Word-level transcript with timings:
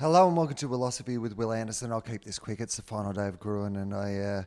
Hello 0.00 0.28
and 0.28 0.36
welcome 0.36 0.54
to 0.54 0.68
Wilosophy 0.68 1.18
with 1.18 1.36
Wil 1.36 1.52
Anderson. 1.52 1.90
I'll 1.90 2.00
keep 2.00 2.22
this 2.22 2.38
quick. 2.38 2.60
It's 2.60 2.76
the 2.76 2.82
final 2.82 3.12
day 3.12 3.26
of 3.26 3.40
Gruen 3.40 3.74
and 3.74 3.92
I 3.92 4.14
uh, 4.14 4.42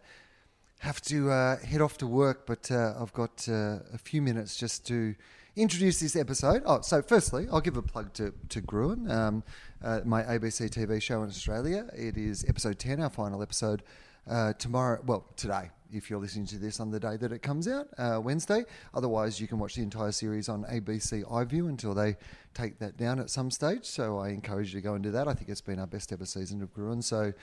have 0.79 1.01
to 1.01 1.29
uh, 1.29 1.57
head 1.57 1.81
off 1.81 1.97
to 1.97 2.07
work, 2.07 2.47
but 2.47 2.71
uh, 2.71 2.93
I've 2.97 3.11
got 3.11 3.49
uh, 3.49 3.79
a 3.93 3.97
few 3.97 4.21
minutes 4.21 4.55
just 4.55 4.87
to 4.87 5.13
introduce 5.57 5.99
this 5.99 6.15
episode. 6.15 6.63
Oh, 6.65 6.79
so 6.79 7.01
firstly, 7.01 7.47
I'll 7.51 7.59
give 7.59 7.75
a 7.75 7.81
plug 7.81 8.13
to, 8.13 8.33
to 8.47 8.61
Gruen, 8.61 9.11
um, 9.11 9.43
uh, 9.83 9.99
my 10.05 10.23
ABC 10.23 10.69
TV 10.69 11.01
show 11.01 11.21
in 11.21 11.27
Australia. 11.27 11.85
It 11.93 12.15
is 12.15 12.45
episode 12.47 12.79
10, 12.79 13.01
our 13.01 13.09
final 13.09 13.41
episode 13.41 13.83
uh, 14.29 14.53
tomorrow, 14.53 15.01
well, 15.05 15.25
today, 15.35 15.69
if 15.93 16.09
you're 16.09 16.19
listening 16.19 16.45
to 16.47 16.57
this 16.57 16.79
on 16.79 16.91
the 16.91 16.99
day 16.99 17.17
that 17.17 17.31
it 17.31 17.39
comes 17.41 17.67
out, 17.67 17.87
uh, 17.97 18.19
Wednesday. 18.23 18.65
Otherwise, 18.93 19.39
you 19.39 19.47
can 19.47 19.59
watch 19.59 19.75
the 19.75 19.81
entire 19.81 20.11
series 20.11 20.49
on 20.49 20.63
ABC 20.65 21.23
iView 21.25 21.69
until 21.69 21.93
they 21.93 22.17
take 22.53 22.79
that 22.79 22.97
down 22.97 23.19
at 23.19 23.29
some 23.29 23.51
stage. 23.51 23.85
So 23.85 24.17
I 24.17 24.29
encourage 24.29 24.73
you 24.73 24.81
to 24.81 24.83
go 24.83 24.93
and 24.93 25.03
do 25.03 25.11
that. 25.11 25.27
I 25.27 25.33
think 25.33 25.49
it's 25.49 25.61
been 25.61 25.79
our 25.79 25.87
best 25.87 26.11
ever 26.11 26.25
season 26.25 26.61
of 26.61 26.73
Gruen. 26.73 27.01
So, 27.01 27.33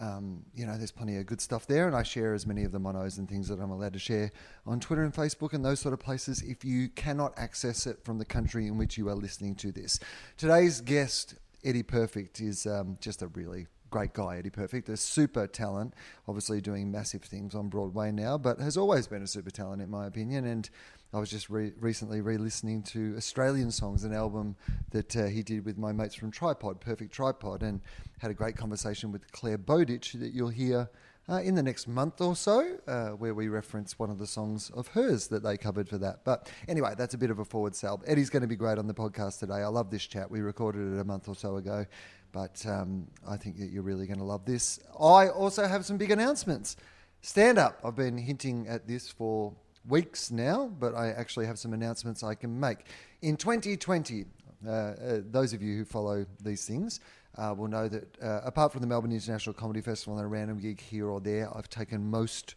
um, 0.00 0.42
you 0.54 0.66
know, 0.66 0.76
there's 0.76 0.90
plenty 0.90 1.16
of 1.16 1.26
good 1.26 1.40
stuff 1.40 1.66
there. 1.66 1.86
And 1.86 1.96
I 1.96 2.02
share 2.02 2.34
as 2.34 2.46
many 2.46 2.64
of 2.64 2.72
the 2.72 2.78
monos 2.78 3.18
and 3.18 3.28
things 3.28 3.48
that 3.48 3.60
I'm 3.60 3.70
allowed 3.70 3.92
to 3.94 3.98
share 3.98 4.32
on 4.66 4.80
Twitter 4.80 5.04
and 5.04 5.12
Facebook 5.12 5.52
and 5.52 5.64
those 5.64 5.80
sort 5.80 5.92
of 5.92 6.00
places 6.00 6.42
if 6.42 6.64
you 6.64 6.88
cannot 6.88 7.34
access 7.36 7.86
it 7.86 8.04
from 8.04 8.18
the 8.18 8.24
country 8.24 8.66
in 8.66 8.78
which 8.78 8.96
you 8.98 9.08
are 9.08 9.14
listening 9.14 9.54
to 9.56 9.72
this. 9.72 9.98
Today's 10.36 10.80
guest, 10.80 11.34
Eddie 11.62 11.82
Perfect, 11.82 12.40
is 12.40 12.66
um, 12.66 12.98
just 13.00 13.22
a 13.22 13.28
really 13.28 13.66
great 13.94 14.12
guy, 14.12 14.38
Eddie 14.38 14.50
Perfect, 14.50 14.88
a 14.88 14.96
super 14.96 15.46
talent, 15.46 15.94
obviously 16.26 16.60
doing 16.60 16.90
massive 16.90 17.22
things 17.22 17.54
on 17.54 17.68
Broadway 17.68 18.10
now, 18.10 18.36
but 18.36 18.58
has 18.58 18.76
always 18.76 19.06
been 19.06 19.22
a 19.22 19.26
super 19.28 19.52
talent 19.52 19.80
in 19.80 19.88
my 19.88 20.06
opinion. 20.06 20.46
And 20.46 20.68
I 21.12 21.20
was 21.20 21.30
just 21.30 21.48
re- 21.48 21.74
recently 21.78 22.20
re-listening 22.20 22.82
to 22.94 23.14
Australian 23.16 23.70
Songs, 23.70 24.02
an 24.02 24.12
album 24.12 24.56
that 24.90 25.16
uh, 25.16 25.26
he 25.26 25.44
did 25.44 25.64
with 25.64 25.78
my 25.78 25.92
mates 25.92 26.16
from 26.16 26.32
Tripod, 26.32 26.80
Perfect 26.80 27.12
Tripod, 27.12 27.62
and 27.62 27.80
had 28.18 28.32
a 28.32 28.34
great 28.34 28.56
conversation 28.56 29.12
with 29.12 29.30
Clare 29.30 29.58
Bowditch 29.58 30.14
that 30.14 30.32
you'll 30.32 30.48
hear 30.48 30.90
uh, 31.28 31.36
in 31.36 31.54
the 31.54 31.62
next 31.62 31.86
month 31.86 32.20
or 32.20 32.34
so, 32.34 32.76
uh, 32.88 33.10
where 33.10 33.32
we 33.32 33.46
reference 33.46 33.96
one 33.96 34.10
of 34.10 34.18
the 34.18 34.26
songs 34.26 34.70
of 34.70 34.88
hers 34.88 35.28
that 35.28 35.44
they 35.44 35.56
covered 35.56 35.88
for 35.88 35.98
that. 35.98 36.24
But 36.24 36.50
anyway, 36.66 36.94
that's 36.98 37.14
a 37.14 37.18
bit 37.18 37.30
of 37.30 37.38
a 37.38 37.44
forward 37.44 37.76
sell. 37.76 38.02
Eddie's 38.08 38.28
going 38.28 38.42
to 38.42 38.48
be 38.48 38.56
great 38.56 38.76
on 38.76 38.88
the 38.88 38.94
podcast 38.94 39.38
today. 39.38 39.62
I 39.62 39.68
love 39.68 39.88
this 39.88 40.04
chat. 40.04 40.28
We 40.28 40.40
recorded 40.40 40.94
it 40.94 41.00
a 41.00 41.04
month 41.04 41.28
or 41.28 41.36
so 41.36 41.56
ago, 41.56 41.86
but 42.34 42.66
um, 42.66 43.06
I 43.26 43.36
think 43.36 43.56
that 43.58 43.70
you're 43.70 43.84
really 43.84 44.08
going 44.08 44.18
to 44.18 44.24
love 44.24 44.44
this. 44.44 44.80
I 45.00 45.28
also 45.28 45.66
have 45.66 45.86
some 45.86 45.96
big 45.96 46.10
announcements. 46.10 46.76
Stand 47.22 47.58
up. 47.58 47.78
I've 47.84 47.94
been 47.94 48.18
hinting 48.18 48.66
at 48.66 48.88
this 48.88 49.08
for 49.08 49.54
weeks 49.88 50.32
now, 50.32 50.66
but 50.80 50.96
I 50.96 51.10
actually 51.10 51.46
have 51.46 51.60
some 51.60 51.72
announcements 51.72 52.24
I 52.24 52.34
can 52.34 52.58
make. 52.58 52.86
In 53.22 53.36
2020, 53.36 54.24
uh, 54.66 54.70
uh, 54.70 55.20
those 55.30 55.52
of 55.52 55.62
you 55.62 55.76
who 55.76 55.84
follow 55.84 56.26
these 56.42 56.66
things 56.66 56.98
uh, 57.38 57.54
will 57.56 57.68
know 57.68 57.88
that 57.88 58.20
uh, 58.20 58.40
apart 58.44 58.72
from 58.72 58.80
the 58.80 58.88
Melbourne 58.88 59.12
International 59.12 59.54
Comedy 59.54 59.80
Festival 59.80 60.18
and 60.18 60.24
a 60.24 60.28
random 60.28 60.58
gig 60.58 60.80
here 60.80 61.08
or 61.08 61.20
there, 61.20 61.48
I've 61.56 61.68
taken 61.68 62.10
most 62.10 62.56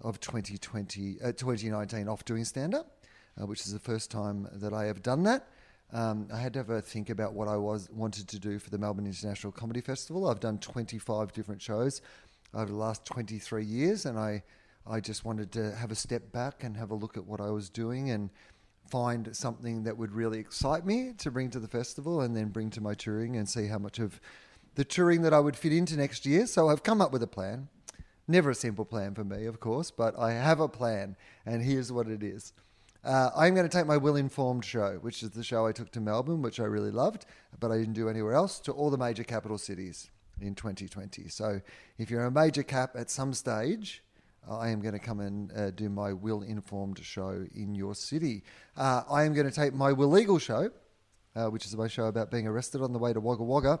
of 0.00 0.18
2020, 0.18 1.18
uh, 1.22 1.26
2019 1.32 2.08
off 2.08 2.24
doing 2.24 2.44
stand 2.44 2.74
up, 2.74 2.98
uh, 3.40 3.46
which 3.46 3.60
is 3.60 3.72
the 3.72 3.78
first 3.78 4.10
time 4.10 4.48
that 4.54 4.72
I 4.72 4.86
have 4.86 5.04
done 5.04 5.22
that. 5.22 5.46
Um, 5.92 6.28
I 6.32 6.38
had 6.38 6.52
to 6.54 6.58
have 6.58 6.70
a 6.70 6.80
think 6.80 7.10
about 7.10 7.34
what 7.34 7.46
I 7.46 7.56
was 7.56 7.88
wanted 7.90 8.28
to 8.28 8.38
do 8.38 8.58
for 8.58 8.70
the 8.70 8.78
Melbourne 8.78 9.06
International 9.06 9.52
Comedy 9.52 9.80
Festival. 9.80 10.28
I've 10.28 10.40
done 10.40 10.58
25 10.58 11.32
different 11.32 11.62
shows 11.62 12.02
over 12.52 12.66
the 12.66 12.76
last 12.76 13.04
23 13.04 13.64
years, 13.64 14.06
and 14.06 14.18
I 14.18 14.42
I 14.86 15.00
just 15.00 15.24
wanted 15.24 15.50
to 15.52 15.74
have 15.74 15.90
a 15.90 15.94
step 15.94 16.30
back 16.30 16.62
and 16.62 16.76
have 16.76 16.90
a 16.90 16.94
look 16.94 17.16
at 17.16 17.24
what 17.24 17.40
I 17.40 17.50
was 17.50 17.70
doing 17.70 18.10
and 18.10 18.28
find 18.90 19.34
something 19.34 19.84
that 19.84 19.96
would 19.96 20.12
really 20.12 20.38
excite 20.38 20.84
me 20.84 21.14
to 21.18 21.30
bring 21.30 21.48
to 21.50 21.58
the 21.58 21.68
festival 21.68 22.20
and 22.20 22.36
then 22.36 22.48
bring 22.48 22.68
to 22.70 22.82
my 22.82 22.92
touring 22.92 23.36
and 23.36 23.48
see 23.48 23.66
how 23.66 23.78
much 23.78 23.98
of 23.98 24.20
the 24.74 24.84
touring 24.84 25.22
that 25.22 25.32
I 25.32 25.40
would 25.40 25.56
fit 25.56 25.72
into 25.72 25.96
next 25.96 26.26
year. 26.26 26.46
So 26.46 26.68
I've 26.68 26.82
come 26.82 27.00
up 27.00 27.12
with 27.12 27.22
a 27.22 27.26
plan. 27.26 27.68
Never 28.28 28.50
a 28.50 28.54
simple 28.54 28.84
plan 28.84 29.14
for 29.14 29.24
me, 29.24 29.46
of 29.46 29.60
course, 29.60 29.90
but 29.90 30.18
I 30.18 30.32
have 30.32 30.60
a 30.60 30.68
plan, 30.68 31.16
and 31.44 31.62
here's 31.62 31.92
what 31.92 32.08
it 32.08 32.22
is. 32.22 32.52
Uh, 33.04 33.30
I'm 33.36 33.54
going 33.54 33.68
to 33.68 33.76
take 33.76 33.86
my 33.86 33.98
Will 33.98 34.16
Informed 34.16 34.64
show, 34.64 34.98
which 35.02 35.22
is 35.22 35.30
the 35.30 35.44
show 35.44 35.66
I 35.66 35.72
took 35.72 35.90
to 35.92 36.00
Melbourne, 36.00 36.40
which 36.40 36.58
I 36.58 36.64
really 36.64 36.90
loved, 36.90 37.26
but 37.60 37.70
I 37.70 37.76
didn't 37.76 37.92
do 37.92 38.08
anywhere 38.08 38.32
else, 38.32 38.58
to 38.60 38.72
all 38.72 38.88
the 38.88 38.96
major 38.96 39.24
capital 39.24 39.58
cities 39.58 40.10
in 40.40 40.54
2020. 40.54 41.28
So 41.28 41.60
if 41.98 42.10
you're 42.10 42.24
a 42.24 42.30
major 42.30 42.62
cap 42.62 42.92
at 42.96 43.10
some 43.10 43.34
stage, 43.34 44.02
I 44.50 44.70
am 44.70 44.80
going 44.80 44.94
to 44.94 44.98
come 44.98 45.20
and 45.20 45.52
uh, 45.52 45.70
do 45.70 45.90
my 45.90 46.14
Will 46.14 46.42
Informed 46.42 46.98
show 47.04 47.46
in 47.54 47.74
your 47.74 47.94
city. 47.94 48.42
Uh, 48.74 49.02
I 49.10 49.24
am 49.24 49.34
going 49.34 49.48
to 49.48 49.54
take 49.54 49.74
my 49.74 49.92
Will 49.92 50.08
Legal 50.08 50.38
show, 50.38 50.70
uh, 51.36 51.46
which 51.48 51.66
is 51.66 51.76
my 51.76 51.88
show 51.88 52.06
about 52.06 52.30
being 52.30 52.46
arrested 52.46 52.80
on 52.80 52.94
the 52.94 52.98
way 52.98 53.12
to 53.12 53.20
Wagga 53.20 53.42
Wagga. 53.42 53.80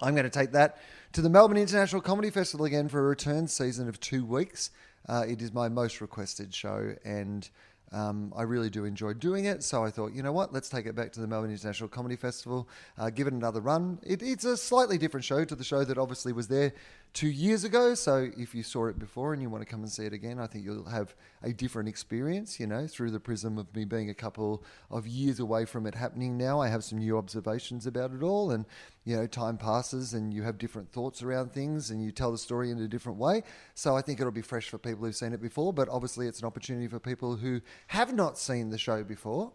I'm 0.00 0.14
going 0.14 0.24
to 0.24 0.30
take 0.30 0.52
that 0.52 0.78
to 1.12 1.20
the 1.20 1.30
Melbourne 1.30 1.56
International 1.58 2.00
Comedy 2.00 2.30
Festival 2.30 2.64
again 2.64 2.88
for 2.88 3.00
a 3.00 3.08
return 3.08 3.48
season 3.48 3.86
of 3.88 4.00
two 4.00 4.24
weeks. 4.24 4.70
Uh, 5.08 5.24
it 5.26 5.40
is 5.40 5.52
my 5.52 5.68
most 5.68 6.00
requested 6.00 6.54
show, 6.54 6.94
and 7.04 7.48
um, 7.96 8.32
I 8.36 8.42
really 8.42 8.68
do 8.68 8.84
enjoy 8.84 9.14
doing 9.14 9.46
it. 9.46 9.62
So 9.62 9.82
I 9.82 9.90
thought, 9.90 10.12
you 10.12 10.22
know 10.22 10.32
what, 10.32 10.52
let's 10.52 10.68
take 10.68 10.84
it 10.84 10.94
back 10.94 11.12
to 11.12 11.20
the 11.20 11.26
Melbourne 11.26 11.50
International 11.50 11.88
Comedy 11.88 12.16
Festival, 12.16 12.68
uh, 12.98 13.08
give 13.08 13.26
it 13.26 13.32
another 13.32 13.60
run. 13.60 13.98
It, 14.02 14.22
it's 14.22 14.44
a 14.44 14.56
slightly 14.56 14.98
different 14.98 15.24
show 15.24 15.44
to 15.46 15.54
the 15.54 15.64
show 15.64 15.82
that 15.82 15.96
obviously 15.96 16.32
was 16.32 16.48
there 16.48 16.74
two 17.16 17.28
years 17.28 17.64
ago. 17.64 17.94
So 17.94 18.30
if 18.36 18.54
you 18.54 18.62
saw 18.62 18.88
it 18.88 18.98
before 18.98 19.32
and 19.32 19.40
you 19.40 19.48
want 19.48 19.62
to 19.62 19.66
come 19.66 19.80
and 19.80 19.90
see 19.90 20.04
it 20.04 20.12
again, 20.12 20.38
I 20.38 20.46
think 20.46 20.66
you'll 20.66 20.84
have 20.90 21.14
a 21.42 21.50
different 21.50 21.88
experience, 21.88 22.60
you 22.60 22.66
know, 22.66 22.86
through 22.86 23.10
the 23.10 23.18
prism 23.18 23.56
of 23.56 23.74
me 23.74 23.86
being 23.86 24.10
a 24.10 24.14
couple 24.14 24.62
of 24.90 25.06
years 25.06 25.40
away 25.40 25.64
from 25.64 25.86
it 25.86 25.94
happening 25.94 26.36
now. 26.36 26.60
I 26.60 26.68
have 26.68 26.84
some 26.84 26.98
new 26.98 27.16
observations 27.16 27.86
about 27.86 28.12
it 28.12 28.22
all. 28.22 28.50
And, 28.50 28.66
you 29.06 29.16
know, 29.16 29.26
time 29.26 29.56
passes 29.56 30.12
and 30.12 30.34
you 30.34 30.42
have 30.42 30.58
different 30.58 30.92
thoughts 30.92 31.22
around 31.22 31.52
things 31.52 31.90
and 31.90 32.04
you 32.04 32.12
tell 32.12 32.32
the 32.32 32.38
story 32.38 32.70
in 32.70 32.78
a 32.80 32.86
different 32.86 33.18
way. 33.18 33.42
So 33.74 33.96
I 33.96 34.02
think 34.02 34.20
it'll 34.20 34.30
be 34.30 34.42
fresh 34.42 34.68
for 34.68 34.76
people 34.76 35.06
who've 35.06 35.16
seen 35.16 35.32
it 35.32 35.40
before. 35.40 35.72
But 35.72 35.88
obviously, 35.88 36.28
it's 36.28 36.40
an 36.40 36.46
opportunity 36.46 36.86
for 36.86 37.00
people 37.00 37.36
who 37.36 37.62
have 37.86 38.12
not 38.12 38.36
seen 38.36 38.68
the 38.68 38.78
show 38.78 39.02
before 39.02 39.52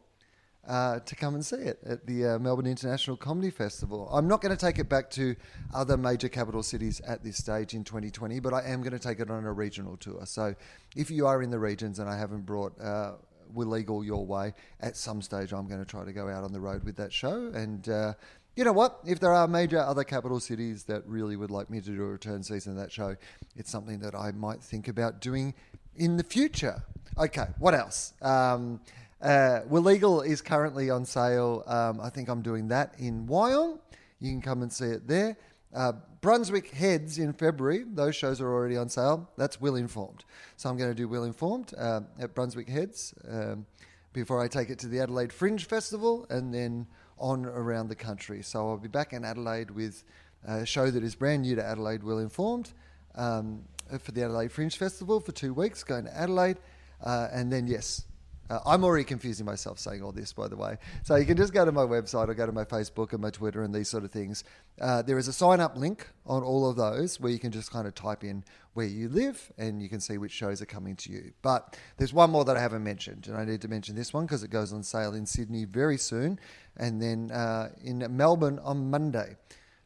uh, 0.67 0.99
to 0.99 1.15
come 1.15 1.33
and 1.33 1.45
see 1.45 1.57
it 1.57 1.79
at 1.85 2.05
the 2.05 2.25
uh, 2.25 2.39
Melbourne 2.39 2.67
International 2.67 3.17
Comedy 3.17 3.49
Festival. 3.49 4.07
I'm 4.11 4.27
not 4.27 4.41
going 4.41 4.55
to 4.55 4.65
take 4.65 4.77
it 4.77 4.89
back 4.89 5.09
to 5.11 5.35
other 5.73 5.97
major 5.97 6.29
capital 6.29 6.61
cities 6.61 7.01
at 7.01 7.23
this 7.23 7.37
stage 7.37 7.73
in 7.73 7.83
2020, 7.83 8.39
but 8.39 8.53
I 8.53 8.63
am 8.63 8.81
going 8.81 8.93
to 8.93 8.99
take 8.99 9.19
it 9.19 9.31
on 9.31 9.45
a 9.45 9.51
regional 9.51 9.97
tour. 9.97 10.25
So 10.25 10.55
if 10.95 11.09
you 11.09 11.25
are 11.25 11.41
in 11.41 11.49
the 11.49 11.59
regions 11.59 11.99
and 11.99 12.09
I 12.09 12.17
haven't 12.17 12.45
brought 12.45 12.79
uh, 12.79 13.13
Will 13.53 13.69
Legal 13.69 14.03
your 14.03 14.25
way, 14.25 14.53
at 14.81 14.95
some 14.95 15.21
stage 15.21 15.51
I'm 15.51 15.67
going 15.67 15.83
to 15.83 15.89
try 15.89 16.05
to 16.05 16.13
go 16.13 16.29
out 16.29 16.43
on 16.43 16.53
the 16.53 16.61
road 16.61 16.83
with 16.83 16.95
that 16.97 17.11
show. 17.11 17.51
And 17.53 17.89
uh, 17.89 18.13
you 18.55 18.63
know 18.63 18.73
what? 18.73 18.99
If 19.05 19.19
there 19.19 19.33
are 19.33 19.47
major 19.47 19.79
other 19.79 20.03
capital 20.03 20.39
cities 20.39 20.83
that 20.83 21.07
really 21.07 21.37
would 21.37 21.51
like 21.51 21.69
me 21.69 21.81
to 21.81 21.89
do 21.89 22.03
a 22.03 22.05
return 22.05 22.43
season 22.43 22.73
of 22.73 22.77
that 22.77 22.91
show, 22.91 23.15
it's 23.55 23.71
something 23.71 23.99
that 23.99 24.13
I 24.13 24.31
might 24.31 24.61
think 24.61 24.87
about 24.87 25.21
doing 25.21 25.55
in 25.95 26.17
the 26.17 26.23
future. 26.23 26.83
Okay, 27.17 27.47
what 27.59 27.73
else? 27.73 28.13
Um, 28.21 28.79
uh, 29.21 29.61
Legal 29.69 30.21
is 30.21 30.41
currently 30.41 30.89
on 30.89 31.05
sale. 31.05 31.63
Um, 31.67 31.99
I 32.01 32.09
think 32.09 32.29
I'm 32.29 32.41
doing 32.41 32.67
that 32.69 32.95
in 32.97 33.27
Wyong. 33.27 33.79
You 34.19 34.31
can 34.31 34.41
come 34.41 34.61
and 34.61 34.71
see 34.71 34.85
it 34.85 35.07
there. 35.07 35.37
Uh, 35.73 35.93
Brunswick 36.21 36.69
Heads 36.71 37.17
in 37.17 37.33
February. 37.33 37.83
Those 37.87 38.15
shows 38.15 38.41
are 38.41 38.51
already 38.51 38.77
on 38.77 38.89
sale. 38.89 39.29
That's 39.37 39.59
Will 39.59 39.75
Informed. 39.75 40.25
So 40.57 40.69
I'm 40.69 40.77
going 40.77 40.91
to 40.91 40.95
do 40.95 41.07
Will 41.07 41.23
Informed 41.23 41.73
uh, 41.77 42.01
at 42.19 42.35
Brunswick 42.35 42.69
Heads 42.69 43.13
um, 43.27 43.65
before 44.13 44.41
I 44.41 44.47
take 44.47 44.69
it 44.69 44.77
to 44.79 44.87
the 44.87 44.99
Adelaide 44.99 45.33
Fringe 45.33 45.65
Festival 45.65 46.27
and 46.29 46.53
then 46.53 46.87
on 47.17 47.45
around 47.45 47.87
the 47.87 47.95
country. 47.95 48.41
So 48.41 48.69
I'll 48.69 48.77
be 48.77 48.87
back 48.87 49.13
in 49.13 49.23
Adelaide 49.23 49.71
with 49.71 50.03
a 50.45 50.65
show 50.65 50.91
that 50.91 51.03
is 51.03 51.15
brand 51.15 51.43
new 51.43 51.55
to 51.55 51.63
Adelaide, 51.63 52.03
Will 52.03 52.19
Informed, 52.19 52.73
um, 53.15 53.63
for 53.99 54.11
the 54.11 54.23
Adelaide 54.23 54.51
Fringe 54.51 54.75
Festival 54.75 55.19
for 55.19 55.31
two 55.31 55.53
weeks, 55.53 55.83
going 55.83 56.05
to 56.05 56.17
Adelaide. 56.17 56.57
Uh, 57.03 57.27
and 57.31 57.51
then, 57.51 57.67
yes, 57.67 58.05
uh, 58.51 58.59
I'm 58.65 58.83
already 58.83 59.05
confusing 59.05 59.45
myself 59.45 59.79
saying 59.79 60.03
all 60.03 60.11
this, 60.11 60.33
by 60.33 60.49
the 60.49 60.57
way. 60.57 60.77
So 61.03 61.15
you 61.15 61.25
can 61.25 61.37
just 61.37 61.53
go 61.53 61.63
to 61.63 61.71
my 61.71 61.83
website 61.83 62.27
or 62.27 62.33
go 62.33 62.45
to 62.45 62.51
my 62.51 62.65
Facebook 62.65 63.13
and 63.13 63.21
my 63.21 63.29
Twitter 63.29 63.63
and 63.63 63.73
these 63.73 63.87
sort 63.87 64.03
of 64.03 64.11
things. 64.11 64.43
Uh, 64.79 65.01
there 65.01 65.17
is 65.17 65.29
a 65.29 65.33
sign 65.33 65.61
up 65.61 65.77
link 65.77 66.09
on 66.25 66.43
all 66.43 66.69
of 66.69 66.75
those 66.75 67.17
where 67.17 67.31
you 67.31 67.39
can 67.39 67.51
just 67.51 67.71
kind 67.71 67.87
of 67.87 67.95
type 67.95 68.25
in 68.25 68.43
where 68.73 68.85
you 68.85 69.07
live 69.07 69.53
and 69.57 69.81
you 69.81 69.87
can 69.87 70.01
see 70.01 70.17
which 70.17 70.33
shows 70.33 70.61
are 70.61 70.65
coming 70.65 70.97
to 70.97 71.11
you. 71.11 71.31
But 71.41 71.77
there's 71.95 72.13
one 72.13 72.29
more 72.29 72.43
that 72.43 72.57
I 72.57 72.59
haven't 72.59 72.83
mentioned, 72.83 73.27
and 73.27 73.37
I 73.37 73.45
need 73.45 73.61
to 73.61 73.69
mention 73.69 73.95
this 73.95 74.13
one 74.13 74.25
because 74.25 74.43
it 74.43 74.49
goes 74.49 74.73
on 74.73 74.83
sale 74.83 75.13
in 75.13 75.25
Sydney 75.25 75.63
very 75.63 75.97
soon 75.97 76.37
and 76.75 77.01
then 77.01 77.31
uh, 77.31 77.69
in 77.81 78.05
Melbourne 78.09 78.59
on 78.59 78.89
Monday. 78.89 79.37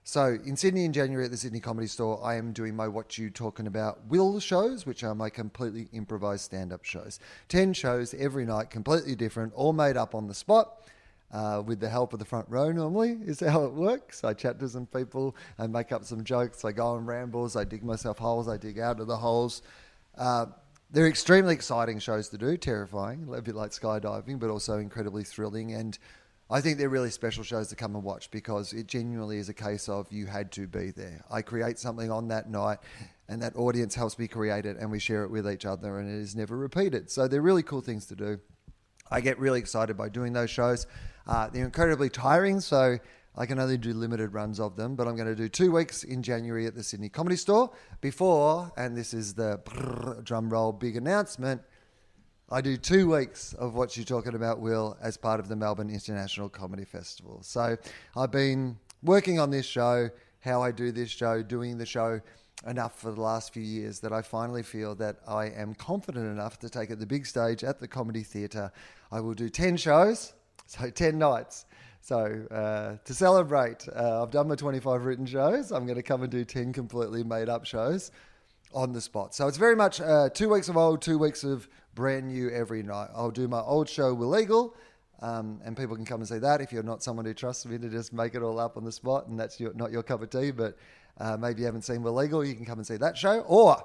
So 0.07 0.37
in 0.45 0.55
Sydney 0.55 0.85
in 0.85 0.93
January 0.93 1.25
at 1.25 1.31
the 1.31 1.37
Sydney 1.37 1.59
Comedy 1.59 1.87
Store, 1.87 2.23
I 2.23 2.35
am 2.35 2.53
doing 2.53 2.75
my 2.75 2.87
What 2.87 3.17
You 3.17 3.31
Talking 3.31 3.65
About 3.65 4.05
Will 4.07 4.39
shows, 4.39 4.85
which 4.85 5.03
are 5.03 5.15
my 5.15 5.31
completely 5.31 5.87
improvised 5.93 6.43
stand-up 6.43 6.85
shows. 6.85 7.19
Ten 7.49 7.73
shows 7.73 8.13
every 8.13 8.45
night, 8.45 8.69
completely 8.69 9.15
different, 9.15 9.51
all 9.55 9.73
made 9.73 9.97
up 9.97 10.13
on 10.13 10.27
the 10.27 10.33
spot. 10.35 10.83
Uh, 11.31 11.63
with 11.65 11.79
the 11.79 11.89
help 11.89 12.13
of 12.13 12.19
the 12.19 12.23
front 12.23 12.47
row, 12.49 12.71
normally 12.71 13.17
is 13.25 13.39
how 13.39 13.65
it 13.65 13.73
works. 13.73 14.23
I 14.23 14.33
chat 14.33 14.59
to 14.59 14.69
some 14.69 14.85
people, 14.85 15.35
I 15.57 15.65
make 15.65 15.91
up 15.91 16.05
some 16.05 16.23
jokes, 16.23 16.63
I 16.63 16.71
go 16.71 16.85
on 16.85 17.07
rambles, 17.07 17.55
I 17.55 17.63
dig 17.63 17.83
myself 17.83 18.19
holes, 18.19 18.47
I 18.47 18.57
dig 18.57 18.77
out 18.77 18.99
of 18.99 19.07
the 19.07 19.17
holes. 19.17 19.63
Uh, 20.15 20.45
they're 20.91 21.07
extremely 21.07 21.55
exciting 21.55 21.97
shows 21.97 22.29
to 22.29 22.37
do, 22.37 22.57
terrifying, 22.57 23.27
a 23.35 23.41
bit 23.41 23.55
like 23.55 23.71
skydiving, 23.71 24.39
but 24.39 24.51
also 24.51 24.77
incredibly 24.77 25.23
thrilling 25.23 25.73
and 25.73 25.97
I 26.49 26.61
think 26.61 26.77
they're 26.77 26.89
really 26.89 27.09
special 27.09 27.43
shows 27.43 27.69
to 27.69 27.75
come 27.75 27.95
and 27.95 28.03
watch 28.03 28.29
because 28.29 28.71
it 28.71 28.85
genuinely 28.85 29.37
is 29.37 29.49
a 29.49 29.53
case 29.53 29.89
of 29.89 30.11
you 30.11 30.27
had 30.27 30.51
to 30.53 30.67
be 30.67 30.91
there. 30.91 31.25
I 31.31 31.41
create 31.41 31.79
something 31.79 32.11
on 32.11 32.27
that 32.27 32.51
night, 32.51 32.77
and 33.27 33.41
that 33.41 33.55
audience 33.55 33.95
helps 33.95 34.19
me 34.19 34.27
create 34.27 34.67
it, 34.67 34.77
and 34.77 34.91
we 34.91 34.99
share 34.99 35.23
it 35.23 35.31
with 35.31 35.49
each 35.49 35.65
other, 35.65 35.97
and 35.97 36.07
it 36.07 36.21
is 36.21 36.35
never 36.35 36.55
repeated. 36.55 37.09
So 37.09 37.27
they're 37.27 37.41
really 37.41 37.63
cool 37.63 37.81
things 37.81 38.05
to 38.07 38.15
do. 38.15 38.39
I 39.09 39.21
get 39.21 39.39
really 39.39 39.59
excited 39.59 39.97
by 39.97 40.09
doing 40.09 40.33
those 40.33 40.51
shows. 40.51 40.85
Uh, 41.25 41.49
they're 41.49 41.65
incredibly 41.65 42.11
tiring, 42.11 42.59
so 42.59 42.99
I 43.35 43.47
can 43.47 43.59
only 43.59 43.79
do 43.79 43.93
limited 43.93 44.31
runs 44.31 44.59
of 44.59 44.75
them, 44.75 44.95
but 44.95 45.07
I'm 45.07 45.15
going 45.15 45.27
to 45.27 45.35
do 45.35 45.49
two 45.49 45.71
weeks 45.71 46.03
in 46.03 46.21
January 46.21 46.67
at 46.67 46.75
the 46.75 46.83
Sydney 46.83 47.09
Comedy 47.09 47.37
Store 47.37 47.71
before, 48.01 48.71
and 48.77 48.95
this 48.95 49.15
is 49.15 49.33
the 49.33 49.59
drum 50.23 50.51
roll 50.51 50.71
big 50.71 50.95
announcement. 50.95 51.61
I 52.55 52.61
do 52.61 52.77
two 52.77 53.11
weeks 53.11 53.51
of 53.55 53.75
what 53.75 53.97
you're 53.97 54.05
talking 54.05 54.33
about, 54.33 54.61
Will, 54.61 54.95
as 55.01 55.17
part 55.17 55.41
of 55.41 55.49
the 55.49 55.57
Melbourne 55.57 55.89
International 55.89 56.47
Comedy 56.47 56.85
Festival. 56.85 57.39
So 57.41 57.75
I've 58.15 58.31
been 58.31 58.77
working 59.03 59.41
on 59.41 59.49
this 59.49 59.65
show, 59.65 60.09
how 60.39 60.61
I 60.61 60.71
do 60.71 60.93
this 60.93 61.09
show, 61.09 61.43
doing 61.43 61.77
the 61.77 61.85
show 61.85 62.21
enough 62.65 62.97
for 62.97 63.11
the 63.11 63.19
last 63.19 63.53
few 63.53 63.61
years 63.61 63.99
that 63.99 64.13
I 64.13 64.21
finally 64.21 64.63
feel 64.63 64.95
that 64.95 65.17
I 65.27 65.47
am 65.47 65.75
confident 65.75 66.27
enough 66.27 66.57
to 66.59 66.69
take 66.69 66.91
it 66.91 66.99
the 66.99 67.05
big 67.05 67.25
stage 67.25 67.65
at 67.65 67.81
the 67.81 67.89
Comedy 67.89 68.23
Theatre. 68.23 68.71
I 69.11 69.19
will 69.19 69.33
do 69.33 69.49
10 69.49 69.75
shows, 69.75 70.31
so 70.65 70.89
10 70.89 71.19
nights. 71.19 71.65
So 71.99 72.45
uh, 72.51 72.95
to 73.03 73.13
celebrate, 73.13 73.85
uh, 73.93 74.23
I've 74.23 74.31
done 74.31 74.47
my 74.47 74.55
25 74.55 75.03
written 75.03 75.25
shows. 75.25 75.73
I'm 75.73 75.85
going 75.85 75.97
to 75.97 76.03
come 76.03 76.21
and 76.21 76.31
do 76.31 76.45
10 76.45 76.71
completely 76.71 77.21
made 77.21 77.49
up 77.49 77.65
shows 77.65 78.11
on 78.73 78.93
the 78.93 79.01
spot. 79.01 79.35
So 79.35 79.45
it's 79.47 79.57
very 79.57 79.75
much 79.75 79.99
uh, 79.99 80.29
two 80.29 80.49
weeks 80.49 80.69
of 80.69 80.77
old, 80.77 81.01
two 81.01 81.17
weeks 81.17 81.43
of 81.43 81.67
brand 81.95 82.27
new 82.27 82.49
every 82.51 82.83
night. 82.83 83.09
I'll 83.15 83.31
do 83.31 83.47
my 83.47 83.61
old 83.61 83.89
show, 83.89 84.13
Will 84.13 84.29
Legal, 84.29 84.75
um, 85.21 85.59
and 85.63 85.75
people 85.75 85.95
can 85.95 86.05
come 86.05 86.19
and 86.19 86.27
see 86.27 86.39
that 86.39 86.61
if 86.61 86.71
you're 86.71 86.83
not 86.83 87.01
someone 87.01 87.25
who 87.25 87.33
trusts 87.33 87.65
me 87.65 87.77
to 87.77 87.89
just 87.89 88.13
make 88.13 88.35
it 88.35 88.43
all 88.43 88.59
up 88.59 88.77
on 88.77 88.83
the 88.83 88.91
spot 88.91 89.27
and 89.27 89.39
that's 89.39 89.59
your, 89.59 89.73
not 89.73 89.91
your 89.91 90.03
cup 90.03 90.21
of 90.21 90.29
tea, 90.29 90.51
but 90.51 90.77
uh, 91.19 91.37
maybe 91.37 91.61
you 91.61 91.65
haven't 91.65 91.83
seen 91.83 92.03
Will 92.03 92.13
Legal, 92.13 92.45
you 92.45 92.53
can 92.53 92.65
come 92.65 92.77
and 92.77 92.85
see 92.85 92.97
that 92.97 93.17
show. 93.17 93.39
Or 93.41 93.83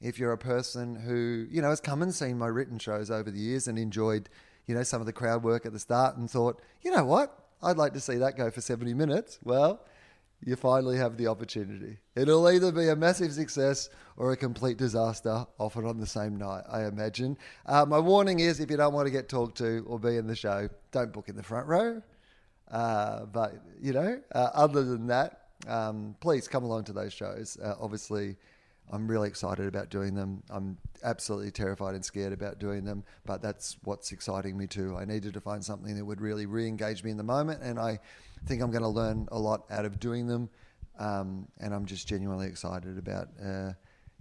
if 0.00 0.18
you're 0.18 0.32
a 0.32 0.38
person 0.38 0.94
who, 0.94 1.46
you 1.50 1.62
know, 1.62 1.70
has 1.70 1.80
come 1.80 2.02
and 2.02 2.14
seen 2.14 2.38
my 2.38 2.46
written 2.46 2.78
shows 2.78 3.10
over 3.10 3.30
the 3.30 3.38
years 3.38 3.68
and 3.68 3.78
enjoyed, 3.78 4.28
you 4.66 4.74
know, 4.74 4.82
some 4.82 5.00
of 5.00 5.06
the 5.06 5.12
crowd 5.12 5.42
work 5.42 5.64
at 5.64 5.72
the 5.72 5.78
start 5.78 6.16
and 6.18 6.30
thought, 6.30 6.60
you 6.82 6.90
know 6.90 7.04
what, 7.04 7.36
I'd 7.62 7.78
like 7.78 7.94
to 7.94 8.00
see 8.00 8.16
that 8.16 8.36
go 8.36 8.50
for 8.50 8.60
70 8.60 8.94
minutes. 8.94 9.38
Well, 9.42 9.82
you 10.44 10.56
finally 10.56 10.96
have 10.96 11.16
the 11.16 11.26
opportunity. 11.26 11.98
It'll 12.16 12.48
either 12.48 12.72
be 12.72 12.88
a 12.88 12.96
massive 12.96 13.32
success 13.32 13.90
or 14.16 14.32
a 14.32 14.36
complete 14.36 14.78
disaster, 14.78 15.46
often 15.58 15.84
on 15.86 15.98
the 15.98 16.06
same 16.06 16.36
night, 16.36 16.64
I 16.70 16.84
imagine. 16.86 17.36
Uh, 17.66 17.84
my 17.86 17.98
warning 17.98 18.40
is 18.40 18.60
if 18.60 18.70
you 18.70 18.76
don't 18.76 18.94
want 18.94 19.06
to 19.06 19.10
get 19.10 19.28
talked 19.28 19.58
to 19.58 19.84
or 19.86 19.98
be 19.98 20.16
in 20.16 20.26
the 20.26 20.36
show, 20.36 20.68
don't 20.92 21.12
book 21.12 21.28
in 21.28 21.36
the 21.36 21.42
front 21.42 21.66
row. 21.66 22.02
Uh, 22.70 23.26
but, 23.26 23.54
you 23.80 23.92
know, 23.92 24.20
uh, 24.34 24.48
other 24.54 24.84
than 24.84 25.06
that, 25.08 25.48
um, 25.66 26.16
please 26.20 26.48
come 26.48 26.64
along 26.64 26.84
to 26.84 26.92
those 26.92 27.12
shows. 27.12 27.58
Uh, 27.62 27.74
obviously, 27.80 28.36
I'm 28.92 29.06
really 29.06 29.28
excited 29.28 29.66
about 29.66 29.88
doing 29.88 30.14
them. 30.14 30.42
I'm 30.50 30.76
absolutely 31.04 31.52
terrified 31.52 31.94
and 31.94 32.04
scared 32.04 32.32
about 32.32 32.58
doing 32.58 32.84
them, 32.84 33.04
but 33.24 33.40
that's 33.40 33.76
what's 33.84 34.10
exciting 34.10 34.56
me 34.56 34.66
too. 34.66 34.96
I 34.96 35.04
needed 35.04 35.34
to 35.34 35.40
find 35.40 35.64
something 35.64 35.94
that 35.96 36.04
would 36.04 36.20
really 36.20 36.46
re 36.46 36.66
engage 36.66 37.04
me 37.04 37.10
in 37.10 37.16
the 37.16 37.22
moment, 37.22 37.62
and 37.62 37.78
I 37.78 38.00
think 38.46 38.62
I'm 38.62 38.70
going 38.70 38.82
to 38.82 38.88
learn 38.88 39.28
a 39.30 39.38
lot 39.38 39.64
out 39.70 39.84
of 39.84 40.00
doing 40.00 40.26
them. 40.26 40.50
Um, 40.98 41.48
and 41.58 41.72
I'm 41.72 41.86
just 41.86 42.06
genuinely 42.06 42.46
excited 42.46 42.98
about, 42.98 43.28
uh, 43.42 43.72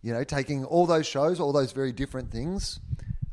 you 0.01 0.13
know, 0.13 0.24
taking 0.24 0.63
all 0.63 0.86
those 0.86 1.06
shows, 1.06 1.39
all 1.39 1.51
those 1.51 1.74
very 1.74 1.92
different 1.92 2.31
things. 2.31 2.80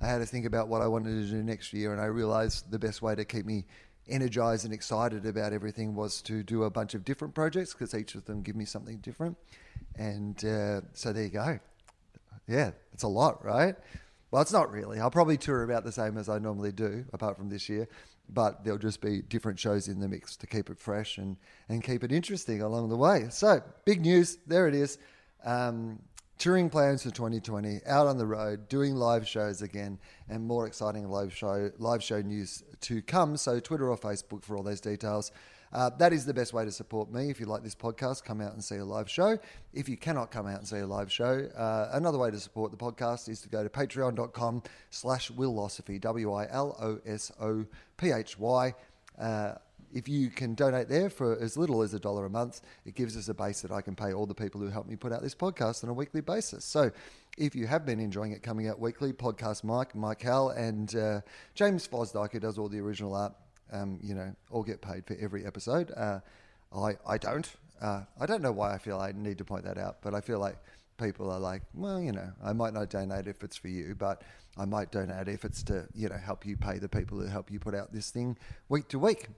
I 0.00 0.06
had 0.06 0.18
to 0.18 0.26
think 0.26 0.46
about 0.46 0.68
what 0.68 0.82
I 0.82 0.88
wanted 0.88 1.22
to 1.22 1.30
do 1.30 1.42
next 1.42 1.72
year, 1.72 1.92
and 1.92 2.00
I 2.00 2.06
realized 2.06 2.70
the 2.70 2.78
best 2.78 3.02
way 3.02 3.14
to 3.14 3.24
keep 3.24 3.46
me 3.46 3.66
energized 4.08 4.64
and 4.64 4.72
excited 4.72 5.26
about 5.26 5.52
everything 5.52 5.94
was 5.94 6.22
to 6.22 6.42
do 6.42 6.64
a 6.64 6.70
bunch 6.70 6.94
of 6.94 7.04
different 7.04 7.34
projects 7.34 7.72
because 7.72 7.94
each 7.94 8.14
of 8.14 8.24
them 8.24 8.42
give 8.42 8.56
me 8.56 8.64
something 8.64 8.98
different. 8.98 9.36
And 9.96 10.42
uh, 10.44 10.82
so 10.92 11.12
there 11.12 11.24
you 11.24 11.30
go. 11.30 11.58
Yeah, 12.48 12.72
it's 12.92 13.02
a 13.02 13.08
lot, 13.08 13.44
right? 13.44 13.74
Well, 14.30 14.42
it's 14.42 14.52
not 14.52 14.70
really. 14.70 15.00
I'll 15.00 15.10
probably 15.10 15.36
tour 15.36 15.62
about 15.62 15.84
the 15.84 15.92
same 15.92 16.18
as 16.18 16.28
I 16.28 16.38
normally 16.38 16.72
do, 16.72 17.04
apart 17.12 17.36
from 17.36 17.48
this 17.48 17.68
year. 17.68 17.88
But 18.28 18.64
there'll 18.64 18.78
just 18.78 19.00
be 19.00 19.22
different 19.22 19.58
shows 19.58 19.86
in 19.88 20.00
the 20.00 20.08
mix 20.08 20.36
to 20.36 20.46
keep 20.46 20.68
it 20.68 20.78
fresh 20.78 21.18
and, 21.18 21.36
and 21.68 21.82
keep 21.82 22.02
it 22.02 22.10
interesting 22.10 22.60
along 22.60 22.88
the 22.88 22.96
way. 22.96 23.26
So, 23.30 23.62
big 23.84 24.00
news. 24.00 24.38
There 24.46 24.66
it 24.66 24.74
is. 24.74 24.98
Um, 25.44 26.00
touring 26.38 26.68
plans 26.70 27.02
for 27.02 27.10
2020, 27.10 27.80
out 27.86 28.06
on 28.06 28.18
the 28.18 28.26
road, 28.26 28.68
doing 28.68 28.94
live 28.94 29.26
shows 29.26 29.62
again, 29.62 29.98
and 30.28 30.44
more 30.44 30.66
exciting 30.66 31.08
live 31.08 31.34
show 31.34 31.70
live 31.78 32.02
show 32.02 32.20
news 32.20 32.62
to 32.82 33.02
come. 33.02 33.36
So 33.36 33.60
Twitter 33.60 33.90
or 33.90 33.96
Facebook 33.96 34.44
for 34.44 34.56
all 34.56 34.62
those 34.62 34.80
details. 34.80 35.32
Uh, 35.72 35.90
that 35.98 36.12
is 36.12 36.24
the 36.24 36.32
best 36.32 36.52
way 36.52 36.64
to 36.64 36.70
support 36.70 37.12
me. 37.12 37.28
If 37.28 37.40
you 37.40 37.46
like 37.46 37.62
this 37.62 37.74
podcast, 37.74 38.22
come 38.24 38.40
out 38.40 38.52
and 38.52 38.62
see 38.62 38.76
a 38.76 38.84
live 38.84 39.10
show. 39.10 39.38
If 39.74 39.88
you 39.88 39.96
cannot 39.96 40.30
come 40.30 40.46
out 40.46 40.58
and 40.58 40.68
see 40.68 40.78
a 40.78 40.86
live 40.86 41.10
show, 41.12 41.48
uh, 41.56 41.90
another 41.92 42.18
way 42.18 42.30
to 42.30 42.38
support 42.38 42.70
the 42.70 42.76
podcast 42.76 43.28
is 43.28 43.40
to 43.42 43.48
go 43.48 43.64
to 43.64 43.68
patreon.com 43.68 44.62
slash 44.90 45.30
wilosophy, 45.32 46.00
W-I-L-O-S-O-P-H-Y. 46.00 46.64
Uh, 49.18 49.54
if 49.96 50.10
you 50.10 50.28
can 50.28 50.54
donate 50.54 50.90
there 50.90 51.08
for 51.08 51.38
as 51.40 51.56
little 51.56 51.80
as 51.80 51.94
a 51.94 51.98
dollar 51.98 52.26
a 52.26 52.30
month, 52.30 52.60
it 52.84 52.94
gives 52.94 53.16
us 53.16 53.28
a 53.28 53.34
base 53.34 53.62
that 53.62 53.72
I 53.72 53.80
can 53.80 53.96
pay 53.96 54.12
all 54.12 54.26
the 54.26 54.34
people 54.34 54.60
who 54.60 54.68
help 54.68 54.86
me 54.86 54.94
put 54.94 55.10
out 55.10 55.22
this 55.22 55.34
podcast 55.34 55.82
on 55.84 55.88
a 55.88 55.94
weekly 55.94 56.20
basis. 56.20 56.66
So 56.66 56.90
if 57.38 57.54
you 57.54 57.66
have 57.66 57.86
been 57.86 57.98
enjoying 57.98 58.32
it 58.32 58.42
coming 58.42 58.68
out 58.68 58.78
weekly, 58.78 59.14
Podcast 59.14 59.64
Mike, 59.64 59.94
Mike 59.94 60.20
Howell, 60.20 60.50
and 60.50 60.94
uh, 60.94 61.20
James 61.54 61.88
Fosdyke, 61.88 62.32
who 62.32 62.40
does 62.40 62.58
all 62.58 62.68
the 62.68 62.78
original 62.78 63.14
art, 63.14 63.32
um, 63.72 63.98
you 64.02 64.14
know, 64.14 64.36
all 64.50 64.62
get 64.62 64.82
paid 64.82 65.06
for 65.06 65.16
every 65.18 65.46
episode. 65.46 65.90
Uh, 65.96 66.20
I, 66.76 66.96
I 67.08 67.16
don't. 67.16 67.50
Uh, 67.80 68.02
I 68.20 68.26
don't 68.26 68.42
know 68.42 68.52
why 68.52 68.74
I 68.74 68.78
feel 68.78 68.98
I 68.98 69.12
need 69.12 69.38
to 69.38 69.44
point 69.44 69.64
that 69.64 69.78
out, 69.78 70.02
but 70.02 70.14
I 70.14 70.20
feel 70.20 70.38
like 70.38 70.56
people 70.98 71.30
are 71.30 71.40
like, 71.40 71.62
well, 71.72 72.02
you 72.02 72.12
know, 72.12 72.32
I 72.44 72.52
might 72.52 72.74
not 72.74 72.90
donate 72.90 73.26
if 73.26 73.42
it's 73.42 73.56
for 73.56 73.68
you, 73.68 73.94
but 73.98 74.22
I 74.58 74.66
might 74.66 74.92
donate 74.92 75.28
if 75.28 75.46
it's 75.46 75.62
to, 75.64 75.86
you 75.94 76.10
know, 76.10 76.16
help 76.16 76.44
you 76.44 76.58
pay 76.58 76.78
the 76.78 76.88
people 76.88 77.18
who 77.18 77.26
help 77.26 77.50
you 77.50 77.58
put 77.58 77.74
out 77.74 77.94
this 77.94 78.10
thing 78.10 78.36
week 78.68 78.88
to 78.88 78.98
week. 78.98 79.28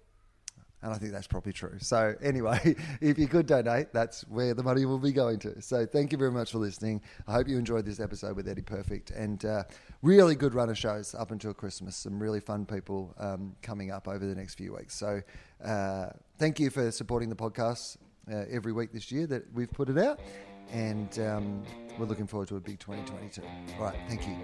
And 0.83 0.93
I 0.93 0.97
think 0.97 1.13
that's 1.13 1.27
probably 1.27 1.53
true. 1.53 1.77
So, 1.79 2.15
anyway, 2.23 2.77
if 3.01 3.19
you 3.19 3.27
could 3.27 3.47
donate, 3.47 3.93
that's 3.93 4.23
where 4.29 4.55
the 4.55 4.63
money 4.63 4.85
will 4.85 4.99
be 4.99 5.13
going 5.13 5.41
to. 5.41 5.61
So, 5.61 5.85
thank 5.87 6.13
you 6.13 6.19
very 6.19 6.31
much 6.31 6.53
for 6.53 6.59
listening. 6.59 7.01
I 7.27 7.33
hope 7.33 7.49
you 7.49 7.59
enjoyed 7.59 7.85
this 7.85 7.99
episode 7.99 8.37
with 8.37 8.47
Eddie 8.47 8.63
Perfect 8.63 9.11
and 9.11 9.45
uh, 9.45 9.65
really 10.03 10.37
good 10.37 10.55
run 10.55 10.71
of 10.71 10.79
shows 10.79 11.15
up 11.15 11.33
until 11.33 11.53
Christmas. 11.53 11.97
Some 11.97 12.23
really 12.23 12.41
fun 12.41 12.65
people 12.65 13.13
um, 13.19 13.57
coming 13.61 13.91
up 13.91 14.07
over 14.07 14.25
the 14.25 14.35
next 14.35 14.55
few 14.55 14.75
weeks. 14.75 14.95
So, 14.95 15.21
uh, 15.65 16.11
thank 16.39 16.61
you 16.61 16.71
for 16.71 16.93
supporting 16.93 17.29
the 17.29 17.37
podcast 17.37 17.97
uh, 18.31 18.45
every 18.51 18.73
week 18.73 18.93
this 18.93 19.11
year 19.11 19.27
that 19.27 19.53
we've 19.53 19.71
put 19.71 19.89
it 19.89 19.99
out. 19.99 20.21
And 20.73 21.19
um, 21.21 21.62
we're 21.99 22.07
looking 22.07 22.26
forward 22.26 22.49
to 22.49 22.57
a 22.57 22.61
big 22.61 22.79
2022. 22.79 23.43
All 23.79 23.87
right, 23.87 23.97
thank 24.07 24.26
you. 24.26 24.37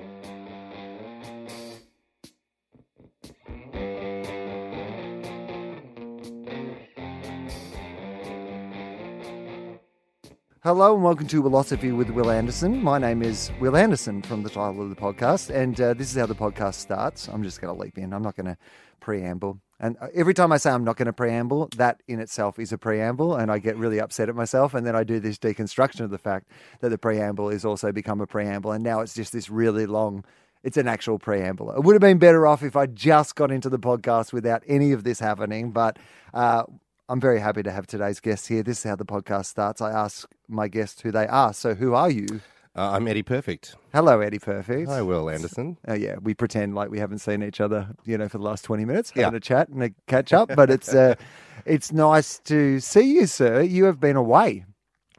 Hello 10.65 10.95
and 10.95 11.05
welcome 11.05 11.27
to 11.27 11.43
Wilosophy 11.43 11.95
with 11.95 12.09
Wil 12.09 12.31
Anderson. 12.31 12.83
My 12.83 12.97
name 12.97 13.21
is 13.21 13.53
Wil 13.61 13.77
Anderson 13.77 14.23
from 14.23 14.43
the 14.43 14.49
title 14.49 14.81
of 14.81 14.89
the 14.89 14.97
podcast, 14.97 15.55
and 15.55 15.79
uh, 15.79 15.93
this 15.93 16.11
is 16.11 16.17
how 16.19 16.25
the 16.25 16.35
podcast 16.35 16.77
starts. 16.77 17.29
I'm 17.29 17.43
just 17.43 17.61
going 17.61 17.77
to 17.77 17.79
leap 17.79 17.99
in. 17.99 18.15
I'm 18.15 18.23
not 18.23 18.35
going 18.35 18.47
to 18.47 18.57
preamble. 18.99 19.61
And 19.79 19.99
uh, 20.01 20.07
every 20.15 20.33
time 20.33 20.53
I 20.53 20.57
say 20.57 20.71
I'm 20.71 20.83
not 20.83 20.97
going 20.97 21.05
to 21.05 21.13
preamble, 21.13 21.69
that 21.77 22.03
in 22.09 22.19
itself 22.19 22.59
is 22.59 22.73
a 22.73 22.79
preamble, 22.79 23.37
and 23.37 23.53
I 23.53 23.59
get 23.59 23.77
really 23.77 24.01
upset 24.01 24.31
at 24.31 24.35
myself. 24.35 24.73
And 24.73 24.87
then 24.87 24.97
I 24.97 25.05
do 25.05 25.21
this 25.21 25.37
deconstruction 25.37 26.01
of 26.01 26.09
the 26.09 26.17
fact 26.17 26.51
that 26.81 26.89
the 26.89 26.97
preamble 26.97 27.51
is 27.51 27.67
also 27.67 27.93
become 27.93 28.23
a 28.23 28.27
preamble, 28.27 28.73
and 28.73 28.83
now 28.83 29.01
it's 29.01 29.13
just 29.13 29.35
this 29.35 29.51
really 29.51 29.85
long. 29.85 30.25
It's 30.63 30.79
an 30.79 30.89
actual 30.89 31.19
preamble. 31.19 31.73
It 31.73 31.85
would 31.85 31.93
have 31.93 32.01
been 32.01 32.17
better 32.17 32.47
off 32.47 32.63
if 32.63 32.75
I 32.75 32.87
just 32.87 33.35
got 33.35 33.51
into 33.51 33.69
the 33.69 33.79
podcast 33.79 34.33
without 34.33 34.63
any 34.67 34.93
of 34.93 35.05
this 35.05 35.21
happening, 35.21 35.73
but 35.73 35.99
uh, 36.33 36.63
I'm 37.07 37.21
very 37.21 37.39
happy 37.39 37.63
to 37.63 37.71
have 37.71 37.87
today's 37.87 38.19
guest 38.19 38.49
here. 38.49 38.63
This 38.63 38.79
is 38.79 38.85
how 38.85 38.97
the 38.97 39.05
podcast 39.05 39.47
starts. 39.47 39.83
I 39.83 39.91
ask 39.91 40.27
my 40.49 40.69
guests 40.69 41.03
who 41.03 41.13
they 41.13 41.27
are. 41.27 41.53
So, 41.53 41.75
who 41.75 41.93
are 41.93 42.09
you? 42.09 42.27
Uh, 42.75 42.93
I'm 42.93 43.07
Eddie 43.07 43.23
Perfect. 43.23 43.77
Hello, 43.93 44.21
Eddie 44.21 44.39
Perfect. 44.39 44.89
Hi, 44.89 45.03
Wil 45.03 45.29
Anderson. 45.29 45.77
Uh, 45.87 45.93
yeah, 45.93 46.17
we 46.23 46.33
pretend 46.33 46.75
like 46.75 46.91
we 46.91 46.99
haven't 46.99 47.19
seen 47.19 47.43
each 47.43 47.61
other, 47.61 47.89
you 48.07 48.17
know, 48.17 48.27
for 48.27 48.39
the 48.39 48.45
last 48.45 48.65
20 48.65 48.87
minutes, 48.87 49.11
having 49.11 49.35
yeah. 49.35 49.37
a 49.37 49.41
chat 49.41 49.69
and 49.69 49.83
a 49.83 49.91
catch 50.07 50.33
up. 50.33 50.51
But 50.57 50.71
it's 50.71 50.95
uh, 50.95 51.15
it's 51.67 51.93
nice 51.93 52.39
to 52.41 52.81
see 52.81 53.13
you, 53.13 53.27
sir. 53.27 53.61
You 53.61 53.85
have 53.85 54.01
been 54.01 54.17
away. 54.17 54.65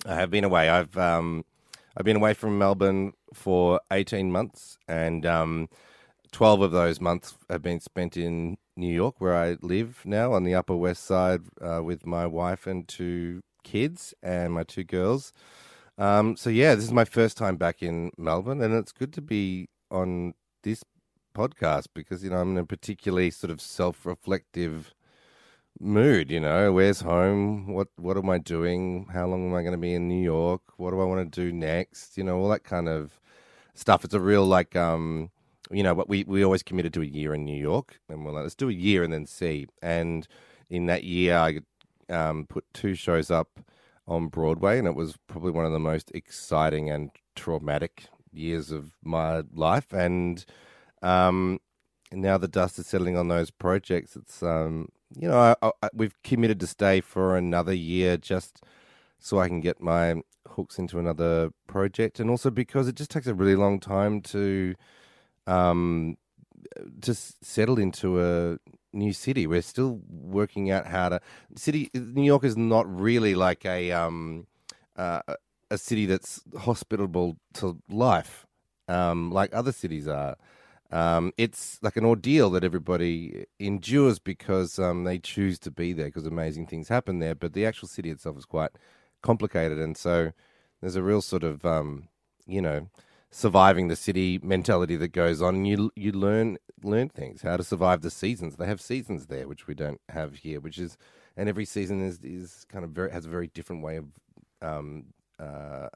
I 0.07 0.15
have 0.15 0.31
been 0.31 0.43
away. 0.43 0.69
I've 0.69 0.97
um, 0.97 1.45
I've 1.95 2.05
been 2.05 2.17
away 2.17 2.33
from 2.33 2.57
Melbourne 2.57 3.13
for 3.31 3.79
18 3.91 4.31
months, 4.31 4.79
and 4.87 5.23
um, 5.23 5.69
12 6.31 6.61
of 6.61 6.71
those 6.71 6.99
months 6.99 7.37
have 7.47 7.61
been 7.61 7.79
spent 7.79 8.17
in 8.17 8.57
New 8.77 8.93
York, 8.93 9.15
where 9.19 9.35
I 9.35 9.57
live 9.61 10.01
now 10.05 10.33
on 10.33 10.43
the 10.43 10.55
Upper 10.55 10.75
West 10.75 11.03
Side 11.03 11.41
uh, 11.61 11.81
with 11.83 12.05
my 12.05 12.25
wife 12.25 12.67
and 12.67 12.87
two 12.87 13.41
kids 13.63 14.13
and 14.21 14.53
my 14.53 14.63
two 14.63 14.83
girls. 14.83 15.33
Um, 15.97 16.35
so 16.35 16.49
yeah, 16.49 16.75
this 16.75 16.83
is 16.85 16.91
my 16.91 17.05
first 17.05 17.37
time 17.37 17.55
back 17.55 17.81
in 17.81 18.11
Melbourne, 18.17 18.61
and 18.61 18.73
it's 18.73 18.91
good 18.91 19.13
to 19.13 19.21
be 19.21 19.69
on 19.89 20.33
this 20.63 20.83
podcast 21.35 21.87
because 21.93 22.23
you 22.23 22.29
know 22.29 22.37
I'm 22.37 22.51
in 22.51 22.57
a 22.57 22.65
particularly 22.65 23.31
sort 23.31 23.51
of 23.51 23.61
self-reflective 23.61 24.93
mood. 25.79 26.31
You 26.31 26.41
know, 26.41 26.73
where's 26.73 27.01
home? 27.01 27.67
What 27.73 27.87
what 27.97 28.17
am 28.17 28.29
I 28.29 28.39
doing? 28.39 29.07
How 29.13 29.25
long 29.27 29.49
am 29.49 29.55
I 29.55 29.61
going 29.61 29.73
to 29.73 29.77
be 29.77 29.93
in 29.93 30.07
New 30.07 30.23
York? 30.23 30.61
What 30.77 30.91
do 30.91 30.99
I 31.01 31.05
want 31.05 31.31
to 31.31 31.41
do 31.41 31.51
next? 31.51 32.17
You 32.17 32.23
know, 32.25 32.39
all 32.39 32.49
that 32.49 32.63
kind 32.63 32.89
of 32.89 33.19
stuff. 33.73 34.03
It's 34.03 34.13
a 34.13 34.19
real 34.19 34.45
like 34.45 34.75
um, 34.75 35.31
you 35.71 35.83
know, 35.83 35.95
but 35.95 36.09
we 36.09 36.23
we 36.27 36.43
always 36.43 36.63
committed 36.63 36.93
to 36.93 37.01
a 37.01 37.05
year 37.05 37.33
in 37.33 37.45
New 37.45 37.59
York, 37.59 37.99
and 38.09 38.25
we're 38.25 38.31
like, 38.31 38.43
let's 38.43 38.55
do 38.55 38.69
a 38.69 38.73
year 38.73 39.03
and 39.03 39.11
then 39.13 39.25
see. 39.25 39.67
And 39.81 40.27
in 40.69 40.85
that 40.87 41.03
year, 41.03 41.37
I 41.37 41.59
um, 42.09 42.45
put 42.47 42.65
two 42.73 42.95
shows 42.95 43.31
up 43.31 43.59
on 44.07 44.27
Broadway, 44.27 44.77
and 44.77 44.87
it 44.87 44.95
was 44.95 45.17
probably 45.27 45.51
one 45.51 45.65
of 45.65 45.71
the 45.71 45.79
most 45.79 46.11
exciting 46.13 46.89
and 46.89 47.09
traumatic 47.35 48.05
years 48.31 48.71
of 48.71 48.95
my 49.03 49.43
life. 49.53 49.91
And 49.91 50.45
um, 51.01 51.59
now 52.11 52.37
the 52.37 52.47
dust 52.47 52.77
is 52.79 52.87
settling 52.87 53.17
on 53.17 53.27
those 53.27 53.51
projects. 53.51 54.15
It's 54.15 54.43
um, 54.43 54.89
you 55.17 55.27
know, 55.27 55.55
I, 55.61 55.71
I, 55.81 55.89
we've 55.93 56.21
committed 56.23 56.59
to 56.59 56.67
stay 56.67 57.01
for 57.01 57.37
another 57.37 57.73
year 57.73 58.17
just 58.17 58.63
so 59.19 59.39
I 59.39 59.47
can 59.47 59.61
get 59.61 59.81
my 59.81 60.21
hooks 60.49 60.77
into 60.77 60.99
another 60.99 61.51
project, 61.67 62.19
and 62.19 62.29
also 62.29 62.51
because 62.51 62.87
it 62.87 62.95
just 62.95 63.11
takes 63.11 63.27
a 63.27 63.33
really 63.33 63.55
long 63.55 63.79
time 63.79 64.21
to 64.21 64.75
um, 65.47 66.17
to 67.01 67.13
settle 67.13 67.79
into 67.79 68.21
a 68.21 68.57
new 68.93 69.13
city. 69.13 69.47
We're 69.47 69.61
still 69.61 70.01
working 70.09 70.71
out 70.71 70.87
how 70.87 71.09
to. 71.09 71.21
City 71.55 71.89
New 71.93 72.23
York 72.23 72.43
is 72.43 72.57
not 72.57 72.85
really 72.93 73.35
like 73.35 73.65
a 73.65 73.91
um, 73.91 74.47
uh, 74.95 75.21
a 75.69 75.77
city 75.77 76.05
that's 76.05 76.41
hospitable 76.59 77.37
to 77.55 77.77
life, 77.89 78.45
um, 78.87 79.31
like 79.31 79.53
other 79.53 79.71
cities 79.71 80.07
are. 80.07 80.35
Um, 80.91 81.33
it's 81.37 81.79
like 81.81 81.97
an 81.97 82.05
ordeal 82.05 82.51
that 82.51 82.63
everybody 82.63 83.45
endures 83.59 84.19
because 84.19 84.77
um, 84.77 85.03
they 85.03 85.17
choose 85.17 85.57
to 85.59 85.71
be 85.71 85.93
there 85.93 86.05
because 86.05 86.25
amazing 86.25 86.67
things 86.67 86.89
happen 86.89 87.19
there. 87.19 87.35
But 87.35 87.53
the 87.53 87.65
actual 87.65 87.87
city 87.87 88.11
itself 88.11 88.37
is 88.37 88.45
quite 88.45 88.71
complicated, 89.21 89.79
and 89.79 89.97
so 89.97 90.31
there's 90.81 90.95
a 90.95 91.03
real 91.03 91.21
sort 91.21 91.43
of 91.43 91.65
um, 91.65 92.07
you 92.45 92.61
know 92.61 92.89
surviving 93.35 93.89
the 93.89 93.97
city 93.97 94.39
mentality 94.41 94.95
that 94.95 95.09
goes 95.09 95.41
on. 95.41 95.65
You 95.65 95.91
you 95.95 96.13
learn 96.13 96.57
learn 96.81 97.09
things 97.09 97.41
how 97.41 97.57
to 97.57 97.63
survive 97.63 98.01
the 98.01 98.09
seasons. 98.09 98.55
They 98.55 98.65
have 98.65 98.79
seasons 98.79 99.25
there, 99.25 99.47
which 99.47 99.67
we 99.67 99.73
don't 99.73 99.99
have 100.09 100.35
here. 100.35 100.61
Which 100.61 100.77
is 100.77 100.97
and 101.35 101.49
every 101.49 101.65
season 101.65 102.01
is 102.01 102.19
is 102.23 102.65
kind 102.69 102.85
of 102.85 102.91
very 102.91 103.11
has 103.11 103.25
a 103.25 103.29
very 103.29 103.47
different 103.47 103.83
way 103.83 103.97
of 103.97 104.05
um, 104.61 105.07
uh, 105.37 105.89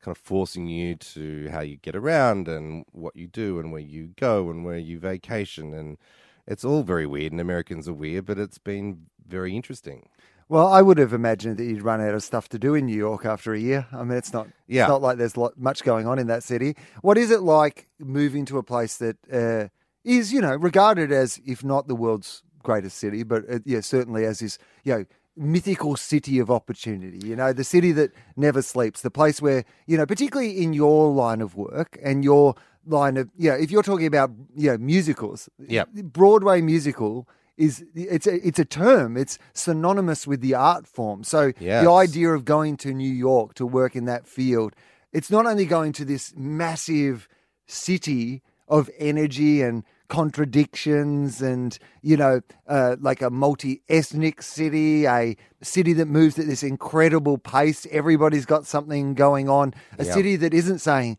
kind 0.00 0.16
of 0.16 0.18
forcing 0.18 0.68
you 0.68 0.94
to 0.94 1.48
how 1.50 1.60
you 1.60 1.76
get 1.76 1.96
around 1.96 2.46
and 2.46 2.84
what 2.92 3.16
you 3.16 3.26
do 3.26 3.58
and 3.58 3.72
where 3.72 3.80
you 3.80 4.10
go 4.16 4.48
and 4.48 4.64
where 4.64 4.78
you 4.78 5.00
vacation 5.00 5.74
and 5.74 5.98
it's 6.46 6.64
all 6.64 6.84
very 6.84 7.06
weird 7.06 7.32
and 7.32 7.40
Americans 7.40 7.88
are 7.88 7.94
weird, 7.94 8.26
but 8.26 8.38
it's 8.38 8.58
been 8.58 9.06
very 9.26 9.56
interesting. 9.56 10.08
Well, 10.48 10.68
I 10.68 10.80
would 10.80 10.98
have 10.98 11.12
imagined 11.12 11.56
that 11.58 11.64
you'd 11.64 11.82
run 11.82 12.00
out 12.00 12.14
of 12.14 12.22
stuff 12.22 12.48
to 12.50 12.58
do 12.58 12.74
in 12.74 12.86
New 12.86 12.96
York 12.96 13.24
after 13.24 13.52
a 13.52 13.58
year. 13.58 13.86
I 13.92 14.04
mean, 14.04 14.16
it's 14.16 14.32
not 14.32 14.46
yeah. 14.68 14.82
it's 14.82 14.88
not 14.88 15.02
like 15.02 15.18
there's 15.18 15.36
lot, 15.36 15.58
much 15.58 15.82
going 15.82 16.06
on 16.06 16.18
in 16.18 16.28
that 16.28 16.44
city. 16.44 16.76
What 17.02 17.18
is 17.18 17.30
it 17.30 17.40
like 17.40 17.88
moving 17.98 18.44
to 18.46 18.58
a 18.58 18.62
place 18.62 18.96
that 18.98 19.16
uh, 19.32 19.68
is, 20.04 20.32
you 20.32 20.40
know, 20.40 20.54
regarded 20.54 21.10
as 21.10 21.40
if 21.44 21.64
not 21.64 21.88
the 21.88 21.96
world's 21.96 22.44
greatest 22.62 22.98
city, 22.98 23.24
but 23.24 23.42
uh, 23.50 23.58
yeah, 23.64 23.80
certainly 23.80 24.24
as 24.24 24.38
this, 24.38 24.58
you 24.84 24.94
know, 24.94 25.04
mythical 25.36 25.96
city 25.96 26.38
of 26.38 26.50
opportunity, 26.50 27.26
you 27.26 27.36
know, 27.36 27.52
the 27.52 27.64
city 27.64 27.92
that 27.92 28.12
never 28.36 28.62
sleeps, 28.62 29.02
the 29.02 29.10
place 29.10 29.42
where, 29.42 29.64
you 29.86 29.96
know, 29.96 30.06
particularly 30.06 30.62
in 30.62 30.72
your 30.72 31.12
line 31.12 31.40
of 31.40 31.56
work 31.56 31.98
and 32.02 32.24
your 32.24 32.54
line 32.86 33.16
of, 33.16 33.28
yeah, 33.36 33.54
if 33.54 33.70
you're 33.70 33.82
talking 33.82 34.06
about, 34.06 34.30
you 34.54 34.70
know, 34.70 34.78
musicals, 34.78 35.48
yeah, 35.58 35.84
Broadway 35.86 36.60
musical 36.60 37.28
is 37.56 37.84
it's 37.94 38.26
a, 38.26 38.46
it's 38.46 38.58
a 38.58 38.64
term. 38.64 39.16
It's 39.16 39.38
synonymous 39.52 40.26
with 40.26 40.40
the 40.40 40.54
art 40.54 40.86
form. 40.86 41.24
So 41.24 41.52
yes. 41.58 41.84
the 41.84 41.90
idea 41.90 42.30
of 42.30 42.44
going 42.44 42.76
to 42.78 42.92
New 42.92 43.10
York 43.10 43.54
to 43.54 43.66
work 43.66 43.96
in 43.96 44.04
that 44.06 44.26
field, 44.26 44.74
it's 45.12 45.30
not 45.30 45.46
only 45.46 45.64
going 45.64 45.92
to 45.94 46.04
this 46.04 46.34
massive 46.36 47.28
city 47.66 48.42
of 48.68 48.90
energy 48.98 49.62
and 49.62 49.84
contradictions 50.08 51.42
and 51.42 51.78
you 52.00 52.16
know 52.16 52.40
uh, 52.68 52.96
like 53.00 53.22
a 53.22 53.30
multi-ethnic 53.30 54.40
city 54.40 55.04
a 55.06 55.36
city 55.62 55.92
that 55.92 56.06
moves 56.06 56.38
at 56.38 56.46
this 56.46 56.62
incredible 56.62 57.38
pace 57.38 57.86
everybody's 57.90 58.46
got 58.46 58.64
something 58.66 59.14
going 59.14 59.48
on 59.48 59.74
a 59.98 60.04
yep. 60.04 60.14
city 60.14 60.36
that 60.36 60.54
isn't 60.54 60.78
saying 60.78 61.18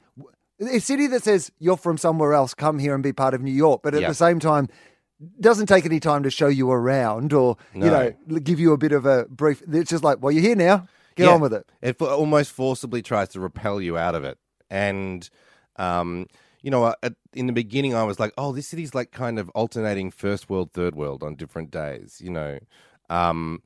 a 0.62 0.80
city 0.80 1.06
that 1.08 1.22
says 1.22 1.52
you're 1.60 1.76
from 1.76 1.98
somewhere 1.98 2.34
else 2.34 2.54
come 2.54 2.80
here 2.80 2.94
and 2.94 3.04
be 3.04 3.12
part 3.12 3.34
of 3.34 3.42
new 3.42 3.52
york 3.52 3.82
but 3.84 3.94
at 3.94 4.00
yep. 4.00 4.10
the 4.10 4.16
same 4.16 4.40
time 4.40 4.70
doesn't 5.40 5.68
take 5.68 5.86
any 5.86 6.00
time 6.00 6.24
to 6.24 6.30
show 6.30 6.48
you 6.48 6.72
around 6.72 7.34
or 7.34 7.58
no. 7.74 7.86
you 7.86 7.92
know 7.92 8.40
give 8.40 8.60
you 8.60 8.74
a 8.74 8.78
bit 8.78 8.92
of 8.92 9.06
a 9.06 9.26
brief. 9.26 9.64
It's 9.72 9.90
just 9.90 10.04
like, 10.04 10.22
well, 10.22 10.32
you're 10.32 10.44
here 10.44 10.56
now. 10.56 10.88
Get 11.16 11.26
yeah. 11.26 11.34
on 11.34 11.42
with 11.42 11.54
it. 11.54 11.68
It 11.82 12.00
almost 12.02 12.52
forcibly 12.52 13.02
tries 13.02 13.30
to 13.30 13.40
repel 13.40 13.82
you 13.82 13.98
out 13.98 14.14
of 14.14 14.24
it, 14.24 14.38
and 14.70 15.28
um, 15.78 16.28
you 16.62 16.70
know, 16.70 16.94
in 17.34 17.48
the 17.48 17.54
beginning, 17.54 17.96
I 17.96 18.04
was 18.04 18.20
like, 18.20 18.34
oh, 18.38 18.52
this 18.52 18.68
city's 18.68 18.94
like 18.94 19.12
kind 19.12 19.40
of 19.40 19.50
alternating 19.50 20.12
first 20.12 20.50
world, 20.50 20.74
third 20.74 20.96
world 20.96 21.24
on 21.24 21.36
different 21.36 21.72
days. 21.72 22.22
You 22.24 22.32
know, 22.32 22.60
um, 23.10 23.64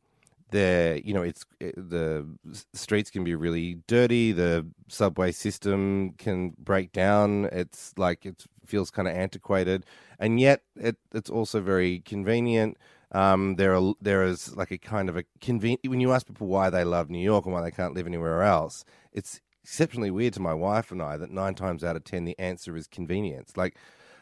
the 0.51 1.01
you 1.03 1.13
know 1.13 1.23
it's 1.23 1.45
it, 1.59 1.73
the 1.75 2.27
streets 2.73 3.09
can 3.09 3.23
be 3.23 3.33
really 3.33 3.79
dirty 3.87 4.31
the 4.31 4.67
subway 4.87 5.31
system 5.31 6.11
can 6.17 6.53
break 6.59 6.91
down 6.91 7.45
it's 7.51 7.93
like 7.97 8.25
it 8.25 8.45
feels 8.71 8.89
kind 8.89 9.07
of 9.07 9.15
antiquated. 9.15 9.85
And 10.19 10.39
yet 10.39 10.63
it, 10.75 10.97
it's 11.13 11.29
also 11.29 11.61
very 11.61 11.99
convenient. 11.99 12.77
Um, 13.11 13.55
there 13.57 13.75
are 13.75 13.93
there 14.01 14.23
is 14.23 14.55
like 14.55 14.71
a 14.71 14.77
kind 14.77 15.09
of 15.09 15.17
a 15.17 15.25
convenient 15.41 15.81
when 15.85 15.99
you 15.99 16.13
ask 16.13 16.25
people 16.25 16.47
why 16.47 16.69
they 16.69 16.85
love 16.85 17.09
New 17.09 17.19
York 17.19 17.45
and 17.45 17.53
why 17.53 17.61
they 17.61 17.71
can't 17.71 17.93
live 17.93 18.07
anywhere 18.07 18.41
else 18.41 18.85
it's 19.11 19.41
exceptionally 19.63 20.11
weird 20.11 20.33
to 20.33 20.39
my 20.39 20.53
wife 20.53 20.91
and 20.91 21.01
I 21.01 21.17
that 21.17 21.31
nine 21.31 21.55
times 21.55 21.83
out 21.83 21.95
of 21.95 22.03
ten 22.03 22.25
the 22.25 22.37
answer 22.39 22.75
is 22.75 22.87
convenience. 22.87 23.55
Like 23.55 23.75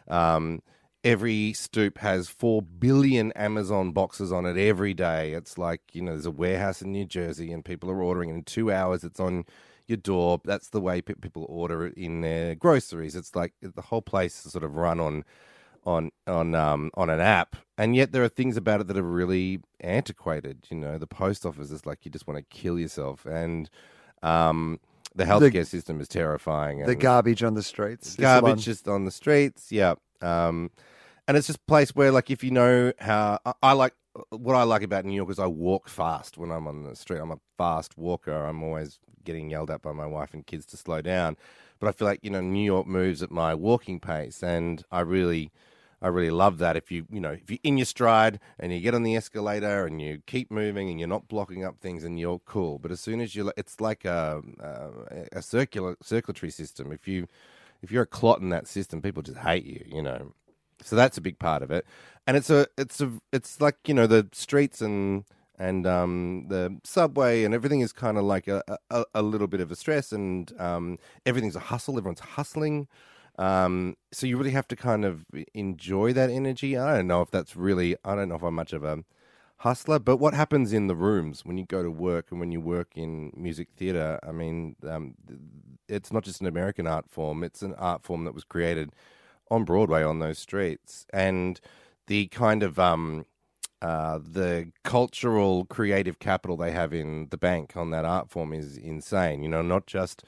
um, 0.07 0.61
every 1.03 1.53
stoop 1.53 1.99
has 1.99 2.27
4 2.27 2.61
billion 2.61 3.31
Amazon 3.33 3.91
boxes 3.91 4.31
on 4.31 4.45
it 4.45 4.57
every 4.57 4.93
day. 4.93 5.33
It's 5.33 5.57
like, 5.57 5.81
you 5.93 6.01
know, 6.01 6.11
there's 6.11 6.25
a 6.25 6.31
warehouse 6.31 6.81
in 6.81 6.91
New 6.91 7.05
Jersey 7.05 7.51
and 7.53 7.63
people 7.63 7.89
are 7.89 8.01
ordering, 8.01 8.29
in 8.29 8.43
two 8.43 8.71
hours 8.71 9.03
it's 9.03 9.19
on 9.19 9.45
your 9.89 9.97
door. 9.97 10.39
That's 10.45 10.69
the 10.69 10.81
way 10.81 11.01
people 11.01 11.45
order 11.49 11.87
it 11.87 11.95
in 11.95 12.21
their 12.21 12.55
groceries. 12.55 13.15
It's 13.15 13.35
like 13.35 13.53
the 13.61 13.81
whole 13.81 14.01
place 14.01 14.45
is 14.45 14.51
sort 14.51 14.63
of 14.63 14.75
run 14.75 14.99
on. 14.99 15.25
On 15.85 16.11
on 16.27 16.55
um 16.55 16.91
on 16.95 17.09
an 17.09 17.21
app, 17.21 17.55
and 17.77 17.95
yet 17.95 18.11
there 18.11 18.21
are 18.21 18.29
things 18.29 18.57
about 18.57 18.81
it 18.81 18.87
that 18.87 18.97
are 18.97 19.01
really 19.01 19.61
antiquated. 19.79 20.67
You 20.69 20.75
know, 20.75 20.97
the 20.97 21.07
post 21.07 21.45
office 21.45 21.71
is 21.71 21.85
like 21.85 21.99
you 22.03 22.11
just 22.11 22.27
want 22.27 22.37
to 22.37 22.43
kill 22.55 22.77
yourself, 22.77 23.25
and 23.25 23.69
um, 24.21 24.81
the 25.15 25.23
healthcare 25.23 25.53
the, 25.53 25.65
system 25.65 26.01
is 26.01 26.09
terrifying. 26.09 26.85
the 26.85 26.95
garbage 26.95 27.43
on 27.43 27.53
the 27.53 27.63
streets, 27.63 28.17
garbage 28.17 28.65
just 28.65 28.89
on 28.89 29.05
the 29.05 29.11
streets. 29.11 29.71
Yeah, 29.71 29.95
um, 30.21 30.69
and 31.29 31.37
it's 31.37 31.47
just 31.47 31.59
a 31.59 31.67
place 31.67 31.95
where, 31.95 32.11
like, 32.11 32.29
if 32.29 32.43
you 32.43 32.51
know 32.51 32.91
how 32.99 33.39
I, 33.45 33.53
I, 33.63 33.71
like 33.71 33.93
what 34.29 34.55
I 34.55 34.63
like 34.63 34.83
about 34.83 35.05
New 35.05 35.13
York 35.15 35.29
is 35.29 35.39
I 35.39 35.47
walk 35.47 35.89
fast 35.89 36.37
when 36.37 36.51
I'm 36.51 36.67
on 36.67 36.83
the 36.83 36.95
street. 36.95 37.19
I'm 37.19 37.31
a 37.31 37.39
fast 37.57 37.97
walker. 37.97 38.45
I'm 38.45 38.63
always 38.63 38.99
getting 39.23 39.49
yelled 39.49 39.69
at 39.71 39.81
by 39.81 39.91
my 39.91 40.05
wife 40.05 40.33
and 40.33 40.45
kids 40.45 40.65
to 40.67 40.77
slow 40.77 41.01
down, 41.01 41.37
but 41.79 41.87
I 41.87 41.91
feel 41.91 42.07
like 42.07 42.19
you 42.23 42.29
know 42.29 42.41
New 42.41 42.63
York 42.63 42.87
moves 42.87 43.21
at 43.21 43.31
my 43.31 43.53
walking 43.55 43.99
pace, 43.99 44.43
and 44.43 44.83
I 44.91 45.01
really. 45.01 45.51
I 46.01 46.07
really 46.07 46.31
love 46.31 46.59
that. 46.59 46.77
If 46.77 46.93
you, 46.93 47.05
you 47.11 47.19
know, 47.19 47.31
if 47.31 47.51
you're 47.51 47.59
in 47.61 47.77
your 47.77 47.83
stride 47.83 48.39
and 48.57 48.71
you 48.71 48.79
get 48.79 48.95
on 48.95 49.03
the 49.03 49.17
escalator 49.17 49.85
and 49.85 50.01
you 50.01 50.21
keep 50.25 50.49
moving 50.49 50.89
and 50.89 50.97
you're 50.97 51.09
not 51.09 51.27
blocking 51.27 51.65
up 51.65 51.77
things 51.81 52.05
and 52.05 52.17
you're 52.17 52.39
cool. 52.39 52.79
But 52.79 52.91
as 52.91 53.01
soon 53.01 53.19
as 53.19 53.35
you, 53.35 53.51
it's 53.57 53.81
like 53.81 54.05
a, 54.05 54.41
a, 54.61 55.39
a 55.39 55.41
circular 55.41 55.97
circulatory 56.01 56.51
system. 56.51 56.93
If 56.93 57.05
you, 57.05 57.27
if 57.81 57.91
you're 57.91 58.03
a 58.03 58.07
clot 58.07 58.39
in 58.39 58.47
that 58.47 58.65
system, 58.65 59.01
people 59.01 59.23
just 59.23 59.39
hate 59.39 59.65
you. 59.65 59.83
You 59.87 60.01
know, 60.01 60.33
so 60.83 60.95
that's 60.95 61.17
a 61.17 61.21
big 61.21 61.39
part 61.39 61.63
of 61.63 61.71
it, 61.71 61.85
and 62.27 62.37
it's 62.37 62.49
a 62.49 62.67
it's 62.77 63.01
a 63.01 63.11
it's 63.31 63.61
like 63.61 63.75
you 63.87 63.93
know 63.93 64.07
the 64.07 64.27
streets 64.33 64.81
and 64.81 65.25
and 65.57 65.85
um, 65.85 66.45
the 66.47 66.79
subway 66.83 67.43
and 67.43 67.53
everything 67.53 67.81
is 67.81 67.91
kind 67.91 68.17
of 68.17 68.23
like 68.23 68.47
a, 68.47 68.63
a, 68.89 69.03
a 69.13 69.21
little 69.21 69.47
bit 69.47 69.59
of 69.59 69.71
a 69.71 69.75
stress, 69.75 70.11
and 70.11 70.53
um, 70.59 70.97
everything's 71.25 71.55
a 71.55 71.59
hustle. 71.59 71.97
Everyone's 71.97 72.21
hustling, 72.21 72.87
um, 73.37 73.95
so 74.11 74.27
you 74.27 74.37
really 74.37 74.51
have 74.51 74.67
to 74.69 74.75
kind 74.75 75.05
of 75.05 75.25
enjoy 75.53 76.13
that 76.13 76.29
energy. 76.29 76.77
I 76.77 76.97
don't 76.97 77.07
know 77.07 77.21
if 77.21 77.31
that's 77.31 77.55
really 77.55 77.95
I 78.05 78.15
don't 78.15 78.29
know 78.29 78.35
if 78.35 78.43
I'm 78.43 78.55
much 78.55 78.73
of 78.73 78.83
a 78.83 79.03
hustler, 79.57 79.99
but 79.99 80.17
what 80.17 80.33
happens 80.33 80.73
in 80.73 80.87
the 80.87 80.95
rooms 80.95 81.45
when 81.45 81.57
you 81.57 81.65
go 81.65 81.83
to 81.83 81.91
work 81.91 82.27
and 82.31 82.39
when 82.39 82.51
you 82.51 82.61
work 82.61 82.91
in 82.95 83.31
music 83.35 83.69
theater? 83.75 84.19
I 84.23 84.31
mean, 84.31 84.75
um, 84.87 85.15
it's 85.87 86.11
not 86.13 86.23
just 86.23 86.41
an 86.41 86.47
American 86.47 86.87
art 86.87 87.09
form; 87.09 87.43
it's 87.43 87.61
an 87.61 87.73
art 87.75 88.03
form 88.03 88.23
that 88.25 88.33
was 88.33 88.43
created 88.43 88.91
on 89.51 89.63
Broadway 89.63 90.03
on 90.03 90.19
those 90.19 90.39
streets, 90.39 91.05
and 91.11 91.59
the 92.07 92.27
kind 92.27 92.63
of 92.63 92.79
um, 92.79 93.25
uh, 93.81 94.19
the 94.19 94.71
cultural 94.83 95.65
creative 95.65 96.19
capital 96.19 96.57
they 96.57 96.71
have 96.71 96.93
in 96.93 97.27
the 97.29 97.37
bank 97.37 97.77
on 97.77 97.91
that 97.91 98.05
art 98.05 98.29
form 98.29 98.53
is 98.53 98.77
insane. 98.77 99.41
You 99.43 99.49
know, 99.49 99.61
not 99.61 99.85
just 99.87 100.23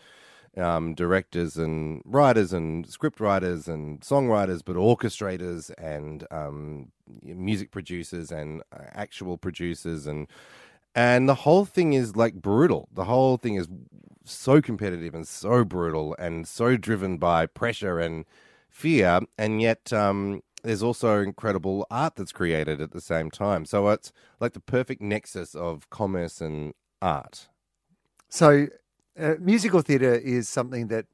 um, 0.58 0.94
directors 0.94 1.58
and 1.58 2.02
writers 2.06 2.54
and 2.54 2.88
script 2.88 3.20
writers 3.20 3.68
and 3.68 4.02
songwriters, 4.02 4.62
but 4.64 4.76
orchestrators 4.76 5.72
and 5.78 6.26
um, 6.32 6.92
music 7.24 7.72
producers 7.72 8.32
and 8.32 8.62
uh, 8.72 8.84
actual 8.94 9.38
producers 9.38 10.08
and 10.08 10.28
and 10.94 11.30
the 11.30 11.36
whole 11.36 11.64
thing 11.64 11.94
is 11.94 12.18
like 12.18 12.36
brutal. 12.36 12.90
The 12.94 13.06
whole 13.06 13.38
thing 13.38 13.56
is 13.56 13.70
so 14.26 14.62
competitive 14.62 15.16
and 15.16 15.28
so 15.28 15.64
brutal 15.64 16.16
and 16.20 16.48
so 16.48 16.76
driven 16.76 17.18
by 17.18 17.46
pressure 17.46 18.00
and 18.00 18.26
fear, 18.72 19.20
and 19.38 19.62
yet 19.62 19.94
um, 19.94 20.42
there's 20.64 20.82
also 20.82 21.20
incredible 21.22 21.86
art 21.92 22.16
that's 22.16 22.32
created 22.32 22.82
at 22.82 22.92
the 22.92 23.02
same 23.02 23.30
time. 23.30 23.66
So 23.66 23.88
it's 23.90 24.12
like 24.40 24.54
the 24.54 24.60
perfect 24.60 25.02
nexus 25.02 25.54
of 25.54 25.90
commerce 25.90 26.42
and 26.42 26.74
art. 27.02 27.48
So, 28.30 28.68
uh, 29.20 29.36
musical 29.40 29.82
theatre 29.82 30.16
is 30.16 30.48
something 30.48 30.88
that 30.88 31.06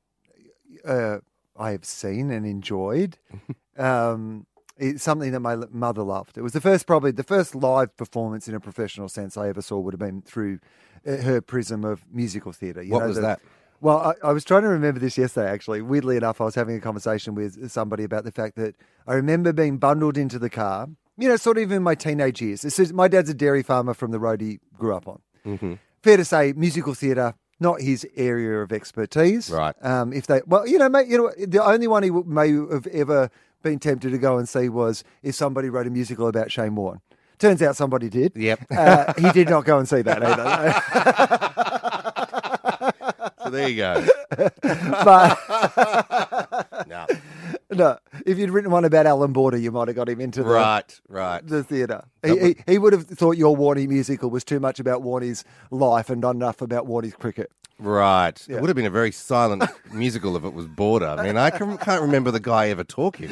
uh, 0.86 1.18
I 1.58 1.72
have 1.72 1.84
seen 1.86 2.30
and 2.32 2.46
enjoyed. 2.46 3.18
um, 3.78 4.46
it's 4.78 5.02
something 5.04 5.32
that 5.32 5.40
my 5.40 5.56
mother 5.72 6.04
loved. 6.04 6.38
It 6.38 6.44
was 6.44 6.54
the 6.54 6.62
first, 6.62 6.86
probably 6.86 7.10
the 7.12 7.24
first 7.24 7.56
live 7.56 7.98
performance 7.98 8.48
in 8.48 8.54
a 8.54 8.60
professional 8.60 9.10
sense 9.10 9.36
I 9.36 9.50
ever 9.50 9.62
saw 9.64 9.80
would 9.80 9.94
have 9.96 10.00
been 10.00 10.22
through 10.22 10.60
uh, 11.08 11.18
her 11.18 11.42
prism 11.42 11.84
of 11.84 12.06
musical 12.12 12.52
theatre. 12.52 12.84
You 12.84 12.92
What 12.92 13.00
know, 13.00 13.08
was 13.08 13.16
the- 13.16 13.22
that? 13.24 13.40
Well, 13.80 14.00
I, 14.00 14.30
I 14.30 14.32
was 14.32 14.44
trying 14.44 14.64
to 14.64 14.70
remember 14.70 15.00
this 15.00 15.18
yesterday, 15.18 15.50
actually. 15.50 15.82
Weirdly 15.82 16.18
enough, 16.18 16.42
I 16.42 16.46
was 16.46 16.56
having 16.56 16.76
a 16.76 16.82
conversation 16.82 17.36
with 17.36 17.70
somebody 17.70 18.04
about 18.04 18.24
the 18.24 18.32
fact 18.32 18.56
that 18.56 18.76
I 19.06 19.14
remember 19.14 19.54
being 19.54 19.78
bundled 19.78 20.18
into 20.18 20.40
the 20.40 20.50
car, 20.50 20.90
you 21.18 21.30
know, 21.30 21.36
sort 21.36 21.58
of 21.58 21.72
in 21.72 21.84
my 21.84 21.96
teenage 21.96 22.42
years. 22.42 22.62
This 22.62 22.80
is, 22.80 22.92
my 22.94 23.08
dad's 23.08 23.30
a 23.30 23.34
dairy 23.34 23.64
farmer 23.64 23.94
from 23.94 24.12
the 24.12 24.20
road 24.20 24.42
he 24.42 24.60
grew 24.78 24.96
up 24.96 25.08
on. 25.08 25.22
Mm-hmm. 25.46 25.74
Fair 26.02 26.18
to 26.18 26.26
say, 26.26 26.54
musical 26.54 26.94
theatre, 26.94 27.36
not 27.60 27.82
his 27.82 28.06
area 28.16 28.62
of 28.62 28.72
expertise. 28.72 29.50
Right. 29.50 29.76
Um, 29.82 30.14
if 30.14 30.28
they, 30.28 30.42
well, 30.46 30.68
you 30.68 30.78
know, 30.78 30.90
mate, 30.90 31.08
you 31.08 31.18
know, 31.18 31.32
the 31.46 31.64
only 31.64 31.88
one 31.88 32.04
he 32.04 32.10
may 32.10 32.52
have 32.52 32.88
ever 32.88 33.30
been 33.64 33.80
tempted 33.80 34.12
to 34.12 34.18
go 34.18 34.38
and 34.38 34.48
see 34.48 34.70
was 34.70 35.04
if 35.24 35.36
somebody 35.36 35.70
wrote 35.70 35.88
a 35.88 35.90
musical 35.90 36.28
about 36.28 36.52
Shane 36.52 36.76
Warne. 36.76 37.02
Turns 37.40 37.62
out 37.62 37.76
somebody 37.76 38.10
did. 38.10 38.34
Yep. 38.36 38.66
Uh, 38.72 39.14
he 39.18 39.32
did 39.32 39.50
not 39.50 39.64
go 39.64 39.78
and 39.78 39.88
see 39.88 40.02
that 40.02 40.24
either. 40.24 41.64
So 43.48 43.52
there 43.52 43.68
you 43.70 43.78
go. 43.78 44.06
but 45.04 45.38
no. 46.88 47.06
no, 47.72 47.98
if 48.26 48.38
you'd 48.38 48.50
written 48.52 48.72
one 48.72 48.86
about 48.86 49.06
Allan 49.06 49.34
Border, 49.34 49.58
you 49.58 49.72
might 49.72 49.88
have 49.88 49.96
got 49.96 50.10
him 50.10 50.22
into 50.22 50.44
the, 50.44 50.50
Right, 50.50 51.00
right. 51.08 51.46
the 51.46 51.64
theatre. 51.64 52.04
He, 52.24 52.40
he, 52.40 52.56
he 52.68 52.78
would 52.78 52.94
have 52.94 53.08
thought 53.08 53.38
your 53.38 53.56
Warney 53.58 53.88
musical 53.88 54.30
was 54.30 54.44
too 54.44 54.60
much 54.60 54.80
about 54.80 55.02
Warney's 55.02 55.44
life 55.72 56.10
and 56.10 56.22
not 56.22 56.36
enough 56.36 56.62
about 56.62 56.86
Warney's 56.88 57.16
cricket. 57.16 57.52
Right. 57.80 58.44
Yeah. 58.48 58.58
It 58.58 58.62
would 58.62 58.70
have 58.70 58.76
been 58.76 58.86
a 58.88 58.90
very 58.90 59.12
silent 59.12 59.64
musical 59.94 60.36
if 60.36 60.44
it 60.44 60.54
was 60.54 60.66
Border. 60.68 61.08
I 61.08 61.24
mean, 61.24 61.38
I 61.38 61.52
can, 61.52 61.78
can't 61.78 62.02
remember 62.02 62.32
the 62.32 62.40
guy 62.40 62.70
ever 62.70 62.84
talking. 62.84 63.32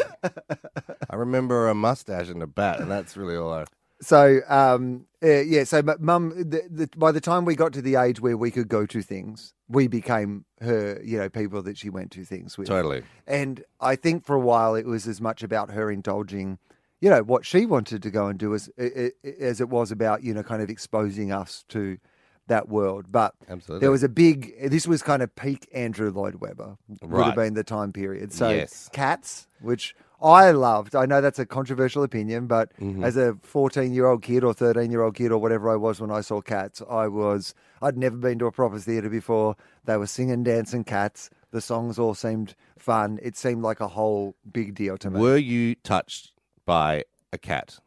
I 1.09 1.15
remember 1.15 1.67
a 1.67 1.73
mustache 1.73 2.29
and 2.29 2.43
a 2.43 2.47
bat, 2.47 2.79
and 2.79 2.89
that's 2.91 3.17
really 3.17 3.35
all 3.35 3.51
I. 3.51 3.65
So, 4.01 4.41
um, 4.47 5.05
uh, 5.23 5.41
yeah, 5.41 5.63
so 5.63 5.81
but 5.81 6.01
mum, 6.01 6.33
the, 6.37 6.63
the, 6.69 6.89
by 6.97 7.11
the 7.11 7.21
time 7.21 7.45
we 7.45 7.55
got 7.55 7.73
to 7.73 7.81
the 7.81 7.95
age 7.95 8.19
where 8.19 8.37
we 8.37 8.51
could 8.51 8.67
go 8.67 8.85
to 8.85 9.01
things, 9.01 9.53
we 9.69 9.87
became 9.87 10.45
her, 10.61 11.01
you 11.03 11.17
know, 11.17 11.29
people 11.29 11.61
that 11.63 11.77
she 11.77 11.89
went 11.89 12.11
to 12.11 12.25
things 12.25 12.57
with. 12.57 12.67
Totally. 12.67 13.03
And 13.25 13.63
I 13.79 13.95
think 13.95 14.25
for 14.25 14.35
a 14.35 14.39
while 14.39 14.75
it 14.75 14.85
was 14.85 15.07
as 15.07 15.21
much 15.21 15.43
about 15.43 15.71
her 15.71 15.89
indulging, 15.89 16.59
you 16.99 17.09
know, 17.09 17.23
what 17.23 17.45
she 17.45 17.65
wanted 17.65 18.03
to 18.03 18.11
go 18.11 18.27
and 18.27 18.37
do 18.37 18.53
as 18.53 18.69
as 18.77 19.61
it 19.61 19.69
was 19.69 19.91
about, 19.91 20.23
you 20.23 20.33
know, 20.33 20.43
kind 20.43 20.61
of 20.61 20.69
exposing 20.69 21.31
us 21.31 21.63
to 21.69 21.97
that 22.47 22.67
world. 22.69 23.05
But 23.11 23.33
Absolutely. 23.49 23.79
there 23.81 23.91
was 23.91 24.03
a 24.03 24.09
big. 24.09 24.69
This 24.69 24.87
was 24.87 25.01
kind 25.01 25.21
of 25.23 25.33
peak 25.35 25.67
Andrew 25.73 26.11
Lloyd 26.11 26.35
Webber. 26.35 26.77
Right. 27.01 27.11
Would 27.11 27.25
have 27.25 27.35
been 27.35 27.53
the 27.53 27.63
time 27.63 27.93
period. 27.93 28.33
So 28.33 28.49
Yes. 28.49 28.89
Cats, 28.91 29.47
which 29.61 29.95
I 30.21 30.51
loved. 30.51 30.95
I 30.95 31.05
know 31.05 31.21
that's 31.21 31.39
a 31.39 31.45
controversial 31.45 32.03
opinion, 32.03 32.47
but 32.47 32.71
Mm-hmm. 32.79 33.03
as 33.03 33.17
a 33.17 33.35
14 33.43 33.93
year 33.93 34.05
old 34.07 34.21
kid 34.21 34.43
or 34.43 34.53
13 34.53 34.91
year 34.91 35.01
old 35.01 35.15
kid 35.15 35.31
or 35.31 35.37
whatever 35.37 35.69
I 35.69 35.75
was 35.75 35.99
when 36.01 36.11
I 36.11 36.21
saw 36.21 36.41
Cats, 36.41 36.81
I 36.89 37.07
was. 37.07 37.53
I'd 37.81 37.97
never 37.97 38.15
been 38.17 38.39
to 38.39 38.45
a 38.47 38.51
proper 38.51 38.79
theatre 38.79 39.09
before. 39.09 39.55
They 39.85 39.97
were 39.97 40.07
singing, 40.07 40.43
dancing 40.43 40.83
cats. 40.83 41.29
The 41.51 41.61
songs 41.61 41.99
all 41.99 42.13
seemed 42.15 42.55
fun. 42.77 43.19
It 43.21 43.37
seemed 43.37 43.61
like 43.61 43.79
a 43.79 43.87
whole 43.89 44.35
big 44.51 44.75
deal 44.75 44.97
to 44.99 45.09
me. 45.09 45.19
Were 45.19 45.37
you 45.37 45.75
touched 45.75 46.31
by 46.65 47.03
a 47.31 47.37
cat 47.37 47.79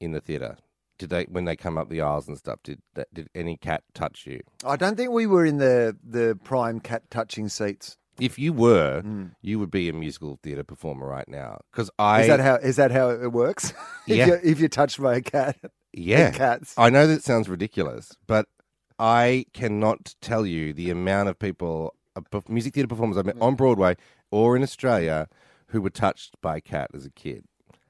in 0.00 0.12
the 0.12 0.20
theatre? 0.20 0.56
Did 0.96 1.10
they, 1.10 1.24
when 1.24 1.44
they 1.44 1.56
come 1.56 1.76
up 1.76 1.88
the 1.88 2.00
aisles 2.00 2.28
and 2.28 2.38
stuff, 2.38 2.60
did 2.62 2.80
that, 2.94 3.12
did 3.12 3.28
any 3.34 3.56
cat 3.56 3.82
touch 3.94 4.26
you? 4.26 4.40
I 4.64 4.76
don't 4.76 4.96
think 4.96 5.10
we 5.10 5.26
were 5.26 5.44
in 5.44 5.58
the 5.58 5.96
the 6.08 6.38
prime 6.44 6.78
cat 6.80 7.10
touching 7.10 7.48
seats. 7.48 7.96
If 8.20 8.38
you 8.38 8.52
were, 8.52 9.02
you 9.42 9.58
would 9.58 9.70
be 9.70 9.88
a 9.88 9.92
musical 9.92 10.38
theatre 10.42 10.62
performer 10.64 11.06
right 11.06 11.28
now. 11.28 11.58
Because 11.72 11.90
I, 11.98 12.18
Mm. 12.18 12.22
Is 12.22 12.26
that 12.28 12.40
how 12.40 12.54
is 12.56 12.76
that 12.76 12.90
how 12.92 13.10
it 13.10 13.32
works? 13.32 13.72
if 14.08 14.16
Yeah. 14.16 14.26
you 14.26 14.38
if 14.42 14.60
you're 14.60 14.68
touched 14.68 15.00
by 15.02 15.16
a 15.16 15.20
cat, 15.20 15.56
yeah, 15.92 16.30
cats. 16.30 16.74
I 16.78 16.90
know 16.90 17.06
that 17.06 17.24
sounds 17.24 17.48
ridiculous, 17.48 18.12
but 18.26 18.46
I 18.98 19.46
cannot 19.52 20.14
tell 20.20 20.46
you 20.46 20.72
the 20.72 20.90
amount 20.90 21.28
of 21.28 21.38
people, 21.38 21.94
uh, 22.14 22.40
music 22.48 22.74
theatre 22.74 22.86
performers 22.88 23.16
I've 23.18 23.26
met 23.26 23.36
on 23.40 23.56
Broadway 23.56 23.96
or 24.30 24.54
in 24.56 24.62
Australia, 24.62 25.28
who 25.68 25.80
were 25.82 25.90
touched 25.90 26.36
by 26.40 26.58
a 26.58 26.60
cat 26.60 26.90
as 26.94 27.04
a 27.04 27.10
kid, 27.10 27.44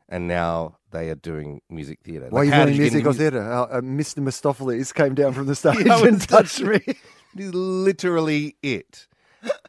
and 0.08 0.26
now 0.26 0.78
they 0.90 1.10
are 1.10 1.14
doing 1.14 1.60
music 1.68 1.98
theatre. 2.02 2.28
Why 2.30 2.40
are 2.40 2.44
you 2.44 2.50
doing 2.52 2.66
did 2.68 2.76
get 2.76 2.82
into 2.84 2.92
musical 2.94 3.12
mu- 3.12 3.18
theatre? 3.18 3.52
Uh, 3.52 3.62
uh, 3.64 3.80
Mr. 3.82 4.20
Mistoffelees 4.22 4.94
came 4.94 5.14
down 5.14 5.34
from 5.34 5.44
the 5.46 5.54
stage 5.62 5.86
and 5.86 6.20
touched 6.26 6.62
me. 6.62 6.76
It 6.86 6.96
is 7.36 7.52
literally 7.52 8.56
it. 8.62 9.06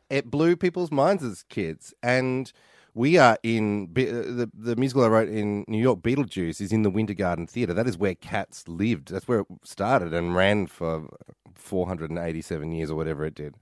It 0.10 0.30
blew 0.30 0.56
people's 0.56 0.92
minds 0.92 1.24
as 1.24 1.44
kids, 1.44 1.94
and 2.04 2.52
we 2.94 3.18
are 3.18 3.38
in 3.44 3.90
uh, 3.92 4.02
the 4.02 4.50
the 4.54 4.76
musical 4.76 5.04
I 5.04 5.08
wrote 5.08 5.30
in 5.30 5.66
New 5.68 5.82
York. 5.82 6.00
Beetlejuice 6.02 6.62
is 6.62 6.72
in 6.72 6.84
the 6.84 6.90
Winter 6.90 7.14
Garden 7.14 7.48
Theatre. 7.48 7.74
That 7.74 7.88
is 7.88 7.98
where 7.98 8.16
Cats 8.16 8.68
lived. 8.68 9.10
That's 9.10 9.28
where 9.28 9.40
it 9.40 9.48
started 9.64 10.14
and 10.14 10.36
ran 10.36 10.68
for 10.68 11.08
four 11.54 11.88
hundred 11.88 12.10
and 12.10 12.20
eighty 12.20 12.42
seven 12.42 12.72
years 12.72 12.90
or 12.92 12.96
whatever 12.96 13.26
it 13.26 13.36
did. 13.36 13.56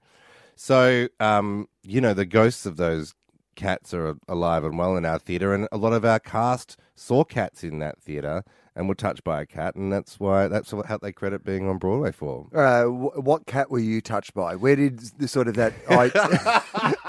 So, 0.54 1.08
um, 1.18 1.68
you 1.82 2.00
know, 2.00 2.14
the 2.14 2.26
ghosts 2.26 2.66
of 2.66 2.76
those 2.76 3.14
cats 3.56 3.92
are 3.94 4.16
alive 4.28 4.64
and 4.64 4.78
well 4.78 4.96
in 4.96 5.04
our 5.04 5.18
theatre, 5.18 5.54
and 5.54 5.66
a 5.72 5.76
lot 5.76 5.92
of 5.92 6.04
our 6.04 6.20
cast 6.20 6.76
saw 6.94 7.24
cats 7.24 7.64
in 7.64 7.78
that 7.80 7.98
theatre 8.00 8.44
and 8.76 8.86
we 8.86 8.88
were 8.90 8.94
touched 8.94 9.24
by 9.24 9.42
a 9.42 9.46
cat, 9.46 9.74
and 9.76 9.92
that's 9.92 10.18
why 10.18 10.48
that's 10.48 10.72
what 10.72 10.86
how 10.86 10.98
they 10.98 11.12
credit 11.12 11.44
being 11.44 11.68
on 11.68 11.78
Broadway 11.78 12.12
for. 12.12 12.48
Uh, 12.54 12.84
wh- 12.84 13.24
what 13.24 13.46
cat 13.46 13.70
were 13.70 13.78
you 13.78 14.00
touched 14.00 14.34
by? 14.34 14.56
Where 14.56 14.76
did 14.76 14.98
the 15.18 15.28
sort 15.28 15.48
of 15.48 15.54
that? 15.54 15.72
I, 15.88 16.94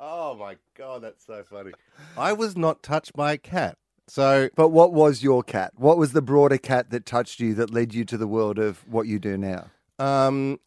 Oh 0.00 0.36
my 0.36 0.56
god, 0.76 1.02
that's 1.02 1.24
so 1.26 1.42
funny. 1.42 1.72
I 2.16 2.32
was 2.32 2.56
not 2.56 2.82
touched 2.82 3.14
by 3.14 3.32
a 3.32 3.38
cat. 3.38 3.76
So 4.06 4.48
but 4.54 4.68
what 4.68 4.92
was 4.92 5.22
your 5.22 5.42
cat? 5.42 5.72
What 5.76 5.98
was 5.98 6.12
the 6.12 6.22
broader 6.22 6.58
cat 6.58 6.90
that 6.90 7.04
touched 7.04 7.40
you 7.40 7.54
that 7.54 7.72
led 7.72 7.92
you 7.94 8.04
to 8.06 8.16
the 8.16 8.26
world 8.26 8.58
of 8.58 8.86
what 8.88 9.06
you 9.06 9.18
do 9.18 9.36
now? 9.36 9.70
um 9.98 10.60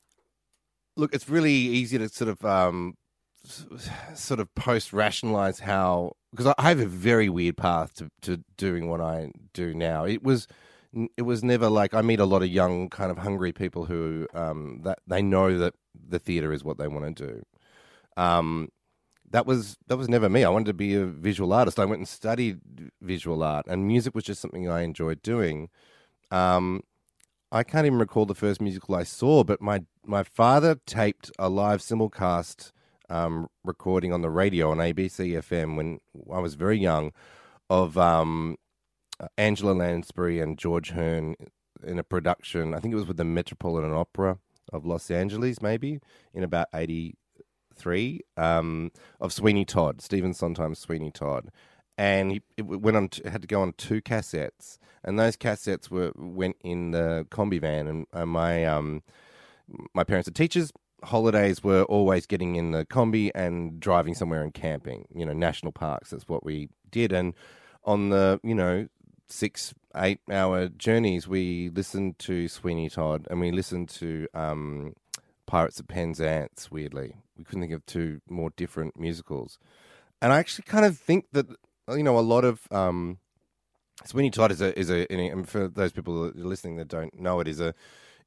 look, 0.97 1.13
it's 1.15 1.29
really 1.29 1.53
easy 1.53 1.97
to 1.97 2.09
sort 2.09 2.29
of 2.29 2.43
um 2.43 2.95
sort 4.13 4.39
of 4.39 4.53
post 4.55 4.91
rationalize 4.93 5.59
how 5.59 6.13
because 6.31 6.53
I 6.57 6.69
have 6.69 6.79
a 6.79 6.85
very 6.85 7.29
weird 7.29 7.57
path 7.57 7.93
to, 7.95 8.09
to 8.21 8.43
doing 8.57 8.89
what 8.89 9.01
I 9.01 9.31
do 9.53 9.73
now. 9.73 10.05
It 10.05 10.23
was 10.23 10.47
it 11.15 11.21
was 11.21 11.43
never 11.43 11.69
like 11.69 11.93
I 11.93 12.01
meet 12.01 12.19
a 12.19 12.25
lot 12.25 12.41
of 12.41 12.49
young 12.49 12.89
kind 12.89 13.11
of 13.11 13.19
hungry 13.19 13.53
people 13.53 13.85
who 13.85 14.27
um 14.33 14.81
that 14.83 14.99
they 15.07 15.21
know 15.21 15.57
that 15.57 15.73
the 16.09 16.19
theater 16.19 16.51
is 16.51 16.63
what 16.63 16.77
they 16.77 16.87
want 16.87 17.15
to 17.15 17.27
do. 17.27 17.43
Um 18.17 18.69
that 19.31 19.45
was 19.45 19.77
that 19.87 19.97
was 19.97 20.09
never 20.09 20.29
me. 20.29 20.43
I 20.43 20.49
wanted 20.49 20.65
to 20.67 20.73
be 20.73 20.95
a 20.95 21.05
visual 21.05 21.53
artist. 21.53 21.79
I 21.79 21.85
went 21.85 21.99
and 21.99 22.07
studied 22.07 22.59
visual 23.01 23.43
art, 23.43 23.65
and 23.67 23.87
music 23.87 24.13
was 24.13 24.25
just 24.25 24.41
something 24.41 24.69
I 24.69 24.81
enjoyed 24.81 25.21
doing. 25.21 25.69
Um, 26.31 26.81
I 27.51 27.63
can't 27.63 27.85
even 27.85 27.99
recall 27.99 28.25
the 28.25 28.35
first 28.35 28.61
musical 28.61 28.95
I 28.95 29.03
saw, 29.03 29.43
but 29.43 29.61
my 29.61 29.83
my 30.05 30.23
father 30.23 30.75
taped 30.85 31.31
a 31.39 31.49
live 31.49 31.81
simulcast 31.81 32.71
um, 33.11 33.47
recording 33.63 34.13
on 34.13 34.21
the 34.21 34.29
radio 34.29 34.71
on 34.71 34.77
ABC 34.77 35.33
FM 35.33 35.75
when 35.75 35.99
I 36.33 36.39
was 36.39 36.55
very 36.55 36.79
young 36.79 37.11
of 37.69 37.97
um, 37.97 38.57
Angela 39.37 39.73
Lansbury 39.73 40.39
and 40.39 40.57
George 40.57 40.91
Hearn 40.91 41.35
in 41.85 41.99
a 41.99 42.03
production. 42.03 42.73
I 42.73 42.79
think 42.79 42.93
it 42.93 42.97
was 42.97 43.07
with 43.07 43.17
the 43.17 43.25
Metropolitan 43.25 43.93
Opera 43.93 44.39
of 44.71 44.85
Los 44.85 45.11
Angeles, 45.11 45.61
maybe 45.61 45.99
in 46.33 46.43
about 46.43 46.67
eighty 46.73 47.15
three 47.75 48.21
um, 48.37 48.91
of 49.19 49.33
Sweeney 49.33 49.65
Todd, 49.65 50.01
Stephen 50.01 50.33
Sondheim's 50.33 50.79
Sweeney 50.79 51.11
Todd, 51.11 51.49
and 51.97 52.31
he 52.31 52.41
it 52.57 52.63
went 52.63 52.97
on 52.97 53.09
to, 53.09 53.29
had 53.29 53.41
to 53.41 53.47
go 53.47 53.61
on 53.61 53.73
two 53.73 54.01
cassettes, 54.01 54.77
and 55.03 55.19
those 55.19 55.35
cassettes 55.35 55.89
were 55.89 56.13
went 56.15 56.55
in 56.61 56.91
the 56.91 57.27
combi 57.29 57.59
van, 57.59 57.87
and, 57.87 58.07
and 58.13 58.29
my 58.29 58.65
um, 58.65 59.03
my 59.93 60.03
parents 60.03 60.27
are 60.27 60.33
teachers. 60.33 60.71
Holidays 61.03 61.63
were 61.63 61.83
always 61.83 62.25
getting 62.25 62.55
in 62.55 62.71
the 62.71 62.85
combi 62.85 63.31
and 63.33 63.79
driving 63.79 64.13
somewhere 64.13 64.43
and 64.43 64.53
camping. 64.53 65.07
You 65.13 65.25
know, 65.25 65.33
national 65.33 65.71
parks. 65.71 66.11
That's 66.11 66.27
what 66.27 66.43
we 66.43 66.69
did, 66.89 67.11
and 67.11 67.33
on 67.83 68.09
the 68.09 68.39
you 68.43 68.55
know 68.55 68.87
six 69.27 69.73
eight 69.95 70.19
hour 70.31 70.67
journeys, 70.67 71.27
we 71.27 71.69
listened 71.69 72.19
to 72.19 72.47
Sweeney 72.47 72.89
Todd, 72.89 73.27
and 73.29 73.39
we 73.39 73.51
listened 73.51 73.89
to 73.89 74.27
um, 74.33 74.93
Pirates 75.45 75.79
of 75.79 75.87
Penzance. 75.87 76.69
Weirdly, 76.71 77.15
we 77.37 77.43
couldn't 77.43 77.61
think 77.61 77.73
of 77.73 77.85
two 77.85 78.21
more 78.29 78.51
different 78.55 78.99
musicals, 78.99 79.57
and 80.21 80.31
I 80.31 80.39
actually 80.39 80.65
kind 80.67 80.85
of 80.85 80.97
think 80.97 81.25
that 81.31 81.47
you 81.89 82.03
know 82.03 82.17
a 82.17 82.21
lot 82.21 82.45
of 82.45 82.67
um, 82.71 83.17
Sweeney 84.05 84.31
Todd 84.31 84.51
is 84.51 84.61
a 84.61 84.77
is 84.77 84.89
a 84.89 85.11
and 85.11 85.47
for 85.47 85.67
those 85.67 85.91
people 85.91 86.23
that 86.23 86.35
are 86.35 86.45
listening 86.45 86.77
that 86.77 86.87
don't 86.87 87.19
know 87.19 87.39
it 87.39 87.47
is 87.47 87.59
a 87.59 87.73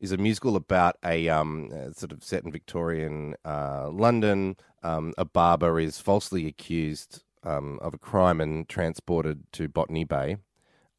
is 0.01 0.13
a 0.13 0.17
musical 0.17 0.57
about 0.57 0.97
a 1.05 1.29
um, 1.29 1.71
sort 1.95 2.13
of 2.13 2.23
set 2.23 2.45
in 2.45 2.53
Victorian 2.53 3.35
uh, 3.45 3.89
London. 3.91 4.57
Um, 4.83 5.15
a 5.17 5.25
barber 5.25 5.81
is 5.81 5.99
falsely 5.99 6.47
accused 6.47 7.23
um, 7.43 7.79
of 7.81 7.95
a 7.95 7.99
crime 7.99 8.41
and 8.41 8.69
transported 8.69 9.45
to 9.53 9.69
Botany 9.69 10.05
Bay. 10.05 10.37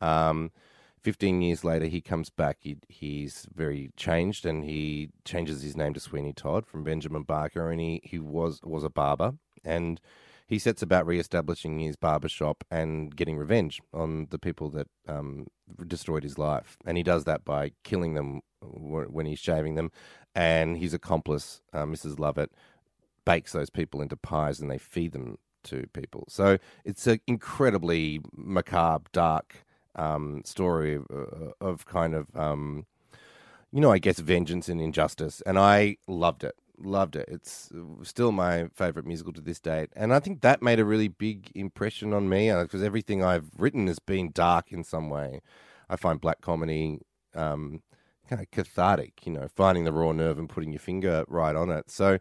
Um, 0.02 0.52
15 1.02 1.42
years 1.42 1.64
later, 1.64 1.86
he 1.86 2.02
comes 2.02 2.30
back. 2.30 2.58
He, 2.62 2.78
he's 2.90 3.48
very 3.54 3.92
changed 3.96 4.46
and 4.46 4.64
he 4.64 5.10
changes 5.24 5.62
his 5.62 5.78
name 5.78 5.94
to 5.94 6.00
Sweeney 6.00 6.34
Todd 6.34 6.66
from 6.66 6.84
Benjamin 6.84 7.24
Barker. 7.24 7.70
And 7.70 7.80
he, 7.80 8.02
he 8.04 8.18
was, 8.18 8.60
was 8.64 8.84
a 8.84 8.90
barber. 8.90 9.34
And 9.64 10.02
he 10.48 10.60
sets 10.60 10.82
about 10.82 11.08
re-establishing 11.08 11.80
his 11.80 11.96
barber 11.96 12.28
shop 12.28 12.64
and 12.70 13.16
getting 13.16 13.38
revenge 13.38 13.82
on 13.94 14.28
the 14.30 14.40
people 14.40 14.70
that 14.72 14.88
um, 15.08 15.48
destroyed 15.88 16.24
his 16.24 16.38
life. 16.38 16.78
And 16.86 16.98
he 16.98 17.04
does 17.04 17.24
that 17.26 17.46
by 17.46 17.72
killing 17.84 18.14
them 18.14 18.42
when 18.72 19.26
he's 19.26 19.40
shaving 19.40 19.76
them. 19.76 19.92
And 20.34 20.78
his 20.78 20.94
accomplice, 20.94 21.62
uh, 21.74 21.86
Mrs. 21.86 22.20
Lovett, 22.20 22.52
bakes 23.26 23.54
those 23.54 23.70
people 23.70 24.02
into 24.02 24.16
pies 24.16 24.60
and 24.60 24.70
they 24.70 24.78
feed 24.78 25.12
them 25.14 25.38
to 25.64 25.88
people. 25.94 26.26
So 26.30 26.58
it's 26.86 27.06
an 27.08 27.20
incredibly 27.28 28.22
macabre, 28.36 29.10
dark 29.12 29.66
um, 29.96 30.42
story 30.46 30.96
of, 30.96 31.06
uh, 31.12 31.52
of, 31.60 31.86
kind 31.86 32.14
of, 32.14 32.28
um, 32.36 32.86
you 33.72 33.82
know, 33.82 33.92
I 33.92 33.98
guess 33.98 34.20
vengeance 34.20 34.70
and 34.70 34.80
injustice. 34.80 35.42
And 35.46 35.58
I 35.60 35.98
loved 36.08 36.44
it. 36.44 36.56
Loved 36.78 37.16
it. 37.16 37.28
It's 37.30 37.72
still 38.04 38.34
my 38.34 38.68
favorite 38.74 39.06
musical 39.06 39.32
to 39.34 39.42
this 39.42 39.60
date. 39.60 39.90
And 39.96 40.14
I 40.14 40.20
think 40.20 40.42
that 40.42 40.62
made 40.62 40.80
a 40.80 40.86
really 40.86 41.08
big 41.08 41.50
impression 41.56 42.14
on 42.14 42.28
me 42.28 42.52
because 42.52 42.82
uh, 42.82 42.86
everything 42.86 43.24
I've 43.24 43.50
written 43.58 43.88
has 43.88 44.00
been 44.00 44.32
dark 44.32 44.72
in 44.72 44.84
some 44.84 45.10
way. 45.10 45.42
I 45.90 45.96
find 45.96 46.20
black 46.20 46.42
comedy 46.42 47.00
um, 47.34 47.82
kind 48.30 48.42
of 48.42 48.52
cathartic, 48.52 49.26
you 49.26 49.32
know, 49.32 49.48
finding 49.48 49.84
the 49.84 49.92
raw 49.92 50.12
nerve 50.12 50.38
and 50.40 50.50
putting 50.50 50.72
your 50.72 50.80
finger 50.80 51.26
right 51.28 51.56
on 51.56 51.70
it. 51.70 51.90
So 51.90 52.20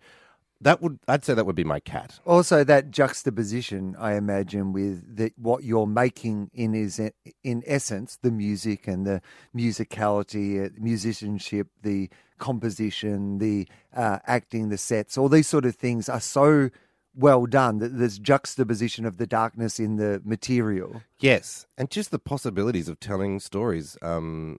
that 0.61 0.81
would 0.81 0.99
I'd 1.07 1.25
say 1.25 1.35
that 1.35 1.47
would 1.47 1.57
be 1.57 1.65
my 1.65 1.81
cat. 1.81 2.21
Also, 2.25 2.65
that 2.65 2.91
juxtaposition, 2.91 3.97
I 3.99 4.15
imagine, 4.15 4.73
with 4.73 5.17
the, 5.17 5.33
what 5.37 5.65
you're 5.65 5.87
making 5.87 6.51
in 6.55 6.75
is 6.75 7.01
in 7.43 7.63
essence 7.67 8.19
the 8.23 8.31
music 8.31 8.89
and 8.89 9.07
the 9.07 9.21
musicality, 9.55 10.65
uh, 10.65 10.71
musicianship, 10.79 11.69
the 11.83 12.09
composition, 12.39 13.39
the 13.39 13.69
uh, 13.95 14.19
acting, 14.27 14.69
the 14.71 14.79
sets, 14.79 15.17
all 15.17 15.29
these 15.29 15.47
sort 15.47 15.65
of 15.65 15.77
things 15.77 16.09
are 16.09 16.21
so 16.21 16.71
well 17.15 17.47
done 17.47 17.79
that 17.79 17.97
there's 17.97 18.19
juxtaposition 18.19 19.05
of 19.05 19.19
the 19.19 19.27
darkness 19.27 19.79
in 19.79 19.97
the 19.97 20.21
material. 20.25 21.03
Yes, 21.19 21.67
and 21.79 21.91
just 21.91 22.11
the 22.11 22.19
possibilities 22.19 22.89
of 22.89 22.99
telling 22.99 23.39
stories. 23.39 23.97
Um, 24.03 24.59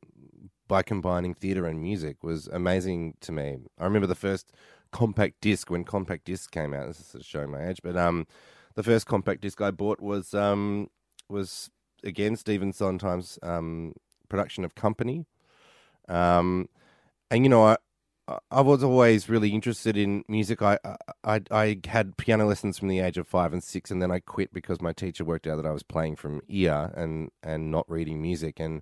by 0.68 0.82
combining 0.82 1.34
theatre 1.34 1.66
and 1.66 1.82
music 1.82 2.24
was 2.24 2.48
amazing 2.48 3.16
to 3.22 3.32
me. 3.32 3.58
I 3.80 3.84
remember 3.84 4.08
the 4.08 4.16
first 4.16 4.52
compact 4.92 5.42
disc 5.42 5.70
when 5.70 5.84
compact 5.84 6.26
disc 6.26 6.52
came 6.52 6.74
out. 6.74 6.88
This 6.88 7.14
is 7.16 7.26
showing 7.26 7.52
my 7.52 7.68
age, 7.68 7.82
but 7.84 7.96
um, 7.98 8.28
the 8.76 8.84
first 8.84 9.06
compact 9.06 9.42
disc 9.42 9.62
I 9.62 9.72
bought 9.72 10.02
was 10.02 10.34
um 10.34 10.90
was 11.30 11.70
again 12.04 12.36
Stephen 12.36 12.72
Sondheim's 12.72 13.40
um 13.44 13.94
production 14.30 14.64
of 14.66 14.76
Company, 14.76 15.26
um, 16.08 16.70
and 17.30 17.44
you 17.44 17.50
know 17.50 17.66
I. 17.66 17.78
I 18.50 18.62
was 18.62 18.84
always 18.84 19.30
really 19.30 19.50
interested 19.52 19.96
in 19.96 20.24
music. 20.28 20.64
I, 20.64 20.80
I 21.24 21.42
I 21.52 21.80
had 21.86 22.18
piano 22.18 22.48
lessons 22.48 22.80
from 22.80 22.88
the 22.88 23.00
age 23.00 23.20
of 23.20 23.28
five 23.28 23.54
and 23.54 23.64
six, 23.64 23.92
and 23.92 24.02
then 24.02 24.10
I 24.10 24.18
quit 24.18 24.52
because 24.52 24.82
my 24.82 24.94
teacher 24.94 25.24
worked 25.24 25.46
out 25.46 25.58
that 25.58 25.66
I 25.68 25.72
was 25.72 25.84
playing 25.84 26.16
from 26.16 26.42
ear 26.50 26.92
and 26.98 27.30
and 27.44 27.70
not 27.70 27.88
reading 27.88 28.24
music. 28.24 28.60
And 28.60 28.82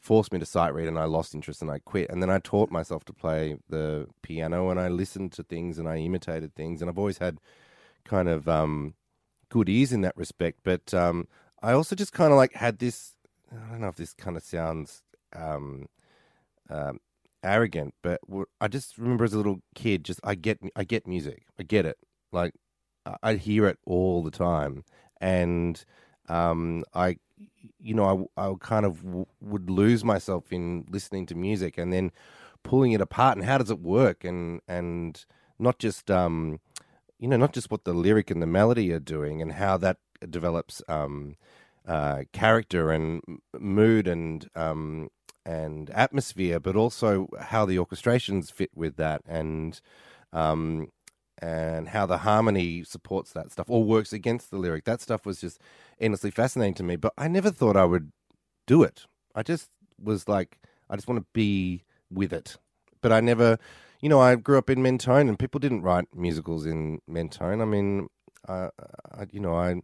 forced 0.00 0.32
me 0.32 0.38
to 0.38 0.46
sight 0.46 0.74
read 0.74 0.88
and 0.88 0.98
I 0.98 1.04
lost 1.04 1.34
interest 1.34 1.62
and 1.62 1.70
I 1.70 1.78
quit. 1.78 2.10
And 2.10 2.22
then 2.22 2.30
I 2.30 2.38
taught 2.38 2.70
myself 2.70 3.04
to 3.06 3.12
play 3.12 3.56
the 3.68 4.06
piano 4.22 4.70
and 4.70 4.80
I 4.80 4.88
listened 4.88 5.32
to 5.32 5.42
things 5.42 5.78
and 5.78 5.88
I 5.88 5.96
imitated 5.96 6.54
things. 6.54 6.80
And 6.80 6.90
I've 6.90 6.98
always 6.98 7.18
had 7.18 7.38
kind 8.04 8.28
of 8.28 8.48
um, 8.48 8.94
good 9.48 9.68
ears 9.68 9.92
in 9.92 10.00
that 10.02 10.16
respect. 10.16 10.60
But 10.64 10.94
um, 10.94 11.28
I 11.62 11.72
also 11.72 11.96
just 11.96 12.12
kind 12.12 12.32
of 12.32 12.36
like 12.36 12.54
had 12.54 12.78
this 12.78 13.14
I 13.52 13.70
don't 13.70 13.80
know 13.80 13.88
if 13.88 13.96
this 13.96 14.14
kind 14.14 14.36
of 14.36 14.42
sounds 14.42 15.02
um, 15.34 15.86
um, 16.70 17.00
arrogant, 17.42 17.94
but 18.02 18.20
I 18.60 18.68
just 18.68 18.98
remember 18.98 19.24
as 19.24 19.32
a 19.32 19.36
little 19.36 19.60
kid, 19.74 20.04
just 20.04 20.20
I 20.24 20.34
get 20.34 20.58
I 20.76 20.84
get 20.84 21.06
music, 21.06 21.44
I 21.58 21.62
get 21.62 21.86
it, 21.86 21.96
like 22.32 22.52
I 23.22 23.34
hear 23.34 23.66
it 23.66 23.78
all 23.86 24.22
the 24.22 24.30
time, 24.30 24.84
and 25.20 25.82
um, 26.28 26.84
I 26.94 27.18
you 27.80 27.94
know, 27.94 28.30
I, 28.36 28.48
I 28.48 28.54
kind 28.60 28.84
of 28.84 29.02
w- 29.04 29.26
would 29.40 29.70
lose 29.70 30.04
myself 30.04 30.52
in 30.52 30.86
listening 30.90 31.26
to 31.26 31.34
music 31.34 31.78
and 31.78 31.92
then 31.92 32.10
pulling 32.62 32.92
it 32.92 33.00
apart 33.00 33.36
and 33.36 33.46
how 33.46 33.58
does 33.58 33.70
it 33.70 33.80
work? 33.80 34.24
And 34.24 34.60
and 34.68 35.24
not 35.58 35.78
just 35.78 36.10
um, 36.10 36.60
you 37.18 37.28
know 37.28 37.36
not 37.36 37.52
just 37.52 37.70
what 37.70 37.84
the 37.84 37.92
lyric 37.92 38.30
and 38.30 38.42
the 38.42 38.46
melody 38.46 38.92
are 38.92 39.00
doing 39.00 39.42
and 39.42 39.52
how 39.52 39.76
that 39.78 39.98
develops 40.28 40.82
um, 40.88 41.36
uh, 41.86 42.24
character 42.32 42.90
and 42.90 43.22
mood 43.58 44.06
and 44.06 44.48
um, 44.54 45.08
and 45.44 45.90
atmosphere, 45.90 46.60
but 46.60 46.76
also 46.76 47.28
how 47.40 47.64
the 47.64 47.76
orchestrations 47.76 48.52
fit 48.52 48.70
with 48.74 48.96
that 48.96 49.22
and 49.26 49.80
um, 50.32 50.88
and 51.40 51.88
how 51.88 52.06
the 52.06 52.18
harmony 52.18 52.82
supports 52.84 53.32
that 53.32 53.52
stuff 53.52 53.70
or 53.70 53.84
works 53.84 54.12
against 54.12 54.50
the 54.50 54.58
lyric. 54.58 54.84
That 54.84 55.00
stuff 55.00 55.24
was 55.24 55.40
just 55.40 55.60
endlessly 56.00 56.30
fascinating 56.30 56.74
to 56.74 56.82
me, 56.82 56.96
but 56.96 57.12
I 57.16 57.28
never 57.28 57.50
thought 57.50 57.76
I 57.76 57.84
would 57.84 58.12
do 58.66 58.82
it. 58.82 59.04
I 59.34 59.42
just 59.42 59.70
was 60.02 60.28
like, 60.28 60.58
I 60.90 60.96
just 60.96 61.08
want 61.08 61.20
to 61.20 61.26
be 61.32 61.84
with 62.10 62.32
it. 62.32 62.56
But 63.00 63.12
I 63.12 63.20
never, 63.20 63.58
you 64.00 64.08
know, 64.08 64.20
I 64.20 64.34
grew 64.34 64.58
up 64.58 64.70
in 64.70 64.82
Mentone 64.82 65.28
and 65.28 65.38
people 65.38 65.60
didn't 65.60 65.82
write 65.82 66.06
musicals 66.14 66.66
in 66.66 67.00
Mentone. 67.06 67.60
I 67.60 67.64
mean, 67.64 68.08
I, 68.48 68.70
I 69.12 69.26
you 69.30 69.40
know, 69.40 69.54
I, 69.54 69.82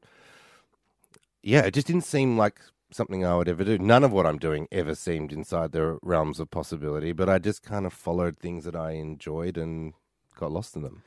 yeah, 1.42 1.60
it 1.60 1.74
just 1.74 1.86
didn't 1.86 2.04
seem 2.04 2.36
like 2.36 2.60
something 2.90 3.24
I 3.24 3.36
would 3.36 3.48
ever 3.48 3.64
do. 3.64 3.78
None 3.78 4.04
of 4.04 4.12
what 4.12 4.26
I'm 4.26 4.38
doing 4.38 4.66
ever 4.72 4.94
seemed 4.94 5.32
inside 5.32 5.72
the 5.72 5.98
realms 6.02 6.40
of 6.40 6.50
possibility, 6.50 7.12
but 7.12 7.28
I 7.28 7.38
just 7.38 7.62
kind 7.62 7.86
of 7.86 7.92
followed 7.92 8.38
things 8.38 8.64
that 8.64 8.76
I 8.76 8.92
enjoyed 8.92 9.56
and 9.56 9.94
got 10.36 10.52
lost 10.52 10.74
in 10.74 10.82
them. 10.82 11.02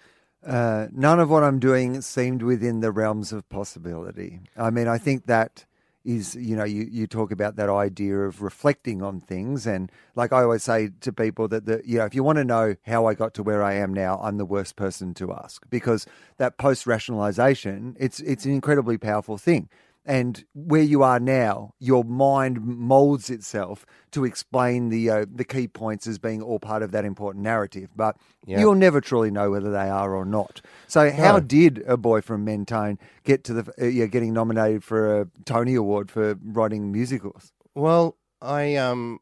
Uh, 0.45 0.87
none 0.91 1.19
of 1.19 1.29
what 1.29 1.43
I'm 1.43 1.59
doing 1.59 2.01
seemed 2.01 2.41
within 2.41 2.79
the 2.79 2.91
realms 2.91 3.33
of 3.33 3.47
possibility. 3.49 4.39
I 4.55 4.69
mean, 4.69 4.87
I 4.87 4.97
think 4.97 5.25
that 5.25 5.65
is, 6.07 6.35
you 6.35 6.55
know, 6.55 6.63
you, 6.63 6.87
you 6.89 7.05
talk 7.05 7.31
about 7.31 7.57
that 7.57 7.69
idea 7.69 8.17
of 8.19 8.41
reflecting 8.41 9.01
on 9.01 9.19
things. 9.19 9.67
And 9.67 9.91
like 10.15 10.31
I 10.31 10.43
always 10.43 10.63
say 10.63 10.91
to 11.01 11.11
people 11.11 11.49
that, 11.49 11.65
the, 11.65 11.81
you 11.83 11.97
know, 11.97 12.05
if 12.05 12.15
you 12.15 12.23
want 12.23 12.37
to 12.37 12.45
know 12.45 12.75
how 12.85 13.07
I 13.07 13.13
got 13.13 13.33
to 13.35 13.43
where 13.43 13.61
I 13.61 13.73
am 13.73 13.93
now, 13.93 14.17
I'm 14.23 14.37
the 14.37 14.45
worst 14.45 14.77
person 14.77 15.13
to 15.15 15.33
ask 15.33 15.69
because 15.69 16.05
that 16.37 16.57
post 16.57 16.87
rationalization, 16.87 17.97
it's, 17.99 18.21
it's 18.21 18.45
an 18.45 18.53
incredibly 18.53 18.97
powerful 18.97 19.37
thing 19.37 19.67
and 20.07 20.45
where 20.53 20.81
you 20.81 21.03
are 21.03 21.19
now, 21.19 21.73
your 21.79 22.05
mind 22.05 22.61
molds 22.63 23.29
itself 23.29 23.85
to 24.11 24.23
explain 24.23 24.87
the 24.87 25.09
uh, 25.09 25.25
the 25.29 25.43
key 25.43 25.67
points 25.67 26.07
as 26.07 26.17
being 26.17 26.41
all 26.41 26.59
part 26.59 26.81
of 26.81 26.91
that 26.93 27.03
important 27.03 27.43
narrative. 27.43 27.89
But 27.93 28.15
yeah. 28.45 28.59
you'll 28.59 28.75
never 28.75 29.01
truly 29.01 29.29
know 29.29 29.51
whether 29.51 29.69
they 29.69 29.89
are 29.89 30.15
or 30.15 30.25
not. 30.25 30.61
So, 30.87 31.11
how 31.11 31.33
no. 31.33 31.39
did 31.41 31.83
a 31.85 31.97
boy 31.97 32.21
from 32.21 32.45
Mentone 32.45 32.97
get 33.25 33.43
to 33.43 33.53
the 33.53 33.73
uh, 33.79 33.85
yeah, 33.85 34.05
getting 34.05 34.33
nominated 34.33 34.83
for 34.83 35.21
a 35.21 35.27
Tony 35.43 35.75
Award 35.75 36.09
for 36.09 36.39
writing 36.41 36.91
musicals? 36.91 37.51
Well, 37.75 38.17
I 38.41 38.77
um 38.77 39.19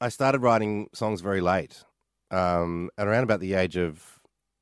I 0.00 0.08
started 0.08 0.42
writing 0.42 0.88
songs 0.92 1.20
very 1.20 1.40
late, 1.40 1.84
um, 2.32 2.90
at 2.98 3.06
around 3.06 3.22
about 3.22 3.40
the 3.40 3.54
age 3.54 3.76
of 3.76 4.18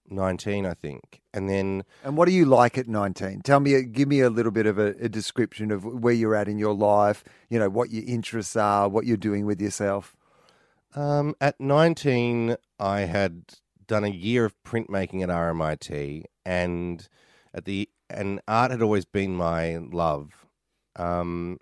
19, 0.09 0.67
I 0.67 0.75
think. 0.75 1.23
And 1.35 1.51
then. 1.51 1.85
And 2.05 2.17
what 2.17 2.29
do 2.29 2.33
you 2.33 2.45
like 2.45 2.79
at 2.79 2.87
19? 2.87 3.43
Tell 3.43 3.59
me, 3.59 3.83
give 3.83 4.09
me 4.09 4.21
a 4.21 4.31
little 4.31 4.53
bit 4.53 4.67
of 4.67 4.79
a, 4.79 4.95
a, 5.01 5.09
description 5.09 5.73
of 5.73 5.85
where 5.85 6.15
you're 6.15 6.37
at 6.37 6.47
in 6.47 6.59
your 6.59 6.75
life, 6.75 7.25
you 7.51 7.59
know, 7.59 7.69
what 7.69 7.91
your 7.91 8.05
interests 8.07 8.55
are, 8.55 8.89
what 8.89 9.05
you're 9.05 9.17
doing 9.17 9.45
with 9.45 9.61
yourself. 9.61 10.17
Um, 10.95 11.35
at 11.41 11.61
19, 11.61 12.57
I 12.79 13.01
had 13.01 13.57
done 13.87 14.05
a 14.05 14.09
year 14.09 14.45
of 14.45 14.55
printmaking 14.63 15.23
at 15.23 15.29
RMIT, 15.29 16.25
and 16.47 17.09
at 17.53 17.65
the 17.65 17.89
and 18.09 18.41
art 18.47 18.71
had 18.71 18.83
always 18.83 19.05
been 19.05 19.35
my 19.35 19.77
love. 19.77 20.47
Um, 20.97 21.59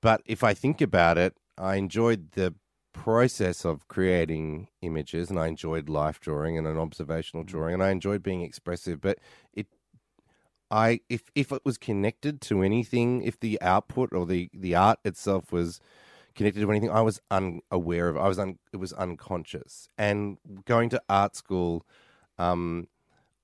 but 0.00 0.22
if 0.24 0.44
I 0.44 0.54
think 0.54 0.80
about 0.80 1.18
it, 1.18 1.34
I 1.58 1.76
enjoyed 1.76 2.32
the 2.32 2.54
process 2.92 3.64
of 3.64 3.88
creating 3.88 4.68
images 4.82 5.30
and 5.30 5.38
I 5.38 5.46
enjoyed 5.46 5.88
life 5.88 6.20
drawing 6.20 6.58
and 6.58 6.66
an 6.66 6.78
observational 6.78 7.44
mm-hmm. 7.44 7.56
drawing 7.56 7.74
and 7.74 7.82
I 7.82 7.90
enjoyed 7.90 8.22
being 8.22 8.42
expressive 8.42 9.00
but 9.00 9.18
it 9.52 9.66
I 10.70 11.00
if 11.08 11.22
if 11.34 11.52
it 11.52 11.62
was 11.64 11.78
connected 11.78 12.40
to 12.42 12.62
anything 12.62 13.22
if 13.22 13.38
the 13.38 13.60
output 13.60 14.12
or 14.12 14.26
the 14.26 14.50
the 14.52 14.74
art 14.74 14.98
itself 15.04 15.52
was 15.52 15.80
connected 16.34 16.60
to 16.60 16.70
anything. 16.70 16.90
I 16.90 17.02
was 17.02 17.20
unaware 17.30 18.08
of. 18.08 18.16
I 18.16 18.28
was 18.28 18.38
un, 18.38 18.58
it 18.72 18.78
was 18.78 18.92
unconscious. 18.92 19.88
And 19.98 20.38
going 20.64 20.88
to 20.90 21.02
art 21.08 21.36
school, 21.36 21.84
um, 22.38 22.88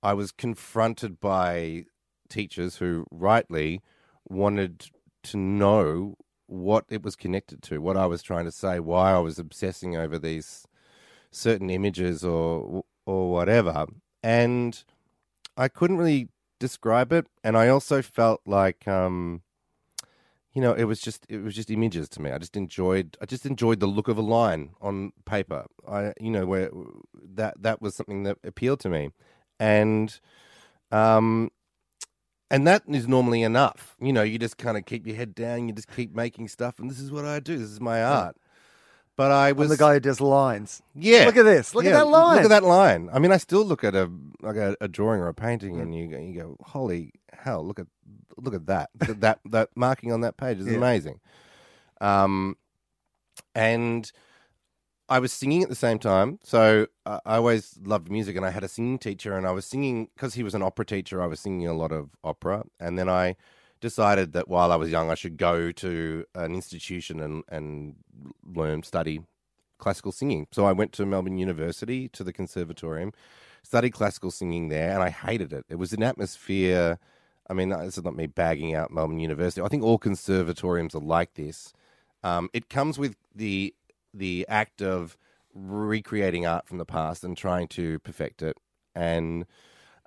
I 0.03 0.15
was 0.15 0.33
confronted 0.33 1.21
by 1.21 1.85
teachers 2.29 2.77
who 2.77 3.07
rightly 3.11 3.83
wanted 4.29 4.91
to 5.25 5.37
know 5.37 6.17
what 6.47 6.85
it 6.89 7.03
was 7.03 7.17
connected 7.17 7.63
to, 7.63 7.79
what 7.79 7.97
I 7.97 8.07
was 8.07 8.23
trying 8.23 8.45
to 8.45 8.53
say, 8.53 8.81
why 8.81 9.13
I 9.13 9.19
was 9.19 9.39
obsessing 9.39 9.97
over 9.97 10.19
these 10.19 10.67
certain 11.31 11.71
images 11.71 12.25
or 12.25 12.85
or 13.05 13.31
whatever. 13.31 13.87
And 14.23 14.83
I 15.57 15.69
couldn't 15.69 15.99
really 15.99 16.29
describe 16.59 17.13
it, 17.13 17.27
and 17.45 17.57
I 17.57 17.69
also 17.69 18.03
felt 18.03 18.41
like 18.47 18.87
um, 18.89 19.43
you 20.57 20.63
know, 20.63 20.73
it 20.73 20.85
was 20.85 21.01
just 21.01 21.27
it 21.29 21.43
was 21.43 21.55
just 21.55 21.71
images 21.71 22.09
to 22.09 22.23
me. 22.23 22.31
I 22.31 22.39
just 22.39 22.57
enjoyed 22.57 23.17
I 23.21 23.27
just 23.27 23.45
enjoyed 23.45 23.79
the 23.79 23.87
look 23.87 24.09
of 24.09 24.17
a 24.17 24.23
line 24.23 24.71
on 24.81 25.13
paper. 25.27 25.67
I 25.87 26.15
you 26.19 26.31
know 26.31 26.47
where 26.47 26.71
that 27.35 27.63
that 27.63 27.83
was 27.83 27.95
something 27.95 28.23
that 28.23 28.39
appealed 28.43 28.81
to 28.81 28.89
me, 28.89 29.11
and 29.61 30.19
um, 30.91 31.51
and 32.51 32.67
that 32.67 32.83
is 32.89 33.07
normally 33.09 33.43
enough. 33.43 33.97
You 34.01 34.13
know, 34.13 34.23
you 34.23 34.39
just 34.39 34.57
kind 34.57 34.77
of 34.77 34.85
keep 34.87 35.07
your 35.07 35.17
head 35.17 35.35
down, 35.35 35.69
you 35.69 35.75
just 35.75 35.91
keep 35.95 36.15
making 36.15 36.49
stuff, 36.49 36.79
and 36.79 36.91
this 36.91 37.01
is 37.01 37.11
what 37.13 37.25
I 37.25 37.41
do. 37.41 37.59
This 37.59 37.71
is 37.71 37.81
my 37.81 38.03
art. 38.03 38.37
But 39.17 39.31
I 39.33 39.53
was 39.53 39.67
I'm 39.71 39.77
the 39.77 39.83
guy 39.83 39.95
who 39.95 40.01
does 40.01 40.21
lines. 40.21 40.83
yeah. 40.95 41.25
Look 41.25 41.39
at 41.39 41.45
this. 41.45 41.75
Look 41.75 41.87
at 41.87 41.93
that 41.93 42.07
line. 42.07 42.37
Look 42.37 42.45
at 42.45 42.51
that 42.51 42.65
line. 42.65 43.09
I 43.13 43.19
mean, 43.19 43.33
I 43.33 43.39
still 43.39 43.65
look 43.65 43.83
at 43.83 43.95
a 43.95 44.11
like 44.43 44.57
a, 44.57 44.77
a 44.81 44.89
drawing 44.89 45.21
or 45.21 45.29
a 45.29 45.35
painting, 45.35 45.81
and 45.81 45.95
you 45.95 46.09
go- 46.09 46.19
you 46.19 46.35
go, 46.35 46.57
"Holy 46.61 47.13
hell! 47.33 47.65
Look 47.67 47.79
at 47.79 47.87
look 48.37 48.53
at 48.55 48.67
that! 48.67 48.91
Look 49.09 49.21
that 49.21 49.41
that 49.47 49.71
marking 49.75 50.13
on 50.13 50.21
that 50.21 50.37
page 50.37 50.59
is 50.59 50.67
Yeah. 50.71 50.77
amazing." 50.77 51.21
Um, 51.99 52.57
and 53.55 54.13
I 55.09 55.21
was 55.21 55.33
singing 55.33 55.63
at 55.63 55.69
the 55.69 55.77
same 55.77 55.99
time, 55.99 56.41
so 56.43 56.87
I, 57.05 57.21
I 57.25 57.37
always 57.37 57.79
loved 57.85 58.11
music, 58.11 58.37
and 58.37 58.45
I 58.45 58.51
had 58.51 58.65
a 58.65 58.69
singing 58.69 58.99
teacher, 58.99 59.37
and 59.37 59.47
I 59.47 59.53
was 59.53 59.65
singing 59.65 60.09
because 60.15 60.35
he 60.35 60.43
was 60.43 60.55
an 60.55 60.63
opera 60.63 60.85
teacher. 60.85 61.23
I 61.23 61.27
was 61.27 61.41
singing 61.41 61.67
a 61.69 61.75
lot 61.75 61.93
of 61.93 62.11
opera, 62.25 62.65
and 62.81 62.99
then 62.99 63.09
I 63.09 63.37
decided 63.81 64.33
that 64.33 64.49
while 64.49 64.73
I 64.73 64.77
was 64.77 64.91
young, 64.91 65.11
I 65.11 65.15
should 65.15 65.37
go 65.37 65.71
to 65.73 66.25
an 66.35 66.55
institution 66.55 67.21
and 67.21 67.45
and 67.49 67.97
learn 68.45 68.83
study 68.83 69.21
classical 69.79 70.13
singing. 70.13 70.47
So 70.53 70.65
I 70.65 70.73
went 70.73 70.93
to 70.95 71.07
Melbourne 71.07 71.39
University 71.39 72.09
to 72.09 72.25
the 72.25 72.33
conservatorium, 72.33 73.13
studied 73.63 73.91
classical 73.91 74.31
singing 74.31 74.69
there, 74.71 74.93
and 74.93 75.03
I 75.03 75.11
hated 75.11 75.53
it. 75.53 75.67
It 75.69 75.77
was 75.77 75.93
an 75.93 76.03
atmosphere. 76.03 76.99
I 77.49 77.55
mean, 77.55 77.69
this 77.69 77.97
is 77.97 78.05
not 78.05 78.17
me 78.17 78.27
bagging 78.27 78.75
out 78.75 78.91
Melbourne 78.91 79.21
University. 79.21 79.63
I 79.65 79.69
think 79.69 79.85
all 79.85 79.99
conservatoriums 79.99 80.95
are 80.95 81.01
like 81.01 81.35
this. 81.35 81.73
Um, 82.25 82.49
it 82.53 82.69
comes 82.69 82.99
with 82.99 83.15
the 83.35 83.73
the 84.17 84.47
act 84.49 84.83
of 84.83 85.17
recreating 85.55 86.47
art 86.47 86.69
from 86.69 86.79
the 86.79 86.87
past 86.87 87.25
and 87.25 87.37
trying 87.37 87.69
to 87.69 88.01
perfect 88.01 88.43
it, 88.43 88.59
and 88.95 89.47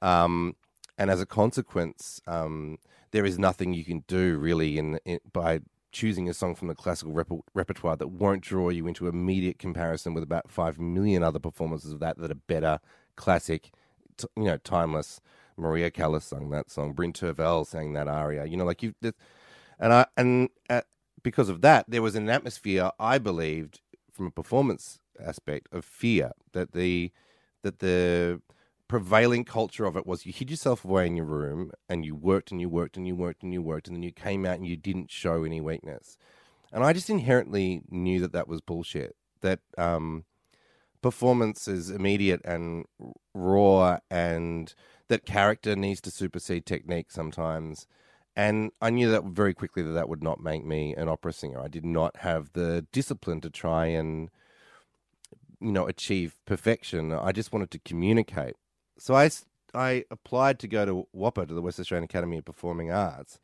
um, 0.02 0.56
and 0.98 1.12
as 1.12 1.22
a 1.22 1.26
consequence, 1.28 2.22
um, 2.28 2.78
there 3.12 3.26
is 3.26 3.40
nothing 3.40 3.74
you 3.74 3.86
can 3.86 4.04
do 4.08 4.38
really 4.38 4.78
in, 4.78 5.00
in 5.06 5.20
by 5.34 5.62
choosing 5.92 6.30
a 6.30 6.34
song 6.36 6.56
from 6.56 6.68
the 6.70 6.76
classical 6.76 7.14
rep- 7.14 7.32
repertoire 7.56 7.98
that 7.98 8.10
won't 8.10 8.44
draw 8.44 8.70
you 8.70 8.88
into 8.88 9.08
immediate 9.08 9.60
comparison 9.60 10.14
with 10.14 10.24
about 10.24 10.52
five 10.52 10.80
million 10.80 11.24
other 11.24 11.40
performances 11.40 11.94
of 11.94 12.00
that 12.02 12.18
that 12.20 12.32
are 12.32 12.36
better, 12.36 12.80
classic, 13.16 13.72
t- 14.18 14.28
you 14.38 14.46
know, 14.46 14.58
timeless. 14.58 15.22
Maria 15.58 15.92
Callas 15.92 16.24
sung 16.26 16.52
that 16.52 16.72
song. 16.72 16.94
Bryn 16.94 17.14
Terfel 17.14 17.68
sang 17.68 17.94
that 17.94 18.08
aria. 18.08 18.46
You 18.46 18.58
know, 18.58 18.66
like 18.66 18.84
you, 18.84 18.94
and 19.80 19.94
I 19.94 20.06
and 20.18 20.50
uh, 20.70 20.82
because 21.24 21.50
of 21.50 21.62
that, 21.62 21.86
there 21.88 22.02
was 22.02 22.16
an 22.16 22.30
atmosphere 22.30 22.92
I 23.00 23.18
believed 23.20 23.82
from 24.20 24.28
a 24.28 24.32
performance 24.32 25.00
aspect 25.26 25.70
of 25.72 25.86
fear 25.86 26.34
that 26.52 26.74
the 26.74 27.10
that 27.64 27.80
the 27.80 28.42
prevailing 28.90 29.46
culture 29.46 29.86
of 29.86 29.96
it 29.96 30.06
was 30.06 30.26
you 30.26 30.34
hid 30.34 30.52
yourself 30.52 30.84
away 30.84 31.08
in 31.08 31.16
your 31.16 31.26
room 31.26 31.72
and 31.88 32.04
you 32.04 32.14
worked 32.14 32.52
and 32.52 32.60
you 32.60 32.68
worked 32.68 32.98
and 32.98 33.08
you 33.08 33.16
worked 33.16 33.44
and 33.44 33.54
you 33.54 33.62
worked 33.62 33.88
and 33.88 33.96
then 33.96 34.04
you 34.04 34.12
came 34.12 34.46
out 34.46 34.58
and 34.58 34.68
you 34.68 34.76
didn't 34.76 35.10
show 35.10 35.46
any 35.46 35.62
weakness. 35.62 36.18
And 36.74 36.84
I 36.84 36.92
just 36.92 37.10
inherently 37.10 37.82
knew 37.90 38.20
that 38.20 38.34
that 38.34 38.50
was 38.50 38.60
bullshit. 38.60 39.16
That 39.40 39.62
um, 39.78 40.26
performance 41.02 41.70
is 41.70 41.90
immediate 41.90 42.42
and 42.44 42.84
raw, 43.34 44.00
and 44.12 44.74
that 45.08 45.26
character 45.26 45.78
needs 45.78 46.02
to 46.02 46.12
supersede 46.12 46.66
technique 46.66 47.10
sometimes. 47.10 47.88
And 48.36 48.72
I 48.82 48.90
knew 48.90 49.12
that 49.12 49.26
very 49.26 49.54
quickly 49.54 49.84
that 49.84 49.92
that 49.92 50.08
would 50.08 50.24
not 50.24 50.42
make 50.42 50.64
me 50.66 50.96
an 50.96 51.10
opera 51.10 51.34
singer. 51.34 51.60
I 51.60 51.68
did 51.68 51.86
not 51.86 52.18
have 52.18 52.54
the 52.54 52.86
discipline 52.92 53.42
to 53.42 53.50
try 53.50 53.88
and, 53.88 54.30
you 55.60 55.72
know, 55.72 55.88
achieve 55.88 56.36
perfection. 56.46 57.12
I 57.12 57.32
just 57.32 57.52
wanted 57.52 57.72
to 57.72 57.80
communicate. 57.80 58.56
So 58.98 59.16
I, 59.16 59.30
I 59.74 60.06
applied 60.10 60.60
to 60.60 60.68
go 60.68 60.86
to 60.86 61.08
WAAPA, 61.14 61.48
to 61.48 61.54
the 61.54 61.62
West 61.62 61.80
Australian 61.80 62.06
Academy 62.06 62.38
of 62.38 62.46
Performing 62.46 62.92
Arts, 62.92 63.40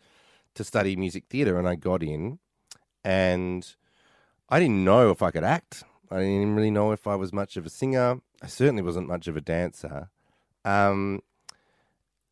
to 0.53 0.63
study 0.63 0.95
music 0.95 1.25
theatre, 1.29 1.59
and 1.59 1.67
I 1.67 1.75
got 1.75 2.01
in. 2.01 2.39
And 3.03 3.75
I 4.47 4.59
didn't 4.59 4.83
know 4.83 5.11
if 5.11 5.21
I 5.21 5.31
could 5.31 5.43
act. 5.43 5.83
I 6.09 6.19
didn't 6.19 6.55
really 6.55 6.71
know 6.71 6.91
if 6.91 7.07
I 7.07 7.15
was 7.15 7.33
much 7.33 7.57
of 7.57 7.65
a 7.65 7.69
singer. 7.69 8.21
I 8.41 8.47
certainly 8.47 8.83
wasn't 8.83 9.07
much 9.07 9.27
of 9.27 9.35
a 9.35 9.41
dancer. 9.41 10.09
Um, 10.63 11.21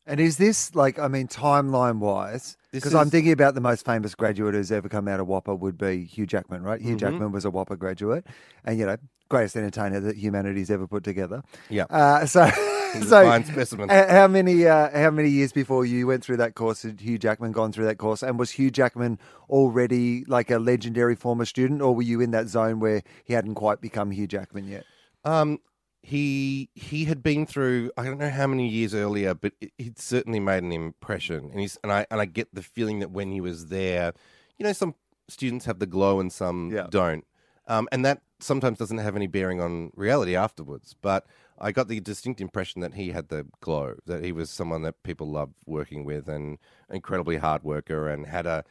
And 0.06 0.20
is 0.20 0.36
this 0.36 0.74
like, 0.74 0.98
I 0.98 1.08
mean, 1.08 1.28
timeline 1.28 1.98
wise? 1.98 2.56
Because 2.72 2.94
I'm 2.94 3.08
thinking 3.08 3.32
about 3.32 3.54
the 3.54 3.60
most 3.60 3.84
famous 3.86 4.14
graduate 4.14 4.54
who's 4.54 4.70
ever 4.72 4.88
come 4.88 5.08
out 5.08 5.20
of 5.20 5.26
WAAPA 5.28 5.58
would 5.58 5.78
be 5.78 6.04
Hugh 6.04 6.26
Jackman, 6.26 6.62
right? 6.62 6.80
Hugh 6.80 6.96
Mhm. 6.96 6.98
Jackman 7.00 7.32
was 7.32 7.44
a 7.44 7.50
WAAPA 7.50 7.78
graduate, 7.78 8.26
and 8.64 8.78
you 8.78 8.84
know, 8.84 8.96
greatest 9.30 9.56
entertainer 9.56 10.00
that 10.00 10.16
humanity's 10.16 10.70
ever 10.70 10.86
put 10.86 11.04
together. 11.04 11.42
yeah, 11.70 11.84
Uh, 11.88 12.26
so, 12.26 12.46
so 13.06 13.42
specimen. 13.42 13.88
how 13.88 14.26
many 14.28 14.66
uh, 14.66 14.90
how 14.96 15.10
many 15.10 15.28
years 15.30 15.52
before 15.52 15.86
you 15.86 16.06
went 16.06 16.22
through 16.22 16.36
that 16.36 16.54
course 16.54 16.82
had 16.82 17.00
Hugh 17.00 17.16
Jackman 17.18 17.52
gone 17.52 17.72
through 17.72 17.86
that 17.86 17.96
course? 17.98 18.22
And 18.22 18.38
was 18.38 18.50
Hugh 18.50 18.70
Jackman 18.70 19.18
already 19.48 20.24
like 20.26 20.50
a 20.50 20.58
legendary 20.58 21.14
former 21.14 21.44
student, 21.46 21.80
or 21.80 21.94
were 21.94 22.02
you 22.02 22.20
in 22.20 22.30
that 22.32 22.48
zone 22.48 22.78
where 22.80 23.02
he 23.24 23.32
hadn't 23.34 23.54
quite 23.54 23.80
become 23.80 24.10
Hugh 24.10 24.26
Jackman 24.26 24.66
yet? 24.68 24.84
Um, 25.24 25.58
he 26.04 26.68
he 26.74 27.06
had 27.06 27.22
been 27.22 27.46
through 27.46 27.90
I 27.96 28.04
don't 28.04 28.18
know 28.18 28.28
how 28.28 28.46
many 28.46 28.68
years 28.68 28.94
earlier, 28.94 29.32
but 29.32 29.54
it, 29.60 29.72
he'd 29.78 29.98
certainly 29.98 30.38
made 30.38 30.62
an 30.62 30.70
impression, 30.70 31.48
and 31.50 31.58
he's 31.58 31.78
and 31.82 31.90
I 31.90 32.06
and 32.10 32.20
I 32.20 32.26
get 32.26 32.54
the 32.54 32.62
feeling 32.62 32.98
that 32.98 33.10
when 33.10 33.32
he 33.32 33.40
was 33.40 33.66
there, 33.68 34.12
you 34.58 34.64
know, 34.64 34.72
some 34.74 34.94
students 35.28 35.64
have 35.64 35.78
the 35.78 35.86
glow 35.86 36.20
and 36.20 36.30
some 36.30 36.70
Yeah. 36.70 36.88
don't, 36.90 37.24
um, 37.66 37.88
and 37.90 38.04
that 38.04 38.20
sometimes 38.38 38.78
doesn't 38.78 38.98
have 38.98 39.16
any 39.16 39.26
bearing 39.26 39.62
on 39.62 39.92
reality 39.96 40.36
afterwards. 40.36 40.94
But 41.00 41.26
I 41.58 41.72
got 41.72 41.88
the 41.88 42.00
distinct 42.00 42.38
impression 42.42 42.82
that 42.82 42.94
he 42.94 43.12
had 43.12 43.28
the 43.28 43.46
glow, 43.62 43.94
that 44.04 44.22
he 44.22 44.30
was 44.30 44.50
someone 44.50 44.82
that 44.82 45.02
people 45.04 45.30
loved 45.30 45.54
working 45.64 46.04
with, 46.04 46.28
and 46.28 46.58
incredibly 46.90 47.38
hard 47.38 47.62
worker, 47.62 48.08
and 48.10 48.26
had 48.26 48.46
a 48.46 48.62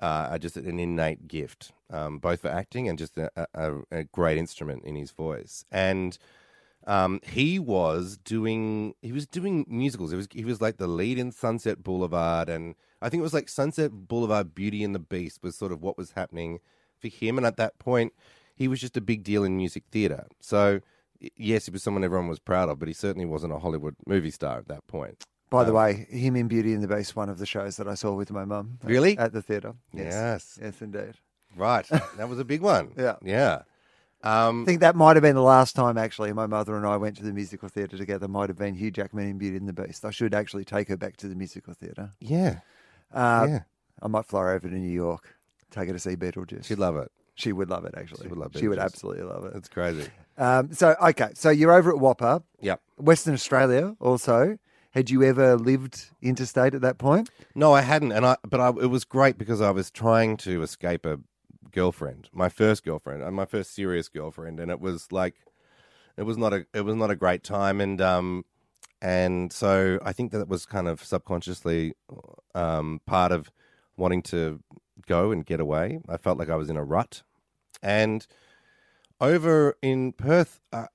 uh, 0.00 0.36
just 0.36 0.58
an 0.58 0.78
innate 0.78 1.28
gift, 1.28 1.72
um, 1.88 2.18
both 2.18 2.42
for 2.42 2.48
acting 2.48 2.90
and 2.90 2.98
just 2.98 3.16
a, 3.16 3.30
a, 3.54 3.72
a 3.90 4.04
great 4.04 4.36
instrument 4.36 4.84
in 4.84 4.96
his 4.96 5.12
voice. 5.12 5.64
And 5.70 6.18
um, 6.86 7.20
he 7.24 7.58
was 7.58 8.16
doing 8.18 8.94
he 9.02 9.12
was 9.12 9.26
doing 9.26 9.64
musicals. 9.68 10.10
He 10.10 10.16
was 10.16 10.28
he 10.30 10.44
was 10.44 10.60
like 10.60 10.76
the 10.76 10.86
lead 10.86 11.18
in 11.18 11.32
Sunset 11.32 11.82
Boulevard, 11.82 12.48
and 12.48 12.74
I 13.00 13.08
think 13.08 13.20
it 13.20 13.24
was 13.24 13.34
like 13.34 13.48
Sunset 13.48 13.90
Boulevard, 13.92 14.54
Beauty 14.54 14.84
and 14.84 14.94
the 14.94 14.98
Beast 14.98 15.42
was 15.42 15.56
sort 15.56 15.72
of 15.72 15.82
what 15.82 15.96
was 15.98 16.12
happening 16.12 16.60
for 16.98 17.08
him. 17.08 17.36
And 17.38 17.46
at 17.46 17.56
that 17.56 17.78
point, 17.78 18.12
he 18.54 18.68
was 18.68 18.80
just 18.80 18.96
a 18.96 19.00
big 19.00 19.22
deal 19.24 19.44
in 19.44 19.56
music 19.56 19.84
theater. 19.90 20.26
So 20.40 20.80
yes, 21.36 21.66
he 21.66 21.70
was 21.72 21.82
someone 21.82 22.04
everyone 22.04 22.28
was 22.28 22.38
proud 22.38 22.68
of, 22.68 22.78
but 22.78 22.88
he 22.88 22.94
certainly 22.94 23.26
wasn't 23.26 23.52
a 23.52 23.58
Hollywood 23.58 23.96
movie 24.06 24.30
star 24.30 24.58
at 24.58 24.68
that 24.68 24.86
point. 24.86 25.24
By 25.50 25.64
the 25.64 25.70
Um, 25.70 25.76
way, 25.76 26.06
him 26.10 26.36
in 26.36 26.48
Beauty 26.48 26.72
and 26.74 26.82
the 26.82 26.88
Beast, 26.88 27.14
one 27.14 27.28
of 27.28 27.38
the 27.38 27.46
shows 27.46 27.76
that 27.76 27.86
I 27.86 27.94
saw 27.94 28.12
with 28.14 28.30
my 28.32 28.44
mum. 28.44 28.78
Really? 28.82 29.16
At 29.16 29.32
the 29.32 29.40
theatre. 29.42 29.74
Yes, 29.92 30.58
Yes, 30.60 30.80
indeed. 30.82 31.14
right. 31.56 31.86
that 32.16 32.28
was 32.28 32.38
a 32.38 32.44
big 32.44 32.60
one. 32.60 32.92
Yeah. 32.96 33.16
yeah. 33.22 33.62
Um, 34.24 34.62
I 34.62 34.64
think 34.64 34.80
that 34.80 34.96
might 34.96 35.16
have 35.16 35.22
been 35.22 35.34
the 35.36 35.42
last 35.42 35.76
time, 35.76 35.98
actually, 35.98 36.32
my 36.32 36.46
mother 36.46 36.76
and 36.76 36.86
I 36.86 36.96
went 36.96 37.16
to 37.18 37.22
the 37.22 37.32
musical 37.32 37.68
theatre 37.68 37.96
together. 37.98 38.26
Might 38.26 38.48
have 38.48 38.56
been 38.58 38.74
Hugh 38.74 38.90
Jackman 38.90 39.28
in 39.28 39.38
Beauty 39.38 39.56
and 39.58 39.68
the 39.68 39.72
Beast. 39.72 40.04
I 40.04 40.10
should 40.10 40.34
actually 40.34 40.64
take 40.64 40.88
her 40.88 40.96
back 40.96 41.16
to 41.18 41.28
the 41.28 41.34
musical 41.34 41.74
theatre. 41.74 42.12
yeah, 42.20 42.60
Uh, 43.12 43.46
yeah. 43.48 43.58
I 44.02 44.08
might 44.08 44.26
fly 44.26 44.52
over 44.52 44.68
to 44.68 44.74
New 44.74 44.90
York, 44.90 45.36
take 45.70 45.86
her 45.88 45.92
to 45.92 45.98
see 45.98 46.16
Beetlejuice. 46.16 46.64
She'd 46.64 46.78
love 46.78 46.96
it. 46.96 47.12
She 47.36 47.52
would 47.52 47.68
love 47.68 47.84
it, 47.84 47.94
actually. 47.96 48.22
She 48.22 48.28
would 48.28 48.38
love 48.38 48.52
She 48.56 48.68
would 48.68 48.78
absolutely 48.78 49.24
love 49.24 49.44
it. 49.44 49.52
It's 49.56 49.68
crazy. 49.68 50.08
Um, 50.38 50.72
so, 50.72 50.94
okay, 51.02 51.30
so 51.34 51.50
you're 51.50 51.72
over 51.72 51.90
at 51.90 51.96
WAAPA, 52.00 52.42
Yep. 52.60 52.80
Western 52.96 53.34
Australia 53.34 53.94
also. 54.00 54.58
Had 54.92 55.10
you 55.10 55.24
ever 55.24 55.56
lived 55.56 56.10
interstate 56.22 56.72
at 56.74 56.80
that 56.82 56.98
point? 56.98 57.28
No, 57.56 57.72
I 57.74 57.80
hadn't, 57.80 58.12
and 58.12 58.24
I 58.24 58.36
but 58.48 58.60
I, 58.60 58.68
it 58.68 58.86
was 58.90 59.04
great 59.04 59.36
because 59.36 59.60
I 59.60 59.72
was 59.72 59.90
trying 59.90 60.36
to 60.38 60.62
escape 60.62 61.04
a 61.04 61.18
girlfriend, 61.72 62.28
my 62.32 62.48
first 62.48 62.84
girlfriend, 62.84 63.22
and 63.22 63.34
my 63.34 63.44
first 63.44 63.74
serious 63.74 64.08
girlfriend, 64.08 64.60
and 64.60 64.70
it 64.70 64.80
was 64.80 65.12
like, 65.12 65.34
it 66.16 66.22
was 66.22 66.38
not 66.38 66.52
a 66.52 66.66
it 66.72 66.82
was 66.82 66.94
not 66.96 67.10
a 67.10 67.16
great 67.16 67.42
time, 67.42 67.80
and 67.80 68.00
um, 68.00 68.44
and 69.02 69.52
so 69.52 69.98
I 70.04 70.12
think 70.12 70.32
that 70.32 70.48
was 70.48 70.66
kind 70.66 70.88
of 70.88 71.02
subconsciously 71.04 71.94
um 72.54 73.00
part 73.06 73.32
of 73.32 73.50
wanting 73.96 74.22
to 74.22 74.60
go 75.06 75.30
and 75.30 75.44
get 75.44 75.60
away. 75.60 76.00
I 76.08 76.16
felt 76.16 76.38
like 76.38 76.50
I 76.50 76.56
was 76.56 76.70
in 76.70 76.76
a 76.76 76.84
rut, 76.84 77.22
And 77.82 78.26
over 79.20 79.76
in 79.82 80.12
Perth, 80.12 80.60
uh, 80.72 80.86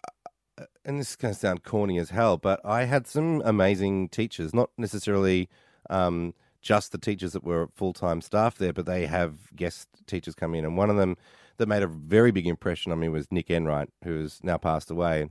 uh, 0.57 0.65
and 0.85 0.99
this 0.99 1.11
is 1.11 1.15
going 1.15 1.33
to 1.33 1.39
sound 1.39 1.63
corny 1.63 1.97
as 1.99 2.09
hell, 2.09 2.37
but 2.37 2.59
I 2.65 2.85
had 2.85 3.07
some 3.07 3.41
amazing 3.45 4.09
teachers, 4.09 4.53
not 4.53 4.69
necessarily 4.77 5.49
um, 5.89 6.33
just 6.61 6.91
the 6.91 6.97
teachers 6.97 7.33
that 7.33 7.43
were 7.43 7.69
full 7.75 7.93
time 7.93 8.21
staff 8.21 8.57
there, 8.57 8.73
but 8.73 8.85
they 8.85 9.05
have 9.05 9.55
guest 9.55 9.87
teachers 10.07 10.35
come 10.35 10.55
in. 10.55 10.65
And 10.65 10.77
one 10.77 10.89
of 10.89 10.97
them 10.97 11.17
that 11.57 11.67
made 11.67 11.83
a 11.83 11.87
very 11.87 12.31
big 12.31 12.47
impression 12.47 12.91
on 12.91 12.99
me 12.99 13.09
was 13.09 13.27
Nick 13.31 13.49
Enright, 13.49 13.89
who 14.03 14.21
has 14.21 14.39
now 14.43 14.57
passed 14.57 14.89
away. 14.89 15.29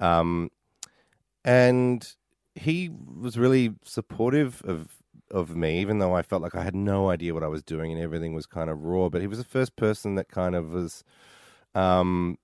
Um, 0.00 0.50
and 1.44 2.14
he 2.54 2.90
was 2.90 3.38
really 3.38 3.74
supportive 3.84 4.62
of 4.64 5.02
of 5.30 5.56
me, 5.56 5.80
even 5.80 5.98
though 5.98 6.14
I 6.14 6.20
felt 6.20 6.42
like 6.42 6.54
I 6.54 6.62
had 6.62 6.74
no 6.74 7.08
idea 7.08 7.32
what 7.32 7.42
I 7.42 7.48
was 7.48 7.62
doing 7.62 7.90
and 7.90 8.00
everything 8.00 8.34
was 8.34 8.44
kind 8.44 8.68
of 8.68 8.84
raw. 8.84 9.08
But 9.08 9.22
he 9.22 9.26
was 9.26 9.38
the 9.38 9.44
first 9.44 9.76
person 9.76 10.14
that 10.16 10.28
kind 10.28 10.54
of 10.54 10.72
was, 10.72 11.02
um, 11.74 12.36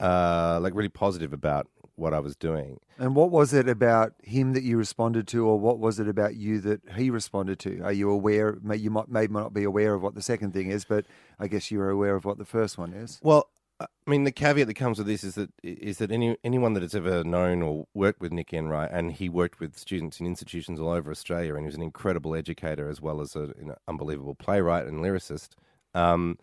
uh, 0.00 0.58
like 0.60 0.74
really 0.74 0.88
positive 0.88 1.32
about 1.32 1.68
what 1.96 2.12
I 2.12 2.18
was 2.18 2.34
doing. 2.34 2.80
And 2.98 3.14
what 3.14 3.30
was 3.30 3.52
it 3.52 3.68
about 3.68 4.14
him 4.22 4.52
that 4.54 4.62
you 4.62 4.76
responded 4.76 5.28
to, 5.28 5.46
or 5.46 5.58
what 5.58 5.78
was 5.78 6.00
it 6.00 6.08
about 6.08 6.34
you 6.34 6.60
that 6.60 6.80
he 6.96 7.10
responded 7.10 7.58
to? 7.60 7.80
Are 7.82 7.92
you 7.92 8.10
aware? 8.10 8.58
You 8.74 8.90
might 8.90 9.08
may 9.08 9.26
not 9.26 9.52
be 9.52 9.64
aware 9.64 9.94
of 9.94 10.02
what 10.02 10.14
the 10.14 10.22
second 10.22 10.52
thing 10.52 10.70
is, 10.70 10.84
but 10.84 11.06
I 11.38 11.48
guess 11.48 11.70
you 11.70 11.80
are 11.80 11.90
aware 11.90 12.16
of 12.16 12.24
what 12.24 12.38
the 12.38 12.44
first 12.44 12.78
one 12.78 12.92
is. 12.92 13.20
Well, 13.22 13.48
I 13.80 13.86
mean, 14.06 14.24
the 14.24 14.32
caveat 14.32 14.68
that 14.68 14.74
comes 14.74 14.98
with 14.98 15.06
this 15.06 15.24
is 15.24 15.34
that 15.34 15.50
is 15.62 15.98
that 15.98 16.10
any 16.10 16.36
anyone 16.44 16.74
that 16.74 16.82
has 16.82 16.94
ever 16.94 17.24
known 17.24 17.62
or 17.62 17.86
worked 17.94 18.20
with 18.20 18.32
Nick 18.32 18.52
Enright, 18.52 18.90
and 18.92 19.12
he 19.12 19.28
worked 19.28 19.60
with 19.60 19.76
students 19.76 20.20
in 20.20 20.26
institutions 20.26 20.78
all 20.80 20.90
over 20.90 21.10
Australia, 21.10 21.54
and 21.54 21.64
he 21.64 21.66
was 21.66 21.74
an 21.74 21.82
incredible 21.82 22.34
educator 22.34 22.88
as 22.88 23.00
well 23.00 23.20
as 23.20 23.34
an 23.34 23.74
unbelievable 23.88 24.34
playwright 24.34 24.86
and 24.86 25.00
lyricist. 25.00 25.50
Um, 25.94 26.38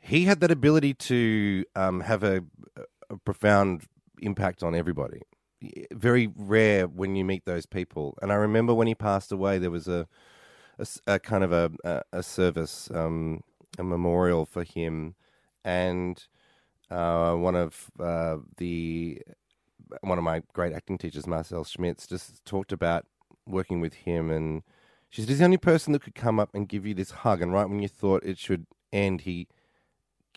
he 0.00 0.24
had 0.24 0.40
that 0.40 0.50
ability 0.50 0.94
to 0.94 1.64
um, 1.76 2.00
have 2.00 2.22
a, 2.22 2.42
a, 3.10 3.16
profound 3.18 3.82
impact 4.20 4.62
on 4.62 4.74
everybody. 4.74 5.22
Very 5.92 6.30
rare 6.36 6.86
when 6.86 7.16
you 7.16 7.24
meet 7.24 7.44
those 7.44 7.66
people. 7.66 8.16
And 8.22 8.30
I 8.30 8.36
remember 8.36 8.74
when 8.74 8.86
he 8.86 8.94
passed 8.94 9.32
away, 9.32 9.58
there 9.58 9.70
was 9.70 9.88
a, 9.88 10.06
a, 10.78 10.86
a 11.06 11.18
kind 11.18 11.42
of 11.42 11.52
a, 11.52 12.02
a 12.12 12.22
service, 12.22 12.90
um, 12.94 13.42
a 13.78 13.84
memorial 13.84 14.46
for 14.46 14.62
him, 14.62 15.14
and 15.64 16.24
uh, 16.90 17.34
one 17.34 17.54
of 17.54 17.90
uh, 18.00 18.36
the 18.56 19.20
one 20.02 20.18
of 20.18 20.24
my 20.24 20.42
great 20.52 20.72
acting 20.72 20.98
teachers, 20.98 21.26
Marcelle 21.26 21.64
Schmitz, 21.64 22.06
just 22.06 22.44
talked 22.44 22.72
about 22.72 23.06
working 23.46 23.80
with 23.80 23.94
him, 23.94 24.30
and 24.30 24.62
she 25.10 25.22
said 25.22 25.28
he's 25.28 25.38
the 25.38 25.44
only 25.44 25.56
person 25.56 25.92
that 25.92 26.02
could 26.02 26.14
come 26.14 26.38
up 26.38 26.50
and 26.54 26.68
give 26.68 26.86
you 26.86 26.94
this 26.94 27.10
hug, 27.10 27.42
and 27.42 27.52
right 27.52 27.68
when 27.68 27.82
you 27.82 27.88
thought 27.88 28.22
it 28.24 28.38
should 28.38 28.66
end, 28.92 29.22
he 29.22 29.48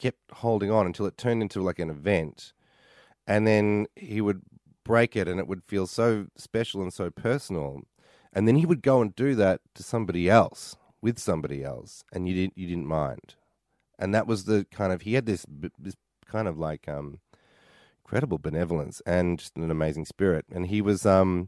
kept 0.02 0.20
holding 0.34 0.72
on 0.72 0.86
until 0.86 1.06
it 1.06 1.18
turned 1.18 1.42
into 1.42 1.62
like 1.62 1.80
an 1.80 1.90
event, 1.90 2.54
and 3.28 3.46
then 3.48 3.88
he 3.96 4.22
would 4.22 4.42
break 4.84 5.16
it, 5.16 5.28
and 5.28 5.40
it 5.40 5.48
would 5.48 5.64
feel 5.64 5.88
so 5.88 6.28
special 6.38 6.82
and 6.82 6.94
so 6.94 7.10
personal, 7.10 7.82
and 8.34 8.48
then 8.48 8.56
he 8.56 8.66
would 8.66 8.82
go 8.82 9.02
and 9.02 9.16
do 9.16 9.36
that 9.36 9.62
to 9.76 9.84
somebody 9.84 10.30
else 10.30 10.76
with 11.02 11.20
somebody 11.20 11.64
else, 11.64 12.04
and 12.14 12.28
you 12.28 12.36
didn't 12.36 12.58
you 12.58 12.68
didn't 12.68 12.88
mind, 12.88 13.36
and 14.00 14.14
that 14.16 14.28
was 14.28 14.46
the 14.46 14.66
kind 14.72 14.92
of 14.92 15.02
he 15.02 15.14
had 15.14 15.26
this 15.26 15.46
this 15.78 15.96
kind 16.26 16.48
of 16.48 16.58
like 16.58 16.88
um, 16.88 17.20
incredible 18.12 18.38
benevolence 18.38 19.02
and 19.06 19.40
just 19.40 19.56
an 19.56 19.72
amazing 19.72 20.06
spirit. 20.06 20.46
And 20.52 20.68
he 20.68 20.82
was, 20.82 21.06
um, 21.06 21.48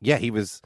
yeah, 0.00 0.16
he 0.16 0.30
was 0.30 0.62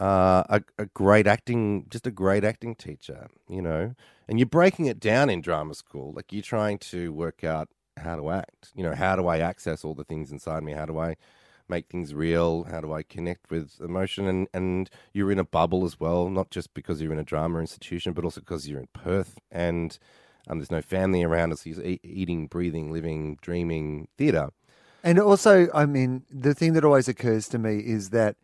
uh, 0.00 0.44
a, 0.48 0.62
a 0.78 0.86
great 0.86 1.26
acting, 1.26 1.86
just 1.88 2.06
a 2.06 2.10
great 2.10 2.44
acting 2.44 2.74
teacher, 2.74 3.28
you 3.48 3.62
know. 3.62 3.94
And 4.28 4.38
you're 4.38 4.46
breaking 4.46 4.86
it 4.86 5.00
down 5.00 5.30
in 5.30 5.40
drama 5.40 5.74
school, 5.74 6.12
like 6.14 6.32
you're 6.32 6.42
trying 6.42 6.78
to 6.78 7.12
work 7.12 7.44
out 7.44 7.68
how 7.96 8.16
to 8.16 8.30
act. 8.30 8.70
You 8.74 8.82
know, 8.82 8.94
how 8.94 9.16
do 9.16 9.26
I 9.26 9.38
access 9.38 9.84
all 9.84 9.94
the 9.94 10.04
things 10.04 10.30
inside 10.30 10.62
me? 10.62 10.72
How 10.72 10.86
do 10.86 10.98
I 10.98 11.16
make 11.68 11.88
things 11.88 12.14
real? 12.14 12.64
How 12.64 12.80
do 12.80 12.92
I 12.92 13.02
connect 13.02 13.50
with 13.50 13.80
emotion? 13.80 14.26
And 14.26 14.48
and 14.52 14.90
you're 15.12 15.32
in 15.32 15.38
a 15.38 15.44
bubble 15.44 15.84
as 15.84 15.98
well, 15.98 16.28
not 16.30 16.50
just 16.50 16.74
because 16.74 17.00
you're 17.00 17.12
in 17.12 17.18
a 17.18 17.24
drama 17.24 17.58
institution, 17.60 18.12
but 18.12 18.24
also 18.24 18.40
because 18.40 18.68
you're 18.68 18.80
in 18.80 18.88
Perth 18.92 19.38
and 19.50 19.98
um, 20.48 20.58
there's 20.58 20.70
no 20.70 20.82
family 20.82 21.22
around 21.22 21.52
us. 21.52 21.62
He's 21.62 21.78
e- 21.78 22.00
eating, 22.02 22.46
breathing, 22.46 22.90
living, 22.90 23.38
dreaming 23.42 24.08
theatre. 24.16 24.50
And 25.04 25.18
also, 25.20 25.68
I 25.74 25.86
mean, 25.86 26.24
the 26.30 26.54
thing 26.54 26.72
that 26.72 26.84
always 26.84 27.08
occurs 27.08 27.48
to 27.48 27.58
me 27.58 27.78
is 27.78 28.10
that 28.10 28.36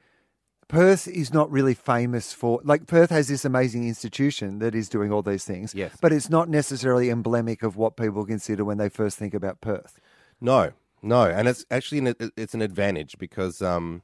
Perth 0.69 1.09
is 1.09 1.33
not 1.33 1.51
really 1.51 1.75
famous 1.75 2.33
for 2.33 2.61
like 2.65 2.87
Perth 2.87 3.11
has 3.11 3.29
this 3.29 3.45
amazing 3.45 3.87
institution 3.87 4.59
that 4.59 4.75
is 4.75 4.89
doing 4.89 5.13
all 5.13 5.23
these 5.23 5.45
things. 5.45 5.75
Yes. 5.75 5.97
But 6.01 6.13
it's 6.13 6.31
not 6.31 6.49
necessarily 6.49 7.11
emblematic 7.11 7.63
of 7.63 7.77
what 7.77 7.97
people 7.97 8.25
consider 8.25 8.65
when 8.65 8.79
they 8.79 8.89
first 8.89 9.19
think 9.19 9.35
about 9.35 9.61
Perth. 9.61 10.01
No, 10.41 10.73
no, 11.03 11.25
and 11.25 11.49
it's 11.49 11.65
actually 11.71 11.99
an, 11.99 12.33
it's 12.37 12.55
an 12.55 12.63
advantage 12.63 13.19
because 13.19 13.63
um, 13.63 14.03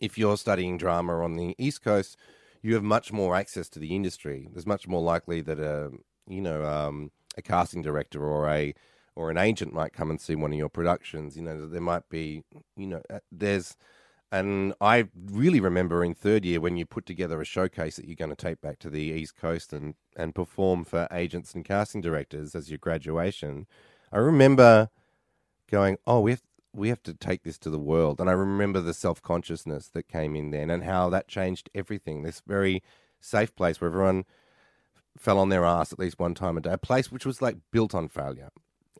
if 0.00 0.16
you're 0.16 0.36
studying 0.36 0.78
drama 0.78 1.22
on 1.22 1.36
the 1.36 1.54
East 1.58 1.82
Coast, 1.82 2.16
you 2.62 2.74
have 2.74 2.84
much 2.84 3.12
more 3.12 3.34
access 3.34 3.68
to 3.70 3.78
the 3.78 3.94
industry. 3.94 4.48
There's 4.52 4.66
much 4.66 4.86
more 4.86 5.02
likely 5.02 5.40
that 5.40 5.58
a 5.58 5.90
you 6.30 6.40
know, 6.40 6.64
um, 6.64 7.10
a 7.36 7.42
casting 7.42 7.82
director 7.82 8.24
or 8.24 8.48
a 8.48 8.74
or 9.16 9.30
an 9.30 9.36
agent 9.36 9.74
might 9.74 9.92
come 9.92 10.08
and 10.08 10.20
see 10.20 10.36
one 10.36 10.52
of 10.52 10.58
your 10.58 10.68
productions. 10.68 11.36
You 11.36 11.42
know, 11.42 11.66
there 11.66 11.80
might 11.80 12.08
be, 12.08 12.44
you 12.76 12.86
know, 12.86 13.02
uh, 13.10 13.18
there's, 13.30 13.76
and 14.32 14.74
I 14.80 15.08
really 15.14 15.60
remember 15.60 16.04
in 16.04 16.14
third 16.14 16.44
year 16.44 16.60
when 16.60 16.76
you 16.76 16.86
put 16.86 17.04
together 17.04 17.40
a 17.40 17.44
showcase 17.44 17.96
that 17.96 18.06
you're 18.06 18.14
going 18.14 18.30
to 18.30 18.36
take 18.36 18.60
back 18.60 18.78
to 18.80 18.90
the 18.90 19.00
East 19.00 19.36
Coast 19.36 19.72
and 19.72 19.94
and 20.16 20.34
perform 20.34 20.84
for 20.84 21.08
agents 21.10 21.54
and 21.54 21.64
casting 21.64 22.00
directors 22.00 22.54
as 22.54 22.70
your 22.70 22.78
graduation. 22.78 23.66
I 24.12 24.18
remember 24.18 24.90
going, 25.70 25.98
oh, 26.06 26.20
we 26.20 26.32
have 26.32 26.42
we 26.72 26.88
have 26.88 27.02
to 27.02 27.14
take 27.14 27.42
this 27.42 27.58
to 27.58 27.70
the 27.70 27.78
world, 27.78 28.20
and 28.20 28.30
I 28.30 28.34
remember 28.34 28.80
the 28.80 28.94
self 28.94 29.20
consciousness 29.20 29.88
that 29.88 30.08
came 30.08 30.36
in 30.36 30.50
then 30.50 30.70
and 30.70 30.84
how 30.84 31.10
that 31.10 31.26
changed 31.28 31.68
everything. 31.74 32.22
This 32.22 32.42
very 32.46 32.82
safe 33.20 33.54
place 33.56 33.80
where 33.80 33.90
everyone 33.90 34.24
fell 35.18 35.38
on 35.38 35.48
their 35.48 35.64
ass 35.64 35.92
at 35.92 35.98
least 35.98 36.18
one 36.20 36.34
time 36.34 36.56
a 36.56 36.60
day. 36.60 36.72
A 36.72 36.78
place 36.78 37.10
which 37.10 37.26
was 37.26 37.42
like 37.42 37.56
built 37.72 37.94
on 37.94 38.08
failure, 38.08 38.50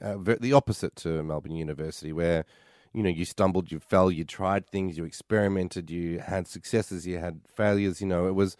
uh, 0.03 0.17
the 0.41 0.53
opposite 0.53 0.97
to 0.97 1.23
Melbourne 1.23 1.55
University, 1.55 2.13
where 2.13 2.45
you 2.93 3.03
know 3.03 3.09
you 3.09 3.25
stumbled, 3.25 3.71
you 3.71 3.81
fell, 3.81 4.11
you 4.11 4.25
tried 4.25 4.67
things, 4.67 4.97
you 4.97 5.05
experimented, 5.05 5.91
you 5.91 6.19
had 6.21 6.49
successes, 6.49 7.07
you 7.07 7.19
had 7.19 7.41
failures. 7.49 8.01
You 8.01 8.07
know, 8.07 8.27
it 8.27 8.35
was 8.35 8.57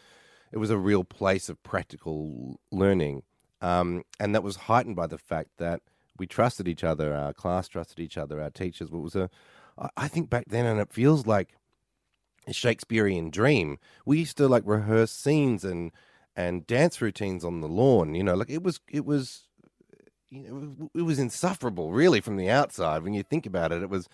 it 0.53 0.59
was 0.59 0.71
a 0.71 0.79
real 0.79 1.05
place 1.05 1.49
of 1.49 1.63
practical 1.63 2.61
learning, 2.71 3.23
um, 3.61 4.05
and 4.19 4.35
that 4.35 4.43
was 4.43 4.57
heightened 4.57 4.97
by 4.97 5.07
the 5.07 5.19
fact 5.19 5.51
that 5.59 5.81
we 6.19 6.27
trusted 6.27 6.69
each 6.69 6.85
other, 6.85 7.15
our 7.15 7.33
class 7.33 7.67
trusted 7.67 7.99
each 7.99 8.19
other, 8.19 8.41
our 8.41 8.51
teachers. 8.51 8.89
It 8.89 8.97
was 8.97 9.17
a, 9.17 9.31
I 9.97 10.07
think 10.07 10.29
back 10.29 10.45
then, 10.49 10.67
and 10.67 10.79
it 10.79 10.93
feels 10.93 11.27
like 11.27 11.57
a 12.47 12.53
Shakespearean 12.53 13.31
dream. 13.31 13.79
We 14.05 14.19
used 14.19 14.37
to 14.37 14.49
like 14.49 14.63
rehearse 14.67 15.13
scenes 15.13 15.65
and 15.65 15.93
and 16.37 16.67
dance 16.67 17.01
routines 17.01 17.45
on 17.45 17.61
the 17.61 17.69
lawn. 17.69 18.15
You 18.15 18.23
know, 18.23 18.35
like 18.35 18.51
it 18.51 18.63
was 18.63 18.81
it 18.89 19.05
was 19.05 19.49
you 20.31 20.43
know, 20.43 20.91
it 20.95 21.03
was 21.03 21.19
insufferable 21.19 21.93
really 21.93 22.21
from 22.21 22.37
the 22.37 22.51
outside 22.51 23.03
when 23.03 23.15
you 23.15 23.23
think 23.23 23.47
about 23.47 23.73
it. 23.73 23.83
It 23.83 23.91
was 23.91 24.09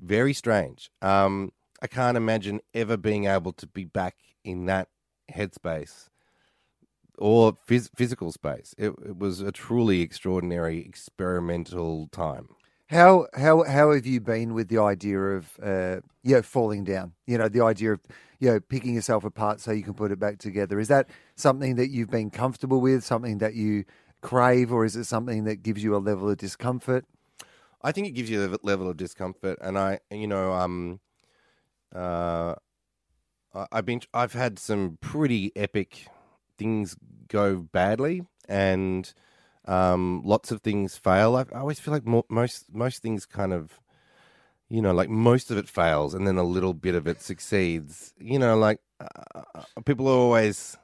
very 0.00 0.32
strange. 0.32 0.90
Um, 1.02 1.52
I 1.82 1.86
can't 1.86 2.16
imagine 2.16 2.60
ever 2.74 2.96
being 2.96 3.26
able 3.26 3.52
to 3.52 3.66
be 3.66 3.84
back 3.84 4.16
in 4.44 4.66
that 4.66 4.88
headspace 5.32 6.08
or 7.18 7.56
phys- 7.68 7.90
physical 7.96 8.32
space. 8.32 8.74
It, 8.78 8.94
it 9.04 9.18
was 9.18 9.40
a 9.40 9.52
truly 9.52 10.00
extraordinary 10.00 10.80
experimental 10.80 12.08
time. 12.08 12.48
How 12.88 13.26
how 13.34 13.64
how 13.64 13.92
have 13.92 14.06
you 14.06 14.18
been 14.20 14.54
with 14.54 14.68
the 14.68 14.78
idea 14.78 15.20
of 15.20 15.58
uh, 15.62 16.00
you 16.22 16.36
know, 16.36 16.42
falling 16.42 16.84
down? 16.84 17.12
You 17.26 17.36
know, 17.36 17.48
the 17.48 17.62
idea 17.62 17.92
of 17.92 18.00
you 18.38 18.50
know 18.50 18.60
picking 18.60 18.94
yourself 18.94 19.24
apart 19.24 19.60
so 19.60 19.72
you 19.72 19.82
can 19.82 19.92
put 19.92 20.10
it 20.10 20.18
back 20.18 20.38
together. 20.38 20.80
Is 20.80 20.88
that 20.88 21.10
something 21.36 21.76
that 21.76 21.90
you've 21.90 22.08
been 22.08 22.30
comfortable 22.30 22.80
with? 22.80 23.04
Something 23.04 23.38
that 23.38 23.54
you 23.54 23.84
crave, 24.20 24.72
or 24.72 24.84
is 24.84 24.96
it 24.96 25.04
something 25.04 25.44
that 25.44 25.62
gives 25.62 25.82
you 25.82 25.94
a 25.94 25.98
level 25.98 26.28
of 26.30 26.36
discomfort? 26.36 27.04
I 27.82 27.92
think 27.92 28.08
it 28.08 28.12
gives 28.12 28.30
you 28.30 28.44
a 28.44 28.58
level 28.62 28.88
of 28.90 28.96
discomfort, 28.96 29.58
and 29.60 29.78
I, 29.78 30.00
you 30.10 30.26
know, 30.26 30.52
um, 30.52 31.00
uh, 31.94 32.54
I've 33.72 33.86
been, 33.86 34.00
I've 34.12 34.32
had 34.32 34.58
some 34.58 34.98
pretty 35.00 35.52
epic 35.56 36.06
things 36.58 36.96
go 37.28 37.56
badly, 37.56 38.26
and 38.48 39.12
um, 39.64 40.22
lots 40.24 40.50
of 40.50 40.60
things 40.60 40.96
fail. 40.96 41.36
I, 41.36 41.44
I 41.54 41.60
always 41.60 41.80
feel 41.80 41.94
like 41.94 42.06
mo- 42.06 42.26
most 42.28 42.74
most 42.74 43.02
things 43.02 43.26
kind 43.26 43.52
of, 43.52 43.80
you 44.68 44.82
know, 44.82 44.92
like 44.92 45.08
most 45.08 45.50
of 45.50 45.58
it 45.58 45.68
fails, 45.68 46.14
and 46.14 46.26
then 46.26 46.36
a 46.36 46.42
little 46.42 46.74
bit 46.74 46.94
of 46.94 47.06
it 47.06 47.22
succeeds. 47.22 48.12
You 48.18 48.38
know, 48.38 48.56
like 48.56 48.80
uh, 49.00 49.42
uh 49.54 49.62
people 49.84 50.08
are 50.08 50.18
always. 50.18 50.76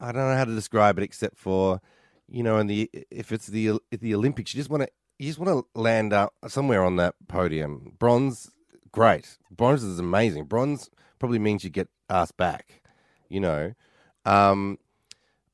I 0.00 0.10
don't 0.10 0.28
know 0.28 0.36
how 0.36 0.44
to 0.44 0.54
describe 0.54 0.98
it 0.98 1.04
except 1.04 1.38
for, 1.38 1.80
you 2.28 2.42
know, 2.42 2.58
in 2.58 2.66
the 2.66 2.90
if 3.10 3.32
it's 3.32 3.46
the 3.46 3.80
the 3.90 4.14
Olympics, 4.14 4.54
you 4.54 4.58
just 4.58 4.70
want 4.70 4.82
to 4.82 4.88
you 5.18 5.26
just 5.26 5.38
want 5.38 5.50
to 5.50 5.80
land 5.80 6.12
up 6.12 6.34
somewhere 6.46 6.84
on 6.84 6.96
that 6.96 7.14
podium. 7.26 7.94
Bronze, 7.98 8.50
great. 8.92 9.38
Bronze 9.50 9.82
is 9.82 9.98
amazing. 9.98 10.44
Bronze 10.44 10.90
probably 11.18 11.38
means 11.38 11.64
you 11.64 11.70
get 11.70 11.88
asked 12.08 12.36
back, 12.36 12.82
you 13.28 13.40
know. 13.40 13.74
Um, 14.24 14.78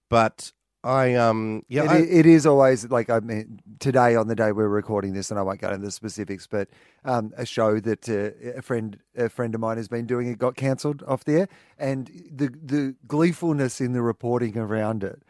but 0.08 0.52
I 0.84 1.14
um 1.14 1.64
yeah 1.68 1.84
It, 1.84 1.90
I, 1.90 1.96
it 2.00 2.26
is 2.26 2.44
always 2.44 2.90
like 2.90 3.08
I 3.08 3.20
mean 3.20 3.60
today 3.78 4.16
on 4.16 4.28
the 4.28 4.34
day 4.36 4.52
we're 4.52 4.68
recording 4.68 5.14
this, 5.14 5.30
and 5.30 5.40
I 5.40 5.42
won't 5.42 5.60
go 5.60 5.68
into 5.68 5.86
the 5.86 5.90
specifics, 5.90 6.46
but 6.46 6.68
um, 7.06 7.32
a 7.38 7.46
show 7.46 7.80
that 7.80 8.08
uh, 8.08 8.58
a 8.58 8.60
friend 8.60 8.98
a 9.16 9.30
friend 9.30 9.54
of 9.54 9.60
mine 9.62 9.78
has 9.78 9.88
been 9.88 10.06
doing 10.06 10.28
it 10.28 10.38
got 10.38 10.56
cancelled 10.56 11.02
off 11.08 11.24
there, 11.24 11.48
and 11.78 12.08
the 12.30 12.48
the 12.62 12.94
gleefulness 13.06 13.80
in 13.80 13.94
the 13.94 14.02
reporting 14.02 14.58
around 14.58 15.02
it, 15.02 15.22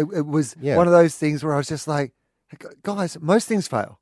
it, 0.00 0.06
it 0.18 0.26
was 0.26 0.54
Yeah. 0.60 0.76
one 0.76 0.86
of 0.86 0.92
those 0.92 1.16
things 1.16 1.42
where 1.44 1.54
I 1.54 1.56
was 1.58 1.68
just 1.68 1.88
like, 1.88 2.12
guys, 2.82 3.18
most 3.20 3.48
things 3.48 3.68
fail. 3.68 3.98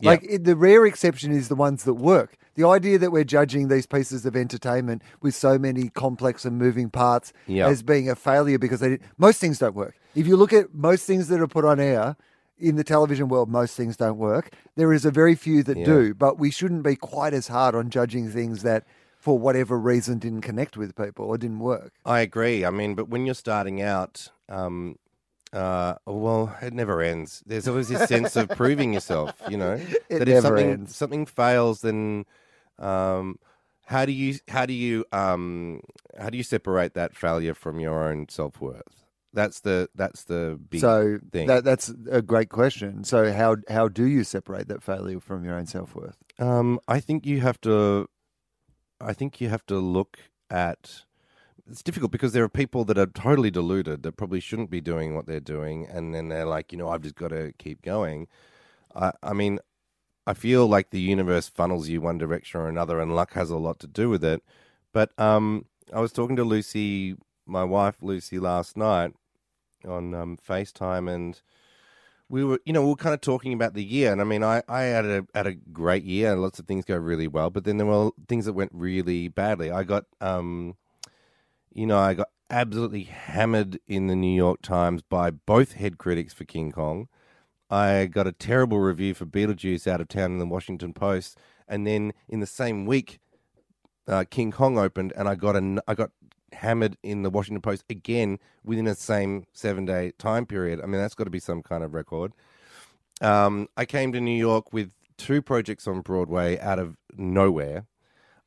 Yeah. 0.00 0.10
Like 0.10 0.24
it, 0.28 0.44
the 0.44 0.54
rare 0.54 0.86
exception 0.86 1.32
is 1.32 1.48
the 1.48 1.56
ones 1.56 1.82
that 1.84 1.94
work. 1.94 2.36
The 2.54 2.66
idea 2.66 2.98
that 2.98 3.10
we're 3.10 3.24
judging 3.24 3.68
these 3.68 3.86
pieces 3.86 4.24
of 4.26 4.36
entertainment 4.36 5.02
with 5.22 5.34
so 5.34 5.58
many 5.58 5.88
complex 5.88 6.44
and 6.44 6.56
moving 6.56 6.88
parts 6.90 7.32
Yeah. 7.46 7.66
as 7.66 7.82
being 7.82 8.08
a 8.08 8.14
failure 8.14 8.58
because 8.58 8.80
they 8.80 8.90
did, 8.90 9.00
most 9.16 9.40
things 9.40 9.58
don't 9.58 9.74
work. 9.74 9.94
If 10.14 10.26
you 10.26 10.36
look 10.36 10.52
at 10.52 10.72
most 10.74 11.04
things 11.06 11.26
that 11.28 11.40
are 11.40 11.48
put 11.48 11.64
on 11.64 11.80
air 11.80 12.16
in 12.58 12.76
the 12.76 12.84
television 12.84 13.28
world, 13.28 13.48
most 13.48 13.76
things 13.76 13.96
don't 13.96 14.18
work. 14.18 14.52
There 14.76 14.92
is 14.92 15.04
a 15.04 15.10
very 15.10 15.34
few 15.34 15.62
that 15.64 15.76
Yeah. 15.76 15.84
do, 15.84 16.14
but 16.14 16.38
we 16.38 16.50
shouldn't 16.50 16.82
be 16.84 16.94
quite 16.96 17.34
as 17.34 17.48
hard 17.48 17.74
on 17.74 17.90
judging 17.90 18.28
things 18.30 18.62
that, 18.62 18.84
for 19.18 19.36
whatever 19.38 19.78
reason, 19.78 20.18
didn't 20.18 20.42
connect 20.42 20.76
with 20.76 20.94
people 20.96 21.24
or 21.26 21.38
didn't 21.38 21.58
work. 21.60 21.92
I 22.04 22.20
agree. 22.20 22.64
I 22.64 22.70
mean, 22.70 22.94
but 22.94 23.08
when 23.08 23.26
you're 23.26 23.34
starting 23.34 23.80
out, 23.82 24.30
um, 24.48 24.96
uh, 25.52 25.94
well, 26.06 26.54
it 26.60 26.72
never 26.72 27.00
ends. 27.02 27.42
There's 27.46 27.68
always 27.68 27.88
this 27.88 28.08
sense 28.08 28.36
of 28.36 28.48
proving 28.50 28.92
yourself. 28.92 29.40
You 29.48 29.56
know, 29.56 29.74
It 30.08 30.18
that 30.20 30.28
if 30.28 30.42
something 30.42 30.70
ends. 30.70 30.96
something 30.96 31.26
fails, 31.26 31.80
then 31.80 32.26
um, 32.78 33.38
how 33.86 34.04
do 34.04 34.12
you 34.12 34.38
how 34.48 34.66
do 34.66 34.72
you 34.72 35.04
um, 35.12 35.80
how 36.18 36.30
do 36.30 36.36
you 36.36 36.42
separate 36.44 36.94
that 36.94 37.16
failure 37.16 37.54
from 37.54 37.80
your 37.80 38.08
own 38.08 38.28
self 38.28 38.60
worth? 38.60 39.04
That's 39.32 39.60
the 39.60 39.88
that's 39.94 40.24
the 40.24 40.58
big 40.70 40.80
so 40.80 41.18
thing. 41.30 41.46
that, 41.48 41.64
that's 41.64 41.92
a 42.10 42.22
great 42.22 42.48
question. 42.48 43.04
So 43.04 43.32
how 43.32 43.56
how 43.68 43.88
do 43.88 44.04
you 44.04 44.24
separate 44.24 44.68
that 44.68 44.82
failure 44.82 45.20
from 45.20 45.44
your 45.44 45.54
own 45.54 45.66
self 45.66 45.94
worth? 45.94 46.16
Um, 46.38 46.80
I 46.88 47.00
think 47.00 47.26
you 47.26 47.40
have 47.40 47.60
to. 47.62 48.08
I 49.00 49.12
think 49.12 49.40
you 49.40 49.48
have 49.48 49.64
to 49.66 49.78
look 49.78 50.18
at. 50.50 51.04
It's 51.70 51.82
difficult 51.82 52.12
because 52.12 52.32
there 52.32 52.44
are 52.44 52.48
people 52.48 52.84
that 52.86 52.96
are 52.96 53.06
totally 53.06 53.50
deluded 53.50 54.02
that 54.02 54.16
probably 54.16 54.40
shouldn't 54.40 54.70
be 54.70 54.80
doing 54.80 55.14
what 55.14 55.26
they're 55.26 55.38
doing, 55.40 55.86
and 55.86 56.14
then 56.14 56.28
they're 56.28 56.46
like, 56.46 56.72
you 56.72 56.78
know, 56.78 56.88
I've 56.88 57.02
just 57.02 57.14
got 57.14 57.28
to 57.28 57.52
keep 57.58 57.82
going. 57.82 58.26
I, 58.94 59.12
I 59.22 59.32
mean, 59.34 59.58
I 60.26 60.34
feel 60.34 60.66
like 60.66 60.90
the 60.90 61.00
universe 61.00 61.48
funnels 61.48 61.88
you 61.88 62.00
one 62.00 62.18
direction 62.18 62.60
or 62.60 62.68
another, 62.68 63.00
and 63.00 63.14
luck 63.14 63.34
has 63.34 63.50
a 63.50 63.56
lot 63.56 63.78
to 63.80 63.86
do 63.86 64.08
with 64.08 64.24
it. 64.24 64.42
But 64.92 65.18
um, 65.18 65.66
I 65.92 66.00
was 66.00 66.12
talking 66.12 66.36
to 66.36 66.44
Lucy, 66.44 67.16
my 67.46 67.64
wife 67.64 67.96
Lucy, 68.00 68.38
last 68.38 68.76
night 68.76 69.12
on 69.86 70.14
um, 70.14 70.38
FaceTime, 70.46 71.12
and 71.12 71.40
we 72.30 72.44
were, 72.44 72.60
you 72.64 72.72
know, 72.72 72.82
we 72.82 72.88
were 72.88 72.96
kind 72.96 73.14
of 73.14 73.20
talking 73.20 73.52
about 73.52 73.74
the 73.74 73.84
year, 73.84 74.10
and 74.10 74.22
I 74.22 74.24
mean, 74.24 74.42
I, 74.42 74.62
I 74.68 74.82
had 74.82 75.04
a 75.04 75.26
had 75.34 75.46
a 75.46 75.54
great 75.54 76.04
year, 76.04 76.32
and 76.32 76.40
lots 76.40 76.58
of 76.58 76.66
things 76.66 76.86
go 76.86 76.96
really 76.96 77.28
well, 77.28 77.50
but 77.50 77.64
then 77.64 77.76
there 77.76 77.86
were 77.86 78.10
things 78.26 78.46
that 78.46 78.54
went 78.54 78.72
really 78.74 79.28
badly. 79.28 79.70
I 79.70 79.82
got, 79.84 80.04
um, 80.22 80.76
you 81.78 81.86
know, 81.86 81.98
I 81.98 82.14
got 82.14 82.30
absolutely 82.50 83.04
hammered 83.04 83.78
in 83.86 84.08
the 84.08 84.16
New 84.16 84.34
York 84.34 84.62
Times 84.62 85.00
by 85.00 85.30
both 85.30 85.74
head 85.74 85.96
critics 85.96 86.34
for 86.34 86.44
King 86.44 86.72
Kong. 86.72 87.06
I 87.70 88.06
got 88.06 88.26
a 88.26 88.32
terrible 88.32 88.80
review 88.80 89.14
for 89.14 89.26
Beetlejuice 89.26 89.86
out 89.86 90.00
of 90.00 90.08
town 90.08 90.32
in 90.32 90.38
the 90.38 90.46
Washington 90.46 90.92
Post, 90.92 91.38
and 91.68 91.86
then 91.86 92.14
in 92.28 92.40
the 92.40 92.46
same 92.46 92.84
week, 92.84 93.20
uh, 94.08 94.24
King 94.28 94.50
Kong 94.50 94.76
opened, 94.76 95.12
and 95.16 95.28
I 95.28 95.36
got 95.36 95.54
an 95.54 95.78
I 95.86 95.94
got 95.94 96.10
hammered 96.52 96.96
in 97.04 97.22
the 97.22 97.30
Washington 97.30 97.62
Post 97.62 97.84
again 97.88 98.40
within 98.64 98.86
the 98.86 98.96
same 98.96 99.44
seven 99.52 99.84
day 99.84 100.10
time 100.18 100.46
period. 100.46 100.80
I 100.80 100.86
mean, 100.86 101.00
that's 101.00 101.14
got 101.14 101.24
to 101.24 101.30
be 101.30 101.38
some 101.38 101.62
kind 101.62 101.84
of 101.84 101.94
record. 101.94 102.32
Um, 103.20 103.68
I 103.76 103.84
came 103.84 104.12
to 104.14 104.20
New 104.20 104.36
York 104.36 104.72
with 104.72 104.94
two 105.16 105.42
projects 105.42 105.86
on 105.86 106.00
Broadway 106.00 106.58
out 106.58 106.80
of 106.80 106.96
nowhere. 107.16 107.86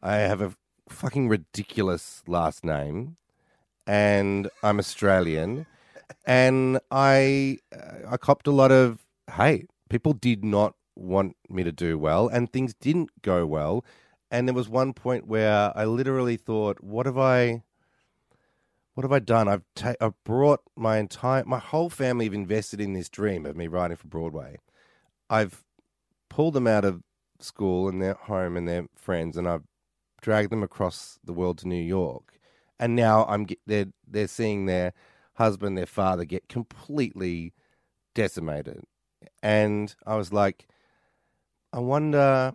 I 0.01 0.15
have 0.15 0.41
a 0.41 0.53
fucking 0.91 1.29
ridiculous 1.29 2.23
last 2.27 2.63
name, 2.63 3.17
and 3.87 4.49
I'm 4.63 4.79
Australian, 4.79 5.65
and 6.25 6.79
I 6.91 7.59
I 8.09 8.17
copped 8.17 8.47
a 8.47 8.51
lot 8.51 8.71
of 8.71 9.05
hate. 9.35 9.67
People 9.89 10.13
did 10.13 10.43
not 10.43 10.75
want 10.95 11.35
me 11.49 11.63
to 11.63 11.71
do 11.71 11.97
well, 11.97 12.27
and 12.27 12.51
things 12.51 12.73
didn't 12.73 13.21
go 13.21 13.45
well. 13.45 13.83
And 14.29 14.47
there 14.47 14.55
was 14.55 14.69
one 14.69 14.93
point 14.93 15.27
where 15.27 15.73
I 15.75 15.85
literally 15.85 16.37
thought, 16.37 16.83
"What 16.83 17.05
have 17.05 17.17
I?" 17.17 17.63
what 18.93 19.03
have 19.03 19.11
I 19.11 19.19
done? 19.19 19.47
I've 19.47 19.63
ta- 19.75 19.95
I've 20.01 20.21
brought 20.25 20.61
my 20.75 20.97
entire 20.97 21.45
my 21.45 21.59
whole 21.59 21.89
family 21.89 22.25
have 22.25 22.33
invested 22.33 22.81
in 22.81 22.93
this 22.93 23.09
dream 23.09 23.45
of 23.45 23.55
me 23.55 23.67
writing 23.67 23.97
for 23.97 24.07
Broadway. 24.07 24.57
I've 25.29 25.63
pulled 26.29 26.53
them 26.53 26.67
out 26.67 26.85
of 26.85 27.01
school 27.39 27.87
and 27.89 28.01
their 28.01 28.15
home 28.15 28.57
and 28.57 28.67
their 28.67 28.87
friends, 28.95 29.37
and 29.37 29.47
I've 29.47 29.63
dragged 30.21 30.51
them 30.51 30.63
across 30.63 31.19
the 31.23 31.33
world 31.33 31.57
to 31.59 31.67
New 31.67 31.81
York. 31.81 32.39
And 32.81 32.95
now 32.95 33.25
I'm 33.29 33.45
they're 33.67 33.87
they're 34.07 34.27
seeing 34.27 34.65
their 34.65 34.93
husband, 35.35 35.77
their 35.77 35.85
father 35.85 36.25
get 36.25 36.49
completely 36.49 37.53
decimated. 38.15 38.83
And 39.43 39.95
I 40.05 40.15
was 40.15 40.33
like, 40.33 40.67
I 41.71 41.79
wonder, 41.79 42.53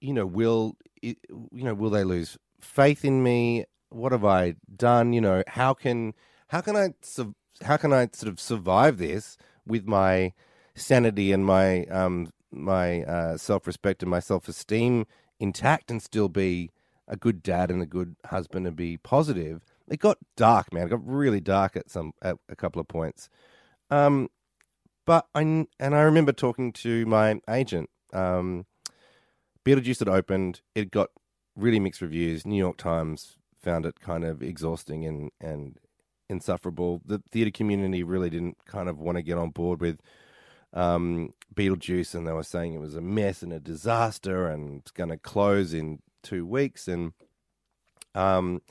you 0.00 0.14
know, 0.14 0.26
will 0.26 0.76
you 1.02 1.14
know, 1.52 1.74
will 1.74 1.90
they 1.90 2.04
lose 2.04 2.38
faith 2.60 3.04
in 3.04 3.22
me? 3.22 3.66
What 3.90 4.12
have 4.12 4.24
I 4.24 4.54
done? 4.74 5.12
You 5.12 5.20
know, 5.20 5.42
how 5.46 5.74
can 5.74 6.14
how 6.48 6.62
can 6.62 6.74
I 6.74 6.94
how 7.62 7.76
can 7.76 7.92
I 7.92 8.08
sort 8.12 8.32
of 8.32 8.40
survive 8.40 8.98
this 8.98 9.36
with 9.66 9.86
my 9.86 10.32
sanity 10.74 11.32
and 11.32 11.44
my 11.44 11.84
um 11.84 12.30
my 12.50 13.02
uh, 13.04 13.36
self 13.36 13.66
respect 13.66 14.02
and 14.02 14.10
my 14.10 14.20
self 14.20 14.48
esteem 14.48 15.06
intact 15.38 15.90
and 15.90 16.02
still 16.02 16.28
be 16.28 16.70
a 17.10 17.16
good 17.16 17.42
dad 17.42 17.70
and 17.70 17.82
a 17.82 17.86
good 17.86 18.16
husband 18.24 18.66
and 18.66 18.74
be 18.74 18.96
positive? 18.96 19.62
It 19.88 19.98
got 19.98 20.16
dark, 20.36 20.72
man. 20.72 20.86
It 20.86 20.90
got 20.90 21.06
really 21.06 21.40
dark 21.40 21.76
at 21.76 21.90
some 21.90 22.12
at 22.22 22.36
a 22.48 22.56
couple 22.56 22.80
of 22.80 22.88
points. 22.88 23.28
Um, 23.90 24.28
but 25.04 25.26
I 25.34 25.42
and 25.42 25.68
I 25.80 26.00
remember 26.00 26.32
talking 26.32 26.72
to 26.74 27.04
my 27.06 27.40
agent. 27.48 27.90
Um, 28.12 28.66
Beetlejuice 29.64 29.98
had 29.98 30.08
opened. 30.08 30.62
It 30.74 30.90
got 30.90 31.10
really 31.56 31.80
mixed 31.80 32.00
reviews. 32.00 32.46
New 32.46 32.56
York 32.56 32.76
Times 32.76 33.36
found 33.60 33.84
it 33.84 34.00
kind 34.00 34.24
of 34.24 34.42
exhausting 34.42 35.04
and 35.04 35.30
and 35.40 35.76
insufferable. 36.28 37.02
The 37.04 37.22
theater 37.30 37.50
community 37.50 38.02
really 38.02 38.30
didn't 38.30 38.58
kind 38.64 38.88
of 38.88 38.98
want 38.98 39.16
to 39.16 39.22
get 39.22 39.36
on 39.36 39.50
board 39.50 39.80
with 39.80 40.00
um, 40.72 41.34
Beetlejuice, 41.54 42.14
and 42.14 42.26
they 42.26 42.32
were 42.32 42.44
saying 42.44 42.74
it 42.74 42.80
was 42.80 42.94
a 42.94 43.00
mess 43.00 43.42
and 43.42 43.52
a 43.52 43.58
disaster, 43.60 44.46
and 44.48 44.80
it's 44.80 44.92
going 44.92 45.10
to 45.10 45.18
close 45.18 45.74
in 45.74 46.00
two 46.22 46.46
weeks, 46.46 46.88
and 46.88 47.12
um, 48.14 48.62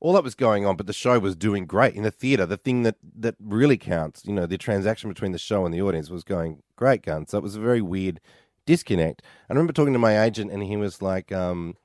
all 0.00 0.12
that 0.12 0.24
was 0.24 0.34
going 0.34 0.66
on. 0.66 0.76
But 0.76 0.86
the 0.86 0.92
show 0.92 1.18
was 1.18 1.36
doing 1.36 1.66
great 1.66 1.94
in 1.94 2.02
the 2.02 2.10
theater. 2.10 2.46
The 2.46 2.56
thing 2.56 2.82
that 2.84 2.96
that 3.16 3.36
really 3.40 3.76
counts, 3.78 4.24
you 4.24 4.32
know, 4.32 4.46
the 4.46 4.58
transaction 4.58 5.08
between 5.08 5.32
the 5.32 5.38
show 5.38 5.64
and 5.64 5.74
the 5.74 5.82
audience 5.82 6.10
was 6.10 6.24
going 6.24 6.62
great 6.76 7.02
guns. 7.02 7.30
So 7.30 7.38
it 7.38 7.44
was 7.44 7.56
a 7.56 7.60
very 7.60 7.82
weird 7.82 8.20
disconnect. 8.66 9.22
I 9.48 9.52
remember 9.52 9.72
talking 9.72 9.94
to 9.94 9.98
my 9.98 10.22
agent, 10.22 10.52
and 10.52 10.62
he 10.62 10.76
was 10.76 11.02
like, 11.02 11.32
um, 11.32 11.76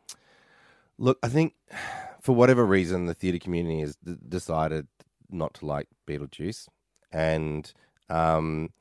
"Look, 0.98 1.18
I 1.24 1.30
think 1.30 1.54
for 2.22 2.36
whatever 2.36 2.66
reason, 2.66 3.06
the 3.06 3.14
theater 3.14 3.40
community 3.40 3.82
has 3.82 3.96
d- 3.96 4.18
decided 4.28 4.88
not 5.30 5.54
to 5.56 5.66
like 5.66 5.88
Beetlejuice, 6.08 6.68
and 7.12 7.72
um, 8.10 8.72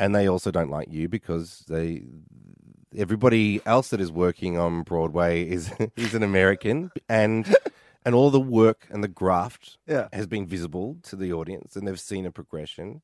and 0.00 0.14
they 0.14 0.28
also 0.28 0.50
don't 0.50 0.70
like 0.70 0.90
you 0.90 1.08
because 1.08 1.64
they." 1.68 2.04
Everybody 2.96 3.60
else 3.66 3.88
that 3.90 4.00
is 4.00 4.12
working 4.12 4.58
on 4.58 4.82
Broadway 4.82 5.48
is 5.48 5.72
is 5.96 6.14
an 6.14 6.22
American, 6.22 6.90
and 7.08 7.54
and 8.04 8.14
all 8.14 8.30
the 8.30 8.40
work 8.40 8.86
and 8.90 9.02
the 9.02 9.08
graft 9.08 9.78
Yeah. 9.86 10.08
has 10.12 10.26
been 10.26 10.46
visible 10.46 10.96
to 11.04 11.16
the 11.16 11.32
audience, 11.32 11.76
and 11.76 11.86
they've 11.88 11.98
seen 12.00 12.26
a 12.26 12.30
progression, 12.30 13.02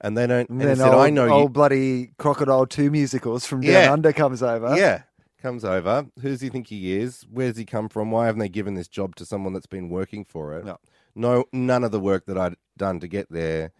and 0.00 0.16
they 0.16 0.26
don't. 0.26 0.48
And 0.50 0.60
And, 0.60 0.70
then 0.70 0.76
said, 0.76 0.92
old, 0.94 1.02
"I 1.02 1.10
know 1.10 1.42
you." 1.42 1.48
bloody 1.48 2.12
Crocodile 2.18 2.66
2 2.66 2.90
musicals 2.90 3.44
from 3.46 3.60
Down 3.62 3.72
Yeah. 3.72 3.92
Under 3.92 4.12
comes 4.12 4.42
over. 4.42 4.76
Yeah, 4.76 5.02
comes 5.42 5.64
over. 5.64 6.06
Who 6.20 6.28
does 6.28 6.40
he 6.40 6.48
think 6.48 6.68
he 6.68 6.96
is? 6.96 7.26
Where's 7.30 7.56
he 7.56 7.64
come 7.64 7.88
from? 7.88 8.10
Why 8.10 8.26
haven't 8.26 8.40
they 8.40 8.48
given 8.48 8.74
this 8.74 8.88
job 8.88 9.16
to 9.16 9.24
someone 9.24 9.52
that's 9.52 9.66
been 9.66 9.88
working 9.88 10.24
for 10.24 10.52
it? 10.58 10.64
No. 10.64 10.78
no, 11.14 11.44
none 11.52 11.82
of 11.84 11.90
the 11.90 12.00
work 12.00 12.26
that 12.26 12.38
I'd 12.38 12.54
done 12.76 13.00
to 13.00 13.08
get 13.08 13.28
there. 13.30 13.72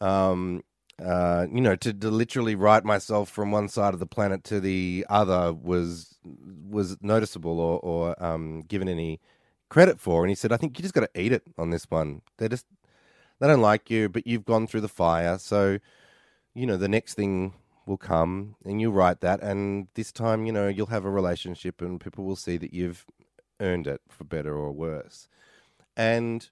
Um, 0.00 0.62
uh, 1.04 1.46
you 1.52 1.60
know, 1.60 1.76
to, 1.76 1.92
to 1.92 2.10
literally 2.10 2.54
write 2.54 2.84
myself 2.84 3.28
from 3.28 3.50
one 3.50 3.68
side 3.68 3.94
of 3.94 4.00
the 4.00 4.06
planet 4.06 4.44
to 4.44 4.60
the 4.60 5.04
other 5.08 5.52
was 5.52 6.14
was 6.68 6.96
noticeable 7.02 7.60
or 7.60 7.78
or 7.80 8.22
um, 8.24 8.62
given 8.62 8.88
any 8.88 9.20
credit 9.68 10.00
for. 10.00 10.22
And 10.22 10.30
he 10.30 10.34
said, 10.34 10.52
I 10.52 10.56
think 10.56 10.78
you 10.78 10.82
just 10.82 10.94
got 10.94 11.02
to 11.02 11.20
eat 11.20 11.32
it 11.32 11.42
on 11.58 11.70
this 11.70 11.84
one. 11.90 12.22
They 12.38 12.48
just 12.48 12.66
they 13.40 13.46
don't 13.46 13.60
like 13.60 13.90
you, 13.90 14.08
but 14.08 14.26
you've 14.26 14.46
gone 14.46 14.66
through 14.66 14.80
the 14.80 14.88
fire, 14.88 15.38
so 15.38 15.78
you 16.54 16.66
know 16.66 16.78
the 16.78 16.88
next 16.88 17.14
thing 17.14 17.52
will 17.86 17.98
come 17.98 18.56
and 18.64 18.80
you'll 18.80 18.92
write 18.92 19.20
that 19.20 19.40
and 19.42 19.86
this 19.94 20.10
time 20.10 20.44
you 20.44 20.52
know 20.52 20.66
you'll 20.66 20.86
have 20.86 21.04
a 21.04 21.10
relationship 21.10 21.80
and 21.80 22.00
people 22.00 22.24
will 22.24 22.34
see 22.34 22.56
that 22.56 22.74
you've 22.74 23.04
earned 23.60 23.86
it 23.86 24.00
for 24.08 24.24
better 24.24 24.56
or 24.56 24.72
worse 24.72 25.28
and 25.96 26.50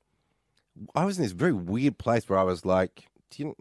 i 0.95 1.05
was 1.05 1.17
in 1.19 1.25
this 1.25 1.33
very 1.33 1.53
weird 1.53 1.99
place 1.99 2.29
where 2.29 2.39
i 2.39 2.43
was 2.43 2.65
like 2.65 3.09
you 3.37 3.57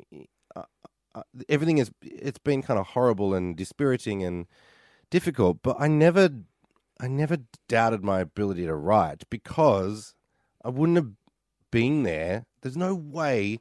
uh, 1.15 1.23
everything 1.49 1.77
is 1.77 1.91
it's 2.01 2.39
been 2.39 2.61
kind 2.61 2.79
of 2.79 2.87
horrible 2.87 3.33
and 3.33 3.55
dispiriting 3.55 4.23
and 4.23 4.47
difficult, 5.09 5.59
but 5.61 5.75
I 5.79 5.87
never 5.87 6.29
I 6.99 7.07
never 7.07 7.37
doubted 7.67 8.03
my 8.03 8.19
ability 8.19 8.65
to 8.65 8.75
write 8.75 9.23
because 9.29 10.15
I 10.63 10.69
wouldn't 10.69 10.97
have 10.97 11.11
been 11.71 12.03
there. 12.03 12.45
There's 12.61 12.77
no 12.77 12.95
way 12.95 13.59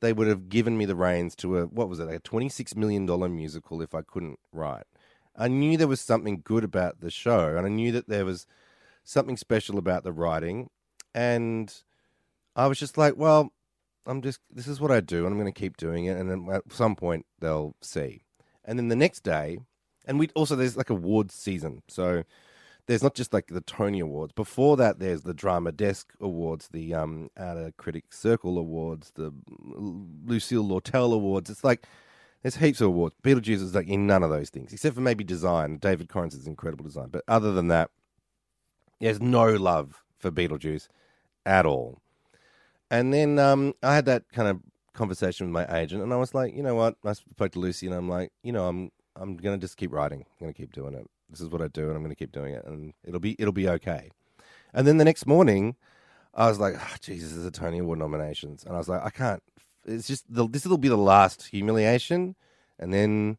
they 0.00 0.12
would 0.12 0.28
have 0.28 0.48
given 0.48 0.76
me 0.76 0.84
the 0.84 0.94
reins 0.94 1.34
to 1.36 1.58
a 1.58 1.66
what 1.66 1.88
was 1.88 1.98
it, 1.98 2.08
a 2.08 2.18
twenty 2.18 2.48
six 2.48 2.76
million 2.76 3.06
dollar 3.06 3.28
musical 3.28 3.82
if 3.82 3.94
I 3.94 4.02
couldn't 4.02 4.38
write. 4.52 4.84
I 5.36 5.48
knew 5.48 5.76
there 5.76 5.88
was 5.88 6.00
something 6.00 6.42
good 6.44 6.62
about 6.62 7.00
the 7.00 7.10
show, 7.10 7.56
and 7.56 7.66
I 7.66 7.68
knew 7.68 7.90
that 7.92 8.08
there 8.08 8.24
was 8.24 8.46
something 9.02 9.36
special 9.36 9.78
about 9.78 10.04
the 10.04 10.12
writing, 10.12 10.70
and 11.14 11.74
I 12.54 12.66
was 12.66 12.78
just 12.78 12.96
like, 12.96 13.16
well, 13.16 13.52
I'm 14.06 14.22
just 14.22 14.40
this 14.50 14.66
is 14.66 14.80
what 14.80 14.90
I 14.90 15.00
do, 15.00 15.24
and 15.24 15.28
I'm 15.28 15.40
going 15.40 15.52
to 15.52 15.58
keep 15.58 15.76
doing 15.76 16.06
it, 16.06 16.16
and 16.16 16.30
then 16.30 16.48
at 16.52 16.72
some 16.72 16.96
point 16.96 17.26
they'll 17.40 17.74
see. 17.80 18.22
And 18.64 18.78
then 18.78 18.88
the 18.88 18.96
next 18.96 19.20
day, 19.20 19.58
and 20.06 20.18
we 20.18 20.28
also 20.34 20.56
there's 20.56 20.76
like 20.76 20.90
awards 20.90 21.34
season, 21.34 21.82
so 21.88 22.24
there's 22.86 23.02
not 23.02 23.14
just 23.14 23.32
like 23.32 23.46
the 23.46 23.62
Tony 23.62 24.00
Awards. 24.00 24.32
Before 24.32 24.76
that, 24.76 24.98
there's 24.98 25.22
the 25.22 25.34
Drama 25.34 25.72
Desk 25.72 26.12
Awards, 26.20 26.68
the 26.68 26.92
um, 26.94 27.30
Outer 27.36 27.72
Critics 27.76 28.18
Circle 28.18 28.58
Awards, 28.58 29.12
the 29.14 29.32
Lucille 29.48 30.64
Lortel 30.64 31.14
Awards. 31.14 31.48
It's 31.48 31.64
like 31.64 31.86
there's 32.42 32.56
heaps 32.56 32.82
of 32.82 32.88
awards. 32.88 33.16
Beetlejuice 33.22 33.62
is 33.62 33.74
like 33.74 33.88
in 33.88 34.06
none 34.06 34.22
of 34.22 34.30
those 34.30 34.50
things, 34.50 34.72
except 34.72 34.94
for 34.94 35.00
maybe 35.00 35.24
design. 35.24 35.78
David 35.78 36.08
Korins's 36.08 36.46
incredible 36.46 36.84
design, 36.84 37.08
but 37.10 37.24
other 37.26 37.52
than 37.52 37.68
that, 37.68 37.90
there's 39.00 39.20
no 39.20 39.46
love 39.54 40.02
for 40.18 40.30
Beetlejuice 40.30 40.88
at 41.46 41.64
all. 41.66 42.00
And 42.94 43.12
then 43.12 43.40
um, 43.40 43.74
I 43.82 43.96
had 43.96 44.04
that 44.04 44.22
kind 44.32 44.46
of 44.46 44.60
conversation 44.92 45.46
with 45.48 45.52
my 45.52 45.80
agent, 45.80 46.00
and 46.00 46.12
I 46.12 46.16
was 46.16 46.32
like, 46.32 46.54
you 46.54 46.62
know 46.62 46.76
what? 46.76 46.94
I 47.04 47.12
spoke 47.14 47.50
to 47.52 47.58
Lucy, 47.58 47.86
and 47.86 47.94
I'm 47.94 48.08
like, 48.08 48.30
you 48.44 48.52
know, 48.52 48.68
I'm 48.68 48.92
I'm 49.16 49.36
gonna 49.36 49.58
just 49.58 49.76
keep 49.76 49.92
writing. 49.92 50.20
I'm 50.20 50.46
gonna 50.46 50.52
keep 50.52 50.72
doing 50.72 50.94
it. 50.94 51.04
This 51.28 51.40
is 51.40 51.48
what 51.48 51.60
I 51.60 51.66
do, 51.66 51.88
and 51.88 51.96
I'm 51.96 52.04
gonna 52.04 52.14
keep 52.14 52.30
doing 52.30 52.54
it, 52.54 52.64
and 52.64 52.94
it'll 53.02 53.18
be 53.18 53.34
it'll 53.36 53.52
be 53.52 53.68
okay. 53.68 54.12
And 54.72 54.86
then 54.86 54.98
the 54.98 55.04
next 55.04 55.26
morning, 55.26 55.74
I 56.34 56.48
was 56.48 56.60
like, 56.60 56.74
oh, 56.78 56.94
Jesus, 57.00 57.32
there's 57.32 57.44
a 57.44 57.50
Tony 57.50 57.78
Award 57.78 57.98
nominations, 57.98 58.62
and 58.62 58.76
I 58.76 58.78
was 58.78 58.88
like, 58.88 59.04
I 59.04 59.10
can't. 59.10 59.42
It's 59.84 60.06
just 60.06 60.32
the, 60.32 60.46
this 60.48 60.64
will 60.64 60.78
be 60.78 60.88
the 60.88 60.96
last 60.96 61.48
humiliation, 61.48 62.36
and 62.78 62.94
then 62.94 63.38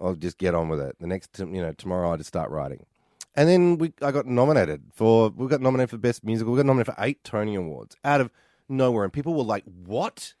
I'll 0.00 0.14
just 0.14 0.38
get 0.38 0.54
on 0.54 0.68
with 0.68 0.78
it. 0.80 0.94
The 1.00 1.08
next, 1.08 1.36
you 1.40 1.46
know, 1.46 1.72
tomorrow 1.72 2.12
I 2.12 2.18
just 2.18 2.28
start 2.28 2.50
writing. 2.50 2.86
And 3.34 3.48
then 3.48 3.78
we, 3.78 3.92
I 4.00 4.12
got 4.12 4.26
nominated 4.26 4.84
for, 4.94 5.30
we 5.30 5.48
got 5.48 5.60
nominated 5.60 5.90
for 5.90 5.98
best 5.98 6.24
musical. 6.24 6.52
We 6.52 6.58
got 6.58 6.66
nominated 6.66 6.94
for 6.94 7.04
eight 7.04 7.22
Tony 7.24 7.56
Awards 7.56 7.96
out 8.04 8.20
of 8.22 8.30
nowhere, 8.68 9.04
and 9.04 9.12
people 9.12 9.34
were 9.34 9.44
like, 9.44 9.64
"What? 9.64 10.34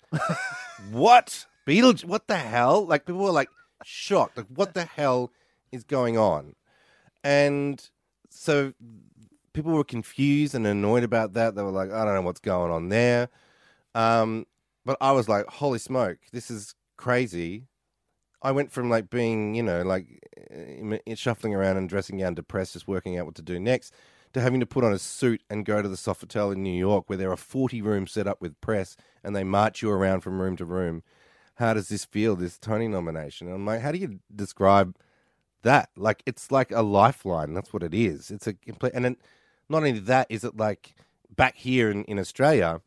what? 0.90 1.46
Beetlejuice? 1.66 2.04
What 2.04 2.26
the 2.28 2.36
hell?" 2.36 2.86
Like 2.86 3.06
people 3.06 3.22
were 3.22 3.30
like 3.30 3.48
shocked. 3.84 4.36
Like, 4.36 4.46
what 4.54 4.74
the 4.74 4.84
hell 4.84 5.32
is 5.72 5.84
going 5.84 6.16
on? 6.18 6.54
And 7.24 7.88
so 8.30 8.72
people 9.52 9.72
were 9.72 9.84
confused 9.84 10.54
and 10.54 10.66
annoyed 10.66 11.02
about 11.02 11.32
that. 11.34 11.54
They 11.54 11.62
were 11.62 11.70
like, 11.70 11.90
"I 11.90 12.04
don't 12.04 12.14
know 12.14 12.22
what's 12.22 12.40
going 12.40 12.72
on 12.72 12.88
there." 12.88 13.28
Um, 13.94 14.46
but 14.84 14.96
I 15.00 15.12
was 15.12 15.28
like, 15.28 15.46
"Holy 15.46 15.78
smoke, 15.78 16.18
this 16.32 16.50
is 16.50 16.74
crazy!" 16.96 17.66
I 18.42 18.52
went 18.52 18.70
from 18.70 18.90
like 18.90 19.10
being, 19.10 19.54
you 19.54 19.62
know, 19.62 19.82
like 19.82 20.06
shuffling 21.14 21.54
around 21.54 21.78
and 21.78 21.88
dressing 21.88 22.18
down, 22.18 22.34
depressed, 22.34 22.74
just 22.74 22.86
working 22.86 23.18
out 23.18 23.26
what 23.26 23.34
to 23.36 23.42
do 23.42 23.58
next, 23.58 23.92
to 24.36 24.42
having 24.42 24.60
to 24.60 24.66
put 24.66 24.84
on 24.84 24.92
a 24.92 24.98
suit 24.98 25.42
and 25.48 25.64
go 25.64 25.80
to 25.80 25.88
the 25.88 25.96
Sofitel 25.96 26.52
in 26.52 26.62
New 26.62 26.76
York 26.76 27.08
where 27.08 27.16
there 27.16 27.32
are 27.32 27.38
40 27.38 27.80
rooms 27.80 28.12
set 28.12 28.26
up 28.26 28.38
with 28.42 28.60
press 28.60 28.94
and 29.24 29.34
they 29.34 29.44
march 29.44 29.80
you 29.80 29.90
around 29.90 30.20
from 30.20 30.42
room 30.42 30.56
to 30.58 30.64
room. 30.66 31.02
How 31.54 31.72
does 31.72 31.88
this 31.88 32.04
feel, 32.04 32.36
this 32.36 32.58
Tony 32.58 32.86
nomination? 32.86 33.46
And 33.46 33.56
I'm 33.56 33.64
like, 33.64 33.80
how 33.80 33.92
do 33.92 33.98
you 33.98 34.20
describe 34.34 34.94
that? 35.62 35.88
Like, 35.96 36.22
it's 36.26 36.52
like 36.52 36.70
a 36.70 36.82
lifeline. 36.82 37.54
That's 37.54 37.72
what 37.72 37.82
it 37.82 37.94
is. 37.94 38.30
It's 38.30 38.46
a 38.46 38.52
complete, 38.52 38.92
and 38.94 39.06
then 39.06 39.16
not 39.70 39.78
only 39.78 39.92
that, 40.00 40.26
is 40.28 40.44
it 40.44 40.54
like 40.54 40.94
back 41.34 41.56
here 41.56 41.90
in, 41.90 42.04
in 42.04 42.18
Australia, 42.18 42.82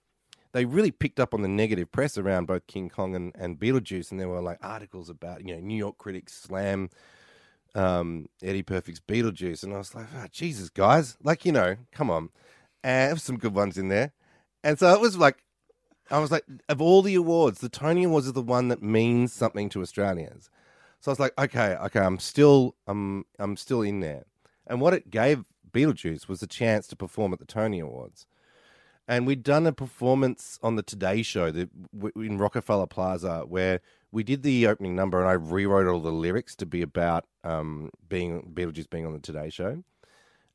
they 0.51 0.65
really 0.65 0.91
picked 0.91 1.19
up 1.19 1.33
on 1.33 1.41
the 1.41 1.47
negative 1.47 1.91
press 1.91 2.15
around 2.15 2.45
both 2.45 2.67
King 2.67 2.89
Kong 2.89 3.15
and, 3.15 3.35
and 3.35 3.59
Beetlejuice, 3.59 4.11
and 4.11 4.19
there 4.19 4.29
were 4.29 4.39
like 4.39 4.59
articles 4.61 5.09
about, 5.09 5.43
you 5.43 5.55
know, 5.55 5.61
New 5.61 5.77
York 5.77 5.97
critics 5.97 6.33
slam 6.33 6.91
um, 7.75 8.27
Eddie 8.41 8.63
Perfect's 8.63 9.01
Beetlejuice, 9.01 9.63
and 9.63 9.73
I 9.73 9.77
was 9.77 9.93
like, 9.95 10.07
oh, 10.15 10.25
Jesus, 10.31 10.69
guys, 10.69 11.17
like 11.23 11.45
you 11.45 11.51
know, 11.51 11.77
come 11.91 12.09
on, 12.09 12.29
and 12.83 13.09
have 13.09 13.21
some 13.21 13.37
good 13.37 13.53
ones 13.53 13.77
in 13.77 13.89
there. 13.89 14.13
And 14.63 14.77
so 14.77 14.93
it 14.93 14.99
was 14.99 15.17
like, 15.17 15.37
I 16.11 16.19
was 16.19 16.31
like, 16.31 16.45
of 16.67 16.81
all 16.81 17.01
the 17.01 17.15
awards, 17.15 17.59
the 17.59 17.69
Tony 17.69 18.03
Awards 18.03 18.27
is 18.27 18.33
the 18.33 18.41
one 18.41 18.67
that 18.69 18.81
means 18.81 19.31
something 19.31 19.69
to 19.69 19.81
Australians. 19.81 20.49
So 20.99 21.11
I 21.11 21.13
was 21.13 21.19
like, 21.19 21.33
okay, 21.39 21.75
okay, 21.75 21.99
I'm 21.99 22.19
still, 22.19 22.75
I'm, 22.87 23.25
I'm 23.37 23.55
still 23.55 23.81
in 23.81 23.99
there. 24.01 24.25
And 24.67 24.81
what 24.81 24.93
it 24.93 25.09
gave 25.09 25.45
Beetlejuice 25.71 26.27
was 26.27 26.41
a 26.41 26.47
chance 26.47 26.87
to 26.87 26.95
perform 26.95 27.31
at 27.31 27.39
the 27.39 27.45
Tony 27.45 27.79
Awards. 27.79 28.25
And 29.07 29.25
we'd 29.25 29.43
done 29.43 29.65
a 29.65 29.71
performance 29.71 30.59
on 30.61 30.75
the 30.75 30.83
Today 30.83 31.21
Show 31.23 31.51
the, 31.51 31.69
in 32.15 32.37
Rockefeller 32.37 32.85
Plaza 32.85 33.43
where 33.47 33.81
we 34.11 34.23
did 34.23 34.43
the 34.43 34.67
opening 34.67 34.95
number, 34.95 35.19
and 35.19 35.29
I 35.29 35.33
rewrote 35.33 35.87
all 35.87 35.99
the 35.99 36.11
lyrics 36.11 36.55
to 36.57 36.65
be 36.65 36.81
about 36.81 37.25
um, 37.43 37.91
being 38.07 38.51
Beetlejuice 38.53 38.89
being 38.89 39.05
on 39.05 39.13
the 39.13 39.19
Today 39.19 39.49
Show. 39.49 39.83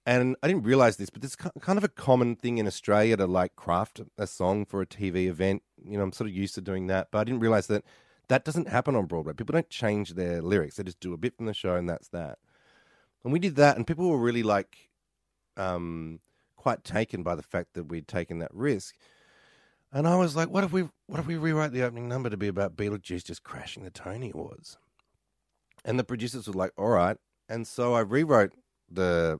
And 0.06 0.36
I 0.42 0.48
didn't 0.48 0.64
realize 0.64 0.96
this, 0.96 1.08
but 1.08 1.22
this 1.22 1.30
is 1.30 1.36
kind 1.36 1.78
of 1.78 1.84
a 1.84 1.88
common 1.88 2.36
thing 2.36 2.58
in 2.58 2.66
Australia 2.66 3.16
to 3.16 3.26
like 3.26 3.56
craft 3.56 4.02
a 4.18 4.26
song 4.26 4.66
for 4.66 4.82
a 4.82 4.86
TV 4.86 5.28
event. 5.28 5.62
You 5.82 5.96
know, 5.96 6.04
I'm 6.04 6.12
sort 6.12 6.28
of 6.28 6.36
used 6.36 6.54
to 6.56 6.60
doing 6.60 6.88
that, 6.88 7.08
but 7.10 7.20
I 7.20 7.24
didn't 7.24 7.40
realize 7.40 7.68
that 7.68 7.84
that 8.28 8.44
doesn't 8.44 8.68
happen 8.68 8.96
on 8.96 9.06
Broadway. 9.06 9.32
People 9.32 9.54
don't 9.54 9.70
change 9.70 10.10
their 10.10 10.42
lyrics; 10.42 10.76
they 10.76 10.82
just 10.82 11.00
do 11.00 11.14
a 11.14 11.18
bit 11.18 11.36
from 11.36 11.46
the 11.46 11.54
show, 11.54 11.76
and 11.76 11.88
that's 11.88 12.08
that. 12.08 12.38
And 13.22 13.32
we 13.32 13.38
did 13.38 13.56
that, 13.56 13.76
and 13.76 13.86
people 13.86 14.08
were 14.10 14.18
really 14.18 14.42
like, 14.42 14.90
um, 15.56 16.20
quite 16.56 16.84
taken 16.84 17.22
by 17.22 17.34
the 17.34 17.42
fact 17.42 17.72
that 17.72 17.84
we'd 17.84 18.08
taken 18.08 18.40
that 18.40 18.54
risk. 18.54 18.96
And 19.94 20.08
I 20.08 20.16
was 20.16 20.34
like, 20.34 20.50
what 20.50 20.64
if 20.64 20.72
we 20.72 20.88
what 21.06 21.20
if 21.20 21.26
we 21.26 21.36
rewrite 21.36 21.72
the 21.72 21.84
opening 21.84 22.08
number 22.08 22.28
to 22.28 22.36
be 22.36 22.48
about 22.48 22.76
Beetlejuice 22.76 23.24
just 23.24 23.44
crashing 23.44 23.84
the 23.84 23.90
Tony 23.90 24.32
Awards? 24.34 24.76
And 25.84 25.98
the 25.98 26.04
producers 26.04 26.48
were 26.48 26.54
like, 26.54 26.72
all 26.76 26.88
right. 26.88 27.16
And 27.48 27.66
so 27.66 27.94
I 27.94 28.00
rewrote 28.00 28.52
the 28.90 29.38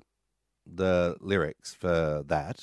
the 0.64 1.16
lyrics 1.20 1.74
for 1.74 2.22
that. 2.26 2.62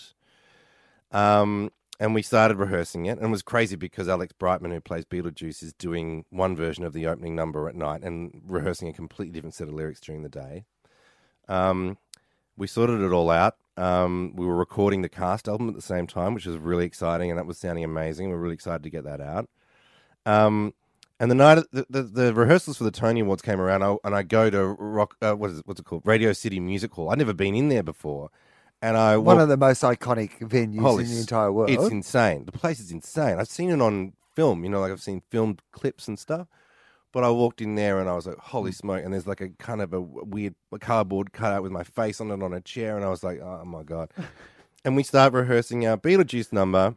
Um, 1.11 1.71
and 1.99 2.15
we 2.15 2.21
started 2.21 2.57
rehearsing 2.57 3.05
it, 3.05 3.17
and 3.17 3.27
it 3.27 3.29
was 3.29 3.43
crazy 3.43 3.75
because 3.75 4.07
Alex 4.07 4.33
Brightman, 4.33 4.71
who 4.71 4.79
plays 4.79 5.05
Beetlejuice, 5.05 5.61
is 5.61 5.73
doing 5.73 6.25
one 6.29 6.55
version 6.55 6.85
of 6.85 6.93
the 6.93 7.05
opening 7.05 7.35
number 7.35 7.67
at 7.67 7.75
night 7.75 8.01
and 8.03 8.41
rehearsing 8.47 8.87
a 8.87 8.93
completely 8.93 9.33
different 9.33 9.53
set 9.53 9.67
of 9.67 9.73
lyrics 9.73 9.99
during 9.99 10.23
the 10.23 10.29
day. 10.29 10.63
Um, 11.47 11.97
we 12.57 12.65
sorted 12.65 13.01
it 13.01 13.11
all 13.11 13.29
out, 13.29 13.57
um, 13.81 14.33
we 14.35 14.45
were 14.45 14.55
recording 14.55 15.01
the 15.01 15.09
cast 15.09 15.47
album 15.47 15.67
at 15.67 15.73
the 15.73 15.81
same 15.81 16.05
time, 16.05 16.35
which 16.35 16.45
was 16.45 16.57
really 16.57 16.85
exciting, 16.85 17.31
and 17.31 17.39
that 17.39 17.47
was 17.47 17.57
sounding 17.57 17.83
amazing. 17.83 18.29
We 18.29 18.35
are 18.35 18.39
really 18.39 18.53
excited 18.53 18.83
to 18.83 18.91
get 18.91 19.05
that 19.05 19.19
out. 19.19 19.49
Um, 20.23 20.75
and 21.19 21.31
the 21.31 21.35
night 21.35 21.63
the, 21.71 21.87
the, 21.89 22.03
the, 22.03 22.33
rehearsals 22.33 22.77
for 22.77 22.83
the 22.83 22.91
Tony 22.91 23.21
Awards 23.21 23.41
came 23.41 23.59
around, 23.59 23.81
I, 23.81 23.95
and 24.03 24.15
I 24.15 24.21
go 24.21 24.51
to 24.51 24.65
rock. 24.65 25.15
Uh, 25.19 25.33
what 25.33 25.49
is 25.49 25.59
it, 25.59 25.67
what's 25.67 25.79
it 25.79 25.83
called? 25.83 26.03
Radio 26.05 26.31
City 26.31 26.59
Music 26.59 26.91
Hall. 26.91 27.09
I'd 27.09 27.17
never 27.17 27.33
been 27.33 27.55
in 27.55 27.69
there 27.69 27.81
before, 27.81 28.29
and 28.83 28.95
I 28.95 29.17
one 29.17 29.39
of 29.39 29.49
the 29.49 29.57
most 29.57 29.81
iconic 29.81 30.37
venues 30.39 30.81
Holy, 30.81 31.03
in 31.05 31.09
the 31.09 31.19
entire 31.19 31.51
world. 31.51 31.71
It's 31.71 31.89
insane. 31.89 32.45
The 32.45 32.51
place 32.51 32.79
is 32.79 32.91
insane. 32.91 33.39
I've 33.39 33.47
seen 33.47 33.71
it 33.71 33.81
on 33.81 34.13
film. 34.35 34.63
You 34.63 34.69
know, 34.69 34.79
like 34.79 34.91
I've 34.91 35.01
seen 35.01 35.23
filmed 35.31 35.63
clips 35.71 36.07
and 36.07 36.19
stuff. 36.19 36.47
But 37.11 37.23
I 37.23 37.29
walked 37.29 37.61
in 37.61 37.75
there 37.75 37.99
and 37.99 38.09
I 38.09 38.13
was 38.13 38.25
like, 38.25 38.37
holy 38.37 38.71
mm. 38.71 38.75
smoke. 38.75 39.03
And 39.03 39.13
there's 39.13 39.27
like 39.27 39.41
a 39.41 39.49
kind 39.49 39.81
of 39.81 39.93
a 39.93 39.99
weird 40.01 40.55
cardboard 40.79 41.33
cutout 41.33 41.63
with 41.63 41.71
my 41.71 41.83
face 41.83 42.21
on 42.21 42.31
it 42.31 42.41
on 42.41 42.53
a 42.53 42.61
chair. 42.61 42.95
And 42.95 43.05
I 43.05 43.09
was 43.09 43.23
like, 43.23 43.41
oh 43.41 43.65
my 43.65 43.83
God. 43.83 44.11
and 44.85 44.95
we 44.95 45.03
start 45.03 45.33
rehearsing 45.33 45.85
our 45.85 45.97
Beetlejuice 45.97 46.53
number. 46.53 46.95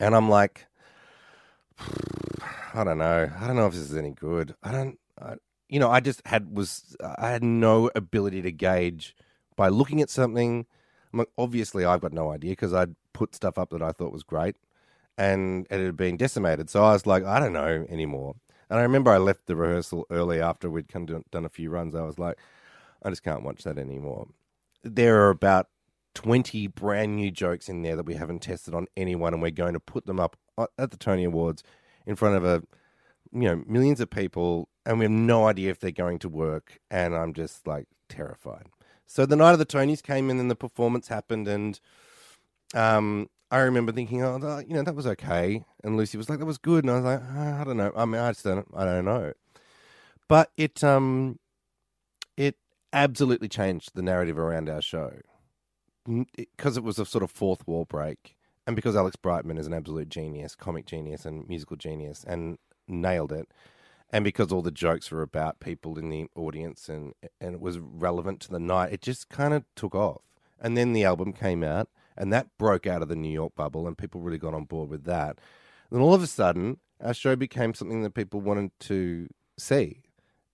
And 0.00 0.14
I'm 0.14 0.28
like, 0.28 0.66
I 2.74 2.84
don't 2.84 2.98
know. 2.98 3.30
I 3.38 3.46
don't 3.46 3.56
know 3.56 3.66
if 3.66 3.74
this 3.74 3.90
is 3.90 3.96
any 3.96 4.10
good. 4.10 4.54
I 4.62 4.72
don't, 4.72 4.98
I, 5.20 5.34
you 5.68 5.78
know, 5.78 5.90
I 5.90 6.00
just 6.00 6.26
had, 6.26 6.54
was, 6.54 6.96
I 7.00 7.30
had 7.30 7.42
no 7.42 7.90
ability 7.94 8.42
to 8.42 8.52
gauge 8.52 9.14
by 9.56 9.68
looking 9.68 10.00
at 10.00 10.10
something. 10.10 10.66
I'm 11.12 11.18
like, 11.18 11.30
obviously, 11.36 11.84
I've 11.84 12.00
got 12.00 12.12
no 12.12 12.30
idea 12.30 12.52
because 12.52 12.72
I'd 12.72 12.94
put 13.12 13.34
stuff 13.34 13.58
up 13.58 13.70
that 13.70 13.82
I 13.82 13.92
thought 13.92 14.12
was 14.12 14.22
great 14.22 14.56
and 15.18 15.66
it 15.70 15.80
had 15.80 15.96
been 15.96 16.16
decimated. 16.16 16.70
So 16.70 16.84
I 16.84 16.92
was 16.92 17.06
like, 17.06 17.24
I 17.24 17.40
don't 17.40 17.52
know 17.52 17.86
anymore. 17.88 18.36
And 18.68 18.78
I 18.78 18.82
remember 18.82 19.10
I 19.10 19.18
left 19.18 19.46
the 19.46 19.56
rehearsal 19.56 20.06
early 20.10 20.40
after 20.40 20.68
we'd 20.68 20.88
kind 20.88 21.10
of 21.10 21.30
done 21.30 21.44
a 21.44 21.50
few 21.50 21.70
runs. 21.70 21.94
I 21.94 22.02
was 22.02 22.18
like, 22.18 22.36
I 23.02 23.10
just 23.10 23.22
can't 23.22 23.42
watch 23.42 23.62
that 23.64 23.78
anymore. 23.78 24.28
There 24.82 25.22
are 25.22 25.30
about 25.30 25.68
20 26.14 26.66
brand 26.68 27.16
new 27.16 27.30
jokes 27.30 27.68
in 27.68 27.82
there 27.82 27.94
that 27.96 28.06
we 28.06 28.14
haven't 28.14 28.40
tested 28.40 28.74
on 28.74 28.86
anyone, 28.96 29.32
and 29.34 29.42
we're 29.42 29.50
going 29.50 29.74
to 29.74 29.80
put 29.80 30.06
them 30.06 30.18
up 30.18 30.36
at 30.78 30.90
the 30.90 30.96
Tony 30.96 31.24
Awards 31.24 31.62
in 32.06 32.16
front 32.16 32.36
of 32.36 32.44
a 32.44 32.62
you 33.32 33.42
know 33.42 33.62
millions 33.66 34.00
of 34.00 34.10
people, 34.10 34.68
and 34.84 34.98
we 34.98 35.04
have 35.04 35.12
no 35.12 35.46
idea 35.46 35.70
if 35.70 35.78
they're 35.78 35.90
going 35.90 36.18
to 36.20 36.28
work. 36.28 36.78
And 36.90 37.14
I'm 37.14 37.34
just 37.34 37.66
like 37.66 37.86
terrified. 38.08 38.66
So 39.06 39.26
the 39.26 39.36
night 39.36 39.52
of 39.52 39.58
the 39.58 39.66
Tonys 39.66 40.02
came 40.02 40.30
in, 40.30 40.40
and 40.40 40.50
the 40.50 40.56
performance 40.56 41.08
happened, 41.08 41.46
and 41.46 41.78
um, 42.74 43.28
I 43.50 43.58
remember 43.58 43.92
thinking, 43.92 44.22
oh, 44.22 44.62
you 44.66 44.74
know, 44.74 44.82
that 44.82 44.94
was 44.94 45.06
okay, 45.06 45.64
and 45.84 45.96
Lucy 45.96 46.18
was 46.18 46.28
like, 46.28 46.40
that 46.40 46.46
was 46.46 46.58
good, 46.58 46.84
and 46.84 46.90
I 46.90 46.96
was 46.96 47.04
like, 47.04 47.22
"Uh, 47.22 47.60
I 47.60 47.64
don't 47.64 47.76
know. 47.76 47.92
I 47.96 48.04
mean, 48.04 48.20
I 48.20 48.30
just 48.30 48.44
don't, 48.44 48.66
I 48.74 48.84
don't 48.84 49.04
know. 49.04 49.32
But 50.28 50.50
it, 50.56 50.82
um, 50.82 51.38
it 52.36 52.56
absolutely 52.92 53.48
changed 53.48 53.90
the 53.94 54.02
narrative 54.02 54.38
around 54.38 54.68
our 54.68 54.82
show 54.82 55.12
because 56.36 56.76
it 56.76 56.84
was 56.84 56.98
a 56.98 57.06
sort 57.06 57.22
of 57.22 57.30
fourth 57.30 57.66
wall 57.66 57.84
break, 57.84 58.36
and 58.66 58.74
because 58.74 58.96
Alex 58.96 59.16
Brightman 59.16 59.58
is 59.58 59.66
an 59.66 59.74
absolute 59.74 60.08
genius, 60.08 60.54
comic 60.56 60.86
genius, 60.86 61.24
and 61.24 61.48
musical 61.48 61.76
genius, 61.76 62.24
and 62.26 62.58
nailed 62.88 63.32
it. 63.32 63.48
And 64.10 64.24
because 64.24 64.52
all 64.52 64.62
the 64.62 64.70
jokes 64.70 65.10
were 65.10 65.22
about 65.22 65.60
people 65.60 65.98
in 65.98 66.10
the 66.10 66.28
audience 66.36 66.88
and 66.88 67.12
and 67.40 67.54
it 67.54 67.60
was 67.60 67.78
relevant 67.78 68.40
to 68.42 68.50
the 68.50 68.60
night, 68.60 68.92
it 68.92 69.02
just 69.02 69.28
kind 69.28 69.52
of 69.52 69.64
took 69.74 69.94
off. 69.94 70.22
And 70.60 70.76
then 70.76 70.92
the 70.92 71.04
album 71.04 71.32
came 71.32 71.62
out, 71.64 71.88
and 72.16 72.32
that 72.32 72.48
broke 72.58 72.86
out 72.86 73.02
of 73.02 73.08
the 73.08 73.16
New 73.16 73.32
York 73.32 73.54
bubble, 73.54 73.86
and 73.86 73.96
people 73.96 74.20
really 74.20 74.38
got 74.38 74.54
on 74.54 74.64
board 74.64 74.88
with 74.88 75.04
that. 75.04 75.38
Then 75.90 76.00
all 76.00 76.14
of 76.14 76.22
a 76.22 76.26
sudden, 76.26 76.78
our 77.00 77.14
show 77.14 77.36
became 77.36 77.74
something 77.74 78.02
that 78.02 78.14
people 78.14 78.40
wanted 78.40 78.70
to 78.80 79.28
see, 79.58 80.02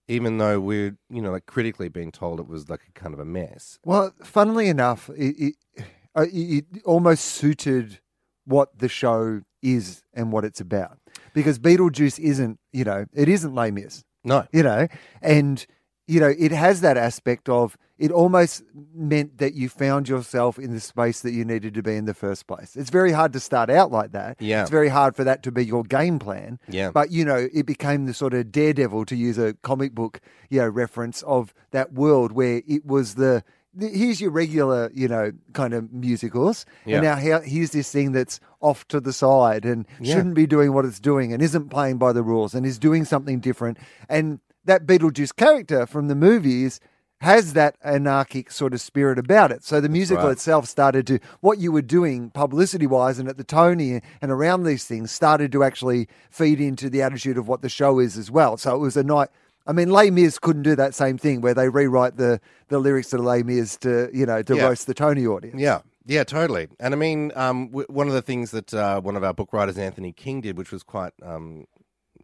even 0.07 0.37
though 0.37 0.59
we're 0.59 0.97
you 1.09 1.21
know 1.21 1.31
like 1.31 1.45
critically 1.45 1.89
being 1.89 2.11
told 2.11 2.39
it 2.39 2.47
was 2.47 2.69
like 2.69 2.81
a 2.87 2.99
kind 2.99 3.13
of 3.13 3.19
a 3.19 3.25
mess. 3.25 3.79
Well, 3.85 4.13
funnily 4.23 4.67
enough, 4.67 5.09
it, 5.15 5.55
it, 5.77 5.85
uh, 6.15 6.25
it 6.31 6.65
almost 6.85 7.25
suited 7.25 7.99
what 8.45 8.77
the 8.77 8.89
show 8.89 9.41
is 9.61 10.03
and 10.13 10.31
what 10.31 10.45
it's 10.45 10.61
about. 10.61 10.97
Because 11.33 11.57
Beetlejuice 11.57 12.19
isn't, 12.19 12.59
you 12.71 12.83
know, 12.83 13.05
it 13.13 13.27
isn't 13.29 13.55
Les 13.55 13.71
Mis, 13.71 14.03
No, 14.23 14.45
you 14.51 14.63
know, 14.63 14.87
and, 15.21 15.65
you 16.07 16.19
know, 16.19 16.33
it 16.37 16.51
has 16.51 16.81
that 16.81 16.97
aspect 16.97 17.49
of 17.49 17.77
it 18.03 18.11
almost 18.11 18.63
meant 18.93 19.37
that 19.37 19.53
you 19.53 19.69
found 19.69 20.09
yourself 20.09 20.59
in 20.59 20.73
the 20.73 20.79
space 20.81 21.21
that 21.21 21.31
you 21.31 21.45
needed 21.45 21.73
to 21.73 21.81
be 21.81 21.95
in 21.95 22.03
the 22.03 22.13
first 22.13 22.47
place. 22.47 22.75
It's 22.75 22.89
very 22.89 23.13
hard 23.13 23.31
to 23.31 23.39
start 23.39 23.69
out 23.69 23.93
like 23.93 24.11
that. 24.11 24.35
Yeah. 24.41 24.61
It's 24.61 24.69
very 24.69 24.89
hard 24.89 25.15
for 25.15 25.23
that 25.23 25.41
to 25.43 25.53
be 25.53 25.65
your 25.65 25.83
game 25.83 26.19
plan. 26.19 26.59
Yeah. 26.67 26.91
But, 26.91 27.11
you 27.11 27.23
know, 27.23 27.47
it 27.53 27.65
became 27.65 28.05
the 28.05 28.13
sort 28.13 28.33
of 28.33 28.51
daredevil, 28.51 29.05
to 29.05 29.15
use 29.15 29.37
a 29.37 29.53
comic 29.53 29.95
book, 29.95 30.19
you 30.49 30.59
know, 30.59 30.67
reference 30.67 31.21
of 31.21 31.53
that 31.71 31.93
world 31.93 32.33
where 32.33 32.61
it 32.67 32.85
was 32.85 33.15
the, 33.15 33.41
here's 33.79 34.19
your 34.19 34.31
regular, 34.31 34.91
you 34.93 35.07
know, 35.07 35.31
kind 35.53 35.73
of 35.73 35.93
musicals. 35.93 36.65
Yeah. 36.85 36.97
And 36.97 37.05
now 37.05 37.39
here's 37.39 37.71
this 37.71 37.89
thing 37.89 38.11
that's 38.11 38.41
off 38.59 38.85
to 38.89 38.99
the 38.99 39.13
side 39.13 39.63
and 39.63 39.87
Yeah. 40.01 40.15
shouldn't 40.15 40.35
be 40.35 40.45
doing 40.45 40.73
what 40.73 40.83
it's 40.83 40.99
doing 40.99 41.31
and 41.31 41.41
isn't 41.41 41.69
playing 41.69 41.99
by 41.99 42.11
the 42.11 42.21
rules 42.21 42.53
and 42.53 42.65
is 42.65 42.77
doing 42.77 43.05
something 43.05 43.39
different. 43.39 43.77
And 44.09 44.41
that 44.65 44.85
Beetlejuice 44.85 45.33
character 45.37 45.85
from 45.85 46.09
the 46.09 46.15
movies 46.15 46.81
has 47.23 47.53
that 47.53 47.75
anarchic 47.83 48.51
sort 48.51 48.73
of 48.73 48.81
spirit 48.81 49.17
about 49.17 49.51
it. 49.51 49.63
So 49.63 49.81
the 49.81 49.89
musical 49.89 50.25
right. 50.25 50.33
itself 50.33 50.67
started 50.67 51.07
to 51.07 51.19
what 51.41 51.59
you 51.59 51.71
were 51.71 51.81
doing 51.81 52.29
publicity 52.29 52.87
wise 52.87 53.19
and 53.19 53.27
at 53.27 53.37
the 53.37 53.43
Tony 53.43 54.01
and 54.21 54.31
around 54.31 54.63
these 54.63 54.85
things 54.85 55.11
started 55.11 55.51
to 55.53 55.63
actually 55.63 56.07
feed 56.29 56.59
into 56.61 56.89
the 56.89 57.01
attitude 57.01 57.37
of 57.37 57.47
what 57.47 57.61
the 57.61 57.69
show 57.69 57.99
is 57.99 58.17
as 58.17 58.29
well. 58.29 58.57
So 58.57 58.75
it 58.75 58.79
was 58.79 58.97
a 58.97 59.03
night 59.03 59.29
I 59.65 59.71
mean, 59.71 59.89
Les 59.89 60.09
Mis 60.09 60.39
couldn't 60.39 60.63
do 60.63 60.75
that 60.75 60.93
same 60.93 61.17
thing 61.17 61.39
where 61.41 61.53
they 61.53 61.69
rewrite 61.69 62.17
the, 62.17 62.41
the 62.67 62.79
lyrics 62.79 63.09
to 63.11 63.17
Les 63.17 63.43
Mis 63.43 63.77
to 63.77 64.09
you 64.13 64.25
know 64.25 64.41
to 64.43 64.55
Yeah. 64.55 64.65
roast 64.67 64.87
the 64.87 64.93
Tony 64.93 65.25
audience. 65.25 65.59
Yeah, 65.59 65.79
yeah, 66.05 66.23
totally. 66.25 66.67
And 66.79 66.93
I 66.93 66.97
mean, 66.97 67.31
um, 67.35 67.67
w- 67.67 67.87
one 67.89 68.07
of 68.07 68.13
the 68.13 68.21
things 68.21 68.51
that 68.51 68.73
uh, 68.73 68.99
one 68.99 69.15
of 69.15 69.23
our 69.23 69.33
book 69.33 69.53
writers, 69.53 69.77
Anthony 69.77 70.11
King, 70.11 70.41
did, 70.41 70.57
which 70.57 70.71
was 70.71 70.83
quite 70.83 71.13
um, 71.23 71.65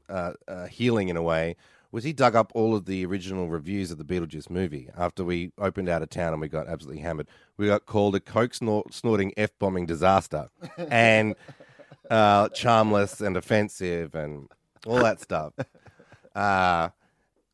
uh, 0.10 0.34
uh, 0.47 0.66
healing 0.68 1.08
in 1.08 1.16
a 1.16 1.22
way, 1.24 1.56
was 1.91 2.03
he 2.03 2.13
dug 2.13 2.35
up 2.35 2.51
all 2.53 2.75
of 2.75 2.85
the 2.85 3.05
original 3.05 3.49
reviews 3.49 3.91
of 3.91 3.97
the 3.97 4.03
Beetlejuice 4.03 4.49
movie 4.49 4.89
after 4.97 5.23
we 5.23 5.51
opened 5.57 5.89
out 5.89 6.01
of 6.03 6.09
town 6.09 6.33
and 6.33 6.41
we 6.41 6.47
got 6.47 6.67
absolutely 6.67 7.01
hammered. 7.01 7.27
We 7.57 7.67
got 7.67 7.85
called 7.85 8.15
a 8.15 8.19
coke 8.19 8.53
snort- 8.53 8.93
snorting 8.93 9.33
f 9.37 9.51
bombing 9.57 9.85
disaster 9.85 10.49
and 10.77 11.35
uh, 12.09 12.49
charmless 12.49 13.21
and 13.21 13.35
offensive 13.35 14.13
and 14.15 14.49
all 14.85 14.99
that 14.99 15.19
stuff. 15.19 15.53
Uh, 16.35 16.89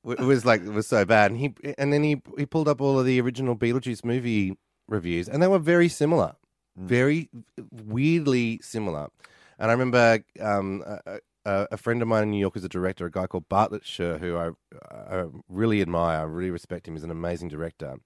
it 0.05 0.19
was 0.19 0.45
like 0.45 0.61
it 0.61 0.69
was 0.69 0.86
so 0.86 1.03
bad, 1.05 1.31
and 1.31 1.39
he 1.39 1.55
and 1.77 1.91
then 1.91 2.03
he 2.03 2.21
he 2.38 2.45
pulled 2.45 2.67
up 2.67 2.79
all 2.79 2.99
of 2.99 3.05
the 3.05 3.19
original 3.19 3.55
Beetlejuice 3.55 4.05
movie 4.05 4.55
reviews, 4.88 5.27
and 5.27 5.41
they 5.41 5.47
were 5.47 5.57
very 5.57 5.89
similar, 5.89 6.36
very 6.75 7.29
weirdly 7.71 8.59
similar. 8.61 9.09
And 9.57 9.71
I 9.71 9.73
remember 9.73 10.23
um, 10.39 10.83
a, 11.07 11.19
a, 11.46 11.68
a 11.72 11.78
friend 11.78 12.02
of 12.02 12.08
mine 12.08 12.24
in 12.24 12.32
New 12.32 12.39
York 12.39 12.54
who's 12.54 12.64
a 12.64 12.70
director, 12.70 13.06
a 13.06 13.12
guy 13.12 13.28
called 13.28 13.48
Bartlett 13.50 13.86
Sher, 13.86 14.18
who 14.18 14.38
I, 14.38 14.52
I 14.91 15.26
really 15.48 15.82
admire, 15.82 16.20
I 16.20 16.24
really 16.24 16.52
respect 16.52 16.88
him. 16.88 16.96
He's 16.96 17.04
an 17.04 17.12
amazing 17.12 17.50
director. 17.50 17.96
I 17.96 17.98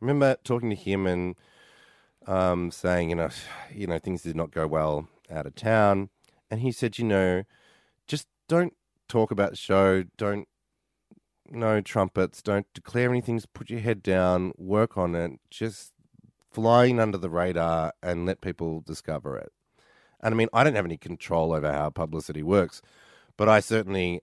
remember 0.00 0.36
talking 0.44 0.70
to 0.70 0.76
him 0.76 1.06
and 1.06 1.36
um, 2.26 2.70
saying, 2.70 3.10
you 3.10 3.16
know, 3.16 3.30
you 3.74 3.86
know, 3.86 3.98
things 3.98 4.22
did 4.22 4.36
not 4.36 4.50
go 4.50 4.66
well 4.66 5.08
out 5.30 5.46
of 5.46 5.54
town, 5.54 6.10
and 6.50 6.60
he 6.60 6.72
said, 6.72 6.98
you 6.98 7.04
know, 7.04 7.42
just 8.06 8.28
don't 8.48 8.74
talk 9.08 9.30
about 9.30 9.50
the 9.50 9.56
show, 9.56 10.04
don't 10.16 10.48
no 11.48 11.80
trumpets, 11.80 12.42
don't 12.42 12.66
declare 12.74 13.10
anything, 13.10 13.38
just 13.38 13.52
put 13.52 13.70
your 13.70 13.80
head 13.80 14.02
down, 14.02 14.52
work 14.56 14.96
on 14.96 15.14
it, 15.14 15.32
just 15.50 15.92
flying 16.50 16.98
under 16.98 17.18
the 17.18 17.30
radar 17.30 17.92
and 18.02 18.26
let 18.26 18.40
people 18.40 18.80
discover 18.80 19.36
it. 19.36 19.52
And 20.20 20.34
I 20.34 20.36
mean, 20.36 20.48
I 20.52 20.64
don't 20.64 20.74
have 20.74 20.84
any 20.84 20.96
control 20.96 21.52
over 21.52 21.72
how 21.72 21.90
publicity 21.90 22.42
works, 22.42 22.82
but 23.36 23.48
I 23.48 23.60
certainly 23.60 24.22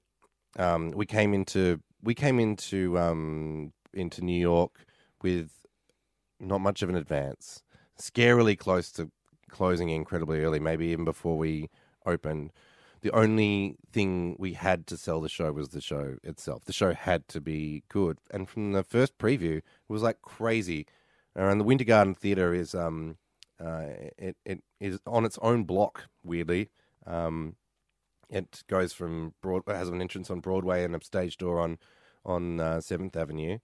um, 0.58 0.92
we 0.92 1.06
came 1.06 1.34
into 1.34 1.82
we 2.02 2.14
came 2.14 2.40
into 2.40 2.98
um, 2.98 3.74
into 3.94 4.24
New 4.24 4.40
York 4.40 4.86
with 5.22 5.52
not 6.40 6.62
much 6.62 6.82
of 6.82 6.90
an 6.90 6.96
advance, 6.96 7.64
scarily 8.00 8.58
close 8.58 8.92
to 8.94 9.12
closing 9.50 9.90
incredibly 9.90 10.44
early, 10.44 10.60
maybe 10.60 10.88
even 10.88 11.06
before 11.06 11.38
we 11.38 11.70
opened. 12.06 12.52
The 13.02 13.12
only 13.12 13.76
thing 13.92 14.38
we 14.40 14.54
had 14.54 14.88
to 14.88 14.98
sell 14.98 15.20
the 15.20 15.30
show 15.30 15.52
was 15.52 15.70
the 15.70 15.82
show 15.82 16.16
itself. 16.24 16.64
The 16.64 16.74
show 16.74 16.94
had 16.94 17.28
to 17.30 17.42
be 17.42 17.84
good, 17.90 18.18
and 18.32 18.48
from 18.50 18.72
the 18.72 18.84
first 18.84 19.18
preview, 19.18 19.58
it 19.58 19.64
was 19.90 20.02
like 20.02 20.22
crazy. 20.22 20.88
And 21.36 21.60
the 21.60 21.66
Winter 21.66 21.84
Garden 21.84 22.14
Theatre 22.14 22.54
is 22.54 22.74
um, 22.76 23.18
uh, 23.64 24.10
it 24.18 24.38
it 24.46 24.64
is 24.80 25.00
on 25.08 25.26
its 25.26 25.40
own 25.42 25.64
block. 25.64 26.06
Weirdly, 26.24 26.70
um, 27.06 27.56
it 28.30 28.64
goes 28.68 28.94
from 28.94 29.34
Broad 29.42 29.64
has 29.68 29.90
an 29.90 30.02
entrance 30.02 30.30
on 30.30 30.40
Broadway 30.40 30.84
and 30.84 30.96
a 30.96 31.04
stage 31.04 31.38
door 31.38 31.60
on 31.60 31.78
on 32.26 32.60
uh, 32.60 32.82
Seventh 32.82 33.16
Avenue, 33.16 33.60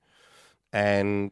and 0.72 1.32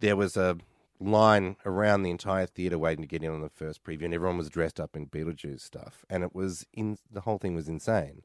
there 0.00 0.16
was 0.16 0.36
a 0.36 0.58
line 0.98 1.56
around 1.64 2.02
the 2.02 2.10
entire 2.10 2.46
theater 2.46 2.78
waiting 2.78 3.02
to 3.02 3.08
get 3.08 3.22
in 3.22 3.30
on 3.30 3.40
the 3.40 3.48
first 3.48 3.82
preview, 3.84 4.04
and 4.04 4.14
everyone 4.14 4.38
was 4.38 4.50
dressed 4.50 4.80
up 4.80 4.96
in 4.96 5.06
Beetlejuice 5.06 5.60
stuff, 5.60 6.04
and 6.10 6.24
it 6.24 6.34
was 6.34 6.66
in 6.72 6.98
the 7.10 7.22
whole 7.22 7.38
thing 7.38 7.54
was 7.54 7.68
insane. 7.68 8.22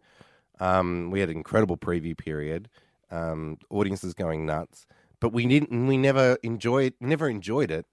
Um, 0.60 1.12
we 1.12 1.20
had 1.20 1.30
an 1.30 1.38
incredible 1.38 1.78
preview 1.78 2.18
period, 2.18 2.70
um, 3.12 3.58
audiences 3.70 4.14
going 4.14 4.46
nuts, 4.46 4.88
but 5.20 5.34
we 5.34 5.46
didn't. 5.46 5.86
We 5.86 5.98
never 5.98 6.38
enjoyed 6.44 6.94
never 7.00 7.30
enjoyed 7.30 7.70
it 7.72 7.86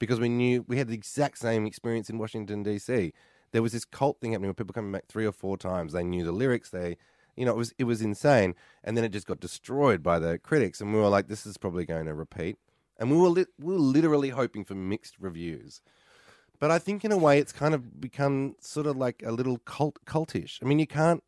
because 0.00 0.18
we 0.18 0.28
knew 0.28 0.64
we 0.66 0.78
had 0.78 0.88
the 0.88 0.94
exact 0.94 1.38
same 1.38 1.64
experience 1.66 2.10
in 2.10 2.18
Washington 2.18 2.64
D.C. 2.64 3.12
There 3.52 3.62
was 3.62 3.70
this 3.72 3.84
cult 3.84 4.18
thing 4.20 4.32
happening 4.32 4.48
where 4.48 4.54
people 4.54 4.72
coming 4.74 4.90
back 4.90 5.04
three 5.08 5.26
or 5.26 5.32
four 5.32 5.56
times. 5.56 5.92
They 5.92 6.02
knew 6.02 6.24
the 6.24 6.32
lyrics. 6.32 6.70
They, 6.70 6.96
you 7.36 7.44
know, 7.44 7.52
it 7.52 7.56
was 7.56 7.72
it 7.78 7.84
was 7.84 8.02
insane, 8.02 8.56
and 8.82 8.96
then 8.96 9.04
it 9.04 9.10
just 9.12 9.28
got 9.28 9.38
destroyed 9.38 10.02
by 10.02 10.18
the 10.18 10.38
critics, 10.38 10.80
and 10.80 10.92
we 10.92 10.98
were 10.98 11.08
like, 11.08 11.28
this 11.28 11.46
is 11.46 11.56
probably 11.56 11.84
going 11.84 12.06
to 12.06 12.14
repeat. 12.14 12.56
And 12.98 13.10
we 13.10 13.16
were 13.16 13.28
li- 13.28 13.46
we 13.60 13.72
were 13.74 13.78
literally 13.78 14.30
hoping 14.30 14.64
for 14.64 14.74
mixed 14.74 15.14
reviews. 15.20 15.80
But 16.58 16.70
I 16.70 16.78
think 16.78 17.04
in 17.04 17.12
a 17.12 17.16
way 17.16 17.38
it's 17.38 17.52
kind 17.52 17.74
of 17.74 18.00
become 18.00 18.56
sort 18.60 18.86
of 18.86 18.96
like 18.96 19.22
a 19.24 19.32
little 19.32 19.58
cult 19.58 19.98
cultish. 20.04 20.58
I 20.62 20.66
mean, 20.66 20.78
you 20.78 20.86
can't 20.86 21.22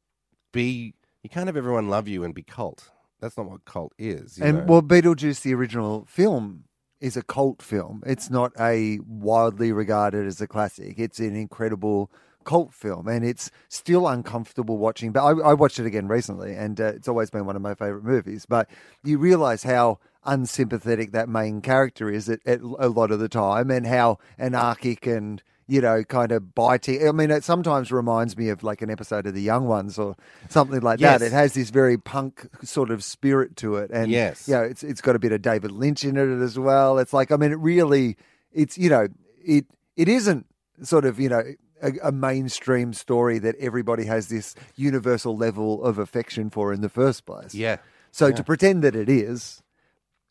be 0.53 0.95
you 1.23 1.31
can't 1.31 1.47
have 1.47 1.57
everyone 1.57 1.89
love 1.89 2.09
you 2.09 2.25
and 2.25 2.35
be 2.35 2.43
cult. 2.43 2.91
That's 3.21 3.37
not 3.37 3.49
what 3.49 3.65
cult 3.65 3.93
is. 3.99 4.39
you 4.39 4.45
And 4.45 4.59
know? 4.59 4.65
well, 4.65 4.83
Beetlejuice, 4.83 5.43
the 5.43 5.55
original 5.55 6.05
film, 6.07 6.65
is 7.03 7.17
a 7.17 7.23
cult 7.23 7.61
film. 7.61 8.03
It's 8.07 8.31
not 8.31 8.53
a 8.59 9.01
widely 9.01 9.73
regarded 9.73 10.25
as 10.27 10.41
a 10.41 10.47
classic. 10.47 10.95
It's 10.99 11.19
an 11.19 11.35
incredible 11.35 12.11
cult 12.45 12.73
film, 12.73 13.09
and 13.09 13.25
it's 13.25 13.51
still 13.69 14.07
uncomfortable 14.07 14.79
watching. 14.79 15.11
But 15.11 15.25
I, 15.25 15.51
I 15.51 15.55
watched 15.55 15.81
it 15.81 15.87
again 15.87 16.07
recently, 16.07 16.55
and 16.55 16.81
uh, 16.81 16.85
it's 16.85 17.09
always 17.09 17.29
been 17.29 17.45
one 17.45 17.57
of 17.57 17.63
my 17.63 17.75
favorite 17.75 18.05
movies. 18.05 18.47
But 18.47 18.71
you 19.03 19.19
realize 19.19 19.65
how 19.65 19.99
unsympathetic 20.25 21.11
that 21.11 21.29
main 21.29 21.61
character 21.61 22.09
is 22.09 22.29
at, 22.29 22.39
at 22.47 22.61
a 22.61 22.89
lot 22.89 23.11
of 23.11 23.19
the 23.19 23.29
time, 23.29 23.71
and 23.71 23.87
how 23.87 24.19
anarchic 24.39 25.05
and 25.05 25.43
you 25.67 25.81
know, 25.81 26.03
kind 26.05 26.33
of 26.33 26.55
biting. 26.55 27.07
I 27.09 27.13
mean, 27.13 27.31
it 27.31 27.45
sometimes 27.45 27.91
reminds 27.93 28.37
me 28.37 28.49
of 28.49 28.63
like 28.63 28.83
an 28.83 28.91
episode 28.91 29.27
of 29.27 29.35
The 29.35 29.43
Young 29.43 29.67
Ones 29.67 29.99
or 29.99 30.17
something 30.49 30.81
like 30.81 30.99
that. 31.01 31.23
It 31.23 31.33
has 31.33 31.55
this 31.55 31.71
very 31.71 31.97
punk 31.99 32.49
sort 32.63 32.91
of 32.91 33.03
spirit 33.05 33.57
to 33.57 33.77
it, 33.77 33.91
and 33.93 34.11
Yes. 34.11 34.49
you 34.49 34.55
know, 34.55 34.63
it's 34.63 34.83
it's 34.83 35.01
got 35.01 35.17
a 35.17 35.19
bit 35.19 35.33
of 35.33 35.43
David 35.43 35.71
Lynch 35.73 36.05
in 36.05 36.17
it 36.17 36.43
as 36.43 36.59
well. 36.59 36.99
It's 36.99 37.13
like, 37.13 37.31
I 37.33 37.37
mean, 37.37 37.53
it 37.53 37.59
really, 37.59 38.17
it's 38.53 38.77
you 38.77 38.91
know, 38.91 39.09
it 39.45 39.67
it 39.97 40.09
isn't 40.09 40.47
sort 40.83 41.05
of 41.05 41.19
you 41.21 41.29
know. 41.29 41.43
A, 41.85 42.11
a 42.11 42.13
mainstream 42.13 42.93
story 42.93 43.41
that 43.41 43.57
everybody 43.59 44.05
has 44.05 44.29
this 44.29 44.55
universal 44.77 45.37
level 45.37 45.83
of 45.83 45.99
affection 45.99 46.49
for 46.49 46.73
in 46.73 46.81
the 46.81 46.89
first 46.89 47.27
place. 47.27 47.57
yeah, 47.57 47.79
So 48.13 48.29
Yeah. 48.29 48.35
to 48.35 48.45
pretend 48.45 48.85
that 48.85 48.95
it 48.95 49.09
is, 49.09 49.65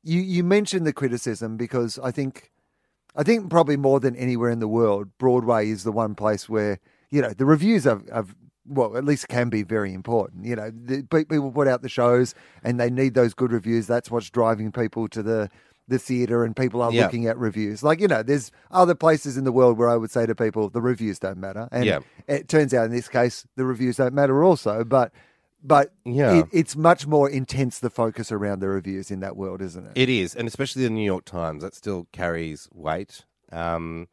you 0.01 0.21
you 0.21 0.45
mentioned 0.45 0.88
the 0.88 0.93
criticism 0.93 1.57
because 1.57 1.99
I 1.99 2.11
think 2.11 2.51
I 3.16 3.24
think 3.24 3.49
probably 3.49 3.78
more 3.78 3.99
than 3.99 4.16
anywhere 4.16 4.49
in 4.49 4.59
the 4.59 4.68
world, 4.68 5.09
Broadway 5.18 5.70
is 5.70 5.84
the 5.84 5.91
one 5.91 6.16
place 6.16 6.47
where 6.47 6.80
you 7.09 7.22
know 7.22 7.32
the 7.34 7.45
reviews 7.45 7.86
are, 7.86 8.01
are 8.12 8.26
well, 8.66 8.95
at 8.95 9.03
least 9.03 9.28
can 9.28 9.49
be 9.49 9.64
very 9.64 9.93
important. 9.93 10.45
You 10.45 10.55
know, 10.55 10.72
the, 10.72 11.03
people 11.09 11.51
put 11.51 11.68
out 11.68 11.82
the 11.82 11.89
shows 11.89 12.36
and 12.64 12.80
they 12.80 12.89
need 12.89 13.16
those 13.16 13.34
good 13.34 13.51
reviews. 13.51 13.88
That's 13.88 14.09
what's 14.12 14.30
driving 14.30 14.72
people 14.72 15.07
to 15.09 15.24
the 15.24 15.49
the 15.88 15.99
theater, 15.99 16.45
and 16.45 16.55
people 16.55 16.82
are 16.82 16.91
Yeah. 16.91 17.03
looking 17.03 17.28
at 17.28 17.38
reviews. 17.38 17.84
Like 17.84 17.99
you 17.99 18.07
know, 18.07 18.24
there's 18.24 18.49
other 18.70 18.95
places 18.95 19.36
in 19.36 19.43
the 19.43 19.51
world 19.51 19.78
where 19.78 19.89
I 19.89 19.97
would 19.97 20.12
say 20.12 20.26
to 20.26 20.34
people, 20.36 20.70
the 20.70 20.80
reviews 20.82 21.20
don't 21.20 21.38
matter, 21.38 21.68
and 21.72 21.86
Yeah. 21.86 21.99
it 22.28 22.47
turns 22.47 22.74
out 22.74 22.86
in 22.86 22.91
this 22.91 23.09
case, 23.09 23.45
the 23.57 23.66
reviews 23.66 23.97
don't 23.97 24.14
matter 24.14 24.41
also. 24.43 24.86
But 24.86 25.12
but 25.64 25.93
Yeah. 26.05 26.39
it, 26.39 26.45
it's 26.51 26.76
much 26.76 27.05
more 27.07 27.30
intense 27.30 27.80
the 27.80 27.89
focus 27.89 28.32
around 28.32 28.59
the 28.59 28.70
reviews 28.70 29.12
in 29.12 29.20
that 29.22 29.36
world, 29.36 29.62
isn't 29.62 29.86
it? 29.88 29.91
It 29.95 30.09
is, 30.09 30.36
and 30.36 30.47
especially 30.47 30.84
the 30.84 30.89
New 30.89 31.05
York 31.05 31.26
Times, 31.26 31.64
that 31.64 31.76
still 31.76 32.07
carries 32.12 32.68
weight. 32.74 33.26
Um, 33.51 34.07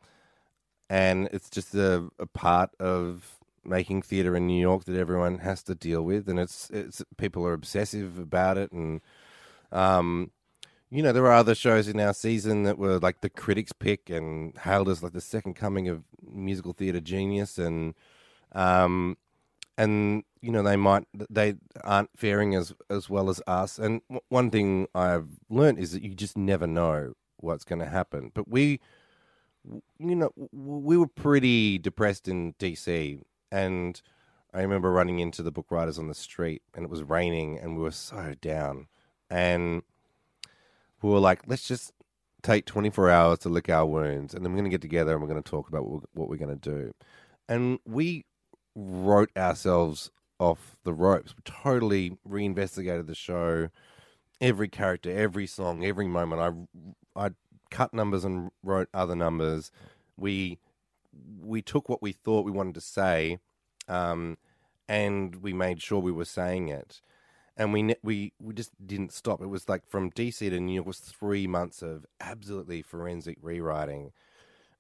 and 0.91 1.29
it's 1.33 1.51
just 1.51 1.75
a, 1.75 2.09
a 2.19 2.27
part 2.27 2.71
of 2.81 3.39
making 3.65 4.03
theatre 4.03 4.35
in 4.35 4.47
New 4.47 4.61
York 4.61 4.85
that 4.85 4.97
everyone 4.99 5.39
has 5.39 5.63
to 5.65 5.75
deal 5.75 6.03
with, 6.03 6.29
and 6.29 6.39
it's 6.39 6.71
it's 6.71 7.03
people 7.17 7.47
are 7.47 7.53
obsessive 7.53 8.19
about 8.19 8.57
it, 8.57 8.73
and 8.73 9.01
um, 9.71 10.31
you 10.91 11.03
know 11.03 11.13
there 11.13 11.27
are 11.27 11.33
other 11.33 11.55
shows 11.55 11.89
in 11.89 12.01
our 12.01 12.15
season 12.15 12.63
that 12.63 12.79
were 12.79 12.99
like 12.99 13.21
the 13.21 13.29
critics 13.29 13.73
pick 13.73 14.09
and 14.09 14.57
hailed 14.59 14.89
as 14.89 15.03
like 15.03 15.13
the 15.13 15.21
second 15.21 15.55
coming 15.55 15.89
of 15.89 16.05
musical 16.27 16.73
theatre 16.73 17.01
genius, 17.01 17.59
and 17.59 17.95
um, 18.53 19.17
and 19.79 20.25
you 20.43 20.51
know 20.51 20.63
they 20.63 20.77
might 20.77 21.05
they 21.31 21.55
aren't 21.85 22.11
faring 22.17 22.55
as 22.55 22.75
as 22.91 23.09
well 23.09 23.31
as 23.31 23.41
us. 23.47 23.79
And 23.79 24.03
w- 24.09 24.21
one 24.29 24.51
thing 24.51 24.89
I've 24.95 25.29
learned 25.49 25.79
is 25.79 25.93
that 25.93 26.03
you 26.03 26.15
just 26.15 26.37
never 26.37 26.67
know 26.67 27.15
what's 27.39 27.65
going 27.65 27.79
to 27.79 27.87
happen. 27.87 28.33
But 28.35 28.49
we, 28.49 28.81
you 29.65 30.17
know, 30.17 30.33
we 30.53 30.97
were 30.99 31.07
pretty 31.07 31.79
depressed 31.79 32.27
in 32.27 32.55
DC, 32.55 33.23
and 33.53 34.03
I 34.53 34.61
remember 34.61 34.91
running 34.91 35.21
into 35.21 35.43
the 35.43 35.53
book 35.53 35.71
writers 35.71 35.99
on 35.99 36.09
the 36.09 36.15
street, 36.15 36.63
and 36.75 36.85
it 36.85 36.91
was 36.91 37.05
raining, 37.05 37.59
and 37.59 37.77
we 37.77 37.83
were 37.83 37.93
so 37.93 38.35
down, 38.41 38.89
and 39.31 39.83
we 41.01 41.11
were 41.11 41.21
like, 41.21 41.43
let's 41.47 41.69
just 41.69 41.93
take 42.43 42.65
24 42.67 43.11
hours 43.11 43.39
to 43.41 43.49
lick 43.49 43.69
our 43.69 43.87
wounds, 43.87 44.35
and 44.35 44.45
then 44.45 44.53
we're 44.53 44.59
going 44.59 44.71
to 44.71 44.75
get 44.75 44.83
together 44.83 45.13
and 45.13 45.23
we're 45.23 45.29
going 45.29 45.43
to 45.43 45.51
talk 45.51 45.69
about 45.69 45.87
what, 45.87 46.03
what 46.15 46.29
we're 46.29 46.37
going 46.37 46.59
to 46.59 46.71
do. 46.71 46.93
And 47.49 47.79
we 47.87 48.25
wrote 48.79 49.31
ourselves 49.37 50.11
off 50.39 50.77
the 50.85 50.95
ropes. 50.95 51.35
We 51.37 51.43
totally 51.45 52.17
reinvestigated 52.25 53.09
the 53.09 53.15
show, 53.15 53.71
every 54.41 54.69
character, 54.69 55.11
every 55.11 55.47
song, 55.47 55.85
every 55.85 56.07
moment. 56.07 56.69
I 57.17 57.27
I 57.27 57.31
cut 57.71 57.93
numbers 57.93 58.25
and 58.25 58.51
wrote 58.63 58.89
other 58.95 59.17
numbers. 59.17 59.73
We 60.17 60.59
we 61.41 61.61
took 61.61 61.89
what 61.89 62.03
we 62.03 62.13
thought 62.13 62.45
we 62.45 62.53
wanted 62.53 62.75
to 62.75 62.81
say, 62.81 63.39
um, 63.89 64.39
and 64.89 65.37
we 65.43 65.53
made 65.53 65.83
sure 65.83 65.99
we 65.99 66.13
were 66.13 66.25
saying 66.25 66.69
it. 66.69 67.01
And 67.57 67.73
we 67.73 67.97
we 68.05 68.33
we 68.41 68.55
just 68.55 68.71
didn't 68.87 69.13
stop. 69.13 69.43
It 69.43 69.49
was 69.49 69.69
like 69.69 69.89
from 69.89 70.13
DC 70.13 70.39
to 70.39 70.61
New 70.61 70.75
York 70.75 70.87
was 70.87 71.01
three 71.01 71.49
months 71.49 71.83
of 71.83 72.07
absolutely 72.21 72.83
forensic 72.83 73.39
rewriting 73.43 74.13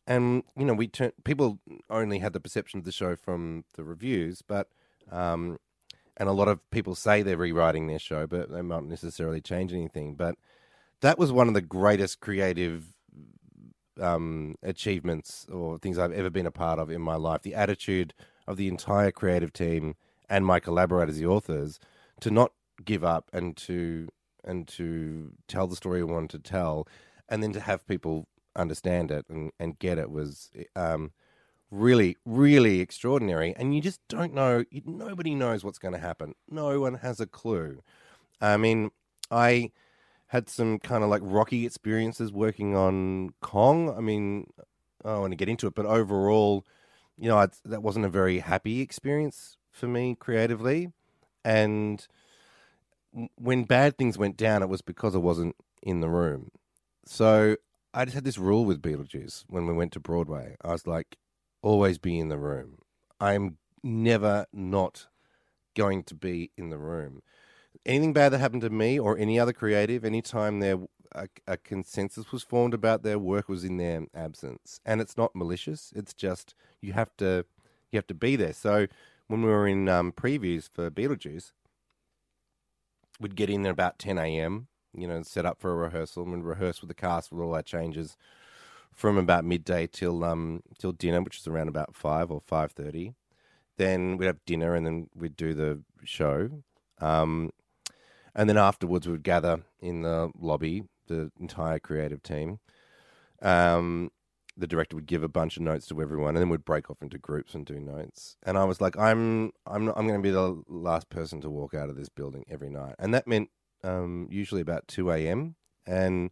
and 0.08 0.42
you 0.56 0.64
know 0.64 0.74
we 0.74 0.88
turn 0.88 1.12
people 1.22 1.60
only 1.88 2.18
had 2.18 2.32
the 2.32 2.40
perception 2.40 2.78
of 2.80 2.84
the 2.84 2.90
show 2.90 3.14
from 3.14 3.64
the 3.74 3.84
reviews 3.84 4.42
but 4.42 4.68
um 5.12 5.58
and 6.18 6.28
a 6.28 6.32
lot 6.32 6.48
of 6.48 6.68
people 6.70 6.94
say 6.94 7.22
they're 7.22 7.36
rewriting 7.36 7.86
their 7.86 7.98
show 7.98 8.26
but 8.26 8.50
they 8.50 8.60
might 8.60 8.76
not 8.76 8.84
necessarily 8.84 9.40
change 9.40 9.72
anything. 9.72 10.14
But 10.14 10.34
that 11.00 11.18
was 11.18 11.32
one 11.32 11.48
of 11.48 11.54
the 11.54 11.62
greatest 11.62 12.20
creative 12.20 12.92
um 14.00 14.56
achievements 14.62 15.46
or 15.50 15.78
things 15.78 15.98
I've 15.98 16.12
ever 16.12 16.30
been 16.30 16.46
a 16.46 16.50
part 16.50 16.78
of 16.78 16.90
in 16.90 17.00
my 17.00 17.14
life. 17.14 17.42
The 17.42 17.54
attitude 17.54 18.12
of 18.46 18.56
the 18.56 18.68
entire 18.68 19.10
creative 19.10 19.52
team 19.52 19.94
and 20.28 20.44
my 20.44 20.60
collaborators 20.60 21.18
the 21.18 21.26
authors 21.26 21.78
to 22.20 22.30
not 22.30 22.52
give 22.84 23.04
up 23.04 23.30
and 23.32 23.56
to 23.56 24.08
and 24.44 24.66
to 24.68 25.32
tell 25.46 25.66
the 25.66 25.76
story 25.76 26.02
we 26.02 26.12
wanted 26.12 26.30
to 26.30 26.38
tell 26.50 26.86
and 27.28 27.42
then 27.42 27.52
to 27.52 27.60
have 27.60 27.86
people 27.86 28.26
understand 28.58 29.10
it 29.10 29.24
and, 29.28 29.52
and 29.58 29.78
get 29.78 29.98
it 29.98 30.10
was 30.10 30.50
um, 30.76 31.12
really, 31.70 32.16
really 32.24 32.80
extraordinary. 32.80 33.54
And 33.56 33.74
you 33.74 33.80
just 33.80 34.00
don't 34.08 34.34
know, 34.34 34.64
you, 34.70 34.82
nobody 34.84 35.34
knows 35.34 35.64
what's 35.64 35.78
going 35.78 35.94
to 35.94 36.00
happen. 36.00 36.34
No 36.50 36.80
one 36.80 36.94
has 36.94 37.20
a 37.20 37.26
clue. 37.26 37.82
I 38.40 38.56
mean, 38.56 38.90
I 39.30 39.70
had 40.28 40.48
some 40.48 40.78
kind 40.78 41.02
of 41.02 41.10
like 41.10 41.22
rocky 41.24 41.64
experiences 41.66 42.32
working 42.32 42.76
on 42.76 43.30
Kong. 43.40 43.94
I 43.96 44.00
mean, 44.00 44.50
I 45.04 45.10
don't 45.10 45.20
want 45.20 45.32
to 45.32 45.36
get 45.36 45.48
into 45.48 45.66
it, 45.66 45.74
but 45.74 45.86
overall, 45.86 46.64
you 47.16 47.28
know, 47.28 47.38
I'd, 47.38 47.50
that 47.64 47.82
wasn't 47.82 48.04
a 48.04 48.10
very 48.10 48.40
happy 48.40 48.80
experience 48.80 49.56
for 49.70 49.86
me 49.86 50.16
creatively. 50.18 50.92
And 51.44 52.06
when 53.36 53.64
bad 53.64 53.96
things 53.96 54.18
went 54.18 54.36
down, 54.36 54.62
it 54.62 54.68
was 54.68 54.82
because 54.82 55.14
I 55.14 55.18
wasn't 55.18 55.56
in 55.82 56.00
the 56.00 56.08
room. 56.08 56.50
So 57.06 57.56
I 57.94 58.04
just 58.04 58.14
had 58.14 58.24
this 58.24 58.38
rule 58.38 58.64
with 58.64 58.82
Beetlejuice 58.82 59.44
when 59.48 59.66
we 59.66 59.72
went 59.72 59.92
to 59.92 60.00
Broadway. 60.00 60.56
I 60.62 60.68
was 60.68 60.86
like, 60.86 61.16
always 61.62 61.98
be 61.98 62.18
in 62.18 62.28
the 62.28 62.38
room. 62.38 62.78
I'm 63.20 63.56
never 63.82 64.46
not 64.52 65.06
going 65.74 66.02
to 66.04 66.14
be 66.14 66.50
in 66.56 66.70
the 66.70 66.78
room. 66.78 67.22
Anything 67.86 68.12
bad 68.12 68.30
that 68.30 68.38
happened 68.38 68.62
to 68.62 68.70
me 68.70 68.98
or 68.98 69.16
any 69.16 69.38
other 69.38 69.52
creative, 69.52 70.04
anytime 70.04 70.60
there 70.60 70.78
a, 71.14 71.28
a 71.46 71.56
consensus 71.56 72.30
was 72.30 72.42
formed 72.42 72.74
about 72.74 73.02
their 73.02 73.18
work 73.18 73.48
was 73.48 73.64
in 73.64 73.78
their 73.78 74.04
absence, 74.14 74.80
and 74.84 75.00
it's 75.00 75.16
not 75.16 75.34
malicious. 75.34 75.92
It's 75.96 76.12
just 76.12 76.54
you 76.82 76.92
have 76.92 77.16
to 77.16 77.46
you 77.90 77.96
have 77.96 78.06
to 78.08 78.14
be 78.14 78.36
there. 78.36 78.52
So 78.52 78.86
when 79.28 79.42
we 79.42 79.48
were 79.48 79.66
in 79.66 79.88
um, 79.88 80.12
previews 80.12 80.68
for 80.70 80.90
Beetlejuice, 80.90 81.52
we'd 83.18 83.36
get 83.36 83.48
in 83.48 83.62
there 83.62 83.72
about 83.72 83.98
10 83.98 84.18
a.m 84.18 84.68
you 84.94 85.06
know, 85.06 85.22
set 85.22 85.46
up 85.46 85.60
for 85.60 85.72
a 85.72 85.76
rehearsal 85.76 86.24
and 86.24 86.46
rehearse 86.46 86.80
with 86.80 86.88
the 86.88 86.94
cast 86.94 87.32
with 87.32 87.40
all 87.40 87.54
our 87.54 87.62
changes 87.62 88.16
from 88.92 89.16
about 89.16 89.44
midday 89.44 89.86
till 89.86 90.24
um 90.24 90.62
till 90.78 90.92
dinner, 90.92 91.22
which 91.22 91.38
is 91.38 91.46
around 91.46 91.68
about 91.68 91.94
five 91.94 92.30
or 92.30 92.40
five 92.40 92.72
thirty. 92.72 93.14
Then 93.76 94.16
we'd 94.16 94.26
have 94.26 94.44
dinner 94.44 94.74
and 94.74 94.84
then 94.86 95.08
we'd 95.14 95.36
do 95.36 95.54
the 95.54 95.82
show. 96.04 96.62
Um, 97.00 97.50
and 98.34 98.48
then 98.48 98.56
afterwards 98.56 99.06
we'd 99.06 99.22
gather 99.22 99.62
in 99.80 100.02
the 100.02 100.30
lobby, 100.38 100.84
the 101.06 101.30
entire 101.38 101.78
creative 101.78 102.22
team. 102.22 102.58
Um, 103.40 104.10
the 104.56 104.66
director 104.66 104.96
would 104.96 105.06
give 105.06 105.22
a 105.22 105.28
bunch 105.28 105.56
of 105.56 105.62
notes 105.62 105.86
to 105.86 106.02
everyone, 106.02 106.30
and 106.30 106.38
then 106.38 106.48
we'd 106.48 106.64
break 106.64 106.90
off 106.90 107.00
into 107.00 107.18
groups 107.18 107.54
and 107.54 107.64
do 107.64 107.78
notes. 107.78 108.36
And 108.42 108.58
I 108.58 108.64
was 108.64 108.80
like, 108.80 108.98
I'm 108.98 109.52
I'm 109.66 109.88
I'm 109.90 110.08
going 110.08 110.20
to 110.20 110.28
be 110.28 110.32
the 110.32 110.60
last 110.66 111.08
person 111.08 111.40
to 111.42 111.50
walk 111.50 111.74
out 111.74 111.88
of 111.88 111.96
this 111.96 112.08
building 112.08 112.44
every 112.50 112.68
night, 112.68 112.96
and 112.98 113.14
that 113.14 113.28
meant 113.28 113.50
um, 113.84 114.28
usually 114.30 114.60
about 114.60 114.88
2 114.88 115.10
a.m. 115.10 115.56
And 115.86 116.30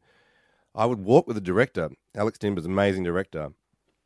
I 0.75 0.87
would 0.87 1.01
walk 1.01 1.27
with 1.27 1.37
the 1.37 1.41
director. 1.41 1.91
Alex 2.15 2.39
Timbers 2.39 2.67
amazing 2.67 3.05
director. 3.05 3.51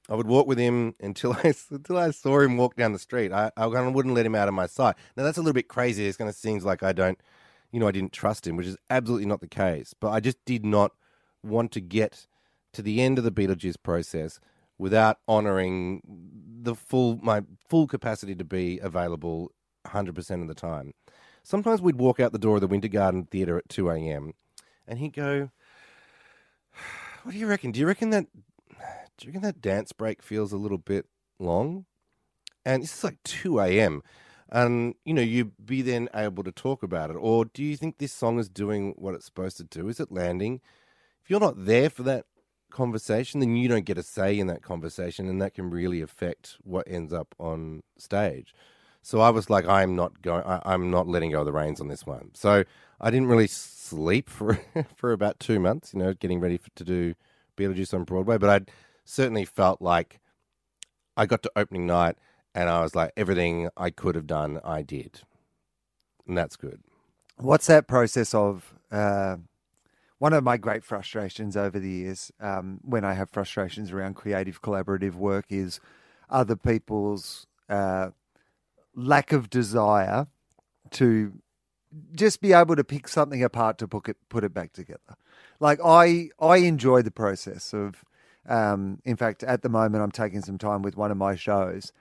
I 0.09 0.15
would 0.15 0.27
walk 0.27 0.47
with 0.47 0.59
him 0.59 0.95
until 1.01 1.33
I 1.45 1.55
until 1.71 1.99
I 1.99 2.11
saw 2.11 2.41
him 2.41 2.57
walk 2.57 2.77
down 2.77 2.93
the 2.93 2.99
street. 2.99 3.33
I, 3.33 3.51
I 3.57 3.67
wouldn't 3.67 4.15
let 4.15 4.27
him 4.27 4.35
out 4.35 4.49
of 4.49 4.55
my 4.55 4.67
sight. 4.67 4.97
Now 5.17 5.25
that's 5.25 5.39
a 5.39 5.41
little 5.41 5.55
bit 5.55 5.69
crazy. 5.69 6.07
It's 6.07 6.17
going 6.17 6.31
to 6.31 6.37
seems 6.37 6.65
like 6.65 6.83
I 6.83 6.93
don't, 6.93 7.21
you 7.73 7.81
know, 7.81 7.89
I 7.89 7.93
didn't 7.93 8.13
trust 8.13 8.47
him, 8.47 8.57
which 8.57 8.67
is 8.67 8.77
absolutely 8.89 9.27
not 9.27 9.41
the 9.41 9.49
case. 9.49 9.95
But 9.99 10.11
I 10.11 10.21
just 10.21 10.39
did 10.45 10.65
not 10.65 10.93
want 11.43 11.73
to 11.73 11.81
get 11.81 12.27
to 12.73 12.83
the 12.83 13.01
end 13.01 13.19
of 13.19 13.25
the 13.25 13.33
Beetlejuice 13.33 13.77
process 13.83 14.41
without 14.79 15.19
honouring 15.29 16.03
the 16.63 16.75
full 16.75 17.19
my 17.23 17.43
full 17.69 17.87
capacity 17.87 18.35
to 18.35 18.45
be 18.45 18.79
available 18.79 19.53
100% 19.87 20.43
of 20.43 20.49
the 20.49 20.55
time 20.55 20.93
sometimes 21.43 21.81
we'd 21.81 21.99
walk 21.99 22.21
out 22.21 22.33
the 22.33 22.39
door 22.39 22.57
of 22.57 22.61
the 22.61 22.67
Winter 22.67 22.89
Garden 22.89 23.27
Theatre 23.31 23.59
at 23.59 23.69
2 23.69 23.91
a.m. 23.91 24.35
and 24.87 24.99
he'd 24.99 25.13
go, 25.13 25.51
What 27.23 27.33
do 27.33 27.39
you 27.39 27.47
reckon? 27.47 27.73
Do 27.73 27.81
you 27.81 27.87
reckon 27.87 28.11
that 28.11 28.27
do 29.19 29.27
you 29.27 29.33
reckon 29.33 29.43
that 29.43 29.61
dance 29.61 29.93
break 29.93 30.23
feels 30.23 30.53
a 30.53 30.57
little 30.57 30.79
bit 30.79 31.07
long? 31.39 31.85
And 32.65 32.83
this 32.83 32.97
is 32.97 33.05
like 33.05 33.23
2 33.25 33.61
a.m. 33.61 34.03
And 34.49 34.95
you 35.05 35.15
know, 35.15 35.23
you'd 35.23 35.53
be 35.65 35.83
then 35.83 36.09
able 36.15 36.43
to 36.45 36.53
talk 36.53 36.83
about 36.83 37.11
it. 37.11 37.17
Or 37.17 37.45
do 37.45 37.63
you 37.63 37.77
think 37.77 37.99
this 37.99 38.13
song 38.13 38.39
is 38.39 38.49
doing 38.49 38.95
what 38.97 39.15
it's 39.15 39.27
supposed 39.27 39.59
to 39.59 39.65
do? 39.65 39.89
Is 39.89 40.01
it 40.01 40.11
landing? 40.11 40.61
If 41.23 41.31
you're 41.31 41.41
not 41.41 41.67
there 41.67 41.91
for 41.91 42.03
that 42.05 42.25
conversation, 42.71 43.41
then 43.41 43.57
you 43.57 43.69
don't 43.69 43.85
get 43.85 43.99
a 43.99 44.03
say 44.03 44.39
in 44.39 44.47
that 44.47 44.63
conversation, 44.63 45.29
and 45.29 45.41
that 45.43 45.55
can 45.55 45.71
really 45.71 46.01
affect 46.01 46.57
what 46.63 46.89
ends 46.89 47.13
up 47.13 47.35
on 47.39 47.83
stage. 47.99 48.55
So 49.03 49.21
I 49.21 49.31
was 49.31 49.49
like, 49.49 49.67
I'm 49.67 49.97
not 49.97 50.23
going. 50.23 50.45
I, 50.45 50.61
I'm 50.65 50.91
not 50.91 51.09
letting 51.09 51.31
go 51.31 51.41
of 51.41 51.47
the 51.47 51.53
reins 51.53 51.81
on 51.81 51.89
this 51.89 52.07
one. 52.07 52.31
So 52.35 52.65
I 53.01 53.11
didn't 53.11 53.29
really 53.29 53.47
sleep 53.47 54.29
for 54.31 54.61
for 54.97 55.13
about 55.13 55.41
two 55.41 55.61
months. 55.61 55.95
You 55.95 56.01
know, 56.01 56.15
getting 56.15 56.41
ready 56.41 56.59
for, 56.59 56.71
to 56.77 56.85
do 56.85 57.15
Beetlejuice 57.57 57.95
on 57.95 58.05
Broadway. 58.05 58.39
But 58.39 58.51
I 58.51 58.73
certainly 59.05 59.45
felt 59.45 59.81
like 59.81 60.21
I 61.17 61.27
got 61.27 61.43
to 61.43 61.53
opening 61.57 61.87
night, 61.87 62.17
and 62.55 62.69
I 62.69 62.83
was 62.83 62.95
like, 62.95 63.13
everything 63.17 63.69
I 63.77 63.91
could 63.91 64.15
have 64.15 64.27
done, 64.27 64.61
I 64.65 64.83
did, 64.83 65.21
and 66.27 66.37
that's 66.37 66.57
good. 66.57 66.83
What's 67.37 67.67
that 67.69 67.89
process 67.89 68.35
of 68.35 68.75
uh, 68.93 69.37
one 70.19 70.35
of 70.35 70.45
my 70.45 70.59
great 70.59 70.85
frustrations 70.85 71.57
over 71.57 71.79
the 71.79 71.91
years, 71.91 72.31
um, 72.41 72.81
when 72.83 73.05
I 73.05 73.15
have 73.15 73.31
frustrations 73.31 73.91
around 73.91 74.15
creative 74.15 74.61
collaborative 74.61 75.15
work, 75.15 75.47
is 75.49 75.81
other 76.29 76.57
people's 76.57 77.47
uh, 77.71 78.11
lack 78.95 79.33
of 79.33 79.51
desire 79.51 80.27
to 80.93 81.33
just 82.15 82.41
be 82.41 82.53
able 82.53 82.77
to 82.77 82.85
pick 82.85 83.09
something 83.09 83.43
apart 83.43 83.79
to 83.79 83.89
put 83.89 84.09
it 84.09 84.17
put 84.29 84.45
it 84.45 84.55
back 84.55 84.73
together. 84.73 85.17
Like 85.59 85.79
I 85.85 86.31
I 86.39 86.59
enjoy 86.59 87.03
the 87.03 87.11
process 87.11 87.73
of. 87.73 88.05
Um, 88.49 89.01
in 89.05 89.17
fact, 89.17 89.45
at 89.45 89.61
the 89.61 89.69
moment, 89.69 90.03
I'm 90.03 90.11
taking 90.11 90.41
some 90.41 90.57
time 90.57 90.81
with 90.81 90.97
one 90.97 91.11
of 91.11 91.19
my 91.19 91.37
shows. 91.37 91.93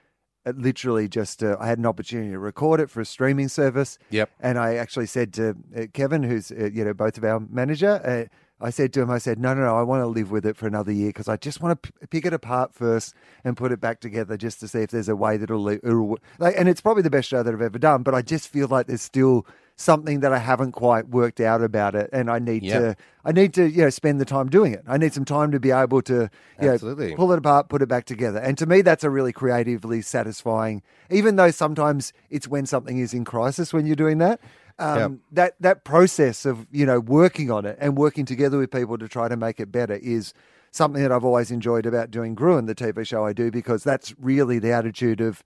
It 0.46 0.56
literally 0.56 1.06
just 1.06 1.42
uh, 1.42 1.56
I 1.60 1.68
had 1.68 1.78
an 1.78 1.84
opportunity 1.84 2.30
to 2.30 2.38
record 2.38 2.80
it 2.80 2.88
for 2.88 3.02
a 3.02 3.04
streaming 3.04 3.48
service. 3.48 3.98
Yep. 4.08 4.30
And 4.40 4.58
I 4.58 4.76
actually 4.76 5.06
said 5.06 5.34
to 5.34 5.54
uh, 5.76 5.82
Kevin, 5.92 6.22
who's 6.22 6.50
uh, 6.50 6.70
you 6.72 6.82
know 6.82 6.94
both 6.94 7.18
of 7.18 7.24
our 7.24 7.40
manager, 7.40 8.00
uh, 8.02 8.34
I 8.60 8.70
said 8.70 8.92
to 8.92 9.00
him, 9.00 9.10
I 9.10 9.18
said, 9.18 9.38
no, 9.38 9.54
no, 9.54 9.62
no, 9.62 9.76
I 9.76 9.82
want 9.82 10.02
to 10.02 10.06
live 10.06 10.30
with 10.30 10.44
it 10.44 10.56
for 10.56 10.66
another 10.66 10.92
year 10.92 11.08
because 11.08 11.28
I 11.28 11.36
just 11.36 11.60
want 11.62 11.82
to 11.82 11.90
p- 11.92 12.06
pick 12.08 12.26
it 12.26 12.32
apart 12.34 12.74
first 12.74 13.14
and 13.44 13.56
put 13.56 13.72
it 13.72 13.80
back 13.80 14.00
together 14.00 14.36
just 14.36 14.60
to 14.60 14.68
see 14.68 14.80
if 14.80 14.90
there's 14.90 15.08
a 15.08 15.16
way 15.16 15.36
that'll, 15.38 15.66
it'll 15.68 16.18
like, 16.38 16.54
and 16.58 16.68
it's 16.68 16.80
probably 16.80 17.02
the 17.02 17.10
best 17.10 17.28
show 17.28 17.42
that 17.42 17.54
I've 17.54 17.62
ever 17.62 17.78
done, 17.78 18.02
but 18.02 18.14
I 18.14 18.22
just 18.22 18.48
feel 18.48 18.68
like 18.68 18.86
there's 18.86 19.02
still 19.02 19.46
something 19.76 20.20
that 20.20 20.30
I 20.30 20.38
haven't 20.38 20.72
quite 20.72 21.08
worked 21.08 21.40
out 21.40 21.62
about 21.62 21.94
it, 21.94 22.10
and 22.12 22.30
I 22.30 22.38
need 22.38 22.64
Yep. 22.64 22.80
to, 22.82 22.96
I 23.24 23.32
need 23.32 23.54
to, 23.54 23.64
you 23.66 23.82
know, 23.84 23.88
spend 23.88 24.20
the 24.20 24.26
time 24.26 24.50
doing 24.50 24.74
it. 24.74 24.82
I 24.86 24.98
need 24.98 25.14
some 25.14 25.24
time 25.24 25.52
to 25.52 25.58
be 25.60 25.70
able 25.70 26.02
to, 26.02 26.28
you 26.60 26.66
know, 26.68 26.76
pull 27.16 27.32
it 27.32 27.38
apart, 27.38 27.70
put 27.70 27.80
it 27.80 27.88
back 27.88 28.04
together, 28.04 28.38
and 28.40 28.58
to 28.58 28.66
me, 28.66 28.82
that's 28.82 29.04
a 29.04 29.10
really 29.10 29.32
creatively 29.32 30.02
satisfying. 30.02 30.82
Even 31.08 31.36
though 31.36 31.50
sometimes 31.50 32.12
it's 32.28 32.46
when 32.46 32.66
something 32.66 32.98
is 32.98 33.14
in 33.14 33.24
crisis 33.24 33.72
when 33.72 33.86
you're 33.86 33.96
doing 33.96 34.18
that. 34.18 34.38
Um, 34.80 34.98
Yep. 34.98 35.10
That 35.32 35.54
that 35.60 35.84
process 35.84 36.44
of 36.46 36.66
you 36.70 36.86
know 36.86 37.00
working 37.00 37.50
on 37.50 37.64
it 37.66 37.76
and 37.80 37.96
working 37.96 38.24
together 38.24 38.58
with 38.58 38.70
people 38.70 38.98
to 38.98 39.08
try 39.08 39.28
to 39.28 39.36
make 39.36 39.60
it 39.60 39.70
better 39.70 39.94
is 39.94 40.32
something 40.72 41.02
that 41.02 41.12
I've 41.12 41.24
always 41.24 41.50
enjoyed 41.50 41.84
about 41.86 42.10
doing 42.10 42.34
Gruen, 42.34 42.66
the 42.66 42.74
TV 42.74 43.04
show 43.06 43.24
I 43.26 43.32
do, 43.32 43.50
because 43.50 43.82
that's 43.84 44.14
really 44.18 44.58
the 44.58 44.72
attitude 44.72 45.20
of 45.20 45.42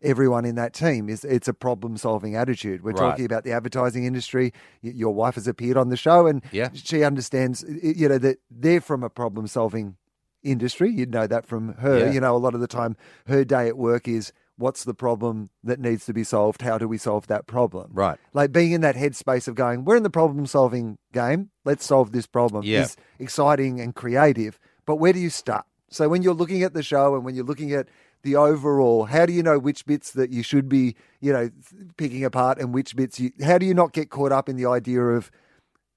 everyone 0.00 0.44
in 0.44 0.54
that 0.54 0.72
team 0.72 1.08
is 1.08 1.24
it's 1.24 1.48
a 1.48 1.52
problem 1.52 1.96
solving 1.96 2.36
attitude. 2.36 2.84
We're 2.84 2.92
Right. 2.92 3.10
talking 3.10 3.24
about 3.24 3.42
the 3.42 3.50
advertising 3.50 4.04
industry. 4.04 4.52
Your 4.80 5.12
wife 5.12 5.34
has 5.34 5.48
appeared 5.48 5.76
on 5.76 5.88
the 5.88 5.96
show 5.96 6.28
and 6.28 6.40
Yeah. 6.52 6.68
she 6.72 7.02
understands 7.02 7.64
you 7.82 8.08
know 8.08 8.18
that 8.18 8.38
they're 8.50 8.80
from 8.80 9.02
a 9.02 9.10
problem 9.10 9.48
solving 9.48 9.96
industry. 10.44 10.90
You'd 10.90 11.10
know 11.12 11.26
that 11.26 11.46
from 11.46 11.74
her. 11.78 11.98
Yeah. 12.06 12.12
You 12.12 12.20
know, 12.20 12.36
a 12.36 12.38
lot 12.38 12.54
of 12.54 12.60
the 12.60 12.68
time 12.68 12.96
her 13.26 13.44
day 13.44 13.66
at 13.66 13.76
work 13.76 14.06
is 14.06 14.32
what's 14.58 14.84
the 14.84 14.94
problem 14.94 15.50
that 15.64 15.78
needs 15.78 16.04
to 16.06 16.12
be 16.12 16.24
solved? 16.24 16.62
How 16.62 16.76
do 16.76 16.86
we 16.86 16.98
solve 16.98 17.28
that 17.28 17.46
problem? 17.46 17.90
Right. 17.94 18.18
Like 18.34 18.52
being 18.52 18.72
in 18.72 18.80
that 18.82 18.96
headspace 18.96 19.48
of 19.48 19.54
going, 19.54 19.84
we're 19.84 19.96
in 19.96 20.02
the 20.02 20.10
problem 20.10 20.44
solving 20.46 20.98
game. 21.12 21.50
Let's 21.64 21.86
solve 21.86 22.12
this 22.12 22.26
problem. 22.26 22.64
Yeah. 22.64 22.82
Is 22.82 22.96
exciting 23.18 23.80
and 23.80 23.94
creative. 23.94 24.58
But 24.84 24.96
where 24.96 25.12
do 25.12 25.20
you 25.20 25.30
start? 25.30 25.64
So 25.90 26.08
when 26.08 26.22
you're 26.22 26.34
looking 26.34 26.62
at 26.62 26.74
the 26.74 26.82
show 26.82 27.14
and 27.14 27.24
when 27.24 27.34
you're 27.34 27.44
looking 27.44 27.72
at 27.72 27.88
the 28.22 28.36
overall, 28.36 29.04
how 29.04 29.24
do 29.26 29.32
you 29.32 29.42
know 29.42 29.58
which 29.58 29.86
bits 29.86 30.10
that 30.12 30.30
you 30.30 30.42
should 30.42 30.68
be, 30.68 30.96
you 31.20 31.32
know, 31.32 31.50
picking 31.96 32.24
apart 32.24 32.58
and 32.58 32.74
which 32.74 32.96
bits 32.96 33.18
you? 33.20 33.30
How 33.42 33.58
do 33.58 33.64
you 33.64 33.74
not 33.74 33.92
get 33.92 34.10
caught 34.10 34.32
up 34.32 34.48
in 34.48 34.56
the 34.56 34.66
idea 34.66 35.02
of 35.02 35.30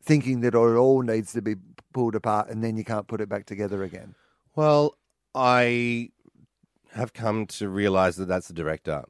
thinking 0.03 0.41
that 0.41 0.53
it 0.53 0.57
all 0.57 1.01
needs 1.01 1.33
to 1.33 1.41
be 1.41 1.55
pulled 1.93 2.15
apart 2.15 2.49
and 2.49 2.63
then 2.63 2.77
you 2.77 2.83
can't 2.83 3.07
put 3.07 3.21
it 3.21 3.27
back 3.27 3.45
together 3.45 3.83
again? 3.83 4.15
Well, 4.55 4.95
I 5.33 6.11
have 6.93 7.13
come 7.13 7.45
to 7.47 7.69
realize 7.69 8.17
that 8.17 8.27
that's 8.27 8.47
the 8.47 8.53
director. 8.53 9.05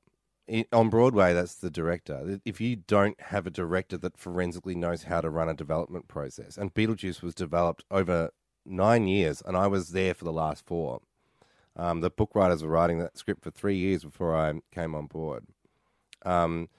On 0.73 0.89
Broadway, 0.89 1.33
that's 1.33 1.55
the 1.55 1.69
director. 1.69 2.39
If 2.43 2.59
you 2.59 2.75
don't 2.75 3.19
have 3.21 3.47
a 3.47 3.51
director 3.51 3.97
that 3.99 4.17
forensically 4.17 4.75
knows 4.75 5.03
how 5.03 5.21
to 5.21 5.29
run 5.29 5.49
a 5.49 5.53
development 5.53 6.07
process, 6.07 6.57
and 6.57 6.73
Beetlejuice 6.73 7.21
was 7.21 7.33
developed 7.33 7.85
over 7.89 8.31
nine 8.65 9.07
years, 9.07 9.41
and 9.45 9.55
I 9.55 9.67
was 9.67 9.89
there 9.89 10.13
for 10.13 10.25
the 10.25 10.33
last 10.33 10.65
four. 10.65 11.01
Um, 11.75 12.01
the 12.01 12.09
book 12.09 12.31
writers 12.35 12.63
were 12.63 12.69
writing 12.69 12.99
that 12.99 13.17
script 13.17 13.43
for 13.43 13.51
three 13.51 13.77
years 13.77 14.03
before 14.03 14.35
I 14.35 14.53
came 14.73 14.93
on 14.93 15.07
board. 15.07 15.45
Um, 16.23 16.69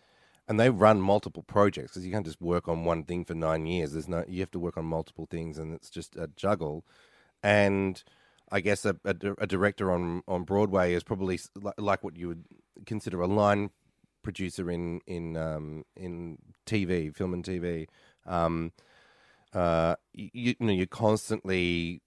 and 0.47 0.61
they 0.61 0.71
run 0.71 1.01
multiple 1.01 1.43
projects 1.43 1.93
because 1.93 2.05
you 2.05 2.13
can't 2.13 2.27
just 2.27 2.43
work 2.43 2.69
on 2.69 2.85
one 2.85 3.05
thing 3.05 3.25
for 3.25 3.35
nine 3.35 3.65
years. 3.67 3.93
There's 3.93 4.09
no, 4.09 4.25
you 4.29 4.41
have 4.41 4.51
to 4.51 4.59
work 4.59 4.77
on 4.77 4.85
multiple 4.85 5.27
things, 5.31 5.57
and 5.57 5.73
it's 5.73 5.89
just 5.89 6.15
a 6.17 6.29
juggle. 6.37 6.85
And 7.43 8.03
I 8.53 8.61
guess 8.61 8.85
a, 8.85 8.97
a, 9.05 9.17
a 9.39 9.47
director 9.49 9.91
on 9.93 10.23
on 10.29 10.45
Broadway 10.45 10.95
is 10.95 11.03
probably 11.03 11.41
li- 11.57 11.73
like 11.79 12.05
what 12.05 12.17
you 12.17 12.29
would 12.29 12.45
consider 12.87 13.23
a 13.23 13.27
line 13.27 13.71
producer 14.23 14.71
in 14.71 15.01
in 15.07 15.37
um, 15.37 15.85
in 15.97 16.39
TV, 16.67 17.15
film 17.17 17.35
and 17.35 17.45
TV. 17.45 17.89
Um, 18.27 18.73
uh, 19.55 19.97
you, 20.15 20.31
you 20.35 20.55
know, 20.61 20.73
you're 20.73 20.87
constantly 20.87 22.03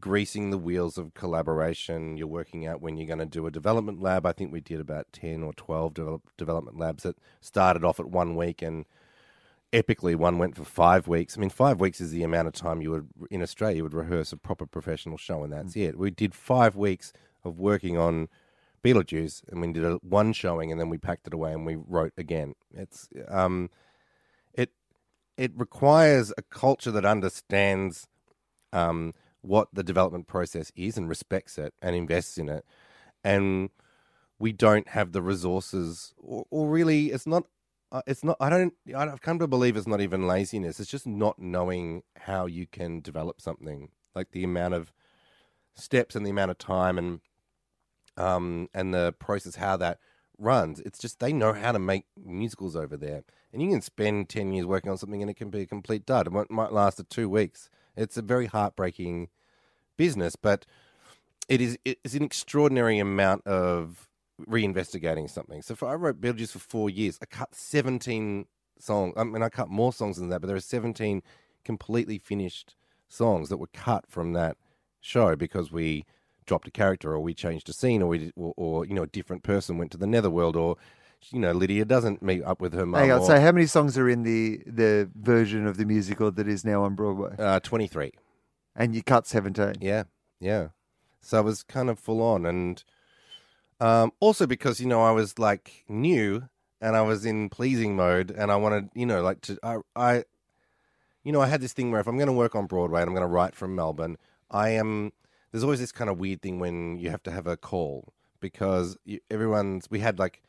greasing 0.00 0.50
the 0.50 0.58
wheels 0.58 0.98
of 0.98 1.14
collaboration. 1.14 2.16
You're 2.16 2.26
working 2.26 2.66
out 2.66 2.80
when 2.82 2.96
you're 2.96 3.06
going 3.06 3.18
to 3.18 3.26
do 3.26 3.46
a 3.46 3.50
development 3.50 4.00
lab. 4.00 4.26
I 4.26 4.32
think 4.32 4.52
we 4.52 4.60
did 4.60 4.80
about 4.80 5.06
ten 5.12 5.42
or 5.42 5.54
twelve 5.54 5.94
develop, 5.94 6.22
development 6.36 6.78
labs 6.78 7.04
that 7.04 7.16
started 7.40 7.84
off 7.84 8.00
at 8.00 8.10
one 8.10 8.36
week 8.36 8.62
and 8.62 8.84
epically 9.72 10.16
one 10.16 10.38
went 10.38 10.56
for 10.56 10.64
five 10.64 11.08
weeks. 11.08 11.36
I 11.36 11.40
mean, 11.40 11.50
five 11.50 11.80
weeks 11.80 12.00
is 12.00 12.10
the 12.10 12.22
amount 12.22 12.48
of 12.48 12.54
time 12.54 12.80
you 12.80 12.90
would 12.90 13.08
in 13.30 13.42
Australia 13.42 13.78
you 13.78 13.82
would 13.82 13.94
rehearse 13.94 14.32
a 14.32 14.36
proper 14.36 14.66
professional 14.66 15.16
show, 15.16 15.42
and 15.44 15.52
that's 15.52 15.76
it. 15.76 15.98
We 15.98 16.10
did 16.10 16.34
five 16.34 16.76
weeks 16.76 17.12
of 17.44 17.58
working 17.58 17.96
on 17.98 18.28
Beetlejuice, 18.84 19.42
and 19.48 19.60
we 19.60 19.72
did 19.72 19.84
a 19.84 19.94
one 19.96 20.32
showing, 20.32 20.70
and 20.70 20.80
then 20.80 20.88
we 20.88 20.98
packed 20.98 21.26
it 21.26 21.34
away 21.34 21.52
and 21.52 21.66
we 21.66 21.76
wrote 21.76 22.12
again. 22.16 22.54
It's 22.72 23.08
um, 23.28 23.70
it 24.54 24.70
it 25.36 25.52
requires 25.56 26.32
a 26.38 26.42
culture 26.42 26.90
that 26.92 27.04
understands 27.04 28.06
um, 28.72 29.14
what 29.42 29.68
the 29.72 29.82
development 29.82 30.26
process 30.26 30.70
is 30.76 30.96
and 30.96 31.08
respects 31.08 31.58
it 31.58 31.74
and 31.82 31.96
invests 31.96 32.38
in 32.38 32.48
it, 32.48 32.64
and 33.24 33.70
we 34.38 34.52
don't 34.52 34.88
have 34.88 35.12
the 35.12 35.22
resources, 35.22 36.14
or, 36.18 36.46
or 36.50 36.68
really, 36.68 37.06
it's 37.06 37.26
not. 37.26 37.44
Uh, 37.96 38.02
it's 38.06 38.22
not. 38.22 38.36
I 38.40 38.50
don't. 38.50 38.74
I've 38.94 39.22
come 39.22 39.38
to 39.38 39.46
believe 39.46 39.74
it's 39.74 39.86
not 39.86 40.02
even 40.02 40.26
laziness. 40.26 40.78
It's 40.80 40.90
just 40.90 41.06
not 41.06 41.38
knowing 41.38 42.02
how 42.18 42.44
you 42.44 42.66
can 42.66 43.00
develop 43.00 43.40
something. 43.40 43.88
Like 44.14 44.32
the 44.32 44.44
amount 44.44 44.74
of 44.74 44.92
steps 45.74 46.14
and 46.14 46.26
the 46.26 46.30
amount 46.30 46.50
of 46.50 46.58
time 46.58 46.98
and 46.98 47.20
um 48.18 48.68
and 48.74 48.92
the 48.92 49.14
process 49.18 49.56
how 49.56 49.78
that 49.78 49.98
runs. 50.36 50.80
It's 50.80 50.98
just 50.98 51.20
they 51.20 51.32
know 51.32 51.54
how 51.54 51.72
to 51.72 51.78
make 51.78 52.04
musicals 52.22 52.76
over 52.76 52.98
there, 52.98 53.24
and 53.50 53.62
you 53.62 53.70
can 53.70 53.80
spend 53.80 54.28
ten 54.28 54.52
years 54.52 54.66
working 54.66 54.90
on 54.90 54.98
something 54.98 55.22
and 55.22 55.30
it 55.30 55.38
can 55.38 55.48
be 55.48 55.62
a 55.62 55.66
complete 55.66 56.04
dud. 56.04 56.26
It 56.26 56.50
might, 56.50 56.72
last 56.72 57.00
at 57.00 57.08
two 57.08 57.30
weeks. 57.30 57.70
It's 57.96 58.18
a 58.18 58.22
very 58.22 58.44
heartbreaking 58.44 59.28
business, 59.96 60.36
but 60.36 60.66
it 61.48 61.62
is 61.62 61.78
it's 61.86 62.14
an 62.14 62.24
extraordinary 62.24 62.98
amount 62.98 63.46
of 63.46 64.06
reinvestigating 64.48 65.28
something. 65.30 65.62
So 65.62 65.72
if 65.72 65.82
I 65.82 65.94
wrote 65.94 66.20
Beetlejuice 66.20 66.52
for 66.52 66.58
four 66.58 66.90
years, 66.90 67.18
I 67.22 67.26
cut 67.26 67.54
seventeen 67.54 68.46
songs. 68.78 69.14
I 69.16 69.24
mean, 69.24 69.42
I 69.42 69.48
cut 69.48 69.68
more 69.68 69.92
songs 69.92 70.16
than 70.18 70.28
that, 70.30 70.40
but 70.40 70.46
there 70.48 70.56
are 70.56 70.60
seventeen 70.60 71.22
completely 71.64 72.18
finished 72.18 72.76
songs 73.08 73.48
that 73.48 73.56
were 73.56 73.68
cut 73.72 74.04
from 74.08 74.32
that 74.34 74.56
show 75.00 75.36
because 75.36 75.70
we 75.72 76.04
dropped 76.44 76.68
a 76.68 76.70
character 76.70 77.12
or 77.12 77.20
we 77.20 77.34
changed 77.34 77.68
a 77.68 77.72
scene 77.72 78.02
or 78.02 78.08
we 78.08 78.18
did, 78.18 78.32
or, 78.36 78.52
or 78.56 78.84
you 78.86 78.94
know 78.94 79.02
a 79.02 79.06
different 79.08 79.42
person 79.42 79.78
went 79.78 79.90
to 79.92 79.98
the 79.98 80.06
netherworld 80.06 80.56
or 80.56 80.76
you 81.30 81.38
know 81.40 81.52
Lydia 81.52 81.84
doesn't 81.84 82.22
meet 82.22 82.42
up 82.44 82.60
with 82.60 82.72
her 82.74 82.86
mum. 82.86 83.00
Hang 83.00 83.10
on. 83.12 83.20
or- 83.20 83.26
So, 83.26 83.40
how 83.40 83.52
many 83.52 83.66
songs 83.66 83.96
are 83.98 84.08
in 84.08 84.22
the 84.22 84.62
the 84.66 85.10
version 85.16 85.66
of 85.66 85.76
the 85.76 85.84
musical 85.84 86.30
that 86.32 86.46
is 86.46 86.64
now 86.64 86.82
on 86.84 86.94
Broadway? 86.94 87.34
uh, 87.38 87.60
twenty 87.60 87.86
three. 87.86 88.12
And 88.74 88.94
you 88.94 89.02
cut 89.02 89.26
seventeen. 89.26 89.74
Yeah, 89.80 90.04
yeah. 90.38 90.68
So 91.22 91.40
it 91.40 91.44
was 91.44 91.62
kind 91.62 91.88
of 91.90 91.98
full 91.98 92.22
on, 92.22 92.44
and 92.46 92.84
um, 93.80 94.12
also 94.20 94.46
because 94.46 94.80
you 94.80 94.86
know 94.86 95.02
I 95.02 95.10
was 95.10 95.38
like 95.38 95.84
new 95.88 96.48
and 96.80 96.96
I 96.96 97.02
was 97.02 97.24
in 97.24 97.48
pleasing 97.48 97.96
mode, 97.96 98.30
and 98.30 98.50
I 98.50 98.56
wanted 98.56 98.90
you 98.94 99.06
know 99.06 99.22
like 99.22 99.40
to 99.42 99.58
I 99.62 99.78
I 99.94 100.24
you 101.24 101.32
know 101.32 101.40
I 101.40 101.46
had 101.46 101.60
this 101.60 101.72
thing 101.72 101.90
where 101.90 102.00
if 102.00 102.06
I'm 102.06 102.16
going 102.16 102.26
to 102.28 102.32
work 102.32 102.54
on 102.54 102.66
Broadway 102.66 103.00
and 103.00 103.08
I'm 103.08 103.14
going 103.14 103.26
to 103.26 103.32
write 103.32 103.54
from 103.54 103.74
Melbourne, 103.74 104.16
I 104.50 104.70
am. 104.70 105.12
There's 105.52 105.62
always 105.62 105.80
this 105.80 105.92
kind 105.92 106.10
of 106.10 106.18
weird 106.18 106.42
thing 106.42 106.58
when 106.58 106.98
you 106.98 107.10
have 107.10 107.22
to 107.24 107.30
have 107.30 107.46
a 107.46 107.56
call 107.56 108.12
because 108.40 108.96
everyone's. 109.30 109.90
We 109.90 110.00
had 110.00 110.18
like 110.18 110.42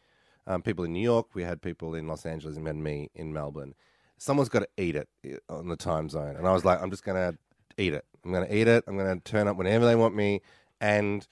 um, 0.46 0.62
people 0.62 0.86
in 0.86 0.94
New 0.94 1.02
York, 1.02 1.28
we 1.34 1.44
had 1.44 1.62
people 1.62 1.96
in 1.96 2.08
Los 2.08 2.26
Angeles, 2.26 2.58
and 2.58 2.68
had 2.68 2.76
me 2.76 3.10
in 3.16 3.34
Melbourne. 3.34 3.76
Someone's 4.18 4.50
got 4.50 4.60
to 4.60 4.70
eat 4.78 4.96
it 4.96 5.08
on 5.50 5.70
the 5.70 5.76
time 5.76 6.10
zone, 6.10 6.36
and 6.36 6.48
I 6.48 6.54
was 6.54 6.66
like, 6.66 6.82
I'm 6.82 6.90
just 6.90 7.04
going 7.04 7.34
to 7.34 7.38
eat 7.78 7.94
it. 7.94 8.04
I'm 8.26 8.32
going 8.32 8.48
to 8.48 8.56
eat 8.56 8.68
it. 8.68 8.84
I'm 8.88 8.98
going 8.98 9.16
to 9.16 9.24
turn 9.24 9.48
up 9.48 9.58
whenever 9.58 9.86
they 9.86 9.96
want 9.96 10.16
me, 10.16 10.42
and 10.82 11.28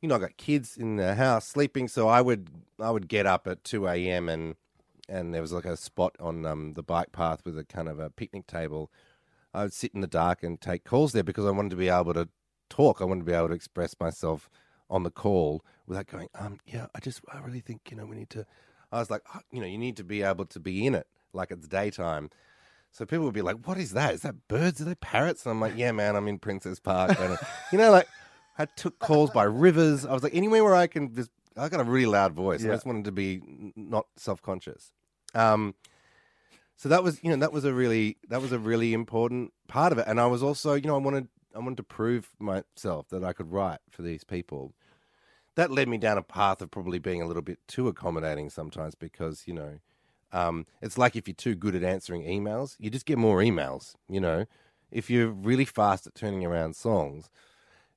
you 0.00 0.08
know, 0.08 0.16
I 0.16 0.18
got 0.18 0.36
kids 0.36 0.76
in 0.76 0.96
the 0.96 1.14
house 1.14 1.46
sleeping, 1.46 1.88
so 1.88 2.08
I 2.08 2.20
would 2.20 2.48
I 2.80 2.90
would 2.90 3.08
get 3.08 3.26
up 3.26 3.46
at 3.46 3.64
two 3.64 3.86
a.m. 3.86 4.28
and 4.28 4.56
and 5.08 5.34
there 5.34 5.42
was 5.42 5.52
like 5.52 5.64
a 5.64 5.76
spot 5.76 6.16
on 6.20 6.44
um, 6.44 6.72
the 6.74 6.82
bike 6.82 7.12
path 7.12 7.44
with 7.44 7.58
a 7.58 7.64
kind 7.64 7.88
of 7.88 7.98
a 7.98 8.10
picnic 8.10 8.46
table. 8.46 8.90
I 9.54 9.62
would 9.62 9.72
sit 9.72 9.94
in 9.94 10.00
the 10.00 10.06
dark 10.06 10.42
and 10.42 10.60
take 10.60 10.84
calls 10.84 11.12
there 11.12 11.24
because 11.24 11.46
I 11.46 11.50
wanted 11.50 11.70
to 11.70 11.76
be 11.76 11.88
able 11.88 12.12
to 12.14 12.28
talk. 12.68 13.00
I 13.00 13.04
wanted 13.04 13.20
to 13.20 13.26
be 13.26 13.32
able 13.32 13.48
to 13.48 13.54
express 13.54 13.94
myself 13.98 14.50
on 14.90 15.02
the 15.02 15.10
call 15.10 15.64
without 15.86 16.06
going, 16.06 16.28
um, 16.34 16.58
yeah, 16.66 16.86
I 16.94 17.00
just 17.00 17.20
I 17.32 17.38
really 17.40 17.60
think 17.60 17.90
you 17.90 17.96
know 17.96 18.06
we 18.06 18.16
need 18.16 18.30
to. 18.30 18.46
I 18.92 18.98
was 18.98 19.10
like, 19.10 19.22
oh, 19.34 19.40
you 19.50 19.60
know, 19.60 19.66
you 19.66 19.78
need 19.78 19.96
to 19.96 20.04
be 20.04 20.22
able 20.22 20.46
to 20.46 20.60
be 20.60 20.86
in 20.86 20.94
it 20.94 21.06
like 21.32 21.50
it's 21.50 21.66
daytime. 21.66 22.30
So 22.92 23.04
people 23.04 23.24
would 23.26 23.34
be 23.34 23.42
like, 23.42 23.66
"What 23.66 23.76
is 23.76 23.92
that? 23.92 24.14
Is 24.14 24.22
that 24.22 24.48
birds? 24.48 24.80
Are 24.80 24.84
they 24.84 24.94
parrots?" 24.94 25.44
And 25.44 25.50
I'm 25.50 25.60
like, 25.60 25.76
"Yeah, 25.76 25.92
man, 25.92 26.16
I'm 26.16 26.28
in 26.28 26.38
Princes 26.38 26.80
Park." 26.80 27.18
And, 27.20 27.36
you 27.70 27.78
know, 27.78 27.90
like 27.90 28.08
I 28.58 28.64
took 28.64 28.98
calls 28.98 29.30
by 29.30 29.44
rivers. 29.44 30.06
I 30.06 30.12
was 30.12 30.22
like, 30.22 30.34
anywhere 30.34 30.64
where 30.64 30.74
I 30.74 30.86
can 30.86 31.14
just. 31.14 31.30
I 31.58 31.70
got 31.70 31.80
a 31.80 31.84
really 31.84 32.06
loud 32.06 32.34
voice. 32.34 32.62
I 32.62 32.68
just 32.68 32.84
wanted 32.84 33.06
to 33.06 33.12
be 33.12 33.40
not 33.76 34.06
self 34.16 34.42
conscious. 34.42 34.92
Um, 35.34 35.74
so 36.76 36.90
that 36.90 37.02
was, 37.02 37.22
you 37.24 37.30
know, 37.30 37.36
that 37.36 37.52
was 37.52 37.64
a 37.64 37.72
really 37.72 38.18
that 38.28 38.42
was 38.42 38.52
a 38.52 38.58
really 38.58 38.92
important 38.92 39.52
part 39.66 39.92
of 39.92 39.98
it. 39.98 40.06
And 40.06 40.20
I 40.20 40.26
was 40.26 40.42
also, 40.42 40.74
you 40.74 40.86
know, 40.86 40.94
I 40.94 40.98
wanted 40.98 41.28
I 41.54 41.58
wanted 41.58 41.78
to 41.78 41.82
prove 41.82 42.30
myself 42.38 43.08
that 43.08 43.24
I 43.24 43.32
could 43.32 43.50
write 43.50 43.78
for 43.90 44.02
these 44.02 44.24
people. 44.24 44.74
That 45.54 45.70
led 45.70 45.88
me 45.88 45.96
down 45.96 46.18
a 46.18 46.22
path 46.22 46.60
of 46.60 46.70
probably 46.70 46.98
being 46.98 47.22
a 47.22 47.26
little 47.26 47.42
bit 47.42 47.58
too 47.66 47.88
accommodating 47.88 48.50
sometimes 48.50 48.94
because, 48.94 49.44
you 49.46 49.54
know, 49.54 49.78
um, 50.32 50.66
it's 50.82 50.98
like 50.98 51.16
if 51.16 51.26
you're 51.26 51.34
too 51.34 51.54
good 51.54 51.74
at 51.74 51.82
answering 51.82 52.24
emails, 52.24 52.76
you 52.78 52.90
just 52.90 53.06
get 53.06 53.16
more 53.16 53.38
emails. 53.38 53.94
You 54.06 54.20
know, 54.20 54.44
if 54.90 55.08
you're 55.08 55.28
really 55.28 55.64
fast 55.64 56.06
at 56.06 56.14
turning 56.14 56.44
around 56.44 56.76
songs, 56.76 57.30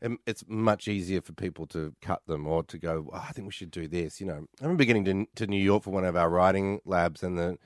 it's 0.01 0.43
much 0.47 0.87
easier 0.87 1.21
for 1.21 1.33
people 1.33 1.65
to 1.67 1.93
cut 2.01 2.25
them 2.25 2.47
or 2.47 2.63
to 2.63 2.77
go. 2.77 3.09
Oh, 3.13 3.25
I 3.27 3.31
think 3.31 3.47
we 3.47 3.51
should 3.51 3.71
do 3.71 3.87
this. 3.87 4.21
You 4.21 4.27
know, 4.27 4.47
I 4.61 4.63
remember 4.63 4.85
getting 4.85 5.05
to, 5.05 5.27
to 5.35 5.47
New 5.47 5.61
York 5.61 5.83
for 5.83 5.91
one 5.91 6.05
of 6.05 6.15
our 6.15 6.29
writing 6.29 6.79
labs, 6.85 7.23
and 7.23 7.37
the 7.37 7.57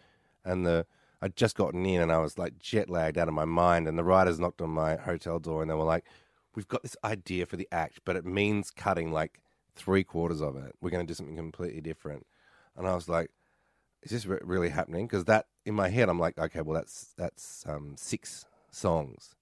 and 0.43 0.65
the 0.65 0.85
I'd 1.21 1.35
just 1.35 1.55
gotten 1.55 1.85
in, 1.85 2.01
and 2.01 2.11
I 2.11 2.17
was 2.17 2.37
like 2.37 2.57
jet 2.59 2.89
lagged 2.89 3.17
out 3.17 3.27
of 3.27 3.33
my 3.33 3.45
mind, 3.45 3.87
and 3.87 3.97
the 3.97 4.03
writers 4.03 4.39
knocked 4.39 4.61
on 4.61 4.71
my 4.71 4.95
hotel 4.95 5.39
door, 5.39 5.61
and 5.61 5.69
they 5.69 5.75
were 5.75 5.83
like, 5.83 6.05
"We've 6.55 6.67
got 6.67 6.83
this 6.83 6.97
idea 7.03 7.45
for 7.45 7.55
the 7.57 7.67
act, 7.71 8.01
but 8.03 8.15
it 8.15 8.25
means 8.25 8.71
cutting 8.71 9.11
like 9.11 9.41
three 9.75 10.03
quarters 10.03 10.41
of 10.41 10.55
it. 10.57 10.73
We're 10.81 10.89
going 10.89 11.05
to 11.05 11.11
do 11.11 11.15
something 11.15 11.35
completely 11.35 11.81
different." 11.81 12.25
And 12.75 12.87
I 12.87 12.95
was 12.95 13.07
like, 13.07 13.29
is 14.01 14.11
this 14.11 14.25
re- 14.25 14.39
really 14.41 14.69
happening? 14.69 15.05
Because 15.05 15.25
that 15.25 15.45
in 15.65 15.75
my 15.75 15.89
head, 15.89 16.09
I'm 16.09 16.19
like, 16.19 16.37
okay, 16.37 16.61
well, 16.61 16.75
that's 16.75 17.13
that's 17.17 17.63
um, 17.67 17.93
six 17.97 18.45
songs, 18.71 19.35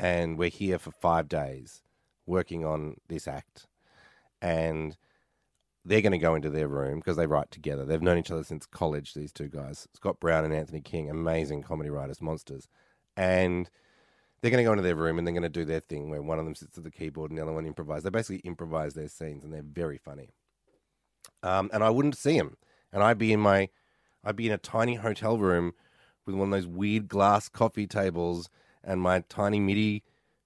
and 0.00 0.38
we're 0.38 0.48
here 0.48 0.78
for 0.78 0.90
five 0.90 1.28
days 1.28 1.83
working 2.26 2.64
on 2.64 2.96
this 3.08 3.28
act, 3.28 3.66
and 4.40 4.96
they're 5.84 6.00
going 6.00 6.12
to 6.12 6.18
go 6.18 6.34
into 6.34 6.50
their 6.50 6.68
room 6.68 6.98
because 6.98 7.16
they 7.16 7.26
write 7.26 7.50
together. 7.50 7.84
They've 7.84 8.00
known 8.00 8.18
each 8.18 8.30
other 8.30 8.44
since 8.44 8.66
college. 8.66 9.14
These 9.14 9.32
two 9.32 9.48
guys, 9.48 9.86
Scott 9.94 10.18
Brown 10.18 10.44
and 10.44 10.54
Anthony 10.54 10.80
King, 10.80 11.10
amazing 11.10 11.62
comedy 11.62 11.90
writers, 11.90 12.22
monsters, 12.22 12.68
and 13.16 13.68
they're 14.40 14.50
going 14.50 14.62
to 14.62 14.68
go 14.68 14.72
into 14.72 14.82
their 14.82 14.96
room 14.96 15.18
and 15.18 15.26
they're 15.26 15.32
going 15.32 15.42
to 15.42 15.48
do 15.48 15.64
their 15.64 15.80
thing 15.80 16.10
where 16.10 16.22
one 16.22 16.38
of 16.38 16.44
them 16.44 16.54
sits 16.54 16.76
at 16.76 16.84
the 16.84 16.90
keyboard 16.90 17.30
and 17.30 17.38
the 17.38 17.42
other 17.42 17.52
one 17.52 17.66
improvises. 17.66 18.04
They 18.04 18.10
basically 18.10 18.40
improvise 18.44 18.94
their 18.94 19.08
scenes, 19.08 19.44
and 19.44 19.52
they're 19.52 19.62
very 19.62 19.98
funny. 19.98 20.30
Um, 21.42 21.70
and 21.72 21.84
I 21.84 21.90
wouldn't 21.90 22.16
see 22.16 22.38
them, 22.38 22.56
and 22.92 23.02
I'd 23.02 23.18
be 23.18 23.32
in 23.32 23.40
my 23.40 23.68
I'd 24.24 24.36
be 24.36 24.46
in 24.46 24.52
a 24.52 24.58
tiny 24.58 24.94
hotel 24.94 25.36
room 25.36 25.74
with 26.24 26.34
one 26.34 26.48
of 26.48 26.52
those 26.52 26.66
weird 26.66 27.08
glass 27.08 27.50
coffee 27.50 27.86
tables 27.86 28.48
and 28.82 29.00
my 29.00 29.20
tiny 29.28 29.60
MIDI 29.60 30.02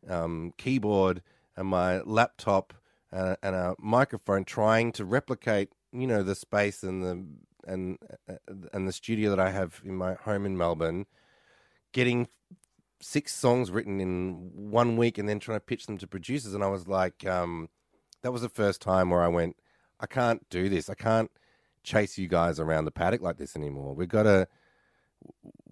um, 0.08 0.52
keyboard 0.58 1.22
and 1.58 1.66
my 1.66 2.00
laptop 2.02 2.72
uh, 3.12 3.34
and 3.42 3.54
a 3.54 3.74
microphone, 3.78 4.44
trying 4.44 4.92
to 4.92 5.04
replicate, 5.04 5.70
you 5.92 6.06
know, 6.06 6.22
the 6.22 6.36
space 6.36 6.82
and 6.82 7.02
the 7.02 7.26
and 7.70 7.98
uh, 8.30 8.34
and 8.72 8.86
the 8.86 8.92
studio 8.92 9.28
that 9.30 9.40
I 9.40 9.50
have 9.50 9.82
in 9.84 9.96
my 9.96 10.14
home 10.14 10.46
in 10.46 10.56
Melbourne, 10.56 11.06
getting 11.92 12.28
six 13.00 13.34
songs 13.34 13.70
written 13.70 14.00
in 14.00 14.50
one 14.54 14.96
week 14.96 15.18
and 15.18 15.28
then 15.28 15.40
trying 15.40 15.58
to 15.58 15.64
pitch 15.64 15.86
them 15.86 15.98
to 15.98 16.06
producers. 16.06 16.54
And 16.54 16.62
I 16.62 16.68
was 16.68 16.86
like, 16.86 17.26
um, 17.26 17.68
that 18.22 18.32
was 18.32 18.42
the 18.42 18.48
first 18.48 18.80
time 18.80 19.10
where 19.10 19.22
I 19.22 19.28
went, 19.28 19.56
I 20.00 20.06
can't 20.06 20.48
do 20.50 20.68
this. 20.68 20.88
I 20.88 20.94
can't 20.94 21.30
chase 21.82 22.18
you 22.18 22.28
guys 22.28 22.60
around 22.60 22.84
the 22.84 22.92
paddock 22.92 23.20
like 23.20 23.36
this 23.36 23.56
anymore. 23.56 23.94
We've 23.94 24.08
got 24.08 24.24
to. 24.24 24.46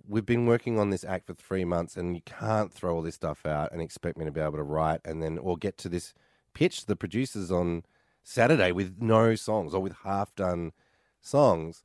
We've 0.08 0.26
been 0.26 0.46
working 0.46 0.78
on 0.78 0.90
this 0.90 1.04
act 1.04 1.26
for 1.26 1.34
three 1.34 1.64
months, 1.64 1.96
and 1.96 2.14
you 2.14 2.22
can't 2.24 2.72
throw 2.72 2.94
all 2.94 3.02
this 3.02 3.16
stuff 3.16 3.44
out 3.44 3.72
and 3.72 3.82
expect 3.82 4.16
me 4.16 4.24
to 4.24 4.30
be 4.30 4.40
able 4.40 4.52
to 4.52 4.62
write 4.62 5.00
and 5.04 5.22
then 5.22 5.38
or 5.38 5.56
get 5.56 5.78
to 5.78 5.88
this 5.88 6.14
pitch 6.54 6.80
to 6.80 6.86
the 6.86 6.96
producers 6.96 7.50
on 7.50 7.82
Saturday 8.22 8.72
with 8.72 8.96
no 9.00 9.34
songs 9.34 9.74
or 9.74 9.80
with 9.80 9.94
half 10.04 10.34
done 10.34 10.72
songs. 11.20 11.82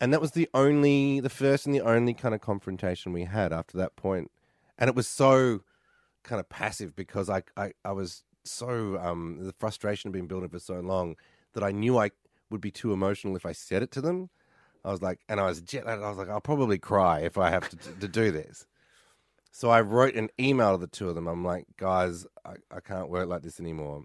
And 0.00 0.12
that 0.12 0.20
was 0.20 0.32
the 0.32 0.48
only, 0.54 1.20
the 1.20 1.28
first 1.28 1.66
and 1.66 1.74
the 1.74 1.80
only 1.82 2.14
kind 2.14 2.34
of 2.34 2.40
confrontation 2.40 3.12
we 3.12 3.24
had 3.24 3.52
after 3.52 3.76
that 3.78 3.96
point. 3.96 4.30
And 4.78 4.88
it 4.88 4.96
was 4.96 5.06
so 5.06 5.60
kind 6.22 6.40
of 6.40 6.48
passive 6.48 6.96
because 6.96 7.28
I, 7.28 7.42
I, 7.56 7.72
I 7.84 7.92
was 7.92 8.22
so, 8.44 8.98
um, 8.98 9.38
the 9.40 9.52
frustration 9.52 10.08
had 10.08 10.14
been 10.14 10.26
building 10.26 10.48
for 10.48 10.58
so 10.58 10.80
long 10.80 11.16
that 11.52 11.62
I 11.62 11.72
knew 11.72 11.98
I 11.98 12.10
would 12.48 12.60
be 12.60 12.70
too 12.70 12.92
emotional 12.92 13.36
if 13.36 13.44
I 13.44 13.52
said 13.52 13.82
it 13.82 13.90
to 13.92 14.00
them. 14.00 14.30
I 14.84 14.90
was 14.90 15.02
like, 15.02 15.20
and 15.28 15.38
I 15.40 15.46
was 15.46 15.60
jet 15.60 15.86
lagged. 15.86 16.02
I 16.02 16.08
was 16.08 16.18
like, 16.18 16.28
I'll 16.28 16.40
probably 16.40 16.78
cry 16.78 17.20
if 17.20 17.36
I 17.38 17.50
have 17.50 17.68
to, 17.68 17.76
to 17.76 18.08
do 18.08 18.30
this. 18.30 18.66
So 19.52 19.68
I 19.68 19.80
wrote 19.80 20.14
an 20.14 20.30
email 20.38 20.72
to 20.72 20.78
the 20.78 20.86
two 20.86 21.08
of 21.08 21.14
them. 21.14 21.26
I'm 21.26 21.44
like, 21.44 21.66
guys, 21.76 22.26
I, 22.44 22.54
I 22.70 22.80
can't 22.80 23.10
work 23.10 23.28
like 23.28 23.42
this 23.42 23.60
anymore. 23.60 24.04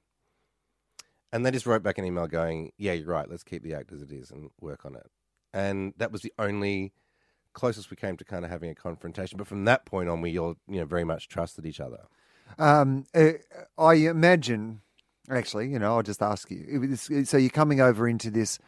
And 1.31 1.45
they 1.45 1.51
just 1.51 1.65
wrote 1.65 1.83
back 1.83 1.97
an 1.97 2.05
email 2.05 2.27
going, 2.27 2.71
yeah, 2.77 2.93
you're 2.93 3.07
right. 3.07 3.29
Let's 3.29 3.43
keep 3.43 3.63
the 3.63 3.73
act 3.73 3.91
as 3.91 4.01
it 4.01 4.11
is 4.11 4.31
and 4.31 4.49
work 4.59 4.85
on 4.85 4.95
it. 4.95 5.09
And 5.53 5.93
that 5.97 6.11
was 6.11 6.21
the 6.21 6.33
only 6.39 6.93
closest 7.53 7.89
we 7.89 7.95
came 7.95 8.17
to 8.17 8.25
kind 8.25 8.43
of 8.43 8.51
having 8.51 8.69
a 8.69 8.75
confrontation. 8.75 9.37
But 9.37 9.47
from 9.47 9.65
that 9.65 9.85
point 9.85 10.09
on, 10.09 10.21
we 10.21 10.37
all, 10.37 10.55
you 10.67 10.79
know, 10.79 10.85
very 10.85 11.03
much 11.03 11.27
trusted 11.27 11.65
each 11.65 11.79
other. 11.79 12.07
Um, 12.57 13.05
uh, 13.13 13.33
I 13.77 13.93
imagine, 13.95 14.81
actually, 15.29 15.69
you 15.69 15.79
know, 15.79 15.95
I'll 15.95 16.03
just 16.03 16.21
ask 16.21 16.49
you. 16.51 16.95
So 17.25 17.37
you're 17.37 17.49
coming 17.49 17.81
over 17.81 18.07
into 18.07 18.29
this 18.29 18.59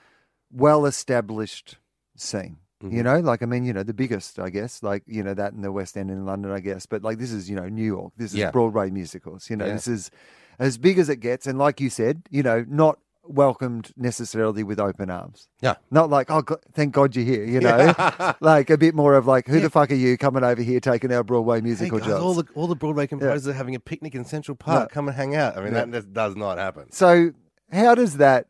well-established 0.51 1.77
scene. 2.18 2.57
Mm-hmm. 2.84 2.95
You 2.97 3.03
know, 3.03 3.20
like 3.20 3.41
I 3.41 3.45
mean, 3.47 3.65
you 3.65 3.74
know, 3.74 3.82
the 3.84 3.93
biggest, 3.93 4.38
I 4.39 4.49
guess, 4.49 4.84
like 4.84 5.03
you 5.07 5.24
know 5.24 5.34
that 5.34 5.53
in 5.53 5.61
the 5.61 5.72
West 5.72 5.97
End 5.97 6.11
in 6.11 6.26
London, 6.26 6.51
I 6.51 6.59
guess. 6.59 6.86
But 6.86 7.01
like 7.03 7.18
this 7.18 7.32
is, 7.32 7.49
you 7.49 7.55
know, 7.55 7.68
New 7.68 7.84
York. 7.86 8.13
This 8.18 8.34
is 8.34 8.38
Yeah. 8.39 8.51
Broadway 8.51 8.89
musicals. 8.91 9.49
You 9.49 9.55
know, 9.55 9.65
Yeah. 9.65 9.74
this 9.74 9.88
is 9.88 10.11
as 10.59 10.78
big 10.78 10.99
as 10.99 11.09
it 11.09 11.18
gets, 11.18 11.47
and 11.47 11.57
like 11.57 11.80
you 11.82 11.89
said, 11.89 12.24
you 12.30 12.43
know, 12.43 12.65
not 12.68 12.99
welcomed 13.24 13.91
necessarily 13.97 14.63
with 14.63 14.80
open 14.80 15.09
arms. 15.09 15.49
Yeah. 15.61 15.76
Not 15.91 16.09
like, 16.09 16.32
oh, 16.32 16.43
thank 16.74 16.93
God 16.93 17.15
you're 17.15 17.26
here. 17.26 17.43
You 17.43 17.59
know, 17.59 17.93
like 18.39 18.70
a 18.70 18.78
bit 18.78 18.95
more 18.95 19.15
of 19.15 19.28
like, 19.28 19.47
who 19.47 19.59
the 19.59 19.70
fuck 19.70 19.91
are 19.91 19.95
you 19.95 20.18
coming 20.18 20.43
over 20.45 20.61
here 20.61 20.80
taking 20.80 21.11
our 21.11 21.24
Broadway 21.24 21.57
Hey 21.57 21.63
musical 21.63 21.99
guys, 21.99 22.07
jobs? 22.07 22.24
all 22.24 22.34
the 22.36 22.45
all 22.55 22.68
the 22.68 22.76
Broadway 22.76 23.05
composers 23.07 23.47
are 23.47 23.53
having 23.53 23.76
a 23.76 23.80
picnic 23.80 24.15
in 24.15 24.24
Central 24.24 24.55
Park. 24.55 24.91
Come 24.91 25.07
and 25.07 25.18
hang 25.18 25.36
out. 25.36 25.57
I 25.57 25.61
mean, 25.63 25.74
Yeah. 25.74 25.86
that, 25.86 25.91
that 25.91 26.13
does 26.13 26.36
not 26.36 26.57
happen. 26.57 26.91
So, 26.91 27.32
how 27.72 27.95
does 27.95 28.18
that 28.18 28.47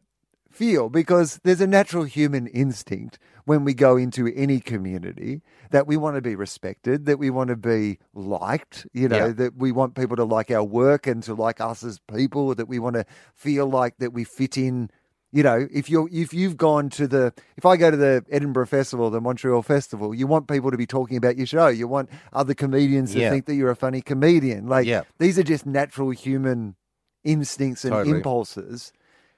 feel? 0.57 0.89
Because 0.89 1.39
there's 1.43 1.61
a 1.61 1.67
natural 1.67 2.03
human 2.03 2.47
instinct 2.47 3.19
when 3.45 3.63
we 3.63 3.73
go 3.73 3.95
into 3.97 4.27
any 4.35 4.59
community 4.59 5.41
that 5.71 5.87
we 5.87 5.95
want 5.97 6.15
to 6.15 6.21
be 6.21 6.35
respected, 6.35 7.05
that 7.05 7.19
we 7.19 7.29
want 7.29 7.49
to 7.49 7.55
be 7.55 7.99
liked, 8.13 8.87
you 8.93 9.07
know, 9.07 9.27
Yeah. 9.27 9.33
that 9.33 9.55
we 9.57 9.71
want 9.71 9.95
people 9.95 10.15
to 10.17 10.23
like 10.25 10.49
our 10.51 10.63
work 10.63 11.07
and 11.07 11.21
to 11.23 11.33
like 11.33 11.61
us 11.61 11.83
as 11.83 11.99
people, 12.13 12.55
that 12.55 12.67
we 12.67 12.79
want 12.79 12.95
to 12.95 13.05
feel 13.35 13.67
like 13.67 13.97
that 13.99 14.11
we 14.13 14.23
fit 14.23 14.57
in. 14.57 14.89
You 15.31 15.43
know, 15.43 15.67
if 15.71 15.89
you're 15.89 16.07
if 16.11 16.33
you've 16.33 16.55
gone 16.57 16.89
to 16.91 17.05
the 17.07 17.33
if 17.57 17.65
I 17.65 17.75
go 17.77 17.91
to 17.91 17.97
the 17.97 18.23
Edinburgh 18.31 18.67
Festival, 18.67 19.09
the 19.09 19.19
Montreal 19.21 19.61
Festival, 19.61 20.15
you 20.15 20.25
want 20.25 20.47
people 20.47 20.71
to 20.71 20.77
be 20.77 20.85
talking 20.87 21.17
about 21.17 21.35
your 21.37 21.45
show. 21.45 21.67
You 21.67 21.85
want 21.87 22.09
other 22.31 22.53
comedians 22.53 23.11
to 23.13 23.19
Yeah. 23.19 23.29
think 23.29 23.45
that 23.45 23.55
you're 23.55 23.69
a 23.69 23.75
funny 23.75 24.01
comedian. 24.01 24.67
Like 24.67 24.87
Yeah. 24.87 25.03
these 25.19 25.37
are 25.37 25.43
just 25.43 25.65
natural 25.65 26.11
human 26.11 26.75
instincts 27.25 27.83
and 27.83 27.91
Totally. 27.93 28.15
impulses, 28.17 28.93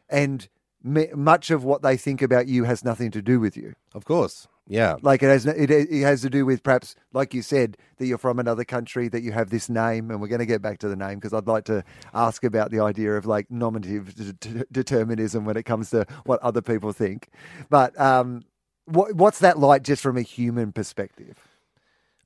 and 0.10 0.48
much 0.84 1.52
of 1.52 1.64
what 1.64 1.82
they 1.82 1.98
think 1.98 2.22
about 2.22 2.48
you 2.48 2.64
has 2.64 2.84
nothing 2.84 3.12
to 3.12 3.22
do 3.22 3.40
with 3.40 3.58
you. 3.58 3.76
Of 3.94 4.06
course. 4.06 4.48
Yeah. 4.68 4.98
Like 5.02 5.24
it 5.24 5.28
has, 5.28 5.46
it, 5.46 5.72
it 5.72 6.04
has 6.04 6.22
to 6.22 6.30
do 6.30 6.46
with 6.46 6.62
perhaps, 6.62 6.96
like 7.12 7.34
you 7.34 7.42
said, 7.42 7.76
that 7.98 8.06
you're 8.06 8.20
from 8.20 8.38
another 8.40 8.64
country, 8.64 9.08
that 9.10 9.24
you 9.24 9.32
have 9.32 9.50
this 9.50 9.68
name, 9.68 10.12
and 10.12 10.22
we're 10.22 10.28
going 10.28 10.40
to 10.40 10.46
get 10.46 10.62
back 10.62 10.78
to 10.80 10.88
the 10.88 10.96
name 10.96 11.16
because 11.16 11.34
I'd 11.34 11.48
like 11.48 11.66
to 11.66 11.84
ask 12.14 12.44
about 12.44 12.70
the 12.70 12.80
idea 12.80 13.18
of 13.18 13.26
like 13.26 13.50
nominative 13.50 14.14
d- 14.16 14.34
d- 14.40 14.64
determinism 14.72 15.44
when 15.44 15.58
it 15.58 15.64
comes 15.64 15.90
to 15.90 16.06
what 16.26 16.40
other 16.42 16.62
people 16.62 16.94
think. 16.94 17.30
But 17.70 18.00
um, 18.00 18.44
what, 18.86 19.14
what's 19.16 19.40
that 19.40 19.58
like 19.58 19.82
just 19.82 20.04
from 20.04 20.18
a 20.18 20.22
human 20.22 20.72
perspective? 20.72 21.38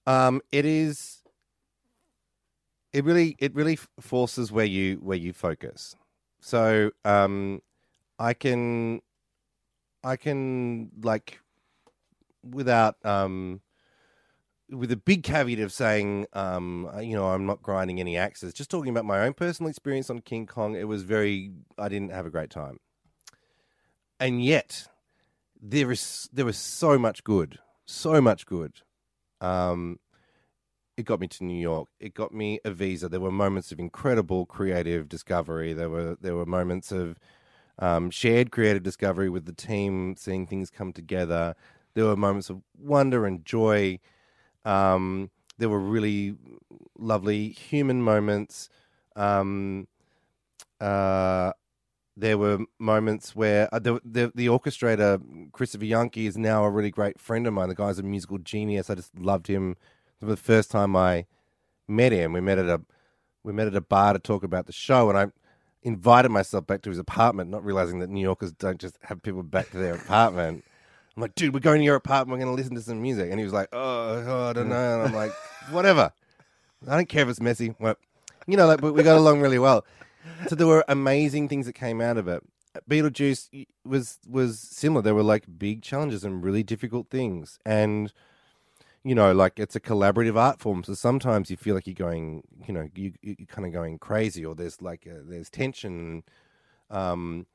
Um, 0.05 0.41
it 0.51 0.65
is. 0.65 1.23
It 2.91 3.05
really, 3.05 3.35
it 3.39 3.55
really 3.55 3.79
forces 4.01 4.51
where 4.51 4.65
you 4.65 4.97
where 4.97 5.17
you 5.17 5.33
focus. 5.33 5.95
So, 6.41 6.91
um, 7.05 7.61
I 8.19 8.33
can, 8.33 9.01
I 10.03 10.15
can 10.15 10.91
like, 11.01 11.39
without 12.43 13.03
um, 13.05 13.61
with 14.69 14.91
a 14.91 14.97
big 14.97 15.23
caveat 15.23 15.59
of 15.59 15.71
saying, 15.71 16.27
um, 16.33 16.89
uh, 16.93 16.99
you 16.99 17.15
know, 17.15 17.27
I'm 17.27 17.45
not 17.45 17.61
grinding 17.61 17.99
any 17.99 18.17
axes. 18.17 18.53
Just 18.53 18.69
talking 18.69 18.89
about 18.89 19.05
my 19.05 19.19
own 19.21 19.33
personal 19.33 19.69
experience 19.69 20.09
on 20.09 20.19
King 20.19 20.45
Kong, 20.45 20.75
it 20.75 20.87
was 20.87 21.03
very. 21.03 21.51
I 21.77 21.89
didn't 21.89 22.11
have 22.11 22.25
a 22.25 22.29
great 22.29 22.49
time, 22.49 22.79
and 24.19 24.43
yet 24.43 24.87
there 25.61 25.91
is 25.91 26.29
there 26.33 26.45
was 26.45 26.57
so 26.57 26.97
much 26.97 27.23
good, 27.23 27.59
so 27.85 28.21
much 28.21 28.45
good. 28.45 28.81
Um, 29.41 29.99
it 30.95 31.05
got 31.05 31.19
me 31.19 31.27
to 31.27 31.43
New 31.43 31.59
York. 31.59 31.89
It 31.99 32.13
got 32.13 32.33
me 32.33 32.59
a 32.63 32.71
visa. 32.71 33.09
There 33.09 33.19
were 33.19 33.31
moments 33.31 33.71
of 33.71 33.79
incredible 33.79 34.45
creative 34.45 35.09
discovery. 35.09 35.73
There 35.73 35.89
were 35.89 36.17
there 36.19 36.35
were 36.35 36.45
moments 36.45 36.91
of 36.91 37.17
um, 37.79 38.09
shared 38.09 38.51
creative 38.51 38.83
discovery 38.83 39.29
with 39.29 39.45
the 39.45 39.53
team, 39.53 40.15
seeing 40.17 40.45
things 40.47 40.69
come 40.69 40.93
together. 40.93 41.55
There 41.93 42.05
were 42.05 42.15
moments 42.15 42.49
of 42.49 42.61
wonder 42.77 43.25
and 43.25 43.45
joy. 43.45 43.99
Um, 44.65 45.29
there 45.57 45.69
were 45.69 45.79
really 45.79 46.35
lovely 46.97 47.49
human 47.49 48.01
moments. 48.01 48.69
Um, 49.15 49.87
uh, 50.79 51.53
there 52.15 52.37
were 52.37 52.59
moments 52.79 53.35
where 53.35 53.67
uh, 53.73 53.79
the, 53.79 53.99
the 54.05 54.31
the 54.35 54.47
orchestrator 54.47 55.19
Christopher 55.51 55.85
Jahnke 55.85 56.27
is 56.27 56.37
now 56.37 56.63
a 56.63 56.69
really 56.69 56.91
great 56.91 57.19
friend 57.19 57.47
of 57.47 57.53
mine. 57.53 57.69
The 57.69 57.75
guy's 57.75 57.99
a 57.99 58.03
musical 58.03 58.37
genius. 58.37 58.89
I 58.89 58.95
just 58.95 59.17
loved 59.17 59.47
him 59.47 59.75
from 60.19 60.29
the 60.29 60.37
first 60.37 60.69
time 60.69 60.95
I 60.95 61.25
met 61.87 62.11
him. 62.11 62.33
We 62.33 62.41
met 62.41 62.59
at 62.59 62.67
a 62.67 62.81
we 63.43 63.51
met 63.51 63.67
at 63.67 63.75
a 63.75 63.81
bar 63.81 64.13
to 64.13 64.19
talk 64.19 64.43
about 64.43 64.67
the 64.67 64.71
show, 64.71 65.09
and 65.09 65.17
I 65.17 65.27
invited 65.83 66.29
myself 66.29 66.65
back 66.65 66.81
to 66.83 66.89
his 66.89 66.99
apartment, 66.99 67.49
not 67.49 67.63
realizing 67.63 67.99
that 67.99 68.09
New 68.09 68.21
Yorkers 68.21 68.51
don't 68.53 68.79
just 68.79 68.97
have 69.03 69.21
people 69.21 69.43
back 69.43 69.69
to 69.71 69.77
their 69.77 69.95
apartment. 69.95 70.63
I'm 71.15 71.21
like, 71.21 71.35
dude, 71.35 71.53
we're 71.53 71.59
going 71.59 71.79
to 71.79 71.85
your 71.85 71.95
apartment. 71.95 72.39
We're 72.39 72.45
going 72.45 72.55
to 72.55 72.59
listen 72.59 72.75
to 72.75 72.81
some 72.81 73.01
music, 73.01 73.29
and 73.29 73.39
he 73.39 73.43
was 73.43 73.53
like, 73.53 73.69
oh, 73.71 74.23
oh 74.25 74.49
I 74.49 74.53
don't 74.53 74.67
mm. 74.67 74.69
know. 74.69 74.93
And 74.99 75.07
I'm 75.07 75.13
like, 75.13 75.31
whatever. 75.69 76.11
I 76.87 76.95
don't 76.95 77.07
care 77.07 77.23
if 77.23 77.29
it's 77.29 77.41
messy. 77.41 77.75
Well, 77.79 77.95
you 78.47 78.57
know, 78.57 78.67
like, 78.67 78.81
but 78.81 78.93
we 78.93 79.03
got 79.03 79.17
along 79.17 79.41
really 79.41 79.59
well. 79.59 79.85
So 80.47 80.55
there 80.55 80.67
were 80.67 80.83
amazing 80.87 81.49
things 81.49 81.65
that 81.65 81.73
came 81.73 82.01
out 82.01 82.17
of 82.17 82.27
it. 82.27 82.43
Beetlejuice 82.89 83.67
was 83.85 84.19
was 84.27 84.59
similar. 84.59 85.01
There 85.01 85.13
were 85.13 85.23
like 85.23 85.45
big 85.57 85.81
challenges 85.83 86.23
and 86.23 86.43
really 86.43 86.63
difficult 86.63 87.09
things, 87.09 87.59
and 87.65 88.11
you 89.03 89.15
know, 89.15 89.33
like 89.33 89.59
it's 89.59 89.75
a 89.75 89.79
collaborative 89.79 90.37
art 90.37 90.59
form. 90.59 90.83
So 90.83 90.93
sometimes 90.93 91.49
you 91.51 91.57
feel 91.57 91.75
like 91.75 91.87
you're 91.87 91.93
going, 91.93 92.43
you 92.65 92.73
know, 92.73 92.87
you 92.95 93.13
you're 93.21 93.47
kind 93.47 93.67
of 93.67 93.73
going 93.73 93.99
crazy, 93.99 94.45
or 94.45 94.55
there's 94.55 94.81
like 94.81 95.05
a, 95.05 95.21
there's 95.23 95.49
tension, 95.49 96.23
um, 96.89 97.45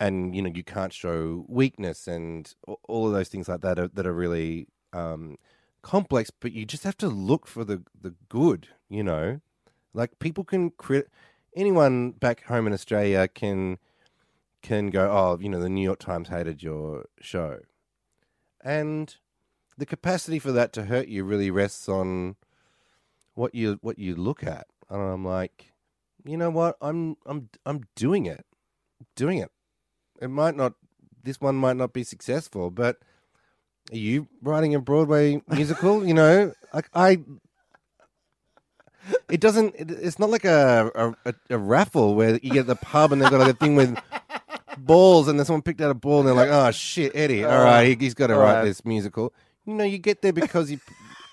and 0.00 0.34
you 0.34 0.42
know 0.42 0.50
you 0.52 0.64
can't 0.64 0.92
show 0.92 1.44
weakness 1.48 2.08
and 2.08 2.54
all 2.88 3.06
of 3.06 3.12
those 3.12 3.28
things 3.28 3.48
like 3.48 3.60
that 3.60 3.78
are, 3.78 3.88
that 3.88 4.06
are 4.06 4.12
really 4.12 4.66
um, 4.92 5.36
complex. 5.82 6.30
But 6.30 6.52
you 6.52 6.64
just 6.66 6.84
have 6.84 6.96
to 6.98 7.08
look 7.08 7.46
for 7.46 7.64
the 7.64 7.82
the 8.00 8.14
good, 8.28 8.68
you 8.88 9.04
know, 9.04 9.40
like 9.94 10.18
people 10.18 10.42
can 10.44 10.70
crit 10.70 11.08
anyone 11.54 12.10
back 12.12 12.44
home 12.44 12.66
in 12.66 12.72
Australia 12.72 13.28
can 13.28 13.78
can 14.62 14.90
go, 14.90 15.10
oh, 15.10 15.38
you 15.40 15.48
know, 15.48 15.60
the 15.60 15.68
New 15.68 15.82
York 15.82 15.98
Times 16.00 16.28
hated 16.28 16.62
your 16.62 17.06
show, 17.20 17.60
and 18.64 19.16
the 19.78 19.86
capacity 19.86 20.38
for 20.38 20.52
that 20.52 20.72
to 20.74 20.84
hurt 20.84 21.08
you 21.08 21.24
really 21.24 21.50
rests 21.50 21.88
on 21.88 22.36
what 23.34 23.54
you 23.54 23.78
what 23.82 23.98
you 23.98 24.14
look 24.14 24.44
at. 24.44 24.66
And 24.90 25.00
I'm 25.00 25.24
like, 25.24 25.72
you 26.24 26.36
know 26.36 26.50
what? 26.50 26.76
I'm 26.80 27.16
I'm 27.26 27.48
I'm 27.64 27.82
doing 27.96 28.26
it, 28.26 28.44
doing 29.16 29.38
it. 29.38 29.50
It 30.20 30.28
might 30.28 30.56
not. 30.56 30.74
This 31.24 31.40
one 31.40 31.56
might 31.56 31.76
not 31.76 31.92
be 31.92 32.04
successful, 32.04 32.70
but 32.70 32.98
are 33.92 33.96
you 33.96 34.28
writing 34.42 34.74
a 34.74 34.80
Broadway 34.80 35.40
musical? 35.48 36.06
you 36.06 36.14
know, 36.14 36.52
like 36.74 36.88
I. 36.94 37.20
It 39.28 39.40
doesn't. 39.40 39.74
It, 39.76 39.90
it's 39.90 40.18
not 40.18 40.30
like 40.30 40.44
a, 40.44 41.14
a 41.24 41.34
a 41.50 41.58
raffle 41.58 42.14
where 42.14 42.38
you 42.42 42.50
get 42.50 42.66
the 42.66 42.76
pub 42.76 43.12
and 43.12 43.20
they've 43.20 43.30
got 43.30 43.40
like 43.40 43.54
a 43.54 43.56
thing 43.56 43.74
with 43.74 43.98
balls 44.78 45.28
and 45.28 45.38
then 45.38 45.46
someone 45.46 45.62
picked 45.62 45.80
out 45.80 45.90
a 45.90 45.94
ball 45.94 46.20
and 46.20 46.28
they're 46.28 46.34
like, 46.34 46.50
oh 46.50 46.70
shit, 46.70 47.12
Eddie, 47.14 47.44
all 47.44 47.52
oh. 47.52 47.64
right, 47.64 47.98
he, 47.98 48.04
has 48.04 48.14
got 48.14 48.28
to 48.28 48.36
write 48.36 48.64
this 48.64 48.84
musical. 48.84 49.32
You 49.64 49.74
know, 49.74 49.84
you 49.84 49.98
get 49.98 50.22
there 50.22 50.32
because 50.32 50.70
you, 50.70 50.80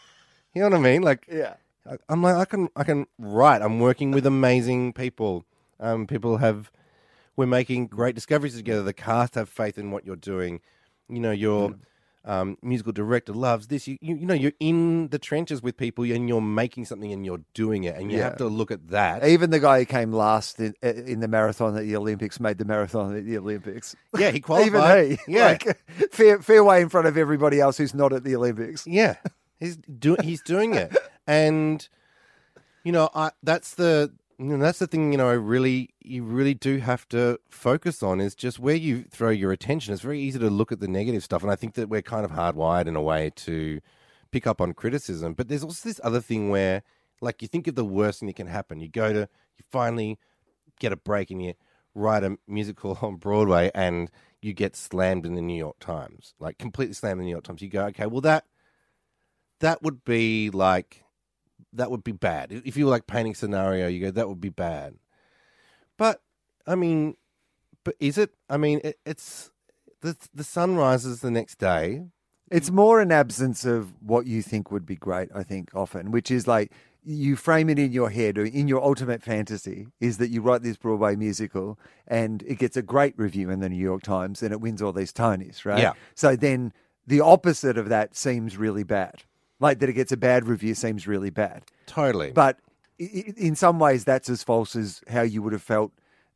you 0.53 0.61
know 0.61 0.69
what 0.69 0.77
I 0.77 0.82
mean? 0.82 1.01
Like, 1.01 1.25
yeah. 1.32 1.55
I, 1.89 1.97
I'm 2.09 2.21
like, 2.21 2.36
I 2.36 2.45
can, 2.45 2.69
I 2.75 2.84
can 2.84 3.07
write. 3.17 3.61
I'm 3.61 3.80
working 3.80 4.11
with 4.11 4.25
amazing 4.25 4.93
people. 4.93 5.45
Um, 5.80 6.05
people 6.07 6.38
have, 6.38 6.71
we're 7.36 7.47
making 7.47 7.88
great 7.88 8.15
discoveries 8.15 8.55
together. 8.55 8.84
The 8.84 8.93
cast 8.93 9.36
have 9.36 9.49
faith 9.49 9.77
in 9.77 9.91
what 9.91 10.05
you're 10.05 10.15
doing. 10.15 10.61
You 11.07 11.19
know, 11.19 11.32
you're. 11.32 11.69
Mm 11.69 11.80
um, 12.26 12.57
musical 12.61 12.91
director 12.91 13.34
loves 13.34 13.67
this. 13.67 13.88
You, 13.88 13.97
you, 14.01 14.15
you 14.15 14.26
know 14.26 14.34
you're 14.34 14.53
in 14.59 15.07
the 15.09 15.20
trenches 15.20 15.63
with 15.63 15.78
people 15.78 16.03
and 16.03 16.28
you're 16.28 16.41
making 16.41 16.86
something 16.86 17.11
and 17.11 17.26
you're 17.26 17.41
doing 17.53 17.86
it, 17.86 17.95
and 17.95 18.11
you 18.11 18.17
yeah. 18.17 18.26
have 18.26 18.38
to 18.38 18.45
look 18.45 18.72
at 18.72 18.89
that. 18.89 19.26
Even 19.26 19.49
the 19.49 19.59
guy 19.59 19.80
who 19.80 19.86
came 19.86 20.11
last 20.11 20.59
in, 20.59 20.74
in, 20.82 21.22
the 21.22 21.28
marathon 21.28 21.78
at 21.78 21.84
the 21.84 21.95
Olympics 21.95 22.39
made 22.39 22.57
the 22.57 22.65
marathon 22.65 23.15
at 23.15 23.26
the 23.26 23.38
Olympics. 23.38 23.95
Yeah, 24.17 24.32
he 24.32 24.41
qualified. 24.41 25.05
Even 25.05 25.17
he, 25.26 25.34
yeah, 25.34 25.47
like, 25.47 25.80
fair, 26.11 26.41
fair 26.41 26.63
way 26.63 26.82
in 26.82 26.89
front 26.89 27.07
of 27.07 27.17
everybody 27.17 27.59
else 27.59 27.78
who's 27.78 27.93
not 27.93 28.11
at 28.11 28.24
the 28.24 28.36
Olympics. 28.36 28.86
Yeah, 28.86 29.15
he's 29.59 29.78
doing 29.78 30.22
he's 30.22 30.41
doing 30.41 30.74
it, 30.74 30.95
and 31.28 31.88
you 32.84 32.91
know 32.91 33.09
I, 33.15 33.32
that's 33.43 33.76
the 33.76 34.11
and 34.39 34.61
that's 34.61 34.79
the 34.79 34.87
thing, 34.87 35.11
you 35.11 35.17
know, 35.17 35.27
I 35.27 35.33
really, 35.33 35.89
you 35.99 36.23
really 36.23 36.53
do 36.53 36.77
have 36.77 37.07
to 37.09 37.39
focus 37.49 38.01
on 38.01 38.21
is 38.21 38.35
just 38.35 38.57
where 38.57 38.75
you 38.75 39.03
throw 39.03 39.29
your 39.29 39.51
attention. 39.51 39.93
It's 39.93 40.01
very 40.01 40.19
easy 40.19 40.39
to 40.39 40.49
look 40.49 40.71
at 40.71 40.79
the 40.79 40.87
negative 40.87 41.25
stuff. 41.25 41.43
And 41.43 41.51
I 41.51 41.57
think 41.57 41.73
that 41.73 41.89
we're 41.89 42.01
kind 42.01 42.23
of 42.23 42.31
hardwired 42.31 42.87
in 42.87 42.95
a 42.95 43.01
way 43.01 43.31
to 43.35 43.81
pick 44.31 44.47
up 44.47 44.61
on 44.61 44.73
criticism. 44.73 45.33
But 45.33 45.49
there's 45.49 45.63
also 45.63 45.89
this 45.89 45.99
other 46.05 46.21
thing 46.21 46.49
where, 46.49 46.83
like, 47.19 47.41
you 47.41 47.49
think 47.49 47.67
of 47.67 47.75
the 47.75 47.83
worst 47.83 48.21
thing 48.21 48.27
that 48.27 48.37
can 48.37 48.47
happen. 48.47 48.79
You 48.79 48.87
go 48.87 49.11
to, 49.11 49.19
you 49.19 49.65
finally 49.69 50.17
get 50.79 50.93
a 50.93 50.97
break 50.97 51.31
and 51.31 51.43
you 51.43 51.53
write 51.93 52.23
a 52.23 52.37
musical 52.47 52.97
on 53.01 53.17
Broadway 53.17 53.71
and 53.75 54.09
you 54.41 54.53
get 54.53 54.77
slammed 54.77 55.25
in 55.25 55.35
the 55.35 55.41
New 55.41 55.57
York 55.57 55.79
Times, 55.79 56.33
like 56.39 56.57
completely 56.57 56.93
slammed 56.93 57.19
in 57.19 57.25
the 57.25 57.25
New 57.25 57.31
York 57.31 57.43
Times. 57.43 57.61
You 57.61 57.67
go, 57.67 57.87
okay, 57.87 58.05
well, 58.05 58.21
that, 58.21 58.45
that 59.59 59.83
would 59.83 60.05
be 60.05 60.49
like, 60.49 61.03
that 61.74 61.91
would 61.91 62.03
be 62.03 62.11
bad. 62.11 62.51
If 62.51 62.78
you 62.78 62.86
were 62.86 62.91
like 62.91 63.07
painting 63.07 63.36
scenario, 63.36 63.88
you 63.88 63.99
go 63.99 64.11
that 64.11 64.30
would 64.30 64.41
be 64.41 64.49
bad. 64.49 64.95
But 65.97 66.22
I 66.65 66.76
mean, 66.76 67.15
but 67.84 67.95
is 67.99 68.17
it? 68.17 68.34
I 68.49 68.57
mean, 68.57 68.82
it, 68.84 68.99
it's 69.05 69.51
the 70.01 70.15
the 70.34 70.43
sun 70.43 70.76
rises 70.76 71.22
the 71.22 71.32
next 71.32 71.59
day. 71.59 72.05
It's 72.51 72.72
more 72.72 72.99
an 72.99 73.11
absence 73.11 73.63
of 73.63 73.93
what 74.01 74.26
you 74.26 74.41
think 74.41 74.72
would 74.72 74.86
be 74.86 74.95
great. 74.95 75.30
I 75.36 75.43
think 75.43 75.70
often, 75.76 76.11
which 76.11 76.32
is 76.32 76.47
like 76.47 76.72
you 77.03 77.36
frame 77.36 77.70
it 77.70 77.80
in 77.80 77.91
your 77.91 78.09
head 78.09 78.38
or 78.38 78.45
in 78.45 78.67
your 78.67 78.84
ultimate 78.84 79.24
fantasy 79.24 79.88
is 79.99 80.17
that 80.17 80.30
you 80.30 80.41
write 80.41 80.63
this 80.63 80.78
Broadway 80.78 81.15
musical 81.15 81.80
and 82.07 82.43
it 82.43 82.59
gets 82.59 82.76
a 82.76 82.82
great 82.82 83.17
review 83.17 83.49
in 83.49 83.59
the 83.61 83.70
New 83.70 83.82
York 83.82 84.03
Times 84.03 84.43
and 84.43 84.51
it 84.51 84.59
wins 84.59 84.82
all 84.82 84.91
these 84.91 85.13
Tonys, 85.13 85.63
right? 85.63 85.80
Yeah. 85.80 85.93
So 86.13 86.36
then 86.36 86.74
the 87.07 87.22
opposite 87.22 87.78
of 87.78 87.89
that 87.89 88.15
seems 88.15 88.57
really 88.57 88.84
bad. 88.84 89.24
Like 89.60 89.80
that 89.80 89.89
it 89.89 89.93
gets 89.93 90.12
a 90.12 90.18
bad 90.18 90.47
review 90.47 90.74
seems 90.74 91.07
really 91.07 91.30
bad. 91.30 91.64
Totally. 91.86 92.32
But 92.32 92.60
in 92.97 93.55
some 93.55 93.80
ways, 93.80 94.03
that's 94.03 94.30
as 94.30 94.43
false 94.43 94.76
as 94.76 95.01
how 95.10 95.22
you 95.22 95.41
would 95.41 95.53
have 95.53 95.62
felt 95.62 95.91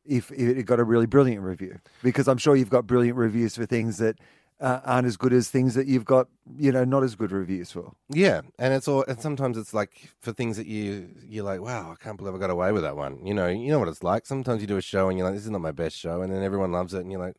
if 0.06 0.30
it 0.30 0.64
got 0.66 0.80
a 0.80 0.84
really 0.84 1.06
brilliant 1.06 1.42
review. 1.42 1.78
Because 2.02 2.28
I'm 2.28 2.38
sure 2.38 2.56
you've 2.56 2.70
got 2.70 2.86
brilliant 2.86 3.16
reviews 3.16 3.56
for 3.56 3.66
things 3.66 3.98
that 3.98 4.18
uh, 4.60 4.80
aren't 4.84 5.06
as 5.06 5.16
good 5.16 5.32
as 5.32 5.48
things 5.48 5.74
that 5.74 5.86
you've 5.86 6.04
got, 6.04 6.28
you 6.56 6.70
know, 6.70 6.84
not 6.84 7.02
as 7.02 7.14
good 7.14 7.32
reviews 7.32 7.70
for. 7.70 7.92
Yeah, 8.08 8.42
and 8.58 8.72
it's 8.72 8.86
all, 8.86 9.04
and 9.08 9.20
sometimes 9.20 9.58
it's 9.58 9.74
like 9.74 10.10
for 10.20 10.32
things 10.32 10.56
that 10.56 10.66
you 10.66 11.08
you're 11.26 11.44
like, 11.44 11.60
wow, 11.60 11.92
I 11.92 12.02
can't 12.02 12.16
believe 12.16 12.34
I 12.34 12.38
got 12.38 12.50
away 12.50 12.72
with 12.72 12.82
that 12.82 12.96
one. 12.96 13.24
You 13.26 13.34
know, 13.34 13.48
you 13.48 13.68
know 13.68 13.78
what 13.78 13.88
it's 13.88 14.02
like. 14.02 14.26
Sometimes 14.26 14.60
you 14.60 14.66
do 14.66 14.76
a 14.76 14.82
show 14.82 15.08
and 15.08 15.18
you're 15.18 15.26
like, 15.26 15.34
this 15.34 15.44
is 15.44 15.50
not 15.50 15.60
my 15.60 15.72
best 15.72 15.96
show, 15.96 16.22
and 16.22 16.32
then 16.32 16.42
everyone 16.42 16.72
loves 16.72 16.94
it, 16.94 17.00
and 17.00 17.10
you're 17.10 17.20
like, 17.20 17.36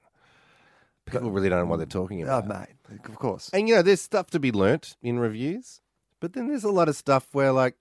people 1.06 1.32
really 1.32 1.49
don't 1.49 1.60
know 1.60 1.66
what 1.66 1.78
they're 1.78 1.86
talking 1.86 2.22
oh, 2.24 2.39
about. 2.39 2.45
Oh, 2.45 2.60
mate, 2.91 2.99
of 3.06 3.16
course. 3.16 3.49
And 3.53 3.68
you 3.68 3.76
know, 3.76 3.82
there's 3.82 4.01
stuff 4.01 4.30
to 4.32 4.39
be 4.39 4.51
learnt 4.51 4.97
in 5.01 5.20
reviews, 5.20 5.82
but 6.20 6.34
then 6.34 6.47
there's 6.47 6.64
a 6.64 6.72
lot 6.72 6.89
of 6.89 6.95
stuff 6.95 7.28
where 7.34 7.51
like 7.51 7.76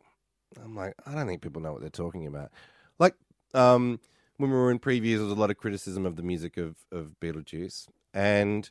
I'm 0.63 0.77
like, 0.77 0.95
I 1.07 1.15
don't 1.15 1.27
think 1.27 1.43
people 1.43 1.63
know 1.63 1.73
what 1.73 1.81
they're 1.81 1.91
talking 1.91 2.27
about. 2.27 2.51
Like, 2.99 3.15
um, 3.55 4.01
when 4.37 4.51
we 4.51 4.57
were 4.57 4.71
in 4.71 4.79
previews, 4.79 5.17
there 5.17 5.25
was 5.25 5.33
a 5.33 5.41
lot 5.41 5.51
of 5.51 5.57
criticism 5.57 6.07
of 6.07 6.17
the 6.17 6.23
music 6.23 6.57
of, 6.57 6.77
of 6.91 7.17
Beetlejuice. 7.21 7.87
And, 8.13 8.69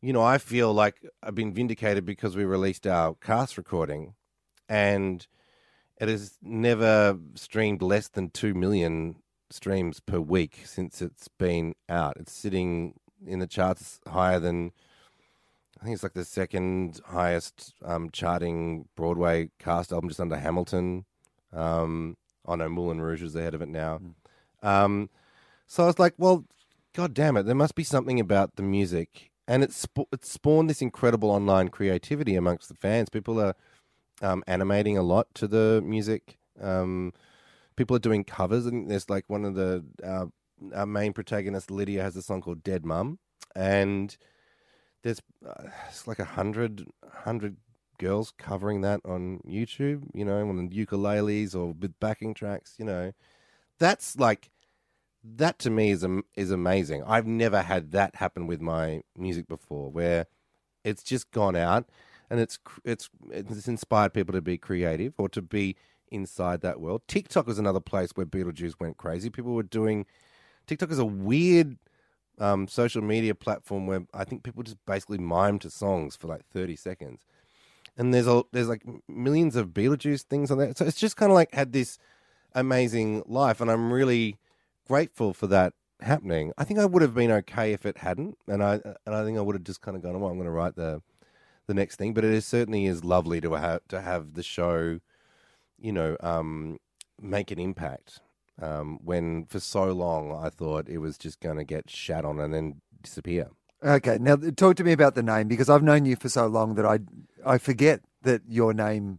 you 0.00 0.12
know, 0.12 0.22
I 0.22 0.38
feel 0.38 0.72
like 0.72 1.04
I've 1.22 1.34
been 1.34 1.52
vindicated 1.52 2.04
because 2.04 2.36
we 2.36 2.44
released 2.44 2.86
our 2.86 3.14
cast 3.14 3.56
recording 3.56 4.14
and 4.68 5.26
it 6.00 6.08
has 6.08 6.38
never 6.42 7.18
streamed 7.34 7.82
less 7.82 8.08
than 8.08 8.30
2 8.30 8.54
million 8.54 9.16
streams 9.50 10.00
per 10.00 10.18
week 10.18 10.62
since 10.64 11.00
it's 11.00 11.28
been 11.28 11.74
out. 11.88 12.16
It's 12.18 12.32
sitting 12.32 12.94
in 13.26 13.38
the 13.38 13.46
charts 13.46 14.00
higher 14.06 14.38
than 14.38 14.72
I 15.80 15.84
think 15.84 15.94
it's 15.94 16.02
like 16.02 16.14
the 16.14 16.24
second 16.24 17.00
highest 17.06 17.74
um, 17.84 18.10
charting 18.10 18.88
Broadway 18.96 19.50
cast 19.58 19.92
album, 19.92 20.08
just 20.08 20.20
under 20.20 20.36
Hamilton. 20.36 21.04
Um, 21.52 22.16
oh 22.46 22.54
no, 22.54 22.68
Moulin 22.68 23.00
Rouge 23.00 23.22
is 23.22 23.36
ahead 23.36 23.54
of 23.54 23.62
it 23.62 23.68
now. 23.68 24.00
Mm. 24.62 24.66
Um, 24.66 25.10
so 25.66 25.82
I 25.82 25.86
was 25.86 25.98
like, 25.98 26.14
well, 26.16 26.44
god 26.94 27.12
damn 27.12 27.36
it, 27.36 27.42
there 27.44 27.54
must 27.54 27.74
be 27.74 27.84
something 27.84 28.18
about 28.18 28.56
the 28.56 28.62
music, 28.62 29.30
and 29.46 29.62
it's 29.62 29.76
sp- 29.76 30.08
it 30.12 30.24
spawned 30.24 30.70
this 30.70 30.80
incredible 30.80 31.30
online 31.30 31.68
creativity 31.68 32.34
amongst 32.34 32.68
the 32.68 32.74
fans. 32.74 33.10
People 33.10 33.40
are 33.40 33.54
um, 34.22 34.42
animating 34.46 34.96
a 34.96 35.02
lot 35.02 35.26
to 35.34 35.46
the 35.46 35.82
music. 35.84 36.38
Um, 36.60 37.12
people 37.76 37.96
are 37.96 38.00
doing 38.00 38.24
covers. 38.24 38.66
I 38.66 38.70
think 38.70 38.88
there's 38.88 39.10
like 39.10 39.24
one 39.28 39.44
of 39.44 39.54
the 39.54 39.84
uh, 40.02 40.26
our 40.74 40.86
main 40.86 41.12
protagonist, 41.12 41.70
Lydia, 41.70 42.02
has 42.02 42.16
a 42.16 42.22
song 42.22 42.40
called 42.40 42.62
"Dead 42.62 42.84
Mum," 42.84 43.18
and 43.54 44.16
there's 45.02 45.20
uh, 45.46 45.64
it's 45.88 46.06
like 46.06 46.18
a 46.18 46.24
hundred 46.24 46.86
hundred 47.12 47.56
girls 47.98 48.32
covering 48.38 48.80
that 48.82 49.00
on 49.04 49.40
YouTube. 49.46 50.04
You 50.14 50.24
know, 50.24 50.48
on 50.48 50.68
the 50.68 50.86
ukuleles 50.86 51.54
or 51.54 51.72
with 51.72 51.98
backing 52.00 52.34
tracks. 52.34 52.74
You 52.78 52.84
know, 52.86 53.12
that's 53.78 54.16
like 54.18 54.50
that 55.22 55.58
to 55.60 55.70
me 55.70 55.90
is 55.90 56.06
is 56.36 56.50
amazing. 56.50 57.02
I've 57.06 57.26
never 57.26 57.62
had 57.62 57.92
that 57.92 58.16
happen 58.16 58.46
with 58.46 58.60
my 58.60 59.02
music 59.16 59.48
before, 59.48 59.90
where 59.90 60.26
it's 60.84 61.02
just 61.02 61.30
gone 61.30 61.56
out. 61.56 61.88
and 62.30 62.40
it's 62.40 62.58
it's 62.84 63.10
it's 63.30 63.68
inspired 63.68 64.12
people 64.14 64.32
to 64.32 64.42
be 64.42 64.58
creative 64.58 65.14
or 65.18 65.28
to 65.30 65.42
be 65.42 65.76
inside 66.10 66.60
that 66.62 66.80
world. 66.80 67.02
TikTok 67.08 67.48
is 67.48 67.58
another 67.58 67.80
place 67.80 68.10
where 68.14 68.26
Beetlejuice 68.26 68.74
went 68.80 68.96
crazy. 68.96 69.30
People 69.30 69.54
were 69.54 69.62
doing 69.62 70.06
TikTok 70.66 70.90
is 70.90 70.98
a 70.98 71.04
weird 71.04 71.78
um, 72.38 72.66
social 72.68 73.02
media 73.02 73.34
platform 73.34 73.86
where 73.86 74.06
I 74.12 74.24
think 74.24 74.42
people 74.42 74.62
just 74.62 74.78
basically 74.86 75.18
mime 75.18 75.58
to 75.60 75.70
songs 75.70 76.16
for 76.16 76.26
like 76.26 76.44
thirty 76.46 76.76
seconds, 76.76 77.20
and 77.96 78.12
there's 78.12 78.26
a 78.26 78.42
there's 78.52 78.68
like 78.68 78.84
millions 79.08 79.56
of 79.56 79.68
Beetlejuice 79.68 80.22
things 80.22 80.50
on 80.50 80.58
there. 80.58 80.72
So 80.74 80.84
it's 80.84 80.98
just 80.98 81.16
kind 81.16 81.30
of 81.30 81.34
like 81.34 81.54
had 81.54 81.72
this 81.72 81.98
amazing 82.54 83.22
life, 83.26 83.60
and 83.60 83.70
I'm 83.70 83.92
really 83.92 84.38
grateful 84.86 85.32
for 85.32 85.46
that 85.48 85.74
happening. 86.00 86.52
I 86.58 86.64
think 86.64 86.78
I 86.78 86.84
would 86.86 87.02
have 87.02 87.14
been 87.14 87.30
okay 87.30 87.72
if 87.72 87.86
it 87.86 87.98
hadn't, 87.98 88.38
and 88.48 88.62
I 88.62 88.74
and 89.06 89.14
I 89.14 89.24
think 89.24 89.38
I 89.38 89.42
would 89.42 89.54
have 89.56 89.64
just 89.64 89.80
kind 89.80 89.96
of 89.96 90.02
gone, 90.02 90.16
"Oh, 90.16 90.26
I'm 90.26 90.34
going 90.36 90.44
to 90.44 90.50
write 90.50 90.76
the 90.76 91.02
the 91.66 91.74
next 91.74 91.96
thing." 91.96 92.14
But 92.14 92.24
it 92.24 92.32
is 92.32 92.46
certainly 92.46 92.86
is 92.86 93.04
lovely 93.04 93.40
to 93.40 93.52
have 93.52 93.80
to 93.88 94.00
have 94.00 94.34
the 94.34 94.42
show, 94.42 95.00
you 95.78 95.92
know, 95.92 96.16
um, 96.20 96.78
make 97.20 97.50
an 97.50 97.58
impact. 97.58 98.20
Um, 98.62 99.00
when 99.02 99.46
for 99.46 99.58
so 99.58 99.92
long 99.92 100.30
I 100.32 100.48
thought 100.48 100.88
it 100.88 100.98
was 100.98 101.18
just 101.18 101.40
going 101.40 101.56
to 101.56 101.64
get 101.64 101.90
shat 101.90 102.24
on 102.24 102.38
and 102.38 102.54
then 102.54 102.80
disappear. 103.02 103.48
Okay, 103.84 104.16
now 104.20 104.36
talk 104.36 104.76
to 104.76 104.84
me 104.84 104.92
about 104.92 105.14
the 105.14 105.22
name 105.22 105.48
because 105.48 105.68
I've 105.68 105.82
known 105.82 106.06
you 106.06 106.16
for 106.16 106.28
so 106.28 106.46
long 106.46 106.74
that 106.76 106.86
I 106.86 107.00
I 107.44 107.58
forget 107.58 108.00
that 108.22 108.42
your 108.48 108.72
name, 108.72 109.18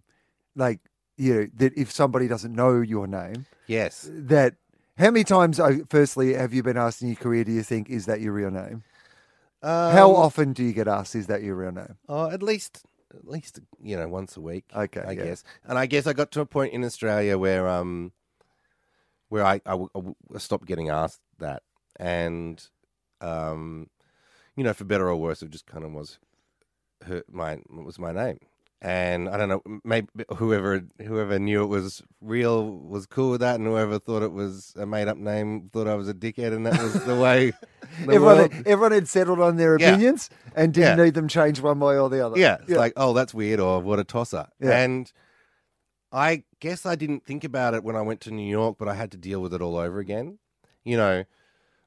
like 0.55 0.79
you 1.17 1.33
know, 1.33 1.47
that 1.57 1.77
if 1.77 1.91
somebody 1.91 2.27
doesn't 2.27 2.53
know 2.55 2.81
your 2.81 3.07
name, 3.07 3.45
Yes, 3.67 4.09
that 4.11 4.55
how 4.97 5.11
many 5.11 5.23
times? 5.25 5.59
uh, 5.59 5.79
Firstly, 5.89 6.33
have 6.33 6.53
you 6.53 6.63
been 6.63 6.77
asked 6.77 7.01
in 7.01 7.09
your 7.09 7.17
career? 7.17 7.43
Do 7.43 7.51
you 7.51 7.63
think 7.63 7.89
is 7.89 8.05
that 8.05 8.21
your 8.21 8.33
real 8.33 8.51
name? 8.51 8.83
How 9.61 10.09
Um, 10.11 10.15
often 10.15 10.53
do 10.53 10.63
you 10.63 10.73
get 10.73 10.87
asked? 10.87 11.15
Is 11.15 11.27
that 11.27 11.43
your 11.43 11.55
real 11.55 11.71
name? 11.71 11.97
Oh, 12.07 12.29
at 12.29 12.41
least, 12.43 12.83
at 13.13 13.27
least 13.27 13.59
you 13.81 13.97
know, 13.97 14.07
once 14.07 14.37
a 14.37 14.41
week. 14.41 14.65
Okay, 14.75 15.01
I 15.05 15.13
yeah. 15.13 15.23
guess. 15.25 15.43
And 15.67 15.77
I 15.77 15.85
guess 15.87 16.07
I 16.07 16.13
got 16.13 16.31
to 16.31 16.41
a 16.41 16.45
point 16.45 16.73
in 16.73 16.83
Australia 16.83 17.37
where 17.37 17.67
um, 17.67 18.11
where 19.29 19.45
I 19.45 19.61
I 19.65 19.77
stopped 20.37 20.65
getting 20.65 20.89
asked 20.89 21.21
that, 21.39 21.63
and 21.99 22.65
um, 23.21 23.89
you 24.55 24.63
know, 24.63 24.73
for 24.73 24.83
better 24.85 25.07
or 25.09 25.15
worse, 25.15 25.41
it 25.41 25.49
just 25.51 25.65
kind 25.65 25.83
of 25.83 25.91
was 25.91 26.19
her 27.05 27.23
my 27.31 27.59
was 27.69 27.99
my 27.99 28.11
name. 28.11 28.39
And 28.81 29.29
I 29.29 29.37
don't 29.37 29.49
know, 29.49 29.63
maybe 29.83 30.07
whoever 30.35 30.83
whoever 31.03 31.39
knew 31.39 31.63
it 31.63 31.67
was 31.67 32.03
real 32.21 32.69
was 32.69 33.07
cool 33.07 33.31
with 33.31 33.39
that, 33.41 33.55
and 33.55 33.65
whoever 33.65 33.97
thought 33.97 34.21
it 34.21 34.31
was 34.33 34.73
a 34.77 34.85
made 34.85 35.07
up 35.07 35.17
name 35.17 35.69
thought 35.73 35.87
I 35.87 35.95
was 35.95 36.07
a 36.07 36.13
dickhead, 36.13 36.53
and 36.53 36.65
that 36.67 36.79
was 36.83 36.93
the 37.05 37.15
way. 37.19 37.51
the 38.05 38.13
everyone, 38.13 38.37
world- 38.37 38.53
everyone 38.67 38.91
had 38.91 39.07
settled 39.07 39.39
on 39.39 39.55
their 39.55 39.79
Yeah. 39.79 39.87
opinions 39.89 40.29
and 40.55 40.71
didn't 40.73 40.99
Yeah. 40.99 41.03
need 41.05 41.13
them 41.15 41.27
changed 41.27 41.61
one 41.61 41.79
way 41.79 41.97
or 41.97 42.09
the 42.09 42.23
other. 42.23 42.37
Yeah, 42.37 42.57
it's 42.61 42.69
like, 42.71 42.93
oh, 42.97 43.13
that's 43.13 43.33
weird, 43.33 43.59
or 43.59 43.79
what 43.79 43.97
a 43.99 44.03
tosser. 44.03 44.47
Yeah. 44.59 44.77
And 44.77 45.11
I 46.11 46.43
guess 46.65 46.83
I 46.85 46.95
didn't 46.95 47.23
think 47.23 47.43
about 47.43 47.75
it 47.75 47.83
when 47.83 47.95
I 47.95 48.01
went 48.01 48.21
to 48.21 48.31
New 48.31 48.49
York, 48.49 48.77
but 48.79 48.87
I 48.87 48.95
had 48.95 49.11
to 49.11 49.17
deal 49.17 49.39
with 49.39 49.53
it 49.53 49.61
all 49.61 49.77
over 49.77 49.99
again. 49.99 50.39
You 50.83 50.97
know, 50.97 51.23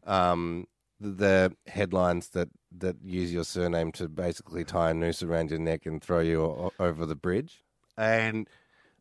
um, 0.06 0.68
the, 1.00 1.10
the 1.10 1.70
headlines 1.70 2.28
that, 2.28 2.48
that 2.78 2.96
use 3.02 3.32
your 3.32 3.42
surname 3.42 3.90
to 3.92 4.08
basically 4.08 4.64
tie 4.64 4.90
a 4.90 4.94
noose 4.94 5.20
around 5.20 5.50
your 5.50 5.58
neck 5.58 5.84
and 5.84 6.00
throw 6.00 6.20
you 6.20 6.42
o- 6.42 6.72
over 6.78 7.06
the 7.06 7.16
bridge. 7.16 7.64
And, 7.96 8.48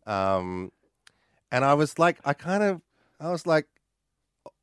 um, 0.07 0.71
and 1.51 1.63
I 1.63 1.75
was 1.75 1.99
like, 1.99 2.17
I 2.25 2.33
kind 2.33 2.63
of, 2.63 2.81
I 3.19 3.29
was 3.29 3.45
like, 3.45 3.67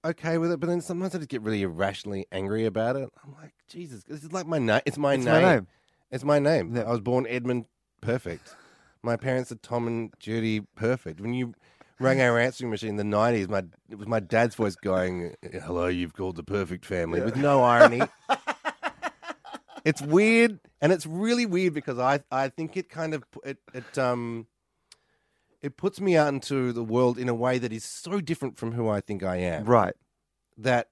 okay 0.04 0.36
with 0.38 0.50
it, 0.50 0.58
but 0.58 0.68
then 0.68 0.80
sometimes 0.80 1.14
I 1.14 1.18
just 1.18 1.30
get 1.30 1.42
really 1.42 1.62
irrationally 1.62 2.26
angry 2.32 2.66
about 2.66 2.96
it. 2.96 3.08
I'm 3.24 3.34
like, 3.40 3.54
Jesus, 3.68 4.02
this 4.02 4.24
is 4.24 4.32
like 4.32 4.46
my 4.48 4.58
name. 4.58 4.80
It's 4.84 4.98
my 4.98 5.14
It's 5.14 5.24
name. 5.24 5.32
my 5.32 5.54
name. 5.54 5.66
It's 6.10 6.24
my 6.24 6.38
name. 6.40 6.76
I 6.76 6.90
was 6.90 7.00
born 7.00 7.24
Edmund 7.28 7.66
Perfect. 8.00 8.56
My 9.04 9.16
parents 9.16 9.52
are 9.52 9.56
Tom 9.56 9.86
and 9.86 10.12
Judy 10.18 10.60
Perfect. 10.60 11.20
When 11.20 11.34
you 11.34 11.54
rang 12.00 12.22
our 12.22 12.38
answering 12.38 12.70
machine 12.70 12.90
in 12.90 12.96
the 12.96 13.04
nineties, 13.04 13.48
my 13.48 13.62
it 13.90 13.98
was 13.98 14.08
my 14.08 14.18
dad's 14.20 14.54
voice 14.54 14.76
going, 14.76 15.34
"Hello, 15.42 15.86
you've 15.86 16.14
called 16.14 16.36
the 16.36 16.42
perfect 16.42 16.86
family," 16.86 17.20
with 17.20 17.36
no 17.36 17.62
irony. 17.62 18.02
it's 19.84 20.00
weird, 20.00 20.58
and 20.80 20.90
it's 20.90 21.04
really 21.04 21.44
weird 21.44 21.74
because 21.74 21.98
I 21.98 22.20
I 22.32 22.48
think 22.48 22.78
it 22.78 22.88
kind 22.88 23.12
of 23.12 23.24
it 23.44 23.58
it 23.74 23.98
um 23.98 24.46
it 25.60 25.76
puts 25.76 26.00
me 26.00 26.16
out 26.16 26.28
into 26.32 26.72
the 26.72 26.82
world 26.84 27.18
in 27.18 27.28
a 27.28 27.34
way 27.34 27.58
that 27.58 27.72
is 27.72 27.84
so 27.84 28.20
different 28.20 28.56
from 28.58 28.72
who 28.72 28.88
I 28.88 29.00
think 29.00 29.22
I 29.22 29.36
am 29.36 29.64
Right. 29.64 29.94
that 30.56 30.88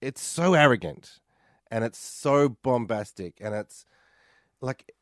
it's 0.00 0.22
so 0.22 0.54
arrogant 0.54 1.20
and 1.70 1.84
it's 1.84 1.98
so 1.98 2.48
bombastic 2.48 3.34
and 3.40 3.54
it's 3.54 3.84
like 4.60 4.92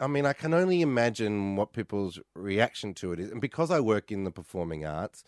I 0.00 0.06
mean 0.06 0.26
I 0.26 0.32
can 0.32 0.54
only 0.54 0.80
imagine 0.82 1.56
what 1.56 1.72
people's 1.72 2.18
reaction 2.34 2.94
to 2.94 3.12
it 3.12 3.20
is 3.20 3.30
and 3.30 3.40
because 3.40 3.70
I 3.70 3.80
work 3.80 4.10
in 4.10 4.24
the 4.24 4.30
performing 4.30 4.84
arts 4.86 5.22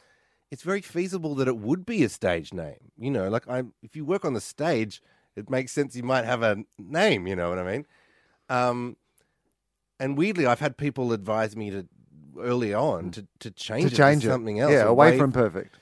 it's 0.51 0.62
very 0.62 0.81
feasible 0.81 1.35
that 1.36 1.49
it 1.49 1.57
would 1.59 1.86
be 1.86 2.03
a 2.05 2.09
stage 2.09 2.53
name 2.53 2.90
you 2.99 3.11
know 3.11 3.28
like 3.28 3.49
I 3.49 3.65
if 3.82 3.94
you 3.97 4.05
work 4.05 4.24
on 4.24 4.35
the 4.35 4.40
stage 4.40 5.03
it 5.36 5.51
makes 5.51 5.73
sense 5.73 5.94
you 5.94 6.03
might 6.03 6.24
have 6.24 6.43
a 6.43 6.65
name 6.78 7.27
you 7.27 7.36
know 7.36 7.51
what 7.51 7.59
I 7.59 7.65
mean 7.65 7.86
um 8.49 8.97
and 10.01 10.16
weirdly 10.16 10.47
I've 10.47 10.61
had 10.61 10.77
people 10.77 11.12
advise 11.12 11.57
me 11.57 11.70
to 11.70 11.86
early 12.39 12.73
on 12.73 13.11
to, 13.11 13.27
to 13.40 13.51
change 13.51 13.85
To 13.85 13.94
it 13.94 13.97
change 13.97 14.23
to 14.23 14.28
it. 14.28 14.32
something 14.32 14.59
else 14.59 14.73
Yeah, 14.73 14.85
away 14.86 15.19
from 15.19 15.32
perfect. 15.32 15.77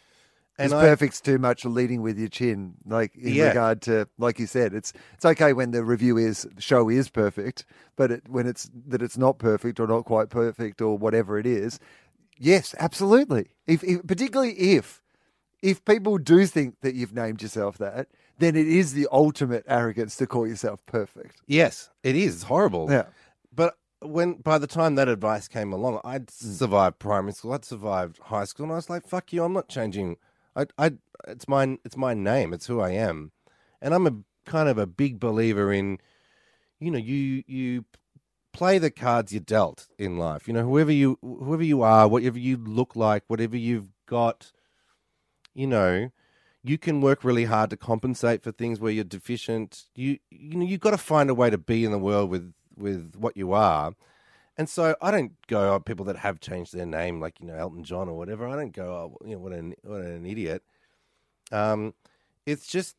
And 0.60 0.68
Because 0.70 0.84
I- 0.84 0.88
perfect's 0.88 1.20
too 1.22 1.38
much 1.38 1.64
leading 1.64 2.02
with 2.02 2.18
your 2.18 2.28
chin. 2.28 2.74
Like 2.86 3.16
in 3.16 3.34
Yeah. 3.34 3.48
regard 3.48 3.80
to, 3.82 4.08
like 4.18 4.38
you 4.38 4.46
said, 4.46 4.74
it's 4.74 4.92
it's 5.14 5.24
okay 5.24 5.52
when 5.54 5.70
the 5.70 5.82
review 5.82 6.18
is 6.18 6.46
the 6.54 6.60
show 6.60 6.90
is 6.90 7.08
perfect, 7.08 7.64
but 7.96 8.10
it, 8.10 8.28
when 8.28 8.46
it's 8.46 8.70
that 8.86 9.00
it's 9.00 9.16
not 9.16 9.38
perfect 9.38 9.80
or 9.80 9.86
not 9.86 10.04
quite 10.04 10.28
perfect 10.28 10.82
or 10.82 10.98
whatever 10.98 11.38
it 11.38 11.46
is, 11.46 11.80
yes, 12.38 12.74
absolutely. 12.78 13.48
If, 13.66 13.82
if 13.82 14.06
particularly 14.06 14.52
if 14.52 15.02
if 15.62 15.82
people 15.84 16.18
do 16.18 16.46
think 16.46 16.80
that 16.82 16.94
you've 16.94 17.14
named 17.14 17.40
yourself 17.42 17.78
that, 17.78 18.08
then 18.38 18.54
it 18.54 18.66
is 18.66 18.92
the 18.92 19.08
ultimate 19.10 19.64
arrogance 19.66 20.16
to 20.16 20.26
call 20.26 20.46
yourself 20.46 20.84
perfect. 20.86 21.40
Yes, 21.46 21.90
it 22.02 22.16
is. 22.16 22.34
It's 22.34 22.44
horrible. 22.44 22.90
Yeah. 22.90 23.06
But 23.54 23.76
when 24.00 24.34
by 24.34 24.58
the 24.58 24.66
time 24.66 24.94
that 24.96 25.08
advice 25.08 25.48
came 25.48 25.72
along, 25.72 26.00
I'd 26.04 26.26
mm. 26.26 26.56
survived 26.58 26.98
primary 26.98 27.32
school, 27.32 27.52
I'd 27.52 27.64
survived 27.64 28.18
high 28.24 28.44
school, 28.44 28.64
and 28.64 28.72
I 28.72 28.76
was 28.76 28.90
like, 28.90 29.06
"Fuck 29.06 29.32
you! 29.32 29.42
I'm 29.42 29.52
not 29.54 29.68
changing. 29.68 30.16
I, 30.56 30.66
I, 30.78 30.92
it's 31.28 31.48
my, 31.48 31.78
it's 31.84 31.96
my 31.96 32.14
name. 32.14 32.52
It's 32.52 32.66
who 32.66 32.80
I 32.80 32.90
am." 32.90 33.32
And 33.80 33.94
I'm 33.94 34.06
a 34.06 34.14
kind 34.46 34.68
of 34.68 34.78
a 34.78 34.86
big 34.86 35.20
believer 35.20 35.72
in, 35.72 35.98
you 36.78 36.90
know, 36.90 36.98
you 36.98 37.42
you 37.46 37.84
play 38.52 38.78
the 38.78 38.90
cards 38.90 39.32
you're 39.32 39.40
dealt 39.40 39.88
in 39.98 40.18
life. 40.18 40.48
You 40.48 40.54
know, 40.54 40.64
whoever 40.64 40.92
you 40.92 41.18
whoever 41.22 41.62
you 41.62 41.82
are, 41.82 42.08
whatever 42.08 42.38
you 42.38 42.56
look 42.56 42.96
like, 42.96 43.24
whatever 43.28 43.56
you've 43.56 43.88
got, 44.06 44.52
you 45.54 45.66
know, 45.66 46.10
you 46.62 46.78
can 46.78 47.00
work 47.00 47.24
really 47.24 47.44
hard 47.44 47.70
to 47.70 47.76
compensate 47.76 48.42
for 48.42 48.52
things 48.52 48.80
where 48.80 48.92
you're 48.92 49.04
deficient. 49.04 49.84
You 49.94 50.18
you 50.30 50.56
know 50.56 50.64
you've 50.66 50.80
got 50.80 50.90
to 50.90 50.98
find 50.98 51.30
a 51.30 51.34
way 51.34 51.50
to 51.50 51.58
be 51.58 51.84
in 51.84 51.92
the 51.92 51.98
world 51.98 52.30
with 52.30 52.52
with 52.76 53.14
what 53.16 53.36
you 53.36 53.52
are. 53.52 53.94
And 54.60 54.68
so 54.68 54.94
I 55.00 55.10
don't 55.10 55.32
go 55.46 55.72
oh, 55.72 55.80
people 55.80 56.04
that 56.04 56.16
have 56.16 56.38
changed 56.38 56.74
their 56.74 56.84
name, 56.84 57.18
like 57.18 57.40
you 57.40 57.46
know 57.46 57.54
Elton 57.54 57.82
John 57.82 58.10
or 58.10 58.18
whatever. 58.18 58.46
I 58.46 58.56
don't 58.56 58.74
go, 58.74 58.92
oh, 58.92 59.26
you 59.26 59.32
know, 59.32 59.38
what 59.38 59.52
an 59.52 59.74
what 59.84 60.02
an 60.02 60.26
idiot. 60.26 60.62
Um, 61.50 61.94
it's 62.44 62.66
just 62.66 62.94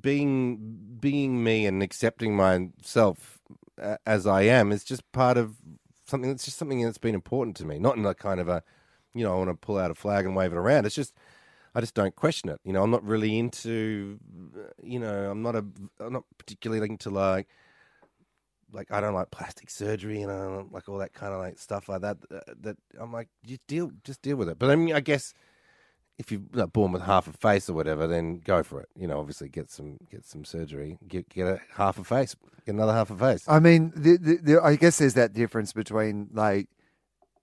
being 0.00 0.96
being 0.98 1.44
me 1.44 1.64
and 1.64 1.80
accepting 1.80 2.34
myself 2.34 3.38
as 4.04 4.26
I 4.26 4.42
am 4.42 4.72
is 4.72 4.82
just 4.82 5.12
part 5.12 5.36
of 5.36 5.54
something 6.08 6.28
that's 6.28 6.44
just 6.44 6.58
something 6.58 6.82
that's 6.82 6.98
been 6.98 7.14
important 7.14 7.56
to 7.58 7.64
me. 7.64 7.78
Not 7.78 7.96
in 7.96 8.04
a 8.04 8.12
kind 8.12 8.40
of 8.40 8.48
a, 8.48 8.64
you 9.14 9.22
know, 9.22 9.32
I 9.32 9.36
want 9.36 9.50
to 9.50 9.54
pull 9.54 9.78
out 9.78 9.92
a 9.92 9.94
flag 9.94 10.26
and 10.26 10.34
wave 10.34 10.50
it 10.50 10.58
around. 10.58 10.86
It's 10.86 10.96
just 10.96 11.14
I 11.76 11.80
just 11.80 11.94
don't 11.94 12.16
question 12.16 12.50
it. 12.50 12.58
You 12.64 12.72
know, 12.72 12.82
I'm 12.82 12.90
not 12.90 13.04
really 13.04 13.38
into, 13.38 14.18
you 14.82 14.98
know, 14.98 15.30
I'm 15.30 15.42
not 15.42 15.54
a, 15.54 15.64
I'm 16.00 16.14
not 16.14 16.24
particularly 16.36 16.90
into 16.90 17.10
like, 17.10 17.46
like 18.72 18.90
I 18.90 19.00
don't 19.00 19.14
like 19.14 19.30
plastic 19.30 19.70
surgery 19.70 20.22
and 20.22 20.30
I 20.32 20.38
don't 20.38 20.72
like 20.72 20.88
all 20.88 20.98
that 20.98 21.12
kind 21.12 21.32
of 21.32 21.40
like 21.40 21.58
stuff 21.58 21.88
like 21.88 22.02
that. 22.02 22.18
uh, 22.30 22.40
That 22.60 22.76
I'm 23.00 23.12
like, 23.12 23.28
you 23.44 23.58
deal, 23.68 23.90
just 24.04 24.22
deal 24.22 24.36
with 24.36 24.48
it. 24.48 24.58
But 24.58 24.70
I 24.70 24.76
mean, 24.76 24.94
I 24.94 25.00
guess 25.00 25.34
if 26.18 26.32
you're 26.32 26.40
not 26.52 26.72
born 26.72 26.92
with 26.92 27.02
half 27.02 27.28
a 27.28 27.32
face 27.32 27.68
or 27.68 27.74
whatever, 27.74 28.06
then 28.06 28.40
go 28.40 28.62
for 28.62 28.80
it. 28.80 28.88
You 28.96 29.06
know, 29.06 29.18
obviously 29.18 29.48
get 29.48 29.70
some, 29.70 29.98
get 30.10 30.24
some 30.24 30.44
surgery, 30.44 30.98
get 31.06 31.28
get 31.28 31.46
a 31.46 31.60
half 31.74 31.98
a 31.98 32.04
face, 32.04 32.34
get 32.64 32.74
another 32.74 32.92
half 32.92 33.10
a 33.10 33.16
face. 33.16 33.44
I 33.46 33.60
mean, 33.60 33.92
the, 33.94 34.16
the, 34.16 34.36
the, 34.42 34.60
I 34.62 34.76
guess 34.76 34.98
there's 34.98 35.14
that 35.14 35.32
difference 35.32 35.72
between 35.72 36.28
like, 36.32 36.68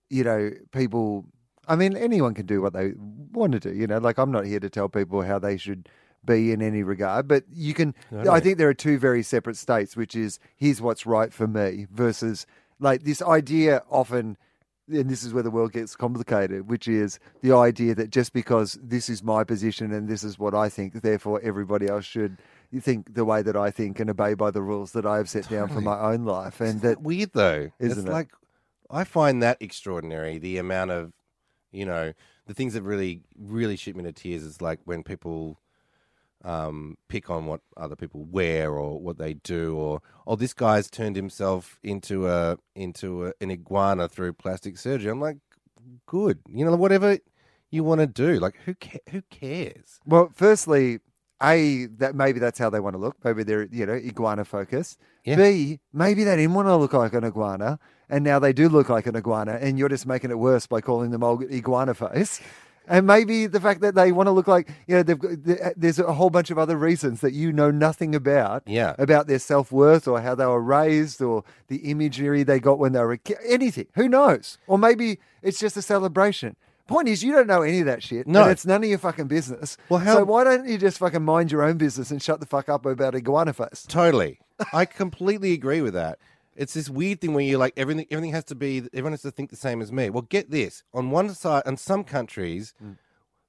you 0.10 0.24
know, 0.24 0.52
people. 0.72 1.26
I 1.66 1.78
mean, 1.78 1.96
anyone 1.96 2.34
can 2.34 2.46
do 2.46 2.62
what 2.62 2.74
they 2.74 2.92
want 3.32 3.54
to 3.54 3.60
do. 3.60 3.74
You 3.74 3.88
know, 3.88 4.00
like 4.00 4.18
I'm 4.18 4.32
not 4.32 4.46
here 4.46 4.60
to 4.60 4.70
tell 4.70 4.90
people 4.90 5.22
how 5.22 5.40
they 5.40 5.56
should 5.56 5.88
be 6.26 6.52
in 6.52 6.62
any 6.62 6.84
regard, 6.84 7.28
but 7.28 7.44
you 7.52 7.74
can. 7.74 7.94
No, 8.12 8.24
no. 8.24 8.32
I 8.32 8.40
think 8.40 8.58
there 8.58 8.70
are 8.70 8.74
two 8.74 8.98
very 8.98 9.24
separate 9.24 9.58
states, 9.58 9.96
which 9.96 10.16
is 10.16 10.40
here's 10.56 10.82
what's 10.82 11.06
right 11.06 11.34
for 11.34 11.48
me 11.48 11.88
versus 11.92 12.46
like 12.80 13.04
this 13.04 13.22
idea 13.22 13.84
often. 13.90 14.38
And 14.90 15.10
this 15.10 15.24
is 15.24 15.34
where 15.34 15.44
the 15.44 15.50
world 15.50 15.72
gets 15.72 15.96
complicated, 15.96 16.70
which 16.70 16.90
is 16.90 17.18
the 17.42 17.54
idea 17.54 17.96
that 17.96 18.10
just 18.10 18.34
because 18.34 18.78
this 18.84 19.08
is 19.08 19.24
my 19.24 19.46
position 19.46 19.94
and 19.94 20.10
this 20.10 20.26
is 20.26 20.38
what 20.38 20.54
I 20.54 20.68
think, 20.68 21.02
therefore 21.02 21.40
everybody 21.42 21.88
else 21.88 22.04
should 22.04 22.38
you 22.70 22.82
think 22.82 23.14
the 23.14 23.24
way 23.24 23.42
that 23.44 23.56
I 23.56 23.72
think 23.72 24.02
and 24.02 24.10
obey 24.10 24.34
by 24.34 24.52
the 24.52 24.62
rules 24.62 24.92
that 24.92 25.06
I 25.06 25.18
have 25.18 25.30
set 25.30 25.48
down 25.48 25.70
for 25.70 25.80
my 25.80 25.98
own 25.98 26.26
life, 26.26 26.60
and 26.60 26.82
that 26.82 27.02
weird 27.02 27.32
though. 27.34 27.70
Isn't 27.80 28.00
it's 28.00 28.10
it? 28.10 28.12
like 28.12 28.30
I 28.90 29.06
find 29.06 29.42
that 29.42 29.58
extraordinary. 29.62 30.38
The 30.38 30.58
amount 30.58 30.92
of, 30.92 31.14
you 31.72 31.86
know, 31.86 32.14
the 32.46 32.54
things 32.54 32.74
that 32.74 32.82
really, 32.82 33.22
really 33.38 33.78
shoot 33.78 33.96
me 33.96 34.04
to 34.04 34.12
tears 34.12 34.44
is 34.44 34.62
like 34.62 34.80
when 34.86 35.04
people 35.04 35.60
um, 36.44 36.98
pick 37.08 37.30
on 37.30 37.46
what 37.46 37.62
other 37.78 37.96
people 37.96 38.26
wear 38.26 38.74
or 38.74 39.00
what 39.00 39.18
they 39.18 39.34
do, 39.34 39.76
or 39.76 40.02
oh, 40.28 40.36
this 40.36 40.54
guy's 40.54 40.90
turned 40.90 41.16
himself 41.16 41.80
into 41.84 42.28
a 42.28 42.58
into 42.76 43.28
a, 43.28 43.34
an 43.42 43.52
iguana 43.52 44.08
through 44.10 44.34
plastic 44.34 44.78
surgery. 44.78 45.12
I'm 45.12 45.22
like, 45.22 45.38
good, 46.06 46.40
you 46.50 46.66
know, 46.66 46.76
whatever 46.76 47.18
you 47.72 47.84
want 47.84 48.02
to 48.02 48.08
do. 48.08 48.40
Like, 48.40 48.56
who 48.66 48.76
ca- 48.76 49.00
who 49.10 49.22
cares? 49.30 50.00
well, 50.06 50.30
firstly, 50.34 51.00
a 51.42 51.86
that 51.98 52.16
maybe 52.16 52.40
that's 52.40 52.60
how 52.60 52.70
they 52.70 52.80
want 52.80 52.96
to 52.96 53.00
look. 53.00 53.18
Maybe 53.24 53.44
they're 53.44 53.68
you 53.72 53.86
know 53.86 53.94
iguana 53.94 54.46
focus. 54.46 54.98
Yeah. 55.26 55.36
B 55.36 55.80
maybe 55.92 56.24
they 56.24 56.36
didn't 56.36 56.54
want 56.54 56.68
to 56.68 56.76
look 56.76 56.94
like 56.94 57.14
an 57.14 57.24
iguana, 57.24 57.80
and 58.10 58.24
now 58.24 58.40
they 58.40 58.54
do 58.54 58.70
look 58.70 58.90
like 58.90 59.08
an 59.08 59.16
iguana, 59.16 59.58
and 59.62 59.78
you're 59.80 59.90
just 59.90 60.06
making 60.06 60.32
it 60.32 60.40
worse 60.40 60.68
by 60.68 60.82
calling 60.82 61.12
them 61.12 61.24
old 61.24 61.44
iguana 61.44 61.94
face. 61.94 62.42
And 62.88 63.08
maybe 63.08 63.48
the 63.48 63.60
fact 63.62 63.82
that 63.82 63.96
they 63.96 64.12
want 64.12 64.28
to 64.28 64.32
look 64.32 64.48
like 64.48 64.70
you 64.88 64.96
know 64.96 65.04
they've 65.04 65.18
got, 65.20 65.32
uh, 65.32 65.70
there's 65.78 66.00
a 66.00 66.14
whole 66.14 66.30
bunch 66.30 66.52
of 66.52 66.58
other 66.58 66.78
reasons 66.78 67.22
that 67.22 67.34
you 67.34 67.52
know 67.54 67.72
nothing 67.72 68.14
about. 68.14 68.64
Yeah. 68.66 68.96
about 68.98 69.28
their 69.28 69.40
self 69.40 69.72
worth 69.72 70.08
or 70.08 70.20
how 70.22 70.36
they 70.36 70.46
were 70.46 70.62
raised 70.62 71.22
or 71.22 71.44
the 71.68 71.78
imagery 71.90 72.44
they 72.44 72.60
got 72.60 72.80
when 72.80 72.92
they 72.94 73.00
were 73.00 73.14
a 73.14 73.18
ki- 73.18 73.36
anything. 73.48 73.88
Who 73.96 74.08
knows? 74.10 74.58
Or 74.68 74.78
maybe 74.78 75.20
it's 75.42 75.60
just 75.60 75.78
a 75.78 75.82
celebration. 75.82 76.56
Point 76.88 77.08
is, 77.08 77.24
you 77.24 77.32
don't 77.32 77.48
know 77.48 77.62
any 77.62 77.80
of 77.80 77.86
that 77.86 78.04
shit. 78.04 78.28
No. 78.28 78.42
and 78.44 78.52
it's 78.52 78.66
none 78.66 78.84
of 78.84 78.90
your 78.90 78.98
fucking 79.00 79.28
business. 79.28 79.78
Well, 79.88 80.02
how- 80.02 80.16
so 80.16 80.24
why 80.26 80.44
don't 80.44 80.68
you 80.68 80.78
just 80.78 80.98
fucking 80.98 81.24
mind 81.24 81.52
your 81.52 81.64
own 81.64 81.78
business 81.78 82.12
and 82.12 82.22
shut 82.22 82.42
the 82.42 82.46
fuck 82.46 82.68
up 82.68 82.86
about 82.86 83.16
iguana 83.16 83.54
face? 83.54 83.86
Totally. 83.88 84.40
I 84.74 84.86
completely 84.86 85.54
agree 85.54 85.82
with 85.82 85.94
that. 85.94 86.20
It's 86.56 86.74
this 86.74 86.90
weird 86.90 87.22
thing 87.22 87.34
where 87.34 87.44
you're 87.44 87.60
like 87.60 87.74
everything 87.78 88.06
everything 88.12 88.32
has 88.32 88.44
to 88.46 88.56
be 88.56 88.80
everyone 88.94 89.14
has 89.14 89.22
to 89.24 89.32
think 89.32 89.50
the 89.50 89.56
same 89.56 89.82
as 89.82 89.92
me. 89.92 90.10
Well, 90.10 90.24
get 90.24 90.52
this. 90.52 90.84
On 90.94 91.12
one 91.12 91.34
side 91.34 91.64
in 91.66 91.78
some 91.78 92.04
countries 92.04 92.74
mm. 92.84 92.98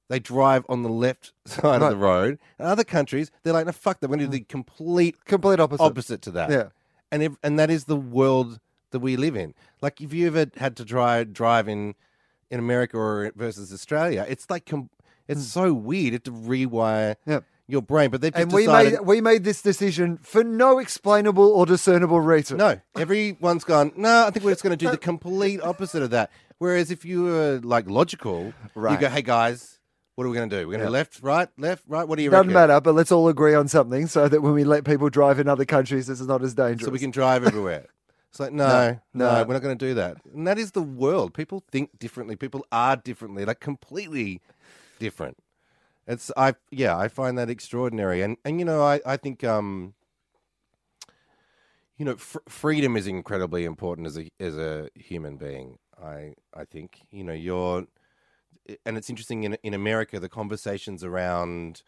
they 0.09 0.19
drive 0.19 0.65
on 0.69 0.83
the 0.83 0.89
left 0.89 1.33
side 1.45 1.81
of 1.81 1.89
the 1.89 1.97
road. 1.97 2.39
In 2.59 2.65
other 2.65 2.83
countries, 2.83 3.31
they're 3.43 3.53
like, 3.53 3.65
no, 3.65 3.71
fuck 3.71 3.99
that. 3.99 4.09
We're 4.09 4.17
going 4.17 4.31
to 4.31 4.37
do 4.37 4.43
mm. 4.43 4.47
the 4.47 4.51
complete 4.51 5.23
Complete 5.25 5.59
opposite. 5.59 5.83
opposite 5.83 6.21
to 6.23 6.31
that. 6.31 6.49
Yeah. 6.49 6.69
And 7.11 7.23
if, 7.23 7.33
and 7.43 7.59
that 7.59 7.69
is 7.69 7.85
the 7.85 7.95
world 7.95 8.59
that 8.91 8.99
we 8.99 9.15
live 9.15 9.35
in. 9.35 9.53
Like 9.81 10.01
if 10.01 10.13
you 10.13 10.27
ever 10.27 10.49
had 10.57 10.75
to 10.77 10.85
drive 10.85 11.33
drive 11.33 11.67
in 11.67 11.95
in 12.49 12.59
America 12.59 12.97
or 12.97 13.31
versus 13.35 13.73
Australia, 13.73 14.25
it's 14.27 14.49
like 14.49 14.65
com- 14.65 14.89
it's 15.27 15.41
mm. 15.41 15.51
so 15.51 15.73
weird. 15.73 16.05
You 16.05 16.11
have 16.13 16.23
to 16.23 16.31
rewire. 16.31 17.15
Yep. 17.25 17.43
Your 17.67 17.81
brain. 17.81 18.09
But 18.09 18.21
they've 18.21 18.31
just 18.33 18.41
And 18.43 18.51
we 18.53 18.63
decided, 18.65 18.93
made 18.93 19.01
we 19.01 19.21
made 19.21 19.43
this 19.43 19.61
decision 19.61 20.17
for 20.17 20.43
no 20.43 20.79
explainable 20.79 21.47
or 21.49 21.65
discernible 21.65 22.19
reason. 22.21 22.57
No, 22.57 22.79
everyone's 22.95 23.63
gone. 23.63 23.91
No, 23.95 24.25
I 24.27 24.29
think 24.31 24.45
we're 24.45 24.51
just 24.51 24.63
going 24.63 24.77
to 24.77 24.85
do 24.85 24.91
the 24.91 24.97
complete 24.97 25.61
opposite 25.61 26.03
of 26.03 26.11
that. 26.11 26.31
Whereas 26.57 26.91
if 26.91 27.03
you 27.05 27.23
were 27.23 27.59
like 27.63 27.89
logical, 27.89 28.45
you 28.45 28.71
Right. 28.81 28.99
go, 28.99 29.09
"Hey 29.09 29.21
guys, 29.21 29.79
what 30.15 30.25
are 30.25 30.29
we 30.29 30.37
going 30.37 30.49
to 30.49 30.55
do? 30.61 30.67
We're 30.67 30.73
going 30.77 30.79
to 30.79 30.85
Yeah. 30.85 30.89
left, 30.89 31.19
right, 31.21 31.49
left, 31.57 31.83
right. 31.87 32.07
What 32.07 32.15
do 32.17 32.23
you 32.23 32.29
Doesn't 32.29 32.47
reckon? 32.47 32.53
matter, 32.53 32.79
but 32.81 32.93
let's 32.95 33.11
all 33.11 33.27
agree 33.27 33.53
on 33.53 33.67
something 33.67 34.07
so 34.07 34.27
that 34.29 34.41
when 34.41 34.53
we 34.53 34.63
let 34.63 34.85
people 34.85 35.09
drive 35.09 35.39
in 35.39 35.49
other 35.49 35.65
countries, 35.65 36.07
this 36.07 36.21
is 36.21 36.27
not 36.27 36.41
as 36.43 36.53
dangerous. 36.53 36.85
So 36.85 36.91
we 36.91 36.99
can 36.99 37.11
drive 37.11 37.43
everywhere." 37.45 37.87
It's 38.29 38.39
like 38.41 38.51
no, 38.51 38.67
No, 38.67 38.99
no, 39.13 39.35
no. 39.39 39.43
we're 39.47 39.53
not 39.53 39.61
going 39.61 39.77
to 39.77 39.85
do 39.87 39.93
that. 39.93 40.17
And 40.33 40.45
that 40.45 40.57
is 40.59 40.71
the 40.71 40.81
world. 40.81 41.33
People 41.33 41.63
think 41.71 41.97
differently. 41.99 42.35
People 42.35 42.65
are 42.69 42.97
differently, 42.97 43.45
like 43.45 43.61
completely 43.61 44.41
different. 44.99 45.37
It's 46.07 46.31
I 46.37 46.55
yeah, 46.71 46.97
I 46.97 47.07
find 47.07 47.37
that 47.37 47.49
extraordinary. 47.49 48.21
And 48.21 48.37
and 48.45 48.59
you 48.59 48.65
know, 48.65 48.83
I 48.83 49.01
I 49.05 49.17
think 49.17 49.43
um 49.43 49.93
you 51.97 52.05
know, 52.05 52.15
fr- 52.17 52.39
freedom 52.49 52.97
is 52.97 53.07
incredibly 53.07 53.65
important 53.65 54.07
as 54.07 54.17
a 54.17 54.29
as 54.39 54.57
a 54.57 54.89
human 54.95 55.37
being. 55.37 55.77
I 56.01 56.33
I 56.53 56.65
think 56.65 57.01
you 57.11 57.23
know 57.23 57.33
you're, 57.33 57.85
and 58.85 58.97
it's 58.97 59.09
interesting 59.09 59.43
in 59.43 59.57
in 59.63 59.73
America 59.73 60.19
the 60.19 60.29
conversations 60.29 61.03
around 61.03 61.83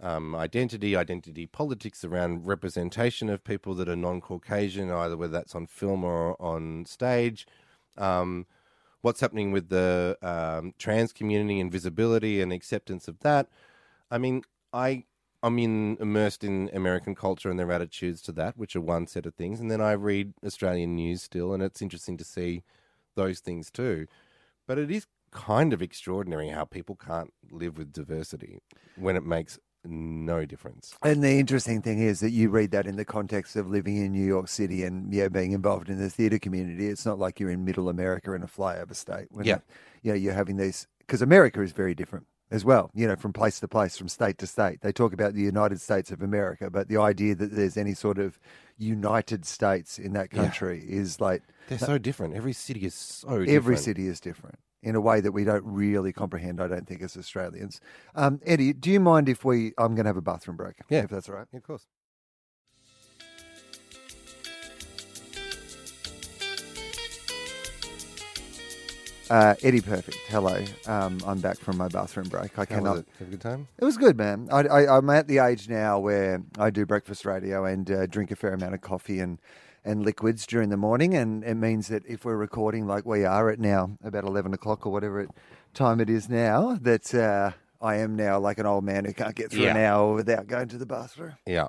um, 0.00 0.34
identity, 0.34 0.96
identity 0.96 1.46
politics, 1.46 2.04
around 2.04 2.46
representation 2.46 3.30
of 3.30 3.44
people 3.44 3.74
that 3.76 3.88
are 3.88 3.96
non-Caucasian, 3.96 4.90
either 4.90 5.16
whether 5.16 5.32
that's 5.32 5.54
on 5.54 5.66
film 5.66 6.04
or 6.04 6.40
on 6.42 6.84
stage. 6.86 7.46
Um, 7.96 8.46
what's 9.02 9.20
happening 9.20 9.52
with 9.52 9.68
the 9.68 10.16
um, 10.22 10.72
trans 10.78 11.12
community 11.12 11.60
and 11.60 11.70
visibility 11.70 12.40
and 12.40 12.52
acceptance 12.52 13.08
of 13.08 13.20
that? 13.20 13.48
I 14.10 14.18
mean, 14.18 14.42
I 14.72 15.04
I'm 15.42 15.58
in, 15.58 15.96
immersed 16.00 16.44
in 16.44 16.70
American 16.72 17.14
culture 17.16 17.50
and 17.50 17.58
their 17.58 17.72
attitudes 17.72 18.22
to 18.22 18.32
that, 18.32 18.56
which 18.56 18.76
are 18.76 18.80
one 18.80 19.08
set 19.08 19.26
of 19.26 19.34
things, 19.34 19.58
and 19.60 19.70
then 19.70 19.80
I 19.80 19.92
read 19.92 20.34
Australian 20.46 20.94
news 20.94 21.22
still, 21.22 21.52
and 21.52 21.62
it's 21.62 21.82
interesting 21.82 22.16
to 22.18 22.24
see 22.24 22.62
those 23.16 23.40
things 23.40 23.70
too. 23.70 24.06
But 24.66 24.78
it 24.78 24.90
is 24.90 25.06
kind 25.32 25.72
of 25.72 25.82
extraordinary 25.82 26.50
how 26.50 26.64
people 26.64 26.94
can't 26.94 27.32
live 27.50 27.76
with 27.76 27.92
diversity 27.92 28.60
when 28.96 29.16
it 29.16 29.24
makes 29.24 29.58
no 29.84 30.44
difference. 30.44 30.94
And 31.02 31.22
the 31.22 31.38
interesting 31.38 31.82
thing 31.82 31.98
is 32.00 32.20
that 32.20 32.30
you 32.30 32.48
read 32.50 32.70
that 32.70 32.86
in 32.86 32.96
the 32.96 33.04
context 33.04 33.56
of 33.56 33.68
living 33.68 33.96
in 33.96 34.12
New 34.12 34.24
York 34.24 34.48
City 34.48 34.84
and 34.84 35.12
yeah, 35.12 35.28
being 35.28 35.52
involved 35.52 35.88
in 35.88 35.98
the 35.98 36.10
theatre 36.10 36.38
community. 36.38 36.86
It's 36.88 37.06
not 37.06 37.18
like 37.18 37.40
you're 37.40 37.50
in 37.50 37.64
Middle 37.64 37.88
America 37.88 38.32
in 38.32 38.42
a 38.42 38.46
flyover 38.46 38.94
state. 38.94 39.26
When 39.30 39.44
Yeah. 39.46 39.58
you 40.02 40.12
know, 40.12 40.16
you're 40.16 40.34
having 40.34 40.56
these 40.56 40.86
because 40.98 41.22
America 41.22 41.60
is 41.62 41.72
very 41.72 41.94
different 41.94 42.26
as 42.50 42.64
well. 42.64 42.90
You 42.94 43.08
know, 43.08 43.16
from 43.16 43.32
place 43.32 43.58
to 43.60 43.68
place, 43.68 43.96
from 43.96 44.08
state 44.08 44.38
to 44.38 44.46
state. 44.46 44.80
They 44.82 44.92
talk 44.92 45.12
about 45.12 45.34
the 45.34 45.42
United 45.42 45.80
States 45.80 46.10
of 46.10 46.22
America, 46.22 46.70
but 46.70 46.88
the 46.88 46.98
idea 46.98 47.34
that 47.34 47.52
there's 47.54 47.76
any 47.76 47.94
sort 47.94 48.18
of 48.18 48.38
United 48.78 49.44
States 49.44 49.98
in 49.98 50.12
that 50.12 50.32
Yeah. 50.32 50.42
country 50.42 50.84
is 50.88 51.20
like 51.20 51.42
They're 51.68 51.78
so 51.78 51.98
different. 51.98 52.34
Every 52.34 52.52
city 52.52 52.84
is 52.84 52.94
so 52.94 53.28
different. 53.30 53.48
every 53.50 53.76
city 53.76 54.06
is 54.06 54.20
different 54.20 54.58
in 54.82 54.94
a 54.96 55.00
way 55.00 55.20
that 55.20 55.32
we 55.32 55.44
don't 55.44 55.64
really 55.64 56.12
comprehend. 56.12 56.60
I 56.60 56.68
don't 56.68 56.86
think 56.86 57.02
as 57.02 57.16
Australians. 57.16 57.80
Um, 58.14 58.40
Eddie, 58.44 58.72
do 58.72 58.90
you 58.90 59.00
mind 59.00 59.28
if 59.28 59.44
we? 59.44 59.72
I'm 59.78 59.94
going 59.94 60.04
to 60.04 60.08
have 60.08 60.16
a 60.16 60.22
bathroom 60.22 60.56
break. 60.56 60.76
Yeah. 60.88 61.04
if 61.04 61.10
that's 61.10 61.28
all 61.28 61.36
right. 61.36 61.46
Yeah, 61.52 61.58
of 61.58 61.62
course. 61.64 61.86
Uh, 69.30 69.54
Eddie 69.62 69.80
Perfect, 69.80 70.18
hello. 70.28 70.62
Um, 70.86 71.18
I'm 71.26 71.40
back 71.40 71.56
from 71.58 71.78
my 71.78 71.88
bathroom 71.88 72.28
break. 72.28 72.58
I 72.58 72.62
How 72.62 72.64
cannot. 72.66 72.90
was 72.90 73.00
it? 73.00 73.08
Have 73.18 73.28
a 73.28 73.30
good 73.30 73.40
time? 73.40 73.66
It 73.78 73.84
was 73.84 73.96
good, 73.96 74.18
man. 74.18 74.48
I, 74.52 74.58
I, 74.66 74.98
I'm 74.98 75.08
at 75.08 75.26
the 75.26 75.38
age 75.38 75.70
now 75.70 75.98
where 75.98 76.42
I 76.58 76.68
do 76.68 76.84
breakfast 76.84 77.24
radio 77.24 77.64
and 77.64 77.90
uh, 77.90 78.04
drink 78.06 78.30
a 78.30 78.36
fair 78.36 78.52
amount 78.52 78.74
of 78.74 78.82
coffee 78.82 79.20
and, 79.20 79.38
and 79.84 80.04
liquids 80.04 80.46
during 80.46 80.68
the 80.70 80.76
morning. 80.76 81.14
And 81.14 81.44
it 81.44 81.54
means 81.54 81.88
that 81.88 82.04
if 82.06 82.24
we're 82.24 82.36
recording 82.36 82.86
like 82.86 83.04
we 83.04 83.24
are 83.24 83.50
at 83.50 83.58
now, 83.58 83.96
about 84.02 84.24
11 84.24 84.54
o'clock 84.54 84.86
or 84.86 84.92
whatever 84.92 85.20
it, 85.20 85.30
time 85.74 86.00
it 86.00 86.10
is 86.10 86.28
now, 86.28 86.78
that 86.82 87.14
uh, 87.14 87.52
I 87.80 87.96
am 87.96 88.16
now 88.16 88.38
like 88.38 88.58
an 88.58 88.66
old 88.66 88.84
man 88.84 89.04
who 89.04 89.12
can't 89.12 89.34
get 89.34 89.50
through 89.50 89.66
an 89.66 89.76
hour 89.76 90.14
without 90.14 90.46
going 90.46 90.68
to 90.68 90.78
the 90.78 90.86
bathroom. 90.86 91.34
Yeah. 91.46 91.68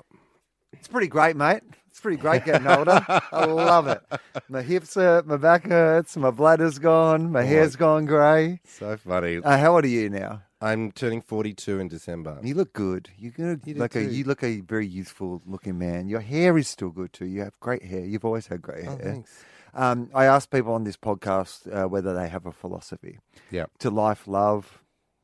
It's 0.74 0.88
pretty 0.88 1.08
great, 1.08 1.36
mate. 1.36 1.62
It's 1.90 2.00
pretty 2.00 2.18
great 2.18 2.44
getting 2.44 2.68
older. 2.68 3.06
I 3.32 3.46
love 3.46 3.88
it. 3.88 4.02
My 4.50 4.64
hips 4.64 4.96
hurt, 4.96 5.28
my 5.28 5.38
back 5.38 5.66
hurts, 5.68 6.18
my 6.18 6.32
bladder's 6.32 6.80
gone, 6.80 7.32
my 7.32 7.44
hair's 7.44 7.76
gone 7.76 8.06
grey. 8.06 8.62
So 8.66 8.98
funny. 8.98 9.38
Uh, 9.38 9.58
how 9.58 9.76
old 9.76 9.86
are 9.86 9.88
you 9.88 10.10
now? 10.10 10.42
I'm 10.64 10.92
turning 10.94 11.22
42 11.22 11.80
in 11.80 11.88
December. 11.90 12.40
You 12.42 12.56
look 12.56 12.72
good. 12.74 13.10
You 13.18 13.32
look 13.38 13.60
You 13.68 13.74
do 13.74 13.80
like 13.82 13.96
a 13.96 14.04
too. 14.06 14.12
you 14.12 14.24
look 14.24 14.44
a 14.44 14.62
very 14.62 14.88
youthful 14.88 15.42
looking 15.46 15.78
man. 15.78 16.08
Your 16.08 16.22
hair 16.22 16.58
is 16.58 16.68
still 16.68 16.90
good 16.90 17.12
too. 17.12 17.26
You 17.26 17.42
have 17.42 17.60
great 17.60 17.84
hair. 17.84 18.06
You've 18.06 18.26
always 18.26 18.48
had 18.48 18.62
great 18.62 18.86
Oh, 18.88 18.92
hair. 18.98 19.00
thanks. 19.12 19.32
Um, 19.74 20.10
I 20.14 20.26
ask 20.26 20.50
people 20.50 20.74
on 20.74 20.84
this 20.84 20.98
podcast 20.98 21.56
uh, 21.68 21.88
whether 21.90 22.14
they 22.14 22.30
have 22.30 22.46
a 22.46 22.52
philosophy 22.52 23.18
Yeah. 23.52 23.66
to 23.80 23.90
life, 23.90 24.28
love, 24.28 24.82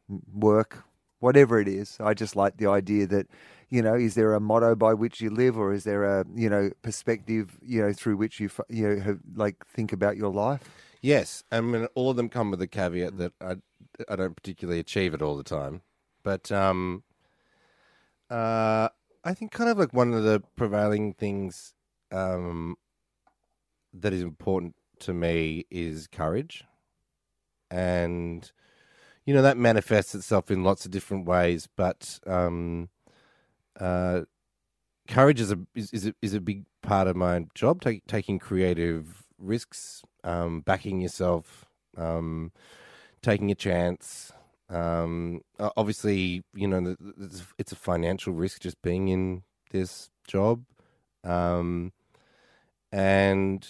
m- 0.10 0.24
work, 0.34 0.84
whatever 1.20 1.60
it 1.60 1.68
is. 1.68 1.98
I 2.00 2.14
just 2.16 2.36
like 2.36 2.58
the 2.58 2.68
idea 2.68 3.08
that 3.08 3.28
you 3.72 3.84
know, 3.84 3.94
is 3.94 4.16
there 4.16 4.34
a 4.34 4.40
motto 4.40 4.74
by 4.76 4.94
which 4.96 5.22
you 5.22 5.30
live, 5.30 5.56
or 5.56 5.72
is 5.74 5.84
there 5.84 6.04
a 6.04 6.26
you 6.36 6.50
know 6.50 6.72
perspective 6.82 7.60
you 7.62 7.80
know 7.82 7.94
through 7.94 8.18
which 8.18 8.40
you 8.40 8.48
f- 8.48 8.66
you 8.68 8.84
know 8.90 9.00
have, 9.08 9.20
like 9.36 9.58
think 9.68 9.94
about 9.94 10.18
your 10.18 10.34
life? 10.34 10.62
Yes, 11.02 11.44
I 11.52 11.62
mean 11.62 11.88
all 11.96 12.10
of 12.10 12.18
them 12.18 12.30
come 12.30 12.50
with 12.52 12.62
a 12.62 12.68
caveat 12.68 13.18
that 13.20 13.34
I 13.40 13.56
I 14.08 14.16
don't 14.16 14.36
particularly 14.36 14.80
achieve 14.80 15.14
it 15.14 15.22
all 15.22 15.36
the 15.38 15.44
time, 15.44 15.82
but 16.24 16.52
um, 16.52 17.04
uh, 18.30 18.90
I 19.24 19.34
think 19.34 19.52
kind 19.52 19.70
of 19.70 19.78
like 19.78 19.94
one 19.94 20.14
of 20.14 20.24
the 20.24 20.42
prevailing 20.56 21.14
things 21.14 21.74
um 22.12 22.76
that 23.94 24.14
is 24.14 24.22
important 24.22 24.76
to 25.00 25.14
me 25.14 25.66
is 25.70 26.08
courage, 26.08 26.64
and 27.72 28.52
you 29.26 29.34
know 29.34 29.42
that 29.42 29.58
manifests 29.58 30.16
itself 30.16 30.50
in 30.52 30.64
lots 30.64 30.86
of 30.86 30.92
different 30.92 31.26
ways, 31.26 31.68
but 31.76 32.20
um, 32.26 32.90
uh, 33.80 34.22
courage 35.08 35.40
is 35.40 35.52
a 35.52 35.60
is, 35.76 35.92
is 35.92 36.08
a 36.08 36.14
is 36.22 36.34
a 36.34 36.42
big 36.42 36.66
part 36.82 37.08
of 37.08 37.16
my 37.16 37.46
job. 37.56 37.82
Take, 37.82 38.06
taking 38.08 38.40
creative 38.40 39.26
risks, 39.38 40.04
um, 40.24 40.62
backing 40.62 41.02
yourself, 41.02 41.66
um, 41.98 42.52
taking 43.22 43.52
a 43.52 43.56
chance. 43.56 44.32
Um, 44.70 45.42
obviously, 45.60 46.44
you 46.54 46.68
know, 46.68 46.96
it's 47.58 47.72
a 47.72 47.76
financial 47.76 48.34
risk 48.34 48.62
just 48.62 48.82
being 48.82 49.08
in 49.08 49.44
this 49.72 50.10
job, 50.28 50.64
um, 51.24 51.92
and 52.92 53.68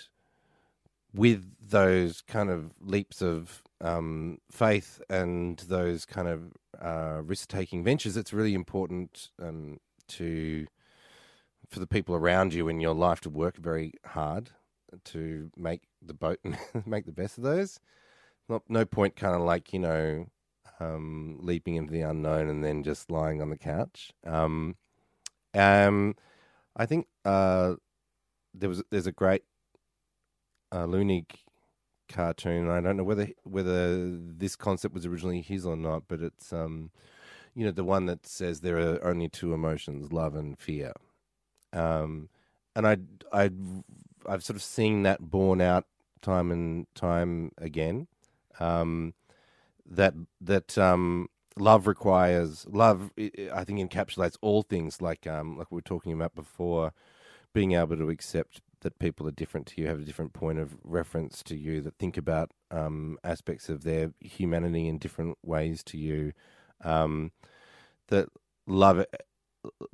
with 1.13 1.55
those 1.61 2.21
kind 2.21 2.49
of 2.49 2.71
leaps 2.81 3.21
of 3.21 3.63
um, 3.81 4.39
faith 4.51 5.01
and 5.09 5.57
those 5.67 6.05
kind 6.05 6.27
of 6.27 6.53
uh, 6.81 7.21
risk-taking 7.23 7.83
ventures, 7.83 8.17
it's 8.17 8.33
really 8.33 8.53
important 8.53 9.29
um, 9.41 9.79
to 10.07 10.67
for 11.67 11.79
the 11.79 11.87
people 11.87 12.15
around 12.15 12.53
you 12.53 12.67
in 12.67 12.79
your 12.79 12.95
life 12.95 13.21
to 13.21 13.29
work 13.29 13.55
very 13.55 13.93
hard 14.05 14.49
to 15.03 15.51
make 15.55 15.83
the 16.01 16.13
boat 16.13 16.39
make 16.85 17.05
the 17.05 17.11
best 17.11 17.37
of 17.37 17.43
those. 17.43 17.79
Not, 18.49 18.63
no 18.67 18.83
point 18.83 19.15
kind 19.15 19.35
of 19.35 19.41
like 19.41 19.73
you 19.73 19.79
know 19.79 20.27
um, 20.79 21.37
leaping 21.41 21.75
into 21.75 21.93
the 21.93 22.01
unknown 22.01 22.49
and 22.49 22.63
then 22.63 22.83
just 22.83 23.11
lying 23.11 23.41
on 23.41 23.49
the 23.49 23.57
couch. 23.57 24.11
Um, 24.25 24.75
um, 25.53 26.15
I 26.75 26.85
think 26.85 27.07
uh, 27.25 27.75
there 28.53 28.69
was 28.69 28.83
there's 28.89 29.07
a 29.07 29.11
great 29.11 29.43
uh, 30.71 30.85
Leunig 30.85 31.25
cartoon. 32.07 32.69
I 32.69 32.81
don't 32.81 32.97
know 32.97 33.03
whether 33.03 33.29
whether 33.43 34.17
this 34.17 34.55
concept 34.55 34.93
was 34.93 35.05
originally 35.05 35.41
his 35.41 35.65
or 35.65 35.75
not, 35.75 36.03
but 36.07 36.21
it's 36.21 36.51
um, 36.51 36.91
you 37.53 37.65
know 37.65 37.71
the 37.71 37.83
one 37.83 38.05
that 38.07 38.25
says 38.25 38.61
there 38.61 38.79
are 38.79 39.03
only 39.05 39.29
two 39.29 39.53
emotions, 39.53 40.11
love 40.11 40.35
and 40.35 40.57
fear. 40.57 40.93
Um, 41.73 42.29
and 42.75 42.87
I 42.87 42.97
I 43.31 43.51
I've 44.27 44.43
sort 44.43 44.55
of 44.55 44.63
seen 44.63 45.03
that 45.03 45.29
borne 45.29 45.61
out 45.61 45.85
time 46.21 46.51
and 46.51 46.87
time 46.95 47.51
again. 47.57 48.07
Um, 48.59 49.13
that 49.89 50.13
that 50.41 50.77
um, 50.77 51.29
love 51.57 51.87
requires 51.87 52.65
love. 52.69 53.11
I 53.17 53.63
think 53.63 53.79
encapsulates 53.79 54.37
all 54.41 54.61
things, 54.61 55.01
like 55.01 55.27
um, 55.27 55.57
like 55.57 55.71
we 55.71 55.75
were 55.77 55.81
talking 55.81 56.13
about 56.13 56.35
before, 56.35 56.93
being 57.53 57.73
able 57.73 57.97
to 57.97 58.09
accept 58.09 58.61
that 58.81 58.99
people 58.99 59.27
are 59.27 59.31
different 59.31 59.67
to 59.67 59.81
you, 59.81 59.87
have 59.87 59.99
a 59.99 60.05
different 60.05 60.33
point 60.33 60.57
of 60.59 60.77
reference 60.83 61.43
to 61.43 61.57
you, 61.57 61.81
that 61.81 61.97
think 61.97 62.17
about 62.17 62.51
um, 62.71 63.17
aspects 63.23 63.67
of 63.67 63.83
their 63.83 64.11
humanity 64.21 64.87
in 64.87 64.97
different 64.97 65.37
ways 65.43 65.83
to 65.83 65.97
you. 65.97 66.31
Um, 66.83 67.31
that 68.07 68.29
love 68.65 69.05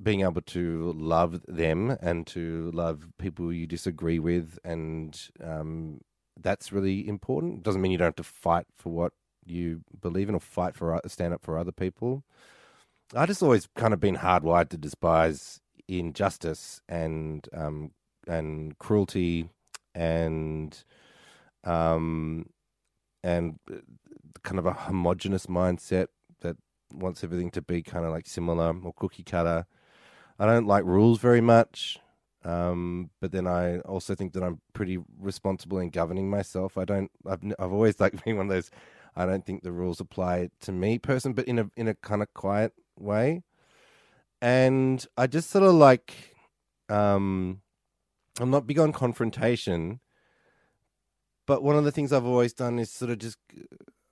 being 0.01 0.21
able 0.21 0.41
to 0.41 0.93
love 0.95 1.41
them 1.47 1.97
and 1.99 2.27
to 2.27 2.69
love 2.71 3.07
people 3.17 3.51
you 3.51 3.65
disagree 3.65 4.19
with, 4.19 4.59
and 4.63 5.29
um, 5.43 6.01
that's 6.41 6.71
really 6.71 7.07
important. 7.07 7.63
Doesn't 7.63 7.81
mean 7.81 7.91
you 7.91 7.97
don't 7.97 8.07
have 8.07 8.15
to 8.15 8.23
fight 8.23 8.65
for 8.75 8.91
what 8.91 9.13
you 9.45 9.81
believe 10.01 10.29
in 10.29 10.35
or 10.35 10.39
fight 10.39 10.75
for 10.75 10.99
stand 11.07 11.33
up 11.33 11.43
for 11.43 11.57
other 11.57 11.71
people. 11.71 12.23
I 13.15 13.25
just 13.25 13.43
always 13.43 13.67
kind 13.75 13.93
of 13.93 13.99
been 13.99 14.17
hardwired 14.17 14.69
to 14.69 14.77
despise 14.77 15.61
injustice 15.87 16.81
and 16.89 17.47
um, 17.53 17.91
and 18.27 18.77
cruelty 18.79 19.49
and 19.93 20.83
um, 21.63 22.49
and 23.23 23.59
uh, 23.71 23.77
kind 24.43 24.59
of 24.59 24.65
a 24.65 24.73
homogenous 24.73 25.45
mindset 25.45 26.07
that 26.41 26.57
wants 26.93 27.23
everything 27.23 27.51
to 27.51 27.61
be 27.61 27.81
kind 27.81 28.05
of 28.05 28.11
like 28.11 28.27
similar 28.27 28.75
or 28.83 28.93
cookie 28.93 29.23
cutter. 29.23 29.65
I 30.37 30.45
don't 30.45 30.67
like 30.67 30.83
rules 30.83 31.19
very 31.19 31.41
much. 31.41 31.99
Um, 32.45 33.09
but 33.19 33.31
then 33.31 33.47
I 33.47 33.79
also 33.79 34.13
think 34.13 34.33
that 34.33 34.43
I'm 34.43 34.61
pretty 34.73 34.99
responsible 35.19 35.79
in 35.79 35.89
governing 35.89 36.29
myself. 36.29 36.77
I 36.77 36.85
don't. 36.85 37.11
I've 37.27 37.41
I've 37.59 37.73
always 37.73 37.99
like 37.99 38.23
being 38.23 38.37
one 38.37 38.45
of 38.47 38.53
those 38.53 38.69
I 39.15 39.25
don't 39.25 39.45
think 39.45 39.63
the 39.63 39.71
rules 39.71 39.99
apply 39.99 40.49
to 40.61 40.71
me 40.71 40.99
person, 40.99 41.33
but 41.33 41.45
in 41.45 41.59
a 41.59 41.69
in 41.75 41.87
a 41.87 41.95
kind 41.95 42.21
of 42.21 42.33
quiet 42.33 42.73
way. 42.97 43.43
And 44.41 45.05
I 45.17 45.27
just 45.27 45.49
sort 45.49 45.63
of 45.63 45.73
like 45.73 46.35
um 46.89 47.61
I'm 48.39 48.51
not 48.51 48.67
big 48.67 48.79
on 48.79 48.91
confrontation, 48.91 50.01
but 51.47 51.63
one 51.63 51.77
of 51.77 51.83
the 51.85 51.91
things 51.91 52.13
I've 52.13 52.25
always 52.25 52.53
done 52.53 52.77
is 52.77 52.91
sort 52.91 53.11
of 53.11 53.19
just 53.19 53.37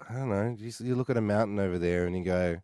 I 0.10 0.14
don't 0.16 0.30
know, 0.30 0.56
you, 0.58 0.72
you 0.80 0.96
look 0.96 1.10
at 1.10 1.18
a 1.18 1.22
mountain 1.22 1.60
over 1.60 1.78
there 1.78 2.08
and 2.08 2.18
you 2.18 2.24
go 2.24 2.62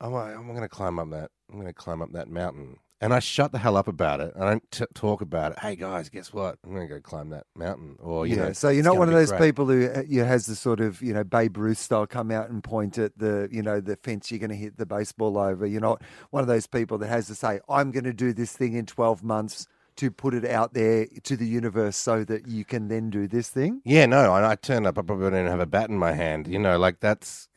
I'm 0.00 0.14
I'm 0.14 0.48
going 0.48 0.62
to 0.62 0.68
climb 0.68 0.98
up 0.98 1.10
that 1.10 1.30
I'm 1.48 1.56
going 1.56 1.66
to 1.66 1.74
climb 1.74 2.02
up 2.02 2.12
that 2.12 2.28
mountain 2.28 2.78
and 3.00 3.14
I 3.14 3.18
shut 3.18 3.52
the 3.52 3.58
hell 3.58 3.76
up 3.76 3.88
about 3.88 4.20
it. 4.20 4.34
I 4.38 4.50
don't 4.50 4.70
t- 4.70 4.84
talk 4.94 5.22
about 5.22 5.52
it. 5.52 5.58
Hey 5.60 5.74
guys, 5.74 6.08
guess 6.08 6.32
what? 6.32 6.58
I'm 6.64 6.74
going 6.74 6.86
to 6.86 6.94
go 6.94 7.00
climb 7.00 7.30
that 7.30 7.46
mountain. 7.56 7.96
Or 7.98 8.26
you 8.26 8.36
yeah, 8.36 8.46
know, 8.46 8.52
so 8.52 8.68
you're 8.68 8.84
not 8.84 8.98
one 8.98 9.08
of 9.08 9.14
those 9.14 9.30
great. 9.30 9.40
people 9.40 9.66
who 9.66 9.88
uh, 9.88 10.02
you 10.06 10.22
has 10.24 10.46
the 10.46 10.54
sort 10.54 10.80
of 10.80 11.00
you 11.00 11.14
know 11.14 11.24
Babe 11.24 11.56
Ruth 11.56 11.78
style 11.78 12.06
come 12.06 12.30
out 12.30 12.50
and 12.50 12.62
point 12.62 12.98
at 12.98 13.18
the 13.18 13.48
you 13.50 13.62
know 13.62 13.80
the 13.80 13.96
fence 13.96 14.30
you're 14.30 14.38
going 14.38 14.50
to 14.50 14.56
hit 14.56 14.76
the 14.76 14.86
baseball 14.86 15.38
over. 15.38 15.66
You're 15.66 15.80
not 15.80 16.02
one 16.30 16.42
of 16.42 16.48
those 16.48 16.66
people 16.66 16.98
that 16.98 17.08
has 17.08 17.26
to 17.28 17.34
say 17.34 17.60
I'm 17.68 17.90
going 17.90 18.04
to 18.04 18.12
do 18.12 18.32
this 18.32 18.52
thing 18.52 18.74
in 18.74 18.86
12 18.86 19.22
months 19.22 19.66
to 19.96 20.10
put 20.10 20.34
it 20.34 20.44
out 20.44 20.74
there 20.74 21.06
to 21.24 21.36
the 21.36 21.46
universe 21.46 21.96
so 21.96 22.24
that 22.24 22.46
you 22.46 22.64
can 22.64 22.88
then 22.88 23.10
do 23.10 23.26
this 23.26 23.48
thing. 23.48 23.82
Yeah, 23.84 24.06
no, 24.06 24.32
I, 24.32 24.52
I 24.52 24.54
turn 24.54 24.86
up. 24.86 24.98
I 24.98 25.02
probably 25.02 25.30
don't 25.30 25.46
have 25.46 25.60
a 25.60 25.66
bat 25.66 25.90
in 25.90 25.98
my 25.98 26.12
hand. 26.12 26.46
You 26.46 26.58
know, 26.58 26.78
like 26.78 27.00
that's 27.00 27.48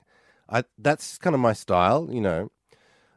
I 0.49 0.63
that's 0.77 1.17
kind 1.17 1.33
of 1.33 1.41
my 1.41 1.53
style. 1.53 2.07
You 2.09 2.21
know. 2.21 2.49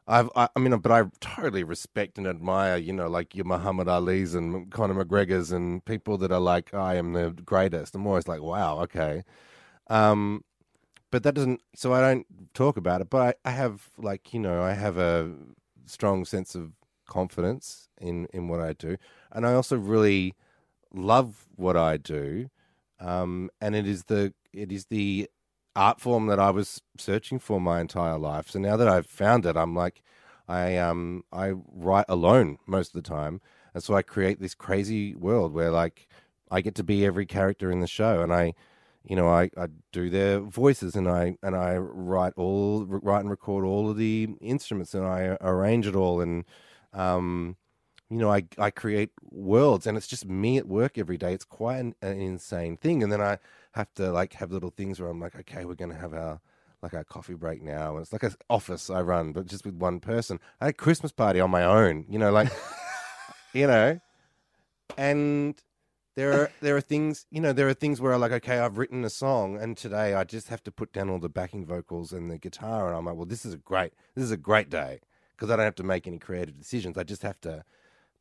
I've, 0.09 0.31
I, 0.37 0.49
I, 0.55 0.61
mean, 0.61 0.77
but 0.79 0.93
I 0.93 1.05
totally 1.21 1.65
respect 1.65 2.17
and 2.17 2.27
admire, 2.27 2.77
you 2.77 2.93
know, 2.93 3.09
like 3.09 3.35
your 3.35 3.45
Muhammad 3.45 3.89
Ali's 3.89 4.35
and 4.35 4.71
Conor 4.71 5.05
McGregor's 5.05 5.51
and 5.51 5.85
people 5.85 6.17
that 6.19 6.31
are 6.31 6.41
like, 6.41 6.73
I 6.73 6.95
am 6.95 7.13
the 7.13 7.31
greatest. 7.45 7.95
I'm 7.95 8.07
always 8.07 8.29
like, 8.29 8.41
wow, 8.41 8.79
okay. 8.83 9.25
Um, 9.89 10.45
but 11.11 11.25
that 11.25 11.35
doesn't, 11.35 11.61
so 11.75 11.93
I 11.93 12.01
don't 12.01 12.27
talk 12.55 12.77
about 12.77 13.01
it, 13.01 13.11
but 13.11 13.37
I, 13.45 13.49
I 13.49 13.53
have 13.53 13.91
like, 13.99 14.33
you 14.33 14.39
know, 14.39 14.63
I 14.63 14.75
have 14.75 14.97
a 14.97 15.33
strong 15.87 16.25
sense 16.25 16.55
of 16.55 16.73
confidence 17.09 17.89
in, 18.01 18.27
in 18.33 18.47
what 18.47 18.61
I 18.61 18.75
do. 18.75 18.97
And 19.33 19.45
I 19.45 19.55
also 19.55 19.77
really 19.77 20.35
love 20.93 21.47
what 21.57 21.77
I 21.77 21.97
do. 21.97 22.49
Um, 23.01 23.51
and 23.61 23.75
it 23.75 23.89
is 23.89 24.05
the, 24.05 24.33
it 24.53 24.71
is 24.71 24.87
the 24.87 25.29
art 25.77 26.01
form 26.01 26.27
that 26.27 26.41
I 26.41 26.51
was 26.51 26.83
searching 26.99 27.39
for 27.39 27.61
my 27.61 27.81
entire 27.81 28.19
life. 28.19 28.51
So 28.51 28.59
now 28.59 28.77
that 28.77 28.89
I've 28.89 29.07
found 29.07 29.47
it, 29.47 29.57
I'm 29.57 29.75
like, 29.75 30.03
I 30.49 30.77
um 30.79 31.25
I 31.33 31.53
write 31.73 32.07
alone 32.09 32.59
most 32.67 32.95
of 32.95 33.03
the 33.03 33.09
time, 33.09 33.41
and 33.75 33.83
so 33.83 33.95
I 33.95 34.03
create 34.03 34.41
this 34.41 34.55
crazy 34.55 35.15
world 35.15 35.53
where 35.53 35.71
like 35.71 36.09
I 36.51 36.61
get 36.61 36.75
to 36.77 36.85
be 36.85 37.05
every 37.05 37.27
character 37.27 37.71
in 37.71 37.81
the 37.81 37.87
show, 37.89 38.23
and 38.23 38.33
I, 38.33 38.55
you 39.05 39.17
know, 39.17 39.29
I, 39.29 39.51
I 39.57 39.69
do 39.93 40.11
their 40.11 40.41
voices, 40.41 40.95
and 40.97 41.09
I 41.09 41.37
and 41.43 41.57
I 41.57 41.77
write 41.79 42.35
all 42.37 42.85
write 42.87 43.21
and 43.21 43.31
record 43.31 43.65
all 43.65 43.91
of 43.91 43.97
the 43.97 44.29
instruments, 44.41 44.95
and 44.95 45.05
I 45.07 45.37
arrange 45.41 45.87
it 45.87 45.97
all, 45.97 46.21
and 46.21 46.45
um, 46.93 47.57
you 48.11 48.19
know, 48.19 48.33
I 48.33 48.45
I 48.59 48.71
create 48.71 49.11
worlds, 49.31 49.87
and 49.87 49.97
it's 49.97 50.07
just 50.07 50.27
me 50.27 50.59
at 50.59 50.69
work 50.69 50.99
every 50.99 51.19
day. 51.19 51.35
It's 51.35 51.45
quite 51.45 51.79
an, 51.79 51.95
an 52.03 52.19
insane 52.21 52.77
thing, 52.77 53.03
and 53.03 53.13
then 53.13 53.21
I 53.21 53.39
have 53.77 53.93
to 53.95 54.11
like 54.11 54.33
have 54.35 54.53
little 54.53 54.71
things 54.71 54.99
where 54.99 55.11
I'm 55.11 55.21
like, 55.21 55.37
okay, 55.37 55.65
we're 55.65 55.75
gonna 55.75 55.97
have 55.97 56.15
our 56.15 56.41
like 56.83 56.95
our 56.95 57.05
coffee 57.05 57.35
break 57.35 57.63
now, 57.63 57.95
and 57.95 58.03
it's 58.03 58.13
like 58.13 58.23
an 58.23 58.35
office 58.49 58.91
I 58.91 59.03
run, 59.03 59.33
but 59.33 59.47
just 59.47 59.65
with 59.65 59.75
one 59.75 60.01
person. 60.01 60.41
I 60.61 60.67
had 60.67 60.75
a 60.75 60.77
Christmas 60.77 61.13
party 61.13 61.41
on 61.41 61.51
my 61.51 61.65
own, 61.65 62.07
you 62.09 62.19
know, 62.19 62.33
like 62.33 62.51
you 63.53 63.67
know, 63.67 64.01
and 64.97 65.55
there 66.15 66.33
are 66.33 66.51
there 66.61 66.77
are 66.77 66.81
things 66.81 67.27
you 67.31 67.41
know 67.41 67.53
there 67.53 67.69
are 67.69 67.75
things 67.75 68.01
where 68.01 68.13
I'm 68.13 68.21
like, 68.21 68.33
okay, 68.33 68.59
I've 68.59 68.79
written 68.79 69.05
a 69.05 69.11
song, 69.11 69.59
and 69.61 69.77
today 69.77 70.15
I 70.15 70.25
just 70.25 70.49
have 70.49 70.63
to 70.65 70.73
put 70.73 70.93
down 70.93 71.11
all 71.11 71.19
the 71.19 71.29
backing 71.29 71.67
vocals 71.67 72.13
and 72.13 72.31
the 72.31 72.39
guitar, 72.39 72.89
and 72.89 72.97
I'm 72.97 73.05
like, 73.05 73.17
well, 73.17 73.27
this 73.27 73.45
is 73.45 73.55
a 73.55 73.59
great 73.59 73.93
this 74.15 74.25
is 74.25 74.31
a 74.31 74.39
great 74.39 74.71
day 74.71 75.01
because 75.33 75.51
I 75.51 75.57
don't 75.57 75.67
have 75.67 75.75
to 75.77 75.83
make 75.83 76.07
any 76.07 76.19
creative 76.19 76.59
decisions. 76.59 76.97
I 76.97 77.03
just 77.03 77.23
have 77.23 77.41
to 77.43 77.65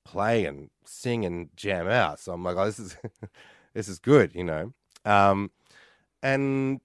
play 0.04 0.46
and 0.46 0.70
sing 0.84 1.24
and 1.24 1.50
jam 1.56 1.88
out. 1.88 2.20
So 2.20 2.34
I'm 2.34 2.44
like, 2.44 2.58
oh, 2.58 2.66
this 2.66 2.80
is 2.80 2.98
this 3.74 3.88
is 3.88 4.00
good, 4.00 4.36
you 4.36 4.44
know. 4.44 4.74
Um, 5.06 5.52
and 6.24 6.82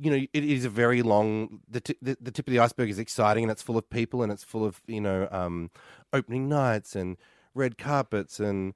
you 0.00 0.10
know, 0.10 0.26
it 0.32 0.44
is 0.44 0.64
a 0.64 0.70
very 0.70 1.02
long. 1.02 1.60
The, 1.68 1.80
t- 1.80 1.98
the, 2.00 2.16
the 2.20 2.30
tip 2.30 2.46
of 2.46 2.52
the 2.52 2.60
iceberg 2.60 2.90
is 2.90 2.98
exciting, 2.98 3.44
and 3.44 3.50
it's 3.50 3.62
full 3.62 3.76
of 3.76 3.88
people, 3.90 4.22
and 4.22 4.30
it's 4.32 4.44
full 4.44 4.64
of 4.64 4.80
you 4.86 5.00
know, 5.00 5.28
um, 5.30 5.70
opening 6.12 6.48
nights 6.48 6.94
and 6.94 7.16
red 7.54 7.78
carpets 7.78 8.38
and 8.38 8.74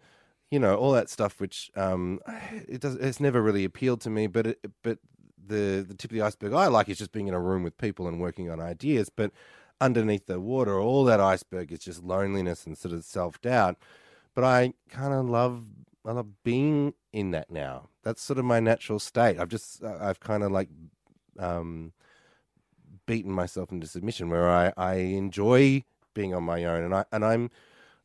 you 0.50 0.58
know 0.58 0.74
all 0.74 0.92
that 0.92 1.08
stuff. 1.08 1.40
Which 1.40 1.70
um, 1.76 2.20
it 2.68 2.80
does. 2.80 2.96
It's 2.96 3.20
never 3.20 3.40
really 3.40 3.64
appealed 3.64 4.00
to 4.02 4.10
me, 4.10 4.26
but 4.26 4.48
it, 4.48 4.60
but 4.82 4.98
the 5.44 5.84
the 5.86 5.94
tip 5.94 6.10
of 6.10 6.16
the 6.16 6.22
iceberg 6.22 6.52
I 6.52 6.66
like 6.66 6.88
is 6.88 6.98
just 6.98 7.12
being 7.12 7.28
in 7.28 7.34
a 7.34 7.40
room 7.40 7.62
with 7.62 7.78
people 7.78 8.08
and 8.08 8.20
working 8.20 8.50
on 8.50 8.60
ideas. 8.60 9.08
But 9.08 9.32
underneath 9.80 10.26
the 10.26 10.40
water, 10.40 10.78
all 10.78 11.04
that 11.04 11.20
iceberg 11.20 11.72
is 11.72 11.80
just 11.80 12.02
loneliness 12.02 12.66
and 12.66 12.76
sort 12.76 12.94
of 12.94 13.04
self 13.04 13.40
doubt. 13.40 13.76
But 14.34 14.44
I 14.44 14.74
kind 14.88 15.12
of 15.12 15.28
love 15.28 15.64
I 16.04 16.12
love 16.12 16.42
being 16.42 16.94
in 17.12 17.30
that 17.30 17.50
now. 17.50 17.88
That's 18.02 18.22
sort 18.22 18.38
of 18.38 18.44
my 18.44 18.60
natural 18.60 18.98
state. 18.98 19.38
I've 19.38 19.48
just 19.48 19.82
I've 19.84 20.20
kind 20.20 20.42
of 20.42 20.50
like 20.50 20.68
um, 21.38 21.92
beaten 23.06 23.32
myself 23.32 23.70
into 23.70 23.86
submission 23.86 24.28
where 24.28 24.50
I, 24.50 24.72
I 24.76 24.94
enjoy 24.94 25.84
being 26.14 26.34
on 26.34 26.42
my 26.44 26.64
own 26.64 26.84
and 26.84 26.94
I 26.94 27.04
and 27.10 27.24
I'm 27.24 27.50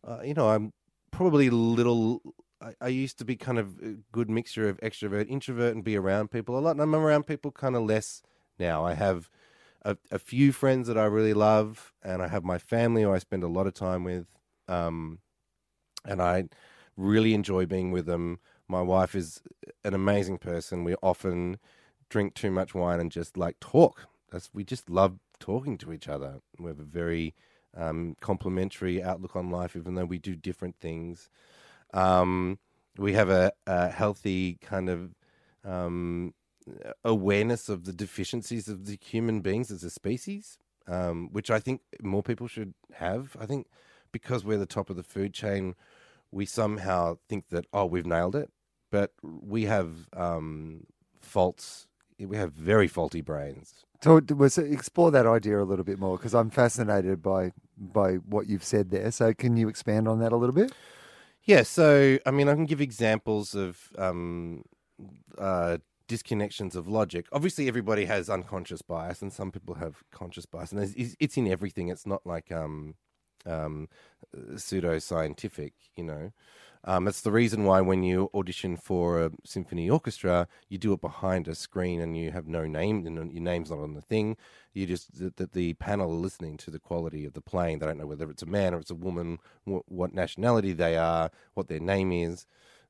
uh, 0.08 0.22
you 0.24 0.34
know 0.34 0.50
I'm 0.50 0.72
probably 1.12 1.50
little 1.50 2.22
I, 2.62 2.74
I, 2.80 2.88
used 2.88 3.18
to 3.18 3.26
be 3.26 3.36
kind 3.36 3.60
of 3.60 3.80
a 3.80 3.96
good 4.14 4.30
mixture 4.30 4.70
of 4.70 4.80
extrovert 4.80 5.30
introvert 5.30 5.76
and 5.76 5.84
be 5.84 5.98
around 5.98 6.32
people 6.32 6.58
a 6.58 6.62
lot 6.62 6.72
and 6.72 6.82
I'm 6.82 6.96
around 6.96 7.28
people 7.28 7.52
kind 7.52 7.76
of 7.76 7.84
less 7.84 8.22
now 8.58 8.86
I 8.86 8.94
have 8.94 9.30
a, 9.88 9.98
a 10.12 10.20
few 10.20 10.52
friends 10.52 10.88
that 10.88 10.98
I 10.98 11.06
really 11.06 11.34
love, 11.34 11.94
and 12.04 12.22
I 12.22 12.28
have 12.28 12.44
my 12.44 12.58
family 12.58 13.04
who 13.04 13.14
I 13.14 13.20
spend 13.20 13.44
a 13.44 13.48
lot 13.48 13.68
of 13.68 13.74
time 13.74 14.04
with, 14.04 14.28
um, 14.68 15.20
and 16.06 16.22
I 16.22 16.50
really 16.98 17.34
enjoy 17.34 17.66
being 17.66 17.92
with 17.92 18.06
them. 18.06 18.40
My 18.68 18.82
wife 18.82 19.16
is 19.16 19.42
an 19.86 19.94
amazing 19.94 20.40
person. 20.40 20.84
We 20.84 20.96
often 20.96 21.58
drink 22.10 22.34
too 22.34 22.52
much 22.52 22.74
wine 22.74 23.00
and 23.00 23.12
just 23.12 23.38
like 23.38 23.60
talk. 23.60 24.08
That's 24.32 24.50
we 24.54 24.64
just 24.64 24.90
love 24.90 25.20
talking 25.40 25.78
to 25.78 25.94
each 25.94 26.08
other. 26.10 26.42
We 26.60 26.68
have 26.70 26.80
a 26.80 26.84
very 26.84 27.34
um, 27.76 28.16
complementary 28.20 29.02
outlook 29.02 29.36
on 29.36 29.50
life, 29.50 29.76
even 29.76 29.96
though 29.96 30.06
we 30.06 30.18
do 30.18 30.36
different 30.36 30.76
things. 30.80 31.30
Um, 31.94 32.60
we 32.98 33.14
have 33.14 33.30
a, 33.30 33.52
a 33.68 33.90
healthy 33.90 34.58
kind 34.62 34.90
of 34.90 35.16
um, 35.64 36.34
awareness 37.04 37.70
of 37.70 37.86
the 37.86 37.94
deficiencies 37.94 38.68
of 38.68 38.86
the 38.86 38.98
human 39.00 39.42
beings 39.42 39.72
as 39.72 39.84
a 39.84 39.90
species, 39.90 40.58
um, 40.88 41.30
which 41.32 41.50
I 41.52 41.60
think 41.60 41.82
more 42.02 42.24
people 42.24 42.48
should 42.48 42.74
have. 42.94 43.38
I 43.40 43.46
think 43.46 43.68
because 44.12 44.44
we're 44.44 44.58
the 44.58 44.66
top 44.66 44.90
of 44.90 44.96
the 44.96 45.04
food 45.04 45.34
chain, 45.34 45.76
we 46.32 46.46
somehow 46.46 47.18
think 47.30 47.50
that 47.50 47.66
oh 47.74 47.86
we've 47.86 48.06
nailed 48.06 48.36
it, 48.36 48.50
but 48.92 49.12
we 49.24 49.66
have 49.66 50.08
um, 50.14 50.86
faults. 51.22 51.88
We 52.20 52.38
have 52.38 52.54
very 52.54 52.88
faulty 52.88 53.22
brains. 53.22 53.86
So, 54.04 54.22
was 54.36 54.58
explore 54.58 55.12
that 55.12 55.26
idea 55.26 55.62
a 55.62 55.66
little 55.66 55.86
bit 55.86 56.00
more 56.00 56.18
because 56.18 56.34
I'm 56.34 56.50
fascinated 56.50 57.22
by 57.22 57.52
by 57.78 58.16
what 58.16 58.48
you've 58.48 58.64
said 58.64 58.90
there. 58.90 59.12
So, 59.12 59.34
can 59.34 59.58
you 59.58 59.70
expand 59.70 60.08
on 60.08 60.20
that 60.20 60.32
a 60.32 60.36
little 60.36 60.56
bit? 60.56 60.72
Yeah. 61.44 61.64
So, 61.64 62.20
I 62.26 62.32
mean, 62.32 62.50
I 62.50 62.54
can 62.54 62.66
give 62.66 62.82
examples 62.82 63.56
of 63.56 63.90
um, 63.98 64.64
uh, 65.38 65.78
disconnections 66.08 66.76
of 66.76 66.88
logic. 66.88 67.28
Obviously, 67.32 67.68
everybody 67.68 68.06
has 68.06 68.30
unconscious 68.30 68.82
bias, 68.82 69.22
and 69.22 69.32
some 69.32 69.52
people 69.52 69.76
have 69.76 70.04
conscious 70.12 70.46
bias, 70.46 70.72
and 70.72 70.82
it's, 70.82 71.16
it's 71.20 71.38
in 71.38 71.48
everything. 71.48 71.90
It's 71.90 72.06
not 72.06 72.26
like 72.26 72.52
um, 72.52 72.96
um, 73.48 73.88
pseudo 74.56 75.00
scientific, 75.00 75.74
you 75.96 76.04
know. 76.04 76.32
Um, 76.84 77.04
that's 77.04 77.22
the 77.22 77.32
reason 77.32 77.66
why 77.66 77.82
when 77.82 78.04
you 78.04 78.30
audition 78.34 78.78
for 78.78 79.26
a 79.26 79.32
symphony 79.44 79.90
orchestra, 79.90 80.48
you 80.70 80.78
do 80.78 80.94
it 80.94 81.02
behind 81.02 81.48
a 81.48 81.56
screen 81.56 82.00
and 82.00 82.18
you 82.18 82.32
have 82.32 82.48
no 82.48 82.66
name, 82.66 83.06
and 83.06 83.34
your 83.34 83.44
name's 83.44 83.72
not 83.72 83.80
on 83.80 83.94
the 83.94 84.02
thing. 84.02 84.38
You 84.74 84.86
just 84.86 85.20
that 85.20 85.36
the, 85.36 85.48
the, 85.48 85.74
panel 85.74 86.12
are 86.12 86.16
listening 86.16 86.56
to 86.58 86.72
the 86.72 86.80
quality 86.80 87.26
of 87.26 87.34
the 87.34 87.42
playing. 87.42 87.80
They 87.80 87.88
don't 87.88 87.98
know 87.98 88.06
whether 88.06 88.30
it's 88.30 88.44
a 88.44 88.48
man 88.48 88.74
or 88.74 88.80
it's 88.80 88.92
a 88.92 88.96
woman, 88.96 89.40
wh- 89.66 89.92
what 89.92 90.14
nationality 90.14 90.72
they 90.72 90.96
are, 90.96 91.30
what 91.56 91.68
their 91.68 91.80
name 91.80 92.12
is. 92.12 92.46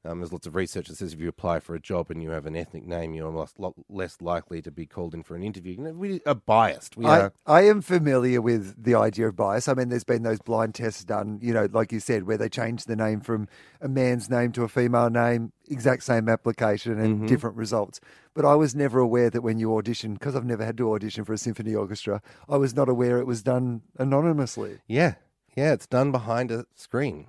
Um, 0.06 0.20
there's 0.20 0.32
lots 0.32 0.48
of 0.48 0.56
research 0.56 0.88
that 0.88 0.96
says 0.96 1.14
if 1.14 1.20
you 1.20 1.28
apply 1.28 1.60
for 1.60 1.76
a 1.76 1.82
job 1.82 2.10
and 2.10 2.24
you 2.24 2.30
have 2.30 2.46
an 2.46 2.56
ethnic 2.56 2.86
name, 2.86 3.14
you're 3.14 3.30
lot 3.30 3.74
less 3.90 4.22
likely 4.22 4.62
to 4.62 4.72
be 4.72 4.86
called 4.86 5.14
in 5.14 5.24
for 5.24 5.36
an 5.36 5.44
interview. 5.44 5.74
You 5.74 5.84
know, 5.84 5.92
we 5.92 6.22
are 6.26 6.36
biased. 6.36 6.96
We 6.96 7.06
I, 7.06 7.20
are... 7.20 7.34
I 7.46 7.64
am 7.64 7.82
familiar 7.82 8.42
with 8.42 8.82
the 8.82 8.96
idea 8.96 9.28
of 9.28 9.36
bias. 9.36 9.68
I 9.68 9.74
mean, 9.74 9.90
there's 9.90 10.06
been 10.06 10.24
those 10.24 10.40
blind 10.40 10.76
tests 10.76 11.04
done, 11.04 11.40
you 11.42 11.54
know, 11.54 11.68
like 11.72 11.92
you 11.92 12.00
said, 12.00 12.24
where 12.24 12.38
they 12.38 12.48
change 12.48 12.86
the 12.86 12.96
name 12.96 13.20
from 13.20 13.50
a 13.82 13.90
man's 13.90 14.30
name 14.30 14.54
to 14.54 14.64
a 14.64 14.70
female 14.70 15.10
name, 15.10 15.52
exact 15.68 16.04
same 16.04 16.30
application 16.30 17.00
and 17.00 17.18
mm-hmm. 17.18 17.26
different 17.26 17.58
results. 17.58 18.00
But 18.34 18.46
I 18.46 18.56
was 18.56 18.76
never 18.76 19.00
aware 19.00 19.30
that 19.30 19.42
when 19.42 19.58
you 19.58 19.76
audition, 19.76 20.14
because 20.14 20.36
I've 20.36 20.46
never 20.46 20.64
had 20.64 20.78
to 20.78 20.94
audition 20.94 21.26
for 21.26 21.34
a 21.34 21.38
symphony 21.38 21.76
orchestra, 21.76 22.22
I 22.48 22.58
was 22.58 22.76
not 22.76 22.88
aware 22.88 23.18
it 23.18 23.28
was 23.28 23.44
done 23.44 23.82
anonymously. 23.98 24.80
Yeah, 24.88 25.16
yeah, 25.56 25.74
it's 25.74 25.88
done 25.88 26.12
behind 26.12 26.52
a 26.52 26.66
screen, 26.76 27.28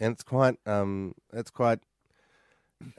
and 0.00 0.14
it's 0.14 0.22
quite, 0.22 0.58
um, 0.66 1.14
it's 1.32 1.50
quite 1.50 1.80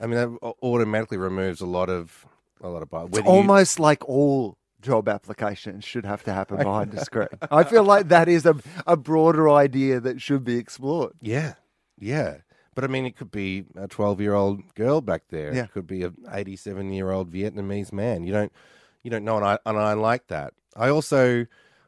I 0.00 0.06
mean, 0.06 0.16
that 0.16 0.54
automatically 0.62 1.18
removes 1.18 1.60
a 1.60 1.66
lot 1.66 1.88
of 1.88 2.26
a 2.60 2.68
lot 2.68 2.82
of 2.82 2.90
bias. 2.90 3.10
It's 3.12 3.26
almost 3.26 3.78
like 3.78 4.08
all 4.08 4.56
job 4.80 5.08
applications 5.08 5.84
should 5.84 6.04
have 6.04 6.22
to 6.24 6.32
happen 6.32 6.58
behind 6.58 6.94
a 6.94 7.04
screen. 7.04 7.28
I 7.50 7.64
feel 7.64 7.84
like 7.84 8.08
that 8.08 8.28
is 8.28 8.46
a 8.46 8.56
a 8.86 8.96
broader 8.96 9.48
idea 9.48 10.00
that 10.00 10.20
should 10.20 10.44
be 10.44 10.56
explored. 10.56 11.12
Yeah, 11.20 11.54
yeah. 11.98 12.38
But 12.74 12.84
I 12.84 12.86
mean, 12.86 13.06
it 13.06 13.16
could 13.16 13.32
be 13.32 13.64
a 13.76 13.88
twelve-year-old 13.88 14.74
girl 14.74 15.00
back 15.00 15.22
there. 15.30 15.52
Yeah. 15.52 15.64
It 15.64 15.72
could 15.72 15.86
be 15.86 16.04
an 16.04 16.16
eighty-seven-year-old 16.32 17.32
Vietnamese 17.32 17.92
man. 17.92 18.22
You 18.22 18.32
don't, 18.32 18.52
you 19.02 19.10
don't 19.10 19.24
know, 19.24 19.36
and 19.36 19.44
I 19.44 19.58
and 19.66 19.76
I 19.76 19.94
like 19.94 20.28
that. 20.28 20.54
I 20.76 20.88
also, 20.88 21.46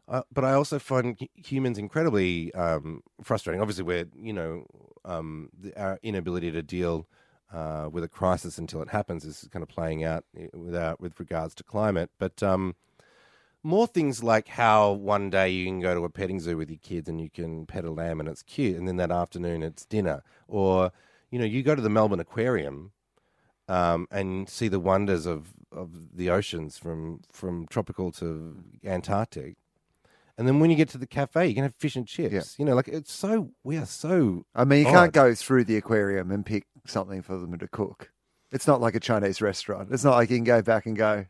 uh, 0.08 0.22
but 0.32 0.44
I 0.44 0.54
also 0.54 0.80
find 0.80 1.16
humans 1.34 1.78
incredibly 1.78 2.52
um, 2.54 3.02
frustrating. 3.22 3.60
Obviously, 3.60 3.84
we're 3.84 4.06
you 4.16 4.32
know 4.32 4.66
um, 5.04 5.50
the, 5.56 5.80
our 5.80 6.00
inability 6.02 6.50
to 6.50 6.62
deal 6.62 7.06
uh, 7.52 7.88
with 7.90 8.04
a 8.04 8.08
crisis 8.08 8.58
until 8.58 8.82
it 8.82 8.90
happens 8.90 9.24
is 9.24 9.48
kind 9.50 9.62
of 9.62 9.68
playing 9.68 10.04
out 10.04 10.24
eh, 10.36 10.46
without, 10.54 11.00
with 11.00 11.18
regards 11.18 11.54
to 11.56 11.64
climate. 11.64 12.10
But 12.18 12.42
um, 12.42 12.76
more 13.62 13.86
things 13.86 14.22
like 14.22 14.48
how 14.48 14.92
one 14.92 15.30
day 15.30 15.50
you 15.50 15.66
can 15.66 15.80
go 15.80 15.94
to 15.94 16.04
a 16.04 16.10
petting 16.10 16.40
zoo 16.40 16.56
with 16.56 16.70
your 16.70 16.78
kids 16.82 17.08
and 17.08 17.20
you 17.20 17.30
can 17.30 17.66
pet 17.66 17.84
a 17.84 17.90
lamb 17.90 18.20
and 18.20 18.28
it's 18.28 18.42
cute, 18.42 18.76
and 18.76 18.86
then 18.86 18.96
that 18.96 19.10
afternoon 19.10 19.62
it's 19.62 19.84
dinner. 19.84 20.22
Or, 20.48 20.92
you 21.30 21.38
know, 21.38 21.44
you 21.44 21.62
go 21.62 21.74
to 21.74 21.82
the 21.82 21.90
Melbourne 21.90 22.20
Aquarium 22.20 22.92
um, 23.68 24.06
and 24.10 24.48
see 24.48 24.68
the 24.68 24.80
wonders 24.80 25.26
of, 25.26 25.52
of 25.72 26.16
the 26.16 26.30
oceans 26.30 26.78
from, 26.78 27.20
from 27.32 27.66
tropical 27.66 28.12
to 28.12 28.62
Antarctic. 28.84 29.56
And 30.40 30.48
then 30.48 30.58
when 30.58 30.70
you 30.70 30.76
get 30.76 30.88
to 30.90 30.98
the 30.98 31.06
cafe, 31.06 31.48
you 31.48 31.54
can 31.54 31.64
have 31.64 31.74
fish 31.74 31.96
and 31.96 32.06
chips. 32.06 32.32
Yeah. 32.32 32.42
You 32.56 32.64
know, 32.64 32.74
like 32.74 32.88
it's 32.88 33.12
so 33.12 33.50
we 33.62 33.76
are 33.76 33.84
so. 33.84 34.46
I 34.54 34.64
mean, 34.64 34.80
you 34.80 34.86
odd. 34.86 34.92
can't 34.92 35.12
go 35.12 35.34
through 35.34 35.64
the 35.64 35.76
aquarium 35.76 36.30
and 36.30 36.46
pick 36.46 36.64
something 36.86 37.22
for 37.22 37.38
them 37.38 37.56
to 37.58 37.68
cook. 37.68 38.10
It's 38.52 38.66
not 38.66 38.80
like 38.80 38.94
a 38.94 39.00
Chinese 39.00 39.40
restaurant. 39.40 39.88
It's 39.92 40.04
not 40.04 40.16
like 40.16 40.30
you 40.30 40.36
can 40.36 40.44
go 40.44 40.62
back 40.62 40.86
and 40.86 40.96
go, 40.96 41.26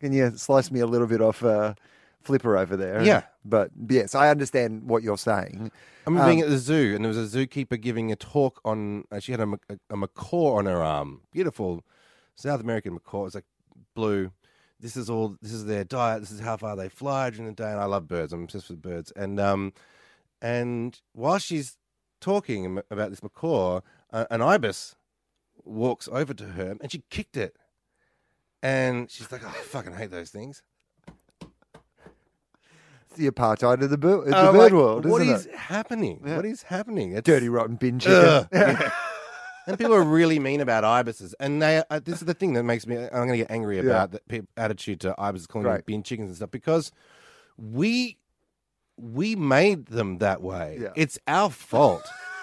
can 0.00 0.12
you 0.12 0.32
slice 0.36 0.70
me 0.70 0.80
a 0.80 0.86
little 0.86 1.06
bit 1.06 1.20
off 1.20 1.44
uh, 1.44 1.74
Flipper 2.22 2.56
over 2.56 2.76
there? 2.76 3.02
Yeah. 3.02 3.22
But 3.44 3.70
yes, 3.88 4.14
I 4.14 4.30
understand 4.30 4.84
what 4.84 5.02
you're 5.02 5.18
saying. 5.18 5.70
I'm 6.06 6.18
um, 6.18 6.26
being 6.26 6.40
at 6.40 6.48
the 6.48 6.58
zoo, 6.58 6.94
and 6.94 7.04
there 7.04 7.12
was 7.12 7.34
a 7.34 7.38
zookeeper 7.38 7.80
giving 7.80 8.12
a 8.12 8.16
talk 8.16 8.60
on. 8.64 9.04
Uh, 9.10 9.20
she 9.20 9.32
had 9.32 9.40
a, 9.40 9.58
a, 9.68 9.78
a, 9.90 9.96
macaw 9.96 10.56
on 10.56 10.66
her 10.66 10.82
arm. 10.82 11.22
Beautiful 11.32 11.84
South 12.34 12.60
American 12.60 12.94
macaw. 12.94 13.26
It's 13.26 13.34
like 13.34 13.44
blue. 13.94 14.30
This 14.80 14.96
is 14.96 15.08
all. 15.08 15.36
This 15.40 15.52
is 15.52 15.66
their 15.66 15.84
diet. 15.84 16.20
This 16.20 16.30
is 16.30 16.40
how 16.40 16.56
far 16.56 16.76
they 16.76 16.88
fly 16.88 17.30
during 17.30 17.46
the 17.46 17.52
day. 17.54 17.70
And 17.70 17.80
I 17.80 17.84
love 17.84 18.08
birds. 18.08 18.32
I'm 18.32 18.44
obsessed 18.44 18.70
with 18.70 18.82
birds. 18.82 19.12
And 19.12 19.38
um, 19.40 19.72
and 20.42 20.98
while 21.12 21.38
she's 21.38 21.76
talking 22.20 22.80
about 22.90 23.10
this 23.10 23.22
macaw, 23.22 23.80
uh, 24.14 24.26
an 24.30 24.40
ibis 24.40 24.94
walks 25.64 26.08
over 26.10 26.32
to 26.32 26.44
her 26.44 26.76
and 26.80 26.90
she 26.90 27.02
kicked 27.10 27.36
it. 27.36 27.56
And 28.62 29.10
she's 29.10 29.30
like, 29.30 29.42
oh, 29.44 29.48
I 29.48 29.52
fucking 29.52 29.92
hate 29.94 30.10
those 30.10 30.30
things. 30.30 30.62
It's 31.42 33.18
the 33.18 33.30
apartheid 33.30 33.82
of 33.82 33.90
the, 33.90 33.98
bird, 33.98 34.26
the 34.26 34.30
bird 34.30 34.54
like, 34.54 34.72
world, 34.72 35.04
What 35.04 35.20
is 35.20 35.46
it? 35.46 35.54
happening? 35.54 36.22
Yeah. 36.24 36.36
What 36.36 36.46
is 36.46 36.62
happening? 36.62 37.12
It's, 37.12 37.26
Dirty, 37.26 37.48
rotten 37.48 37.76
bin 37.76 37.98
chicken. 37.98 38.48
and 39.66 39.78
people 39.78 39.94
are 39.94 40.02
really 40.02 40.38
mean 40.38 40.60
about 40.60 40.84
ibises. 40.84 41.34
And 41.38 41.60
they, 41.60 41.82
uh, 41.90 42.00
this 42.00 42.22
is 42.22 42.26
the 42.26 42.34
thing 42.34 42.54
that 42.54 42.62
makes 42.62 42.86
me, 42.86 42.96
I'm 42.96 43.10
going 43.10 43.32
to 43.32 43.36
get 43.36 43.50
angry 43.50 43.78
about 43.80 44.12
yeah. 44.12 44.18
the 44.28 44.46
attitude 44.56 45.00
to 45.00 45.14
ibises, 45.18 45.46
calling 45.46 45.68
them 45.68 45.82
bin 45.84 46.02
chickens 46.02 46.28
and 46.28 46.36
stuff, 46.36 46.50
because 46.50 46.90
we 47.58 48.16
we 48.96 49.34
made 49.34 49.86
them 49.86 50.18
that 50.18 50.40
way. 50.40 50.78
Yeah. 50.80 50.92
It's 50.94 51.18
our 51.26 51.50
fault. 51.50 52.08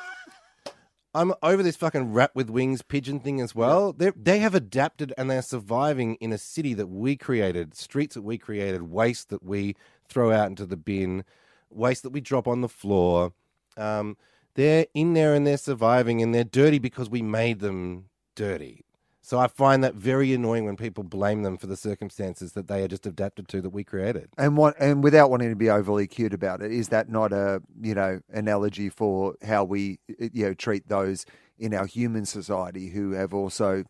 I'm 1.13 1.33
over 1.43 1.61
this 1.61 1.75
fucking 1.75 2.13
rat 2.13 2.31
with 2.33 2.49
wings 2.49 2.81
pigeon 2.81 3.19
thing 3.19 3.41
as 3.41 3.53
well. 3.53 3.91
They 3.91 4.11
they 4.15 4.39
have 4.39 4.55
adapted 4.55 5.13
and 5.17 5.29
they're 5.29 5.41
surviving 5.41 6.15
in 6.15 6.31
a 6.31 6.37
city 6.37 6.73
that 6.75 6.87
we 6.87 7.17
created, 7.17 7.75
streets 7.75 8.15
that 8.15 8.21
we 8.21 8.37
created, 8.37 8.83
waste 8.83 9.29
that 9.29 9.43
we 9.43 9.75
throw 10.07 10.31
out 10.31 10.47
into 10.47 10.65
the 10.65 10.77
bin, 10.77 11.25
waste 11.69 12.03
that 12.03 12.11
we 12.11 12.21
drop 12.21 12.47
on 12.47 12.61
the 12.61 12.69
floor. 12.69 13.33
Um, 13.75 14.15
they're 14.55 14.87
in 14.93 15.13
there 15.13 15.33
and 15.33 15.45
they're 15.45 15.57
surviving 15.57 16.21
and 16.21 16.33
they're 16.33 16.43
dirty 16.43 16.79
because 16.79 17.09
we 17.09 17.21
made 17.21 17.59
them 17.59 18.05
dirty. 18.35 18.85
So 19.31 19.39
I 19.39 19.47
find 19.47 19.81
that 19.85 19.95
very 19.95 20.33
annoying 20.33 20.65
when 20.65 20.75
people 20.75 21.05
blame 21.05 21.43
them 21.43 21.55
for 21.55 21.65
the 21.65 21.77
circumstances 21.77 22.51
that 22.51 22.67
they 22.67 22.83
are 22.83 22.89
just 22.89 23.05
adapted 23.05 23.47
to 23.47 23.61
that 23.61 23.69
we 23.69 23.85
created. 23.85 24.27
And 24.37 24.57
what 24.57 24.75
and 24.77 25.01
without 25.01 25.31
wanting 25.31 25.49
to 25.51 25.55
be 25.55 25.69
overly 25.69 26.05
cute 26.05 26.33
about 26.33 26.61
it, 26.61 26.73
is 26.73 26.89
that 26.89 27.07
not 27.07 27.31
a 27.31 27.61
you 27.81 27.95
know 27.95 28.19
analogy 28.33 28.89
for 28.89 29.35
how 29.41 29.63
we 29.63 29.99
you 30.19 30.43
know 30.47 30.53
treat 30.53 30.89
those 30.89 31.25
in 31.57 31.73
our 31.73 31.85
human 31.85 32.25
society 32.25 32.89
who 32.89 33.11
have 33.11 33.33
also 33.33 33.85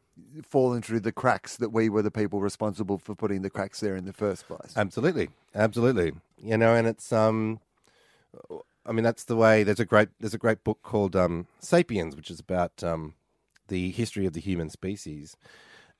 fallen 0.47 0.83
through 0.83 0.99
the 0.99 1.11
cracks 1.11 1.57
that 1.57 1.71
we 1.71 1.89
were 1.89 2.03
the 2.03 2.11
people 2.11 2.39
responsible 2.39 2.99
for 2.99 3.15
putting 3.15 3.41
the 3.41 3.49
cracks 3.49 3.79
there 3.79 3.95
in 3.95 4.05
the 4.05 4.13
first 4.13 4.47
place? 4.47 4.73
Absolutely, 4.75 5.29
absolutely. 5.55 6.11
You 6.37 6.55
know, 6.55 6.75
and 6.75 6.85
it's 6.85 7.11
um. 7.11 7.61
I 8.85 8.91
mean, 8.91 9.03
that's 9.03 9.23
the 9.23 9.35
way. 9.35 9.63
There's 9.63 9.79
a 9.79 9.85
great 9.85 10.09
there's 10.19 10.35
a 10.35 10.37
great 10.37 10.63
book 10.63 10.83
called 10.83 11.15
um, 11.15 11.47
*Sapiens*, 11.59 12.15
which 12.15 12.29
is 12.29 12.39
about 12.39 12.83
um, 12.83 13.15
the 13.71 13.89
history 13.91 14.25
of 14.27 14.33
the 14.33 14.39
human 14.39 14.69
species. 14.69 15.35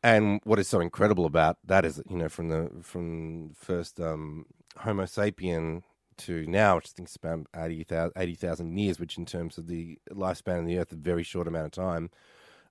And 0.04 0.42
what 0.44 0.60
is 0.60 0.68
so 0.68 0.80
incredible 0.80 1.26
about 1.26 1.58
that 1.66 1.86
is, 1.86 2.02
you 2.10 2.18
know, 2.18 2.30
from 2.30 2.50
the 2.50 2.70
from 2.82 3.52
first 3.56 4.00
um, 4.00 4.46
Homo 4.78 5.04
sapien 5.04 5.84
to 6.18 6.46
now, 6.48 6.76
which 6.76 6.88
I 6.88 6.94
think 6.96 7.10
is 7.10 7.16
about 7.16 7.48
80,000 7.56 8.14
80, 8.16 8.82
years, 8.82 9.00
which 9.00 9.18
in 9.18 9.26
terms 9.26 9.58
of 9.58 9.68
the 9.68 10.00
lifespan 10.12 10.60
of 10.60 10.66
the 10.66 10.78
Earth, 10.78 10.92
a 10.92 10.96
very 10.96 11.24
short 11.24 11.48
amount 11.48 11.66
of 11.66 11.72
time. 11.72 12.10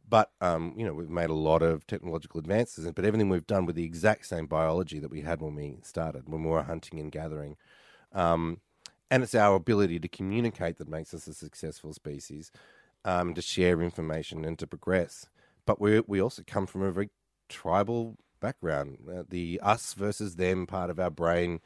But 0.09 0.33
um, 0.41 0.75
you 0.77 0.85
know, 0.85 0.93
we've 0.93 1.09
made 1.09 1.31
a 1.31 1.35
lot 1.35 1.63
of 1.63 1.87
technological 1.87 2.41
advances, 2.41 2.91
but 2.93 3.05
everything 3.05 3.29
we've 3.29 3.47
done 3.47 3.65
with 3.65 3.77
the 3.77 3.85
exact 3.85 4.27
same 4.27 4.47
biology 4.47 4.99
that 4.99 5.11
we 5.11 5.21
had 5.23 5.41
when 5.41 5.55
we 5.55 5.79
started, 5.83 6.29
when 6.29 6.43
we 6.43 6.51
were 6.51 6.65
hunting 6.65 6.99
and 6.99 7.13
gathering. 7.13 7.57
Um, 8.13 8.61
and 9.11 9.23
it's 9.23 9.35
our 9.35 9.57
ability 9.57 9.99
to 10.01 10.09
communicate 10.09 10.79
that 10.79 10.89
makes 10.89 11.15
us 11.15 11.27
a 11.27 11.35
successful 11.35 11.93
species, 11.93 12.51
um, 13.05 13.35
to 13.35 13.43
share 13.43 13.83
information 13.83 14.45
and 14.45 14.59
to 14.59 14.67
progress. 14.67 15.27
But 15.67 15.81
we 15.81 16.01
we 16.01 16.21
also 16.21 16.43
come 16.47 16.67
from 16.67 16.83
a 16.83 16.93
very 16.93 17.11
tribal 17.49 18.17
background. 18.41 18.99
Uh, 19.09 19.23
the 19.29 19.61
us 19.63 19.95
versus 19.95 20.37
them 20.37 20.67
part 20.67 20.91
of 20.91 20.99
our 20.99 21.11
brain 21.11 21.61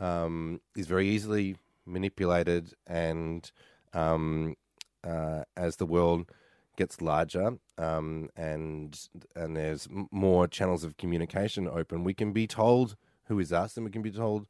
um, 0.00 0.60
is 0.76 0.86
very 0.86 1.08
easily 1.08 1.56
manipulated, 1.86 2.74
and 2.86 3.50
um, 3.92 4.56
uh, 5.02 5.44
as 5.56 5.76
the 5.76 5.86
world 5.86 6.30
gets 6.76 7.00
larger 7.00 7.58
um, 7.78 8.28
and 8.36 9.08
and 9.36 9.56
there's 9.56 9.88
more 10.10 10.48
channels 10.48 10.84
of 10.84 10.96
communication 10.96 11.68
open, 11.68 12.04
we 12.04 12.14
can 12.14 12.32
be 12.32 12.46
told 12.46 12.96
who 13.26 13.38
is 13.38 13.52
us, 13.52 13.76
and 13.76 13.84
we 13.84 13.90
can 13.90 14.02
be 14.02 14.10
told 14.10 14.46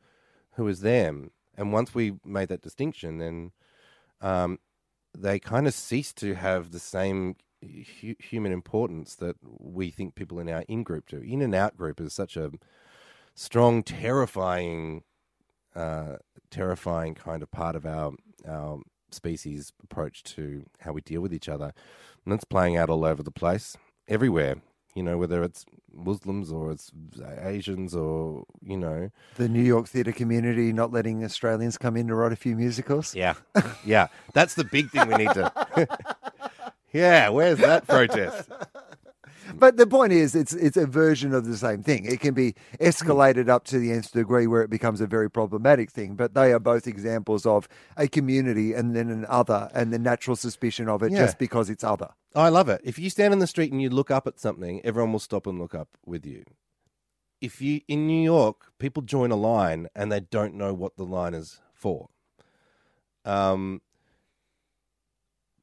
who 0.52 0.66
is 0.68 0.80
them. 0.80 1.30
And 1.56 1.72
once 1.72 1.94
we 1.94 2.14
made 2.24 2.48
that 2.48 2.62
distinction, 2.62 3.18
then 3.18 3.52
um, 4.20 4.58
they 5.16 5.38
kind 5.38 5.66
of 5.66 5.74
cease 5.74 6.12
to 6.14 6.34
have 6.34 6.70
the 6.70 6.78
same 6.78 7.36
hu- 7.62 8.16
human 8.18 8.52
importance 8.52 9.14
that 9.16 9.36
we 9.42 9.90
think 9.90 10.14
people 10.14 10.38
in 10.38 10.48
our 10.48 10.62
in 10.68 10.82
group 10.82 11.08
do. 11.08 11.18
In 11.18 11.42
and 11.42 11.54
out 11.54 11.76
group 11.76 12.00
is 12.00 12.12
such 12.12 12.36
a 12.36 12.50
strong, 13.34 13.82
terrifying, 13.82 15.02
uh, 15.74 16.16
terrifying 16.50 17.14
kind 17.14 17.42
of 17.42 17.50
part 17.50 17.76
of 17.76 17.86
our 17.86 18.12
our 18.46 18.80
species 19.10 19.72
approach 19.82 20.22
to 20.24 20.66
how 20.80 20.92
we 20.92 21.00
deal 21.00 21.20
with 21.20 21.32
each 21.32 21.48
other, 21.48 21.72
and 22.24 22.34
it's 22.34 22.44
playing 22.44 22.76
out 22.76 22.90
all 22.90 23.04
over 23.04 23.22
the 23.22 23.30
place, 23.30 23.76
everywhere. 24.08 24.56
You 24.94 25.02
know, 25.02 25.18
whether 25.18 25.42
it's 25.42 25.66
Muslims 25.92 26.52
or 26.52 26.70
it's 26.70 26.92
Asians 27.40 27.94
or 27.94 28.44
you 28.62 28.76
know, 28.76 29.10
The 29.36 29.48
New 29.48 29.62
York 29.62 29.88
theatre 29.88 30.12
community 30.12 30.72
not 30.72 30.92
letting 30.92 31.24
Australians 31.24 31.76
come 31.78 31.96
in 31.96 32.06
to 32.08 32.14
write 32.14 32.32
a 32.32 32.36
few 32.36 32.54
musicals. 32.56 33.14
yeah, 33.14 33.34
yeah, 33.84 34.08
that's 34.32 34.54
the 34.54 34.64
big 34.64 34.90
thing 34.90 35.08
we 35.08 35.16
need 35.16 35.30
to. 35.34 35.52
yeah, 36.92 37.28
where's 37.28 37.58
that 37.58 37.86
protest? 37.86 38.48
But 39.54 39.76
the 39.76 39.86
point 39.86 40.12
is, 40.12 40.34
it's 40.34 40.52
it's 40.54 40.76
a 40.76 40.86
version 40.86 41.34
of 41.34 41.44
the 41.46 41.56
same 41.56 41.82
thing. 41.82 42.04
It 42.06 42.20
can 42.20 42.34
be 42.34 42.54
escalated 42.80 43.48
up 43.48 43.64
to 43.66 43.78
the 43.78 43.92
nth 43.92 44.12
degree 44.12 44.46
where 44.46 44.62
it 44.62 44.70
becomes 44.70 45.00
a 45.00 45.06
very 45.06 45.30
problematic 45.30 45.90
thing. 45.90 46.14
But 46.14 46.34
they 46.34 46.52
are 46.52 46.58
both 46.58 46.86
examples 46.86 47.44
of 47.44 47.68
a 47.96 48.08
community 48.08 48.72
and 48.72 48.96
then 48.96 49.10
an 49.10 49.26
other, 49.28 49.70
and 49.74 49.92
the 49.92 49.98
natural 49.98 50.36
suspicion 50.36 50.88
of 50.88 51.02
it 51.02 51.12
Yeah. 51.12 51.18
just 51.18 51.38
because 51.38 51.68
it's 51.70 51.84
other. 51.84 52.10
I 52.34 52.48
love 52.48 52.68
it. 52.68 52.80
If 52.84 52.98
you 52.98 53.10
stand 53.10 53.32
in 53.32 53.38
the 53.38 53.46
street 53.46 53.70
and 53.70 53.80
you 53.82 53.90
look 53.90 54.10
up 54.10 54.26
at 54.26 54.40
something, 54.40 54.80
everyone 54.84 55.12
will 55.12 55.18
stop 55.20 55.46
and 55.46 55.58
look 55.58 55.74
up 55.74 55.88
with 56.06 56.24
you. 56.26 56.44
If 57.40 57.60
you 57.60 57.82
in 57.88 58.06
New 58.06 58.22
York, 58.22 58.72
people 58.78 59.02
join 59.02 59.30
a 59.30 59.36
line 59.36 59.88
and 59.94 60.10
they 60.10 60.20
don't 60.20 60.54
know 60.54 60.72
what 60.72 60.96
the 60.96 61.04
line 61.04 61.34
is 61.34 61.60
for. 61.74 62.08
Um, 63.24 63.82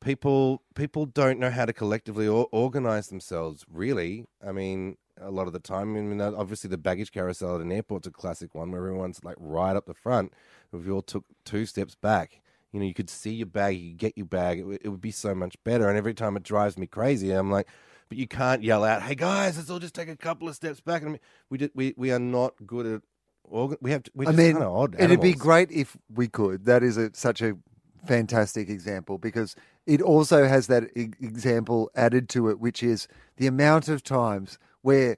people 0.02 0.64
people 0.76 1.06
don't 1.06 1.40
know 1.40 1.49
how 1.49 1.65
to 1.65 1.73
collectively 1.73 2.28
or, 2.28 2.48
organize 2.52 3.07
themselves. 3.07 3.65
Really, 3.72 4.26
I 4.45 4.52
mean, 4.52 4.98
a 5.19 5.32
lot 5.32 5.48
of 5.48 5.53
the 5.53 5.60
time. 5.60 5.95
I 5.95 6.02
mean, 6.02 6.19
obviously 6.22 6.69
the 6.69 6.78
baggage 6.78 7.11
carousel 7.11 7.56
at 7.56 7.61
an 7.61 7.72
airport's 7.72 8.07
a 8.07 8.11
classic 8.11 8.53
one 8.53 8.72
where 8.72 8.82
everyone's 8.82 9.23
like 9.23 9.38
right 9.40 9.76
up 9.76 9.86
the 9.86 9.94
front. 9.94 10.34
If 10.73 10.86
you 10.86 10.94
all 10.95 11.02
took 11.02 11.26
two 11.45 11.65
steps 11.65 11.95
back, 11.95 12.41
you 12.72 12.80
know, 12.80 12.86
you 12.86 12.94
could 12.94 13.10
see 13.10 13.34
your 13.34 13.45
bag, 13.48 13.78
you 13.78 13.91
could 13.91 13.98
get 13.99 14.18
your 14.18 14.26
bag. 14.26 14.60
It, 14.60 14.64
would- 14.64 14.82
it 14.84 14.90
would 14.90 15.02
be 15.02 15.11
so 15.11 15.34
much 15.36 15.56
better. 15.64 15.88
And 15.88 15.98
every 15.98 16.14
time 16.14 16.36
it 16.36 16.44
drives 16.44 16.78
me 16.78 16.88
crazy, 16.88 17.32
I'm 17.32 17.52
like, 17.52 17.68
but 18.10 18.18
you 18.18 18.28
can't 18.28 18.61
yell 18.61 18.84
out, 18.84 19.03
"Hey 19.03 19.15
guys, 19.15 19.56
let's 19.56 19.69
all 19.69 19.80
just 19.80 19.95
take 19.95 20.10
a 20.10 20.18
couple 20.18 20.49
of 20.49 20.56
steps 20.56 20.82
back." 20.82 21.02
And 21.02 21.10
I 21.10 21.11
mean, 21.14 21.19
we 21.49 21.57
did, 21.57 21.72
we 21.73 21.94
we 21.95 22.11
are 22.11 22.19
not 22.19 22.56
good 22.65 22.86
at. 22.86 23.02
Organ- 23.44 23.78
we 23.82 23.91
have. 23.91 24.03
To, 24.03 24.11
we're 24.14 24.28
I 24.30 24.32
mean, 24.34 24.53
kind 24.53 24.64
of 24.65 24.72
odd. 24.73 24.95
it'd 24.99 25.22
be 25.22 25.34
great 25.34 25.72
if 25.72 25.95
we 26.14 26.28
could. 26.28 26.65
That 26.65 26.84
is 26.84 26.98
a, 26.98 27.11
such 27.14 27.41
a 27.41 27.57
fantastic 28.06 28.69
example 28.69 29.18
because 29.18 29.56
it 29.86 30.02
also 30.02 30.45
has 30.45 30.68
that 30.68 30.86
e- 30.95 31.11
example 31.22 31.90
added 31.95 32.30
to 32.30 32.49
it, 32.49 32.60
which 32.60 32.84
is 32.84 33.07
the 33.38 33.48
amount 33.48 33.88
of 33.88 34.03
times 34.03 34.57
where 34.82 35.18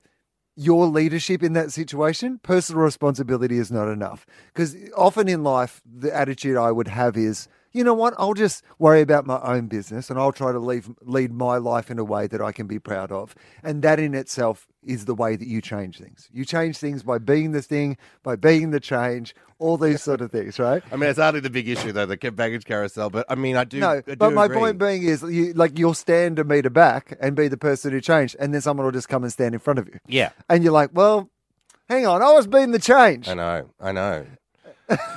your 0.55 0.85
leadership 0.87 1.41
in 1.41 1.53
that 1.53 1.71
situation, 1.71 2.39
personal 2.43 2.81
responsibility 2.83 3.57
is 3.57 3.71
not 3.71 3.87
enough. 3.87 4.25
Because 4.53 4.75
often 4.95 5.27
in 5.27 5.43
life, 5.43 5.81
the 5.85 6.15
attitude 6.15 6.57
I 6.57 6.71
would 6.71 6.87
have 6.89 7.17
is, 7.17 7.47
you 7.73 7.83
know 7.83 7.93
what, 7.93 8.13
I'll 8.17 8.33
just 8.35 8.63
worry 8.79 9.01
about 9.01 9.25
my 9.25 9.39
own 9.41 9.67
business 9.67 10.09
and 10.09 10.19
I'll 10.19 10.31
try 10.31 10.51
to 10.51 10.59
leave, 10.59 10.89
lead 11.01 11.33
my 11.33 11.57
life 11.57 11.89
in 11.89 11.97
a 11.99 12.03
way 12.03 12.27
that 12.27 12.41
I 12.41 12.51
can 12.51 12.67
be 12.67 12.79
proud 12.79 13.11
of. 13.11 13.35
And 13.63 13.81
that 13.81 13.99
in 13.99 14.13
itself 14.13 14.67
is 14.83 15.05
the 15.05 15.15
way 15.15 15.35
that 15.35 15.47
you 15.47 15.61
change 15.61 15.97
things. 15.97 16.29
You 16.31 16.45
change 16.45 16.77
things 16.77 17.03
by 17.03 17.17
being 17.17 17.51
the 17.51 17.61
thing, 17.61 17.97
by 18.21 18.35
being 18.35 18.71
the 18.71 18.79
change, 18.79 19.33
all 19.57 19.77
these 19.77 20.01
sort 20.01 20.21
of 20.21 20.31
things, 20.31 20.59
right? 20.59 20.83
I 20.91 20.97
mean, 20.97 21.09
it's 21.09 21.19
hardly 21.19 21.39
the 21.39 21.49
big 21.49 21.67
issue 21.67 21.91
though, 21.91 22.05
the 22.05 22.17
baggage 22.31 22.65
carousel. 22.65 23.09
But 23.09 23.25
I 23.29 23.35
mean, 23.35 23.55
I 23.55 23.63
do. 23.63 23.79
No, 23.79 23.89
I 23.89 24.01
do 24.01 24.15
but 24.17 24.33
my 24.33 24.45
agree. 24.45 24.57
point 24.57 24.77
being 24.77 25.03
is, 25.03 25.23
you, 25.23 25.53
like, 25.53 25.79
you'll 25.79 25.93
stand 25.93 26.37
a 26.37 26.43
meter 26.43 26.69
back 26.69 27.17
and 27.19 27.35
be 27.35 27.47
the 27.47 27.57
person 27.57 27.91
who 27.91 28.01
changed, 28.01 28.35
and 28.39 28.53
then 28.53 28.61
someone 28.61 28.85
will 28.85 28.91
just 28.91 29.09
come 29.09 29.23
and 29.23 29.31
stand 29.31 29.55
in 29.55 29.59
front 29.59 29.79
of 29.79 29.87
you. 29.87 29.99
yeah, 30.07 30.31
And 30.49 30.63
you're 30.63 30.73
like, 30.73 30.91
well, 30.93 31.29
hang 31.89 32.05
on, 32.05 32.21
I 32.21 32.33
was 32.33 32.45
being 32.45 32.71
the 32.71 32.79
change. 32.79 33.27
I 33.29 33.33
know, 33.35 33.69
I 33.79 33.91
know, 33.93 34.25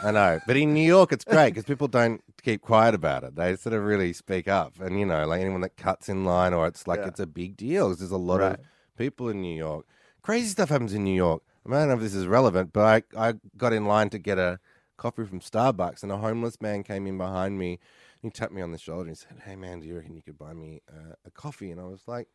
I 0.02 0.10
know. 0.12 0.40
But 0.46 0.56
in 0.56 0.72
New 0.74 0.86
York, 0.86 1.12
it's 1.12 1.24
great 1.24 1.50
because 1.50 1.64
people 1.64 1.88
don't 1.88 2.22
keep 2.46 2.62
quiet 2.62 2.94
about 2.94 3.24
it. 3.24 3.34
They 3.34 3.56
sort 3.56 3.74
of 3.74 3.82
really 3.82 4.12
speak 4.12 4.46
up, 4.46 4.78
and 4.80 4.98
you 5.00 5.04
know, 5.04 5.26
like 5.26 5.40
anyone 5.40 5.62
that 5.62 5.76
cuts 5.76 6.08
in 6.08 6.24
line, 6.24 6.54
or 6.54 6.68
it's 6.68 6.86
like 6.86 7.00
Yeah. 7.00 7.08
it's 7.08 7.18
a 7.20 7.26
big 7.26 7.56
deal. 7.56 7.88
'cause 7.88 7.98
there's 7.98 8.12
a 8.12 8.16
lot 8.32 8.40
Right. 8.40 8.52
of 8.60 8.66
people 8.96 9.28
in 9.28 9.40
New 9.42 9.56
York. 9.56 9.84
Crazy 10.22 10.46
stuff 10.48 10.68
happens 10.68 10.94
in 10.94 11.02
New 11.02 11.14
York. 11.26 11.42
I, 11.66 11.70
don't 11.70 11.88
know 11.88 11.94
if 11.94 12.00
this 12.00 12.14
is 12.14 12.28
relevant, 12.28 12.72
but 12.72 12.84
I 13.16 13.28
I 13.28 13.34
got 13.56 13.72
in 13.72 13.84
line 13.86 14.10
to 14.10 14.18
get 14.18 14.38
a 14.38 14.60
coffee 14.96 15.24
from 15.24 15.40
Starbucks, 15.40 16.04
and 16.04 16.12
a 16.12 16.18
homeless 16.18 16.60
man 16.60 16.84
came 16.84 17.04
in 17.08 17.18
behind 17.18 17.58
me. 17.58 17.80
He 18.22 18.30
tapped 18.30 18.52
me 18.52 18.62
on 18.62 18.70
the 18.70 18.78
shoulder 18.78 19.08
and 19.08 19.10
he 19.10 19.14
said, 19.16 19.40
"Hey, 19.46 19.56
man, 19.56 19.80
do 19.80 19.88
you 19.88 19.96
reckon 19.96 20.14
you 20.14 20.22
could 20.22 20.38
buy 20.38 20.54
me 20.54 20.80
uh, 20.88 21.14
a 21.24 21.30
coffee?" 21.32 21.72
And 21.72 21.80
I 21.80 21.84
was 21.84 22.06
like, 22.06 22.28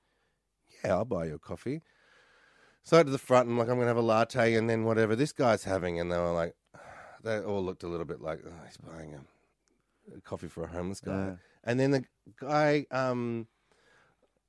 "Yeah, 0.83 0.95
I'll 0.95 1.05
buy 1.05 1.25
you 1.27 1.35
a 1.35 1.39
coffee." 1.39 1.81
So 2.83 2.97
I 2.99 3.03
to 3.03 3.09
the 3.09 3.17
front 3.17 3.47
and 3.47 3.53
I'm 3.53 3.59
like, 3.59 3.69
I'm 3.69 3.75
gonna 3.75 3.87
have 3.87 3.97
a 3.97 4.01
latte 4.01 4.55
and 4.55 4.69
then 4.69 4.83
whatever 4.83 5.15
this 5.15 5.31
guy's 5.31 5.63
having, 5.63 5.99
and 5.99 6.11
they 6.11 6.17
were 6.17 6.33
like, 6.33 6.55
they 7.23 7.39
all 7.39 7.63
looked 7.63 7.83
a 7.83 7.87
little 7.87 8.05
bit 8.05 8.21
like, 8.21 8.41
oh, 8.45 8.65
he's 8.65 8.77
buying 8.77 9.13
a 9.15 9.21
coffee 10.23 10.47
for 10.47 10.63
a 10.63 10.67
homeless 10.67 10.99
guy. 10.99 11.25
Yeah. 11.25 11.35
And 11.63 11.79
then 11.79 11.91
the 11.91 12.03
guy 12.39 12.85
um, 12.91 13.47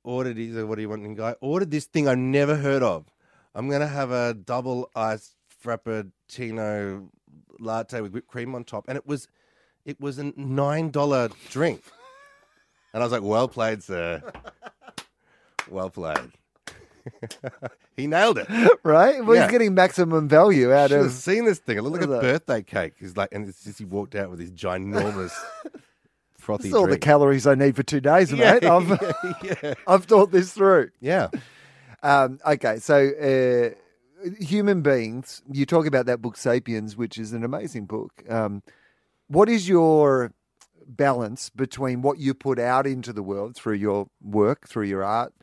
ordered, 0.03 0.37
he 0.37 0.51
said, 0.51 0.65
what 0.65 0.75
do 0.75 0.81
you 0.81 0.89
want? 0.89 1.03
And 1.03 1.17
the 1.17 1.21
guy 1.21 1.35
ordered 1.41 1.71
this 1.71 1.85
thing 1.85 2.07
I've 2.07 2.17
never 2.17 2.55
heard 2.55 2.83
of. 2.83 3.05
I'm 3.55 3.69
gonna 3.69 3.87
have 3.87 4.11
a 4.11 4.33
double 4.33 4.89
iced 4.95 5.35
frappuccino 5.63 7.09
latte 7.59 8.01
with 8.01 8.11
whipped 8.11 8.27
cream 8.27 8.55
on 8.55 8.63
top, 8.63 8.85
and 8.87 8.97
it 8.97 9.05
was, 9.05 9.27
it 9.85 9.99
was 10.01 10.17
a 10.17 10.33
nine 10.35 10.89
dollar 10.91 11.29
drink. 11.49 11.83
And 12.93 13.01
I 13.01 13.05
was 13.05 13.11
like, 13.11 13.23
well 13.23 13.47
played, 13.47 13.81
sir. 13.83 14.21
Well 15.69 15.89
played. 15.89 16.31
he 17.97 18.07
nailed 18.07 18.37
it. 18.37 18.47
right? 18.83 19.23
Well, 19.23 19.35
Yeah. 19.35 19.43
he's 19.43 19.51
getting 19.51 19.73
maximum 19.73 20.27
value 20.27 20.71
out 20.73 20.89
Should 20.89 20.97
have 20.97 21.05
of. 21.07 21.11
seen 21.13 21.45
this 21.45 21.59
thing. 21.59 21.77
It 21.77 21.81
looked 21.81 21.93
like 21.95 22.05
a 22.05 22.07
Look 22.07 22.17
at 22.17 22.21
that. 22.21 22.45
birthday 22.47 22.61
cake. 22.63 22.93
He's 22.99 23.15
like, 23.17 23.29
and 23.31 23.47
it's 23.47 23.63
just 23.63 23.79
he 23.79 23.85
walked 23.85 24.15
out 24.15 24.29
with 24.29 24.39
his 24.39 24.51
ginormous 24.51 25.31
frothy 26.37 26.67
It's 26.69 26.75
all 26.75 26.87
the 26.87 26.97
calories 26.97 27.47
I 27.47 27.55
need 27.55 27.75
for 27.75 27.83
two 27.83 28.01
days, 28.01 28.31
yeah, 28.33 28.53
mate. 28.53 28.63
I've, 28.65 29.15
yeah. 29.43 29.73
I've 29.87 30.05
thought 30.05 30.31
this 30.31 30.53
through. 30.53 30.91
yeah. 30.99 31.29
Um, 32.01 32.39
okay, 32.45 32.79
so 32.79 32.95
uh, 33.11 34.29
human 34.43 34.81
beings, 34.81 35.41
you 35.49 35.65
talk 35.65 35.85
about 35.85 36.05
that 36.07 36.21
book, 36.21 36.35
Sapiens, 36.35 36.97
which 36.97 37.17
is 37.17 37.31
an 37.31 37.45
amazing 37.45 37.85
book. 37.85 38.11
Um, 38.29 38.61
what 39.27 39.47
is 39.47 39.69
your 39.69 40.33
balance 40.85 41.49
between 41.49 42.01
what 42.01 42.19
you 42.19 42.33
put 42.33 42.59
out 42.59 42.85
into 42.85 43.13
the 43.13 43.23
world 43.23 43.55
through 43.55 43.75
your 43.75 44.07
work, 44.21 44.67
through 44.67 44.83
your 44.83 45.01
art, 45.01 45.33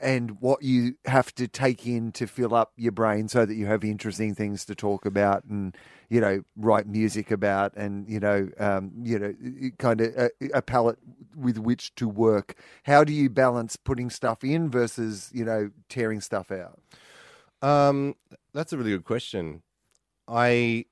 and 0.00 0.40
what 0.40 0.62
you 0.62 0.94
have 1.06 1.34
to 1.34 1.48
take 1.48 1.86
in 1.86 2.12
to 2.12 2.26
fill 2.26 2.54
up 2.54 2.72
your 2.76 2.92
brain 2.92 3.28
so 3.28 3.44
that 3.44 3.54
you 3.54 3.66
have 3.66 3.84
interesting 3.84 4.34
things 4.34 4.64
to 4.64 4.74
talk 4.74 5.04
about 5.06 5.44
and 5.44 5.76
you 6.08 6.20
know 6.20 6.42
write 6.56 6.86
music 6.86 7.30
about 7.30 7.74
and 7.76 8.08
you 8.08 8.20
know 8.20 8.48
um, 8.58 8.92
you 9.02 9.18
know 9.18 9.34
kind 9.78 10.00
of 10.00 10.14
a, 10.16 10.30
a 10.54 10.62
palette 10.62 10.98
with 11.36 11.58
which 11.58 11.94
to 11.96 12.08
work 12.08 12.54
how 12.84 13.04
do 13.04 13.12
you 13.12 13.28
balance 13.30 13.76
putting 13.76 14.10
stuff 14.10 14.44
in 14.44 14.70
versus 14.70 15.30
you 15.32 15.44
know 15.44 15.70
tearing 15.88 16.20
stuff 16.20 16.50
out 16.50 16.78
Um, 17.62 18.14
that's 18.54 18.72
a 18.72 18.78
really 18.78 18.90
good 18.90 19.04
question. 19.04 19.62
I 20.28 20.86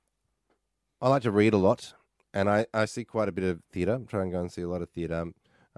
I 1.00 1.08
like 1.08 1.22
to 1.22 1.30
read 1.30 1.54
a 1.54 1.58
lot, 1.58 1.94
and 2.34 2.48
I, 2.48 2.66
I 2.74 2.86
see 2.86 3.04
quite 3.04 3.28
a 3.28 3.32
bit 3.32 3.44
of 3.44 3.62
theatre. 3.72 4.00
I 4.02 4.04
try 4.10 4.22
and 4.22 4.32
go 4.32 4.40
and 4.40 4.50
see 4.50 4.62
a 4.62 4.68
lot 4.68 4.82
of 4.82 4.90
theatre. 4.90 5.26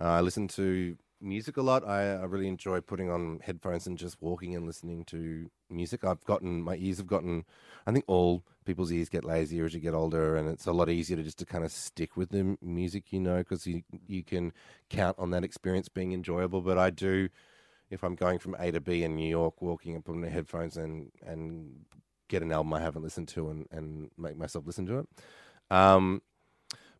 Uh, 0.00 0.04
I 0.04 0.20
listen 0.20 0.48
to 0.48 0.96
music 1.20 1.56
a 1.56 1.62
lot. 1.62 1.86
I, 1.86 2.14
I 2.14 2.24
really 2.24 2.48
enjoy 2.48 2.80
putting 2.80 3.10
on 3.10 3.40
headphones 3.42 3.86
and 3.86 3.98
just 3.98 4.20
walking 4.20 4.54
and 4.54 4.66
listening 4.66 5.04
to 5.06 5.50
music. 5.70 6.04
I've 6.04 6.24
gotten 6.24 6.62
my 6.62 6.76
ears 6.76 6.98
have 6.98 7.06
gotten. 7.06 7.44
I 7.86 7.92
think 7.92 8.04
all 8.06 8.44
people's 8.64 8.92
ears 8.92 9.08
get 9.08 9.24
lazier 9.24 9.64
as 9.64 9.74
you 9.74 9.80
get 9.80 9.94
older, 9.94 10.36
and 10.36 10.48
it's 10.48 10.66
a 10.66 10.72
lot 10.72 10.90
easier 10.90 11.16
to 11.16 11.22
just 11.22 11.38
to 11.38 11.46
kind 11.46 11.64
of 11.64 11.72
stick 11.72 12.16
with 12.16 12.30
the 12.30 12.56
music, 12.60 13.12
you 13.12 13.20
know, 13.20 13.38
because 13.38 13.66
you 13.66 13.82
you 14.06 14.22
can 14.22 14.52
count 14.90 15.18
on 15.18 15.30
that 15.30 15.44
experience 15.44 15.88
being 15.88 16.12
enjoyable. 16.12 16.60
But 16.60 16.78
I 16.78 16.90
do 16.90 17.28
if 17.90 18.04
I'm 18.04 18.14
going 18.14 18.38
from 18.38 18.56
A 18.58 18.70
to 18.70 18.80
B 18.80 19.02
in 19.02 19.16
New 19.16 19.28
York, 19.28 19.62
walking 19.62 19.94
and 19.94 20.04
putting 20.04 20.20
the 20.20 20.30
headphones 20.30 20.76
and 20.76 21.10
and 21.26 21.84
get 22.28 22.42
an 22.42 22.52
album 22.52 22.74
I 22.74 22.80
haven't 22.80 23.02
listened 23.02 23.28
to 23.28 23.48
and, 23.48 23.66
and 23.70 24.10
make 24.18 24.36
myself 24.36 24.66
listen 24.66 24.86
to 24.86 24.98
it. 24.98 25.08
Um, 25.70 26.22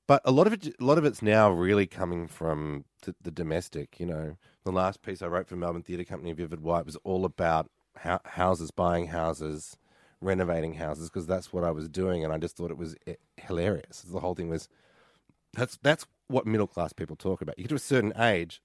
but 0.07 0.23
a 0.25 0.31
lot 0.31 0.47
of 0.47 0.55
it, 0.55 0.75
a 0.81 0.85
lot 0.85 0.97
of 0.97 1.05
it's 1.05 1.21
now 1.21 1.51
really 1.51 1.87
coming 1.87 2.27
from 2.27 2.87
the, 3.03 3.15
the 3.23 3.31
domestic. 3.31 3.99
You 3.99 4.07
know, 4.07 4.37
the 4.65 4.73
last 4.73 5.03
piece 5.03 5.23
I 5.23 5.27
wrote 5.27 5.49
for 5.49 5.57
Melbourne 5.57 5.83
Theatre 5.83 6.05
Company, 6.05 6.33
Vivid 6.33 6.61
White, 6.61 6.87
was 6.87 6.97
all 7.05 7.25
about 7.25 7.71
ho- 8.03 8.21
houses, 8.25 8.71
buying 8.71 9.09
houses, 9.09 9.77
renovating 10.21 10.75
houses, 10.75 11.09
because 11.09 11.27
that's 11.27 11.53
what 11.53 11.65
I 11.65 11.71
was 11.71 11.89
doing, 11.89 12.25
and 12.25 12.33
I 12.33 12.39
just 12.39 12.57
thought 12.57 12.71
it 12.71 12.79
was 12.79 12.97
eh, 13.07 13.15
hilarious. 13.37 14.03
The 14.03 14.21
whole 14.21 14.35
thing 14.35 14.49
was 14.49 14.69
that's 15.55 15.79
that's 15.83 16.07
what 16.29 16.47
middle 16.47 16.67
class 16.67 16.93
people 16.93 17.17
talk 17.17 17.41
about. 17.41 17.59
You 17.59 17.65
get 17.65 17.71
to 17.71 17.75
a 17.77 17.79
certain 17.79 18.13
age, 18.19 18.61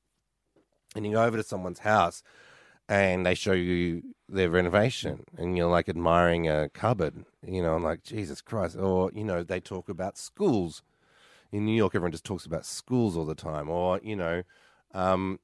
and 0.95 1.05
you 1.05 1.14
go 1.14 1.23
over 1.23 1.38
to 1.38 1.43
someone's 1.43 1.80
house, 1.80 2.23
and 2.89 3.26
they 3.26 3.35
show 3.35 3.53
you 3.53 4.03
their 4.27 4.49
renovation, 4.49 5.23
and 5.38 5.57
you're 5.57 5.69
like 5.69 5.89
admiring 5.89 6.47
a 6.47 6.69
cupboard. 6.69 7.26
You 7.45 7.61
know, 7.64 7.76
I'm 7.76 7.84
like 7.84 8.03
Jesus 8.03 8.41
Christ, 8.41 8.76
or 8.77 9.11
you 9.14 9.23
know, 9.23 9.43
they 9.43 9.60
talk 9.60 9.89
about 9.89 10.18
schools 10.18 10.81
in 11.54 11.66
New 11.66 11.76
York, 11.76 11.94
everyone 11.94 12.12
just 12.12 12.26
talks 12.26 12.46
about 12.46 12.66
schools 12.66 13.16
all 13.16 13.26
the 13.26 13.36
time, 13.36 13.70
or 13.70 14.00
you 14.04 14.16
know, 14.16 14.42
um, 14.94 15.40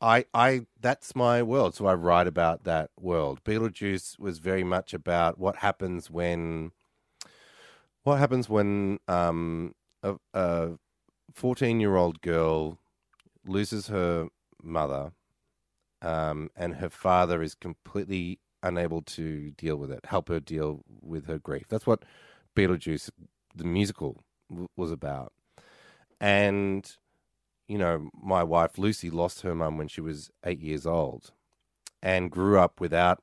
I, 0.00 0.26
I, 0.34 0.66
that's 0.80 1.14
my 1.14 1.42
world. 1.42 1.74
So 1.76 1.86
I 1.86 1.94
write 1.94 2.26
about 2.26 2.64
that 2.64 2.90
world. 3.00 3.42
Beetlejuice 3.44 4.18
was 4.18 4.38
very 4.38 4.64
much 4.64 4.92
about 4.92 5.38
what 5.38 5.56
happens 5.56 6.10
when, 6.10 6.72
what 8.02 8.18
happens 8.18 8.48
when 8.48 8.98
um, 9.08 9.74
a, 10.02 10.72
fourteen-year-old 11.32 12.20
girl 12.20 12.78
loses 13.46 13.86
her 13.86 14.28
mother, 14.62 15.12
um, 16.02 16.50
and 16.56 16.74
her 16.74 16.90
father 16.90 17.40
is 17.40 17.54
completely 17.54 18.40
unable 18.62 19.02
to 19.02 19.52
deal 19.52 19.76
with 19.76 19.92
it, 19.92 20.06
help 20.06 20.28
her 20.28 20.40
deal 20.40 20.82
with 21.00 21.26
her 21.26 21.38
grief. 21.38 21.66
That's 21.68 21.86
what 21.86 22.04
Beetlejuice, 22.56 23.10
the 23.54 23.64
musical, 23.64 24.24
was 24.76 24.90
about. 24.90 25.32
And, 26.20 26.90
you 27.68 27.78
know, 27.78 28.08
my 28.20 28.42
wife 28.42 28.78
Lucy 28.78 29.10
lost 29.10 29.42
her 29.42 29.54
mum 29.54 29.76
when 29.78 29.88
she 29.88 30.00
was 30.00 30.30
eight 30.44 30.60
years 30.60 30.86
old 30.86 31.32
and 32.02 32.30
grew 32.30 32.58
up 32.58 32.80
without 32.80 33.22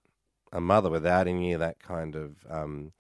a 0.51 0.61
mother, 0.61 0.89
without 0.89 1.27
any 1.27 1.53
of 1.53 1.59
that 1.59 1.79
kind 1.79 2.15
of 2.15 2.45
um, 2.49 2.91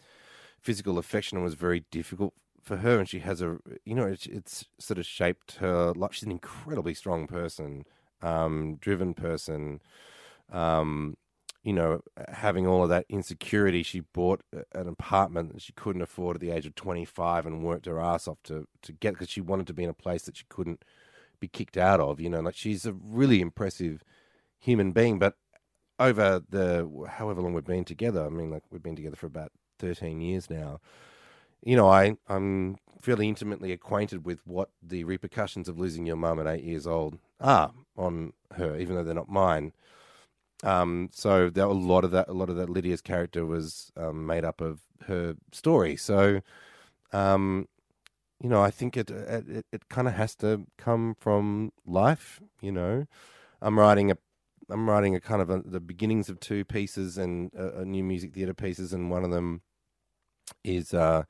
physical 0.59 0.97
affection, 0.97 1.37
and 1.37 1.43
was 1.43 1.55
very 1.55 1.83
difficult 1.91 2.33
for 2.61 2.77
her. 2.77 2.99
And 2.99 3.09
she 3.09 3.19
has 3.19 3.41
a, 3.41 3.57
you 3.83 3.95
know, 3.95 4.05
it's, 4.05 4.25
it's 4.27 4.65
sort 4.79 4.97
of 4.97 5.05
shaped 5.05 5.55
her 5.55 5.91
life. 5.93 6.13
She's 6.13 6.23
an 6.23 6.31
incredibly 6.31 6.93
strong 6.93 7.27
person, 7.27 7.85
um, 8.21 8.77
driven 8.79 9.13
person. 9.13 9.81
Um, 10.51 11.17
you 11.63 11.73
know, 11.73 12.01
having 12.29 12.65
all 12.65 12.83
of 12.83 12.89
that 12.89 13.05
insecurity, 13.07 13.83
she 13.83 13.99
bought 13.99 14.41
an 14.73 14.87
apartment 14.87 15.53
that 15.53 15.61
she 15.61 15.73
couldn't 15.73 16.01
afford 16.01 16.37
at 16.37 16.41
the 16.41 16.49
age 16.49 16.65
of 16.65 16.73
25 16.75 17.45
and 17.45 17.63
worked 17.63 17.85
her 17.85 17.99
ass 17.99 18.27
off 18.27 18.41
to, 18.43 18.67
to 18.81 18.91
get 18.91 19.13
because 19.13 19.29
she 19.29 19.41
wanted 19.41 19.67
to 19.67 19.73
be 19.73 19.83
in 19.83 19.89
a 19.89 19.93
place 19.93 20.23
that 20.23 20.37
she 20.37 20.45
couldn't 20.49 20.83
be 21.39 21.47
kicked 21.47 21.77
out 21.77 21.99
of. 21.99 22.19
You 22.19 22.29
know, 22.29 22.39
like 22.39 22.55
she's 22.55 22.85
a 22.85 22.93
really 22.93 23.41
impressive 23.41 24.03
human 24.59 24.91
being. 24.91 25.19
But 25.19 25.35
over 25.99 26.41
the 26.49 26.89
however 27.09 27.41
long 27.41 27.53
we've 27.53 27.63
been 27.63 27.85
together, 27.85 28.25
I 28.25 28.29
mean, 28.29 28.49
like 28.49 28.63
we've 28.71 28.83
been 28.83 28.95
together 28.95 29.15
for 29.15 29.27
about 29.27 29.51
13 29.79 30.19
years 30.19 30.49
now. 30.49 30.79
You 31.63 31.75
know, 31.75 31.87
I, 31.87 32.17
I'm 32.27 32.77
fairly 33.01 33.27
intimately 33.27 33.71
acquainted 33.71 34.25
with 34.25 34.39
what 34.45 34.69
the 34.81 35.03
repercussions 35.03 35.69
of 35.69 35.77
losing 35.77 36.07
your 36.07 36.15
mum 36.15 36.39
at 36.39 36.47
eight 36.47 36.63
years 36.63 36.87
old 36.87 37.19
are 37.39 37.71
on 37.95 38.33
her, 38.55 38.75
even 38.77 38.95
though 38.95 39.03
they're 39.03 39.13
not 39.13 39.29
mine. 39.29 39.73
Um, 40.63 41.09
so 41.11 41.51
a 41.55 41.65
lot 41.65 42.03
of 42.03 42.11
that, 42.11 42.27
a 42.27 42.33
lot 42.33 42.49
of 42.49 42.55
that 42.57 42.69
Lydia's 42.69 43.01
character 43.01 43.45
was 43.45 43.91
um, 43.97 44.25
made 44.25 44.45
up 44.45 44.61
of 44.61 44.81
her 45.07 45.35
story. 45.51 45.95
So, 45.95 46.41
um, 47.11 47.67
you 48.41 48.49
know, 48.49 48.61
I 48.61 48.71
think 48.71 48.97
it 48.97 49.09
it, 49.11 49.65
it 49.71 49.89
kind 49.89 50.07
of 50.07 50.13
has 50.15 50.35
to 50.37 50.65
come 50.77 51.15
from 51.19 51.71
life. 51.85 52.41
You 52.61 52.71
know, 52.71 53.07
I'm 53.61 53.79
writing 53.79 54.11
a 54.11 54.17
I'm 54.69 54.89
writing 54.89 55.15
a 55.15 55.19
kind 55.19 55.41
of 55.41 55.49
a, 55.49 55.61
the 55.63 55.79
beginnings 55.79 56.29
of 56.29 56.39
two 56.39 56.63
pieces 56.63 57.17
and 57.17 57.51
a, 57.53 57.79
a 57.79 57.85
new 57.85 58.03
music 58.03 58.33
theatre 58.33 58.53
pieces, 58.53 58.93
and 58.93 59.09
one 59.11 59.23
of 59.23 59.31
them 59.31 59.61
is 60.63 60.93
uh, 60.93 61.23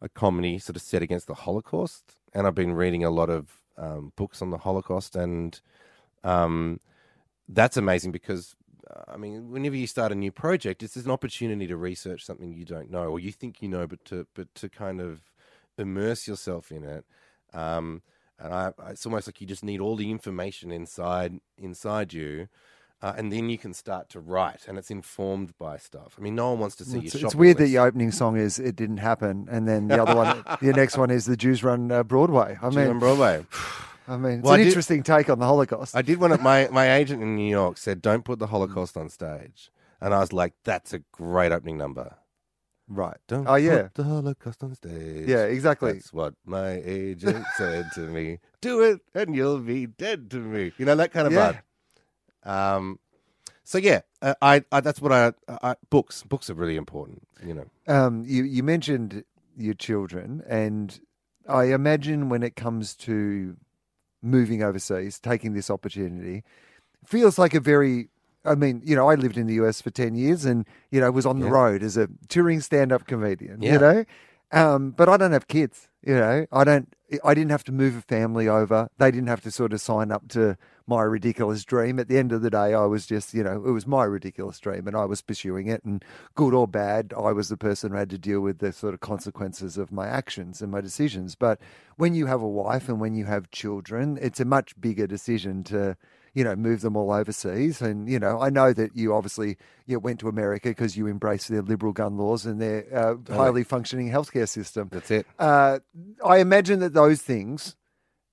a 0.00 0.08
comedy 0.08 0.58
sort 0.58 0.76
of 0.76 0.82
set 0.82 1.02
against 1.02 1.26
the 1.26 1.34
Holocaust. 1.34 2.14
And 2.34 2.46
I've 2.46 2.54
been 2.54 2.74
reading 2.74 3.04
a 3.04 3.10
lot 3.10 3.30
of 3.30 3.60
um, 3.76 4.12
books 4.16 4.42
on 4.42 4.50
the 4.50 4.58
Holocaust, 4.58 5.16
and 5.16 5.60
um, 6.24 6.80
that's 7.48 7.76
amazing 7.76 8.12
because 8.12 8.54
I 9.06 9.16
mean, 9.16 9.50
whenever 9.50 9.76
you 9.76 9.86
start 9.86 10.12
a 10.12 10.14
new 10.14 10.32
project, 10.32 10.82
it's 10.82 10.96
an 10.96 11.10
opportunity 11.10 11.66
to 11.66 11.76
research 11.76 12.24
something 12.24 12.52
you 12.52 12.64
don't 12.64 12.90
know 12.90 13.04
or 13.04 13.20
you 13.20 13.32
think 13.32 13.62
you 13.62 13.68
know, 13.68 13.86
but 13.86 14.04
to 14.06 14.26
but 14.34 14.54
to 14.56 14.68
kind 14.68 15.00
of 15.00 15.22
immerse 15.76 16.26
yourself 16.26 16.70
in 16.70 16.84
it. 16.84 17.04
Um, 17.52 18.02
and 18.38 18.54
I, 18.54 18.72
it's 18.88 19.04
almost 19.04 19.26
like 19.26 19.40
you 19.40 19.46
just 19.46 19.64
need 19.64 19.80
all 19.80 19.96
the 19.96 20.10
information 20.10 20.70
inside 20.70 21.40
inside 21.56 22.12
you. 22.12 22.48
Uh, 23.00 23.14
and 23.16 23.32
then 23.32 23.48
you 23.48 23.56
can 23.56 23.72
start 23.72 24.08
to 24.08 24.18
write, 24.18 24.66
and 24.66 24.76
it's 24.76 24.90
informed 24.90 25.56
by 25.56 25.76
stuff. 25.76 26.16
I 26.18 26.20
mean, 26.20 26.34
no 26.34 26.50
one 26.50 26.58
wants 26.58 26.74
to 26.76 26.84
see 26.84 26.98
It's, 26.98 27.14
it's 27.14 27.32
weird 27.32 27.58
that 27.58 27.68
your 27.68 27.86
opening 27.86 28.10
song 28.10 28.36
is 28.36 28.58
"It 28.58 28.74
Didn't 28.74 28.96
Happen," 28.96 29.46
and 29.48 29.68
then 29.68 29.86
the 29.86 30.02
other 30.02 30.16
one, 30.16 30.42
the 30.60 30.72
next 30.72 30.98
one 30.98 31.08
is 31.08 31.24
"The 31.24 31.36
Jews 31.36 31.62
Run 31.62 31.92
uh, 31.92 32.02
Broadway." 32.02 32.58
I 32.60 32.68
you 32.70 32.76
mean, 32.76 32.98
Broadway. 32.98 33.46
I 34.08 34.16
mean, 34.16 34.38
it's 34.38 34.42
Well, 34.44 34.54
an 34.54 34.60
did- 34.60 34.68
interesting 34.68 35.02
take 35.02 35.28
on 35.28 35.38
the 35.38 35.46
Holocaust. 35.46 35.94
I 35.94 36.02
did 36.02 36.18
one 36.18 36.32
at 36.32 36.40
my 36.42 36.68
my 36.72 36.92
agent 36.94 37.22
in 37.22 37.36
New 37.36 37.48
York 37.50 37.76
said, 37.78 38.00
"Don't 38.02 38.24
put 38.24 38.38
the 38.38 38.46
Holocaust 38.48 38.96
on 38.96 39.08
stage," 39.10 39.70
and 40.00 40.14
I 40.14 40.18
was 40.20 40.32
like, 40.32 40.54
"That's 40.64 40.92
a 40.94 41.00
great 41.12 41.52
opening 41.52 41.76
number." 41.78 42.16
right. 42.90 43.18
Don't 43.26 43.46
Oh, 43.46 43.56
yeah. 43.56 43.82
put 43.82 43.94
the 43.96 44.04
Holocaust 44.04 44.64
on 44.64 44.74
stage. 44.74 45.28
Yeah, 45.28 45.42
exactly. 45.44 45.92
That's 45.92 46.10
what 46.10 46.32
my 46.46 46.80
agent 46.82 47.44
said 47.58 47.84
to 47.96 48.00
me. 48.00 48.38
Do 48.62 48.80
it, 48.82 49.00
and 49.14 49.36
you'll 49.36 49.58
be 49.60 49.84
dead 49.86 50.30
to 50.30 50.38
me. 50.38 50.72
You 50.78 50.86
know 50.86 50.96
that 50.96 51.12
kind 51.12 51.26
of 51.26 51.34
Yeah. 51.34 51.60
vibe. 52.44 52.48
Um, 52.50 52.98
so 53.62 53.76
yeah, 53.76 54.00
uh, 54.22 54.34
I, 54.40 54.64
I 54.72 54.80
that's 54.80 55.02
what 55.02 55.12
I, 55.12 55.32
I 55.62 55.74
books 55.90 56.22
books 56.22 56.48
are 56.48 56.54
really 56.54 56.76
important. 56.76 57.28
You 57.44 57.54
know, 57.54 57.66
Um, 57.86 58.24
you 58.26 58.42
you 58.44 58.62
mentioned 58.62 59.22
your 59.54 59.74
children, 59.74 60.42
and 60.48 60.98
I 61.46 61.64
imagine 61.64 62.30
when 62.30 62.42
it 62.42 62.56
comes 62.56 62.94
to 62.96 63.56
moving 64.22 64.62
overseas, 64.62 65.18
taking 65.18 65.54
this 65.54 65.70
opportunity, 65.70 66.44
feels 67.04 67.38
like 67.38 67.54
a 67.54 67.60
very. 67.60 68.08
I 68.44 68.54
mean, 68.54 68.80
you 68.84 68.94
know, 68.96 69.10
I 69.10 69.14
lived 69.14 69.36
in 69.36 69.46
the 69.46 69.54
US 69.54 69.80
for 69.82 69.90
ten 69.90 70.14
years, 70.14 70.44
and 70.44 70.64
you 70.90 71.00
know, 71.00 71.10
was 71.10 71.26
on 71.26 71.40
the 71.40 71.46
Yeah. 71.46 71.52
road 71.52 71.82
as 71.82 71.96
a 71.96 72.08
touring 72.28 72.60
stand-up 72.60 73.06
comedian. 73.06 73.60
Yeah. 73.60 73.72
You 73.74 73.78
know, 73.78 74.04
um, 74.52 74.90
but 74.92 75.08
I 75.08 75.16
don't 75.16 75.32
have 75.32 75.48
kids. 75.48 75.88
You 76.02 76.14
know, 76.14 76.46
I 76.52 76.64
don't. 76.64 76.94
I 77.24 77.34
didn't 77.34 77.50
have 77.50 77.64
to 77.64 77.72
move 77.72 77.96
a 77.96 78.00
family 78.02 78.48
over. 78.48 78.88
They 78.98 79.10
didn't 79.10 79.28
have 79.28 79.40
to 79.42 79.50
sort 79.50 79.72
of 79.72 79.80
sign 79.80 80.12
up 80.12 80.28
to 80.28 80.56
my 80.88 81.02
ridiculous 81.02 81.64
dream. 81.64 81.98
At 81.98 82.08
the 82.08 82.16
end 82.16 82.32
of 82.32 82.40
the 82.40 82.50
day, 82.50 82.72
I 82.74 82.86
was 82.86 83.06
just, 83.06 83.34
you 83.34 83.44
know, 83.44 83.62
it 83.66 83.70
was 83.70 83.86
my 83.86 84.04
ridiculous 84.04 84.58
dream, 84.58 84.88
and 84.88 84.96
I 84.96 85.04
was 85.04 85.20
pursuing 85.20 85.68
it. 85.68 85.84
And 85.84 86.02
good 86.34 86.54
or 86.54 86.66
bad, 86.66 87.12
I 87.16 87.32
was 87.32 87.50
the 87.50 87.58
person 87.58 87.92
who 87.92 87.98
had 87.98 88.10
to 88.10 88.18
deal 88.18 88.40
with 88.40 88.58
the 88.58 88.72
sort 88.72 88.94
of 88.94 89.00
consequences 89.00 89.76
of 89.76 89.92
my 89.92 90.08
actions 90.08 90.62
and 90.62 90.72
my 90.72 90.80
decisions. 90.80 91.34
But 91.34 91.60
when 91.96 92.14
you 92.14 92.26
have 92.26 92.40
a 92.40 92.48
wife 92.48 92.88
and 92.88 93.00
when 93.00 93.14
you 93.14 93.26
have 93.26 93.50
children, 93.50 94.18
it's 94.20 94.40
a 94.40 94.46
much 94.46 94.80
bigger 94.80 95.06
decision 95.06 95.62
to, 95.64 95.96
you 96.32 96.42
know, 96.42 96.56
move 96.56 96.80
them 96.80 96.96
all 96.96 97.12
overseas. 97.12 97.82
And 97.82 98.08
you 98.08 98.18
know, 98.18 98.40
I 98.40 98.48
know 98.48 98.72
that 98.72 98.96
you 98.96 99.14
obviously 99.14 99.58
you 99.86 100.00
went 100.00 100.20
to 100.20 100.28
America 100.28 100.70
because 100.70 100.96
you 100.96 101.06
embrace 101.06 101.48
their 101.48 101.62
liberal 101.62 101.92
gun 101.92 102.16
laws 102.16 102.46
and 102.46 102.62
their 102.62 102.86
uh, 102.96 103.16
highly 103.28 103.62
functioning 103.62 104.10
healthcare 104.10 104.48
system. 104.48 104.88
that's 104.90 105.10
it. 105.10 105.26
Uh, 105.38 105.80
I 106.24 106.38
imagine 106.38 106.80
that 106.80 106.94
those 106.94 107.20
things 107.20 107.76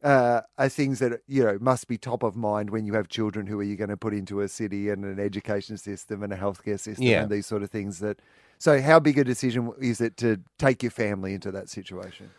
uh, 0.06 0.42
are 0.58 0.70
things 0.70 1.00
that 1.00 1.20
you 1.28 1.44
know 1.44 1.58
must 1.60 1.88
be 1.88 1.98
top 1.98 2.24
of 2.24 2.36
mind 2.36 2.70
when 2.70 2.86
you 2.86 2.94
have 2.94 3.10
children 3.10 3.48
who 3.48 3.60
are 3.60 3.64
you 3.64 3.76
going 3.76 3.90
to 3.90 3.98
put 3.98 4.14
into 4.14 4.40
a 4.42 4.48
city 4.48 4.90
and 4.90 5.04
an 5.04 5.20
education 5.20 5.78
system 5.78 6.22
and 6.24 6.32
a 6.32 6.38
healthcare 6.38 6.80
system 6.80 7.04
Yeah. 7.06 7.24
and 7.24 7.32
these 7.32 7.48
sort 7.48 7.64
of 7.64 7.72
things. 7.72 8.00
That 8.00 8.20
so, 8.60 8.80
how 8.82 9.00
big 9.00 9.18
a 9.18 9.24
decision 9.24 9.74
is 9.82 10.00
it 10.00 10.16
to 10.18 10.40
take 10.60 10.84
your 10.84 10.92
family 10.92 11.34
into 11.34 11.52
that 11.52 11.68
situation? 11.70 12.30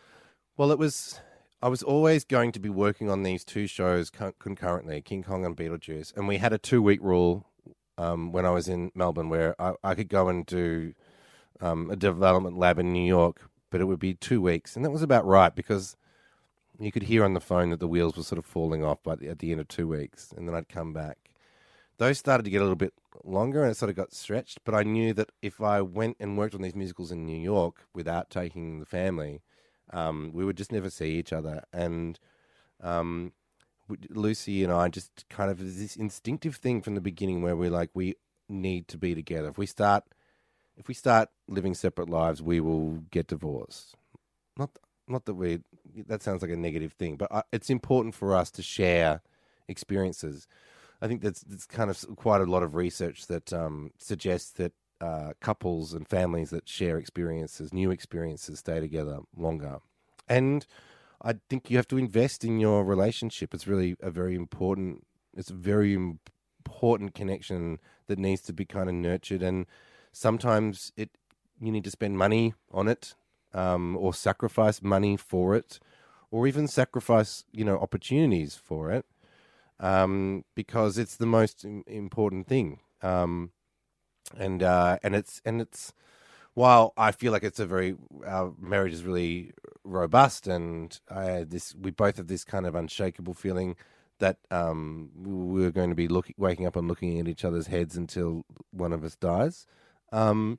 Well, 0.57 0.71
it 0.71 0.79
was. 0.79 1.21
I 1.63 1.69
was 1.69 1.83
always 1.83 2.25
going 2.25 2.53
to 2.53 2.61
be 2.61 2.69
working 2.69 3.11
on 3.11 3.23
these 3.23 3.43
two 3.43 3.67
shows 3.67 4.11
con- 4.11 4.35
concurrently, 4.39 5.01
King 5.01 5.23
Kong 5.25 5.45
and 5.45 5.57
Beetlejuice, 5.57 6.15
and 6.17 6.29
we 6.29 6.37
had 6.37 6.53
a 6.53 6.59
two 6.59 6.81
week 6.83 7.01
rule 7.03 7.47
um, 7.99 8.31
when 8.31 8.47
I 8.47 8.51
was 8.51 8.69
in 8.69 8.93
Melbourne 8.95 9.29
where 9.31 9.61
I, 9.61 9.73
I 9.83 9.95
could 9.95 10.09
go 10.09 10.29
and 10.29 10.45
do 10.47 10.93
um, 11.61 11.91
a 11.91 11.97
development 11.97 12.59
lab 12.59 12.79
in 12.79 12.93
New 12.93 13.05
York, 13.07 13.49
but 13.71 13.81
it 13.81 13.85
would 13.85 13.99
be 13.99 14.15
two 14.15 14.41
weeks, 14.41 14.77
and 14.77 14.85
that 14.85 14.91
was 14.91 15.03
about 15.03 15.27
right 15.27 15.53
because 15.55 15.97
you 16.79 16.93
could 16.93 17.05
hear 17.05 17.25
on 17.25 17.35
the 17.35 17.41
phone 17.41 17.71
that 17.71 17.81
the 17.81 17.89
wheels 17.89 18.17
were 18.17 18.23
sort 18.23 18.39
of 18.39 18.45
falling 18.45 18.85
off 18.85 19.03
the, 19.03 19.29
at 19.29 19.39
the 19.39 19.51
end 19.51 19.61
of 19.61 19.69
two 19.69 19.89
weeks, 19.89 20.33
and 20.37 20.49
then 20.49 20.55
I'd 20.55 20.69
come 20.69 20.93
back. 20.93 21.19
Those 21.99 22.19
started 22.19 22.45
to 22.45 22.51
get 22.51 22.59
a 22.59 22.65
little 22.65 22.77
bit 22.77 22.93
longer, 23.25 23.63
and 23.63 23.71
it 23.71 23.77
sort 23.77 23.91
of 23.91 23.97
got 23.97 24.13
stretched. 24.13 24.59
But 24.65 24.75
I 24.75 24.83
knew 24.83 25.15
that 25.15 25.33
if 25.41 25.61
I 25.61 25.81
went 25.81 26.17
and 26.21 26.37
worked 26.37 26.55
on 26.55 26.63
these 26.63 26.75
musicals 26.75 27.11
in 27.11 27.25
New 27.25 27.41
York 27.41 27.87
without 27.95 28.29
taking 28.29 28.81
the 28.81 28.87
family, 28.87 29.43
um, 29.93 30.31
we 30.35 30.45
would 30.45 30.57
just 30.57 30.73
never 30.73 30.91
see 30.91 31.15
each 31.15 31.33
other. 31.33 31.65
And 31.73 32.19
um, 32.83 33.33
Lucy 34.11 34.63
and 34.63 34.73
I 34.73 34.89
just 34.89 35.27
kind 35.31 35.51
of 35.51 35.59
this 35.59 35.97
instinctive 35.97 36.57
thing 36.57 36.83
from 36.83 36.95
the 36.95 37.01
beginning 37.01 37.43
where 37.43 37.57
we're 37.57 37.71
like, 37.71 37.91
we 37.95 38.17
need 38.49 38.89
to 38.89 38.99
be 38.99 39.15
together. 39.15 39.49
If 39.49 39.59
we 39.59 39.67
start, 39.67 40.05
if 40.77 40.89
we 40.89 40.95
start 40.95 41.31
living 41.49 41.75
separate 41.75 42.11
lives, 42.11 42.43
we 42.43 42.61
will 42.61 43.05
get 43.11 43.29
divorced. 43.29 43.95
Not, 44.59 44.71
not 45.09 45.25
that 45.27 45.35
we. 45.35 45.61
That 46.07 46.23
sounds 46.23 46.43
like 46.43 46.51
a 46.51 46.57
negative 46.57 46.93
thing, 46.93 47.17
but 47.17 47.33
I, 47.33 47.43
it's 47.53 47.71
important 47.71 48.15
for 48.15 48.35
us 48.35 48.51
to 48.53 48.63
share 48.63 49.23
experiences. 49.69 50.47
I 51.01 51.09
think 51.09 51.23
that's, 51.23 51.41
that's 51.43 51.67
kind 51.67 51.91
of 51.91 52.05
quite 52.17 52.41
a 52.41 52.47
lot 52.47 52.63
of 52.63 52.75
research 52.75 53.27
that 53.27 53.53
um, 53.53 53.91
suggests 53.99 54.51
that 54.53 54.73
uh, 55.01 55.33
couples 55.41 55.93
and 55.93 56.09
families 56.09 56.51
that 56.51 56.69
share 56.69 56.97
experiences, 56.97 57.73
new 57.73 57.91
experiences, 57.91 58.61
stay 58.61 58.81
together 58.81 59.21
longer. 59.37 59.79
And 60.29 60.67
I 61.23 61.35
think 61.49 61.71
you 61.71 61.77
have 61.77 61.89
to 61.89 61.99
invest 61.99 62.45
in 62.45 62.61
your 62.61 62.85
relationship. 62.85 63.55
It's 63.55 63.67
really 63.67 63.97
a 64.01 64.11
very 64.11 64.35
important. 64.35 65.07
It's 65.37 65.51
a 65.51 65.55
very 65.55 65.93
important 65.95 67.15
connection 67.15 67.79
that 68.07 68.19
needs 68.19 68.41
to 68.43 68.53
be 68.53 68.65
kind 68.65 68.89
of 68.89 68.95
nurtured, 68.95 69.43
and 69.43 69.67
sometimes 70.13 70.93
it 70.97 71.11
you 71.61 71.73
need 71.73 71.85
to 71.85 71.91
spend 71.91 72.19
money 72.19 72.55
on 72.71 72.89
it, 72.89 73.15
um, 73.57 73.97
or 73.97 74.15
sacrifice 74.15 74.83
money 74.83 75.17
for 75.17 75.57
it, 75.57 75.81
or 76.31 76.47
even 76.47 76.69
sacrifice 76.69 77.45
you 77.53 77.65
know 77.65 77.79
opportunities 77.79 78.55
for 78.55 78.91
it, 78.93 79.07
um, 79.81 80.45
because 80.55 80.99
it's 80.99 81.17
the 81.17 81.27
most 81.27 81.65
important 81.87 82.47
thing. 82.47 82.81
Um, 83.03 83.51
and 84.37 84.63
uh, 84.63 84.99
and 85.03 85.15
it's 85.17 85.41
and 85.45 85.61
it's 85.61 85.93
while 86.55 86.93
I 86.97 87.13
feel 87.13 87.33
like 87.33 87.45
it's 87.45 87.61
a 87.61 87.67
very 87.67 87.97
our 88.27 88.53
marriage 88.61 88.93
is 88.93 89.05
really 89.05 89.53
robust, 89.85 90.47
and 90.47 90.99
I 91.11 91.45
this 91.45 91.75
we 91.75 91.91
both 91.91 92.17
have 92.19 92.29
this 92.29 92.45
kind 92.45 92.67
of 92.67 92.75
unshakable 92.75 93.35
feeling 93.35 93.77
that 94.19 94.39
um, 94.51 95.11
we 95.15 95.65
are 95.65 95.71
going 95.71 95.91
to 95.91 95.97
be 95.97 96.09
looking, 96.09 96.35
waking 96.39 96.67
up 96.67 96.77
and 96.77 96.89
looking 96.89 97.21
at 97.21 97.29
each 97.29 97.45
other's 97.45 97.67
heads 97.67 97.97
until 97.97 98.45
one 98.71 98.93
of 98.93 99.05
us 99.05 99.15
dies. 99.17 99.67
Um, 100.13 100.59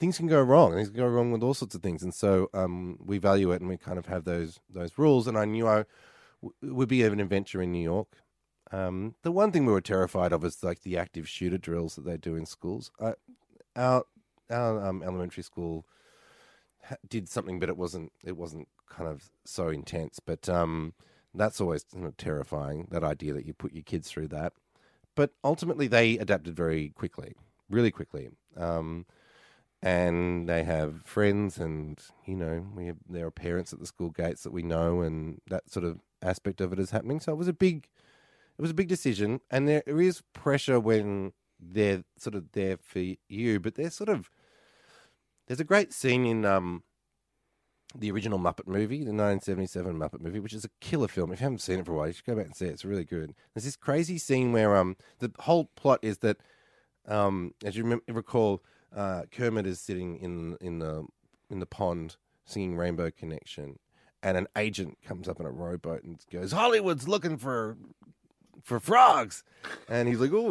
things 0.00 0.16
can 0.16 0.26
go 0.26 0.42
wrong. 0.42 0.74
Things 0.74 0.88
can 0.88 0.96
go 0.96 1.06
wrong 1.06 1.30
with 1.30 1.42
all 1.42 1.54
sorts 1.54 1.74
of 1.74 1.82
things, 1.82 2.02
and 2.02 2.12
so 2.12 2.48
um, 2.54 2.98
we 3.04 3.18
value 3.18 3.52
it, 3.52 3.60
and 3.60 3.68
we 3.68 3.76
kind 3.76 3.98
of 3.98 4.06
have 4.06 4.24
those 4.24 4.58
those 4.68 4.98
rules. 4.98 5.28
And 5.28 5.38
I 5.38 5.44
knew 5.44 5.68
I 5.68 5.84
w- 6.42 6.74
would 6.74 6.88
be 6.88 7.02
an 7.04 7.20
adventure 7.20 7.62
in 7.62 7.70
New 7.70 7.82
York. 7.82 8.08
Um, 8.72 9.14
the 9.22 9.32
one 9.32 9.52
thing 9.52 9.66
we 9.66 9.72
were 9.72 9.80
terrified 9.80 10.32
of 10.32 10.44
is 10.44 10.62
like 10.64 10.82
the 10.82 10.96
active 10.96 11.28
shooter 11.28 11.58
drills 11.58 11.96
that 11.96 12.04
they 12.04 12.16
do 12.16 12.34
in 12.34 12.46
schools. 12.46 12.90
I, 13.00 13.14
our 13.76 14.04
our 14.50 14.84
um, 14.84 15.02
elementary 15.02 15.42
school 15.42 15.86
ha- 16.82 16.96
did 17.08 17.28
something, 17.28 17.60
but 17.60 17.68
it 17.68 17.76
wasn't 17.76 18.12
it 18.24 18.36
wasn't 18.36 18.68
kind 18.88 19.08
of 19.08 19.30
so 19.44 19.68
intense. 19.68 20.18
But 20.18 20.48
um, 20.48 20.94
that's 21.34 21.60
always 21.60 21.84
you 21.94 22.00
know, 22.00 22.14
terrifying. 22.16 22.88
That 22.90 23.04
idea 23.04 23.34
that 23.34 23.46
you 23.46 23.52
put 23.52 23.74
your 23.74 23.84
kids 23.84 24.08
through 24.08 24.28
that. 24.28 24.54
But 25.14 25.32
ultimately, 25.44 25.88
they 25.88 26.16
adapted 26.18 26.56
very 26.56 26.90
quickly, 26.90 27.34
really 27.68 27.90
quickly. 27.90 28.30
Um, 28.56 29.04
and 29.82 30.48
they 30.48 30.64
have 30.64 31.02
friends, 31.04 31.58
and 31.58 31.98
you 32.26 32.36
know, 32.36 32.66
we 32.74 32.86
have, 32.86 32.98
there 33.08 33.26
are 33.26 33.30
parents 33.30 33.72
at 33.72 33.80
the 33.80 33.86
school 33.86 34.10
gates 34.10 34.42
that 34.42 34.52
we 34.52 34.62
know, 34.62 35.00
and 35.00 35.40
that 35.48 35.70
sort 35.70 35.84
of 35.84 36.00
aspect 36.22 36.60
of 36.60 36.72
it 36.72 36.78
is 36.78 36.90
happening. 36.90 37.20
So 37.20 37.32
it 37.32 37.38
was 37.38 37.48
a 37.48 37.52
big, 37.52 37.88
it 38.58 38.62
was 38.62 38.70
a 38.70 38.74
big 38.74 38.88
decision, 38.88 39.40
and 39.50 39.68
there 39.68 39.82
is 39.86 40.22
pressure 40.32 40.78
when 40.78 41.32
they're 41.58 42.04
sort 42.16 42.34
of 42.34 42.52
there 42.52 42.76
for 42.76 43.02
you, 43.28 43.60
but 43.60 43.74
they're 43.74 43.90
sort 43.90 44.08
of 44.08 44.30
there's 45.50 45.58
a 45.58 45.64
great 45.64 45.92
scene 45.92 46.26
in 46.26 46.44
um, 46.44 46.84
the 47.92 48.10
original 48.12 48.38
Muppet 48.38 48.68
movie, 48.68 48.98
the 48.98 49.12
1977 49.12 49.98
Muppet 49.98 50.20
movie, 50.20 50.38
which 50.38 50.52
is 50.52 50.64
a 50.64 50.70
killer 50.80 51.08
film. 51.08 51.32
If 51.32 51.40
you 51.40 51.44
haven't 51.44 51.58
seen 51.58 51.80
it 51.80 51.86
for 51.86 51.92
a 51.92 51.96
while, 51.96 52.06
you 52.06 52.12
should 52.12 52.24
go 52.24 52.36
back 52.36 52.46
and 52.46 52.54
see 52.54 52.66
it. 52.66 52.72
It's 52.72 52.84
really 52.84 53.04
good. 53.04 53.34
There's 53.52 53.64
this 53.64 53.74
crazy 53.74 54.16
scene 54.16 54.52
where 54.52 54.76
um, 54.76 54.96
the 55.18 55.32
whole 55.40 55.64
plot 55.74 55.98
is 56.02 56.18
that, 56.18 56.36
um, 57.08 57.54
as 57.64 57.76
you 57.76 57.82
remember, 57.82 58.04
recall, 58.08 58.62
uh, 58.94 59.22
Kermit 59.30 59.66
is 59.66 59.80
sitting 59.80 60.16
in 60.18 60.56
in 60.60 60.78
the 60.78 61.06
in 61.48 61.60
the 61.60 61.66
pond 61.66 62.16
singing 62.44 62.76
Rainbow 62.76 63.10
Connection, 63.10 63.78
and 64.22 64.36
an 64.36 64.46
agent 64.56 64.98
comes 65.06 65.28
up 65.28 65.40
in 65.40 65.46
a 65.46 65.50
rowboat 65.50 66.02
and 66.04 66.18
goes, 66.30 66.52
"Hollywood's 66.52 67.06
looking 67.08 67.36
for 67.36 67.76
for 68.62 68.80
frogs," 68.80 69.42
and 69.88 70.08
he's 70.08 70.18
like, 70.20 70.30
"Oh, 70.32 70.50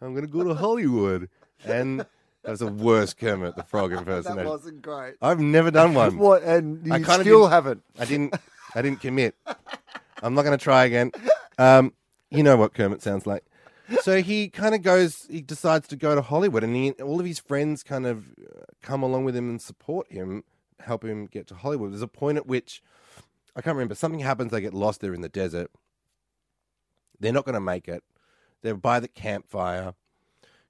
I'm 0.00 0.14
going 0.14 0.26
to 0.26 0.26
go 0.32 0.44
to 0.44 0.54
Hollywood," 0.54 1.28
and 1.64 2.00
that 2.00 2.50
was 2.50 2.60
the 2.60 2.66
worst 2.66 3.18
Kermit 3.18 3.54
the 3.56 3.62
Frog 3.62 3.92
impersonation. 3.92 4.36
that 4.44 4.46
wasn't 4.46 4.82
great. 4.82 5.14
I've 5.22 5.40
never 5.40 5.70
done 5.70 5.94
one. 6.02 6.18
What? 6.18 6.42
And 6.42 6.86
you 6.86 6.92
I 6.92 6.98
kinda 6.98 7.20
still 7.20 7.40
didn't- 7.40 7.50
haven't. 7.52 7.82
I 7.98 8.04
didn't. 8.04 8.34
I 8.74 8.80
didn't 8.82 9.00
commit. 9.00 9.34
I'm 10.22 10.34
not 10.34 10.42
going 10.44 10.56
to 10.56 10.62
try 10.62 10.84
again. 10.84 11.12
Um, 11.58 11.92
you 12.30 12.42
know 12.42 12.56
what 12.56 12.72
Kermit 12.72 13.02
sounds 13.02 13.26
like. 13.26 13.44
So 14.00 14.22
he 14.22 14.48
kind 14.48 14.74
of 14.74 14.82
goes. 14.82 15.26
He 15.30 15.40
decides 15.40 15.88
to 15.88 15.96
go 15.96 16.14
to 16.14 16.22
Hollywood, 16.22 16.64
and 16.64 16.74
he, 16.74 16.92
all 16.92 17.20
of 17.20 17.26
his 17.26 17.38
friends 17.38 17.82
kind 17.82 18.06
of 18.06 18.28
uh, 18.40 18.64
come 18.80 19.02
along 19.02 19.24
with 19.24 19.36
him 19.36 19.48
and 19.48 19.60
support 19.60 20.10
him, 20.10 20.44
help 20.80 21.04
him 21.04 21.26
get 21.26 21.46
to 21.48 21.54
Hollywood. 21.54 21.92
There's 21.92 22.02
a 22.02 22.08
point 22.08 22.38
at 22.38 22.46
which 22.46 22.82
I 23.54 23.60
can't 23.60 23.76
remember. 23.76 23.94
Something 23.94 24.20
happens. 24.20 24.50
They 24.50 24.60
get 24.60 24.74
lost. 24.74 25.00
They're 25.00 25.14
in 25.14 25.20
the 25.20 25.28
desert. 25.28 25.70
They're 27.20 27.32
not 27.32 27.44
going 27.44 27.54
to 27.54 27.60
make 27.60 27.88
it. 27.88 28.02
They're 28.62 28.74
by 28.74 29.00
the 29.00 29.08
campfire. 29.08 29.94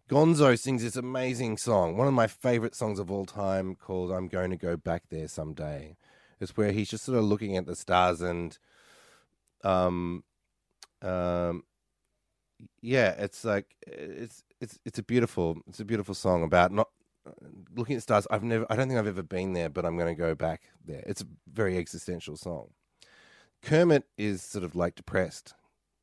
Gonzo 0.09 0.59
sings 0.59 0.83
this 0.83 0.97
amazing 0.97 1.57
song, 1.57 1.97
one 1.97 2.09
of 2.09 2.13
my 2.13 2.27
favorite 2.27 2.75
songs 2.75 2.99
of 2.99 3.11
all 3.11 3.25
time, 3.25 3.77
called 3.77 4.11
"I'm 4.11 4.29
Going 4.29 4.51
to 4.51 4.57
Go 4.57 4.77
Back 4.77 5.05
There 5.09 5.29
Someday." 5.29 5.97
It's 6.39 6.57
where 6.57 6.73
he's 6.73 6.91
just 6.91 7.05
sort 7.05 7.17
of 7.17 7.25
looking 7.25 7.57
at 7.57 7.67
the 7.67 7.77
stars 7.77 8.21
and, 8.21 8.59
um, 9.63 10.25
um, 11.01 11.63
yeah, 12.81 13.11
it's 13.19 13.45
like 13.45 13.75
eh, 13.87 13.93
it's 13.97 14.43
it's 14.61 14.79
it's 14.85 14.99
a 14.99 15.03
beautiful 15.03 15.59
it's 15.67 15.81
a 15.81 15.85
beautiful 15.85 16.15
song 16.15 16.43
about 16.43 16.73
not 16.73 16.89
uh, 17.27 17.31
looking 17.75 17.97
at 17.97 18.03
stars. 18.03 18.27
I've 18.31 18.43
never 18.43 18.67
I 18.71 18.77
don't 18.77 18.89
think 18.89 18.99
I've 18.99 19.07
ever 19.07 19.23
been 19.23 19.53
there, 19.53 19.69
but 19.69 19.85
I'm 19.85 19.97
going 19.97 20.15
to 20.15 20.21
go 20.21 20.35
back 20.35 20.63
there. 20.85 21.03
It's 21.07 21.21
a 21.23 21.27
very 21.53 21.77
existential 21.79 22.37
song. 22.37 22.71
Kermit 23.63 24.05
is 24.19 24.43
sort 24.43 24.65
of 24.65 24.75
like 24.75 24.97
depressed, 24.97 25.55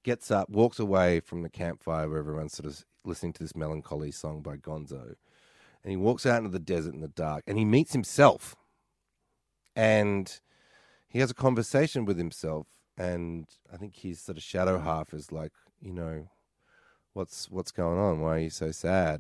gets 0.03 0.31
up, 0.31 0.49
walks 0.49 0.79
away 0.79 1.19
from 1.19 1.41
the 1.43 1.49
campfire 1.49 2.07
where 2.09 2.19
everyone's 2.19 2.53
sort 2.53 2.67
of 2.67 2.85
listening 3.05 3.33
to 3.33 3.43
this 3.43 3.55
melancholy 3.55 4.11
song 4.11 4.41
by 4.41 4.55
Gonzo, 4.55 5.15
and 5.83 5.91
he 5.91 5.97
walks 5.97 6.25
out 6.25 6.37
into 6.39 6.49
the 6.49 6.59
desert 6.59 6.93
in 6.93 7.01
the 7.01 7.09
dark, 7.09 7.43
and 7.47 7.57
he 7.57 7.65
meets 7.65 7.91
himself, 7.93 8.55
and 9.75 10.39
he 11.09 11.19
has 11.19 11.31
a 11.31 11.35
conversation 11.35 12.05
with 12.05 12.17
himself, 12.17 12.67
and 12.97 13.47
I 13.73 13.77
think 13.77 13.95
his 13.95 14.21
sort 14.21 14.37
of 14.37 14.43
shadow 14.43 14.79
half 14.79 15.13
is 15.13 15.31
like, 15.31 15.51
you 15.81 15.91
know, 15.91 16.27
what's 17.19 17.51
what's 17.51 17.71
going 17.71 17.99
on? 17.99 18.21
Why 18.21 18.35
are 18.35 18.39
you 18.39 18.49
so 18.49 18.71
sad? 18.71 19.19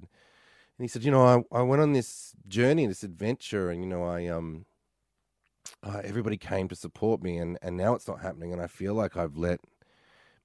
And 0.77 0.85
he 0.85 0.87
said, 0.87 1.03
you 1.03 1.11
know, 1.11 1.45
I, 1.51 1.59
I 1.59 1.61
went 1.61 1.81
on 1.81 1.91
this 1.91 2.33
journey, 2.47 2.87
this 2.87 3.03
adventure, 3.03 3.69
and 3.69 3.81
you 3.83 3.89
know, 3.89 4.05
I 4.05 4.27
um, 4.27 4.65
uh, 5.83 6.01
everybody 6.03 6.37
came 6.37 6.69
to 6.69 6.75
support 6.75 7.21
me, 7.21 7.37
and 7.37 7.59
and 7.61 7.75
now 7.75 7.93
it's 7.93 8.07
not 8.07 8.21
happening, 8.21 8.53
and 8.53 8.61
I 8.61 8.67
feel 8.67 8.93
like 8.93 9.17
I've 9.17 9.35
let 9.35 9.59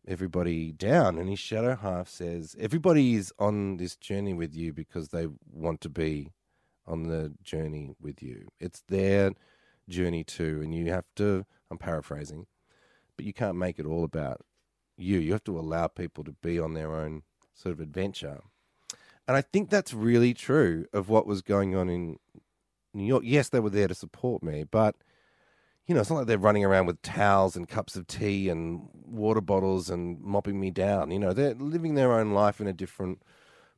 everybody 0.07 0.73
down. 0.73 1.17
And 1.17 1.31
his 1.31 1.39
shadow 1.39 1.77
half 1.77 2.09
says, 2.09 2.55
everybody 2.59 3.15
is 3.15 3.33
on 3.39 3.79
this 3.79 3.97
journey 3.97 4.35
with 4.35 4.55
you 4.55 4.73
because 4.73 5.09
they 5.09 5.29
want 5.51 5.81
to 5.81 5.89
be 5.89 6.33
on 6.87 7.05
the 7.05 7.33
journey 7.43 7.95
with 7.99 8.23
you. 8.23 8.49
It's 8.61 8.83
their 8.89 9.33
journey 9.89 10.25
too, 10.25 10.61
and 10.63 10.75
you 10.75 10.91
have 10.91 11.07
to. 11.17 11.47
I'm 11.71 11.79
paraphrasing, 11.79 12.47
but 13.17 13.25
you 13.25 13.33
can't 13.33 13.57
make 13.57 13.79
it 13.79 13.87
all 13.87 14.03
about 14.03 14.41
you. 14.97 15.19
You 15.21 15.33
have 15.33 15.45
to 15.45 15.59
allow 15.59 15.87
people 15.87 16.25
to 16.25 16.33
be 16.33 16.59
on 16.59 16.75
their 16.75 16.93
own 16.93 17.23
sort 17.55 17.73
of 17.73 17.81
adventure. 17.81 18.43
And 19.27 19.37
I 19.37 19.41
think 19.41 19.71
that's 19.71 19.95
really 19.95 20.35
true 20.35 20.87
of 20.93 21.09
what 21.09 21.27
was 21.27 21.41
going 21.41 21.75
on 21.75 21.89
in 21.89 22.19
New 22.93 23.05
York. 23.05 23.23
Yes, 23.25 23.49
they 23.49 23.61
were 23.61 23.71
there 23.71 23.89
to 23.89 23.95
support 23.95 24.43
me, 24.43 24.65
but 24.65 24.97
you 25.87 25.95
know, 25.95 26.01
it's 26.01 26.11
not 26.11 26.17
like 26.17 26.27
they're 26.27 26.39
running 26.39 26.65
around 26.65 26.87
with 26.87 27.03
towels 27.03 27.57
and 27.57 27.69
cups 27.69 27.95
of 27.95 28.07
tea 28.07 28.49
and 28.49 28.89
water 28.93 29.43
bottles 29.43 29.91
and 29.91 30.19
mopping 30.21 30.59
me 30.59 30.71
down. 30.71 31.11
You 31.11 31.19
know, 31.19 31.33
they're 31.33 31.55
living 31.55 31.95
their 31.95 32.13
own 32.13 32.33
life 32.33 32.61
in 32.61 32.67
a 32.67 32.73
different 32.73 33.23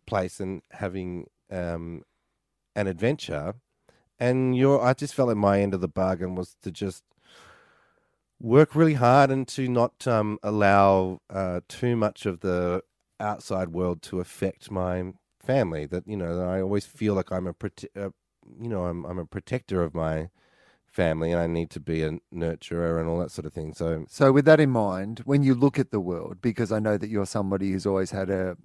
place 0.06 0.38
and 0.38 0.62
having 0.70 1.26
um, 1.50 2.02
an 2.76 2.86
adventure. 2.86 3.54
And 4.20 4.56
your, 4.56 4.82
I 4.84 4.94
just 4.94 5.14
felt 5.14 5.28
like 5.28 5.36
my 5.36 5.60
end 5.60 5.74
of 5.74 5.80
the 5.80 5.88
bargain 5.88 6.36
was 6.36 6.56
to 6.62 6.70
just 6.70 7.02
work 8.40 8.74
really 8.74 8.94
hard 8.94 9.30
and 9.30 9.46
to 9.48 9.68
not 9.68 10.06
um, 10.06 10.38
allow 10.42 11.20
uh, 11.28 11.60
too 11.68 11.96
much 11.96 12.24
of 12.24 12.40
the 12.40 12.82
outside 13.20 13.68
world 13.68 14.02
to 14.02 14.20
affect 14.20 14.70
my 14.70 15.12
family. 15.38 15.86
That 15.86 16.06
you 16.06 16.16
know, 16.16 16.36
that 16.36 16.46
I 16.46 16.60
always 16.60 16.86
feel 16.86 17.14
like 17.14 17.30
I'm 17.32 17.46
a, 17.46 17.54
prote- 17.54 17.86
uh, 17.96 18.10
you 18.60 18.68
know, 18.68 18.86
I'm 18.86 19.04
I'm 19.04 19.18
a 19.18 19.26
protector 19.26 19.82
of 19.82 19.94
my 19.94 20.28
family, 20.86 21.30
and 21.32 21.40
I 21.40 21.46
need 21.46 21.70
to 21.70 21.80
be 21.80 22.02
a 22.02 22.18
nurturer 22.34 22.98
and 22.98 23.08
all 23.08 23.18
that 23.18 23.30
sort 23.30 23.46
of 23.46 23.52
thing. 23.52 23.74
So 23.74 24.06
So, 24.08 24.32
with 24.32 24.44
that 24.46 24.60
in 24.60 24.70
mind, 24.70 25.20
when 25.24 25.42
you 25.42 25.54
look 25.54 25.78
at 25.78 25.90
the 25.90 26.00
world, 26.00 26.38
because 26.40 26.72
I 26.72 26.78
know 26.78 26.96
that 26.96 27.10
you're 27.10 27.26
somebody 27.26 27.72
who's 27.72 27.86
always 27.86 28.10
had 28.10 28.30
a, 28.30 28.56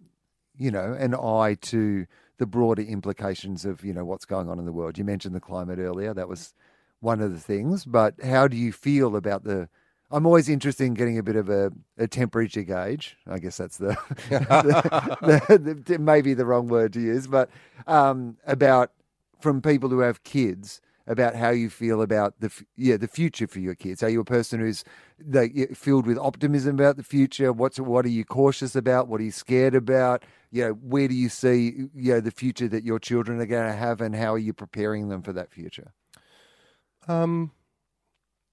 you 0.57 0.71
know, 0.71 0.93
an 0.93 1.13
eye 1.15 1.57
to 1.61 2.05
the 2.37 2.45
broader 2.45 2.81
implications 2.81 3.65
of, 3.65 3.83
you 3.83 3.93
know, 3.93 4.05
what's 4.05 4.25
going 4.25 4.49
on 4.49 4.59
in 4.59 4.65
the 4.65 4.71
world. 4.71 4.97
You 4.97 5.03
mentioned 5.03 5.35
the 5.35 5.39
climate 5.39 5.79
earlier. 5.79 6.13
That 6.13 6.29
was 6.29 6.53
one 6.99 7.21
of 7.21 7.31
the 7.31 7.39
things. 7.39 7.85
But 7.85 8.15
how 8.23 8.47
do 8.47 8.57
you 8.57 8.71
feel 8.71 9.15
about 9.15 9.43
the, 9.43 9.69
I'm 10.11 10.25
always 10.25 10.49
interested 10.49 10.85
in 10.85 10.93
getting 10.93 11.17
a 11.17 11.23
bit 11.23 11.35
of 11.35 11.49
a, 11.49 11.71
a 11.97 12.07
temperature 12.07 12.63
gauge. 12.63 13.17
I 13.27 13.39
guess 13.39 13.57
that's 13.57 13.77
the, 13.77 13.97
the, 14.29 15.57
the, 15.57 15.73
the 15.73 15.99
maybe 15.99 16.33
the 16.33 16.45
wrong 16.45 16.67
word 16.67 16.93
to 16.93 17.01
use, 17.01 17.27
but 17.27 17.49
um, 17.87 18.37
about 18.45 18.91
from 19.39 19.61
people 19.61 19.89
who 19.89 19.99
have 19.99 20.23
kids 20.23 20.81
about 21.07 21.35
how 21.35 21.49
you 21.49 21.69
feel 21.69 22.01
about 22.01 22.39
the 22.39 22.51
yeah 22.75 22.95
the 22.95 23.07
future 23.07 23.47
for 23.47 23.59
your 23.59 23.75
kids. 23.75 24.03
Are 24.03 24.09
you 24.09 24.21
a 24.21 24.25
person 24.25 24.59
who's 24.59 24.83
like, 25.27 25.53
filled 25.75 26.05
with 26.05 26.17
optimism 26.17 26.75
about 26.75 26.97
the 26.97 27.03
future? 27.03 27.51
What's 27.51 27.79
what 27.79 28.05
are 28.05 28.09
you 28.09 28.23
cautious 28.23 28.75
about? 28.75 29.07
What 29.07 29.19
are 29.19 29.23
you 29.23 29.31
scared 29.31 29.75
about? 29.75 30.23
You 30.51 30.63
know, 30.65 30.71
where 30.73 31.07
do 31.07 31.15
you 31.15 31.29
see 31.29 31.87
you 31.95 32.13
know 32.13 32.19
the 32.19 32.31
future 32.31 32.67
that 32.67 32.83
your 32.83 32.99
children 32.99 33.41
are 33.41 33.45
going 33.45 33.67
to 33.67 33.75
have, 33.75 34.01
and 34.01 34.15
how 34.15 34.33
are 34.33 34.39
you 34.39 34.53
preparing 34.53 35.09
them 35.09 35.21
for 35.21 35.33
that 35.33 35.51
future? 35.51 35.91
Um, 37.07 37.51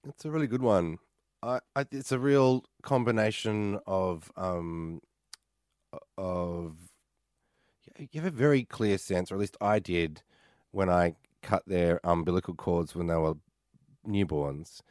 it's 0.07 0.25
a 0.25 0.31
really 0.31 0.47
good 0.47 0.61
one. 0.61 0.97
I, 1.41 1.59
I 1.75 1.85
it's 1.91 2.11
a 2.11 2.19
real 2.19 2.65
combination 2.81 3.79
of 3.87 4.31
um 4.35 5.01
of 6.17 6.75
you 7.97 8.21
have 8.21 8.33
a 8.33 8.35
very 8.35 8.63
clear 8.63 8.97
sense, 8.97 9.31
or 9.31 9.35
at 9.35 9.41
least 9.41 9.57
I 9.61 9.79
did 9.79 10.21
when 10.71 10.89
I 10.89 11.15
cut 11.41 11.63
their 11.65 11.99
umbilical 12.03 12.53
cords 12.53 12.95
when 12.95 13.07
they 13.07 13.15
were 13.15 13.35
newborns. 14.07 14.81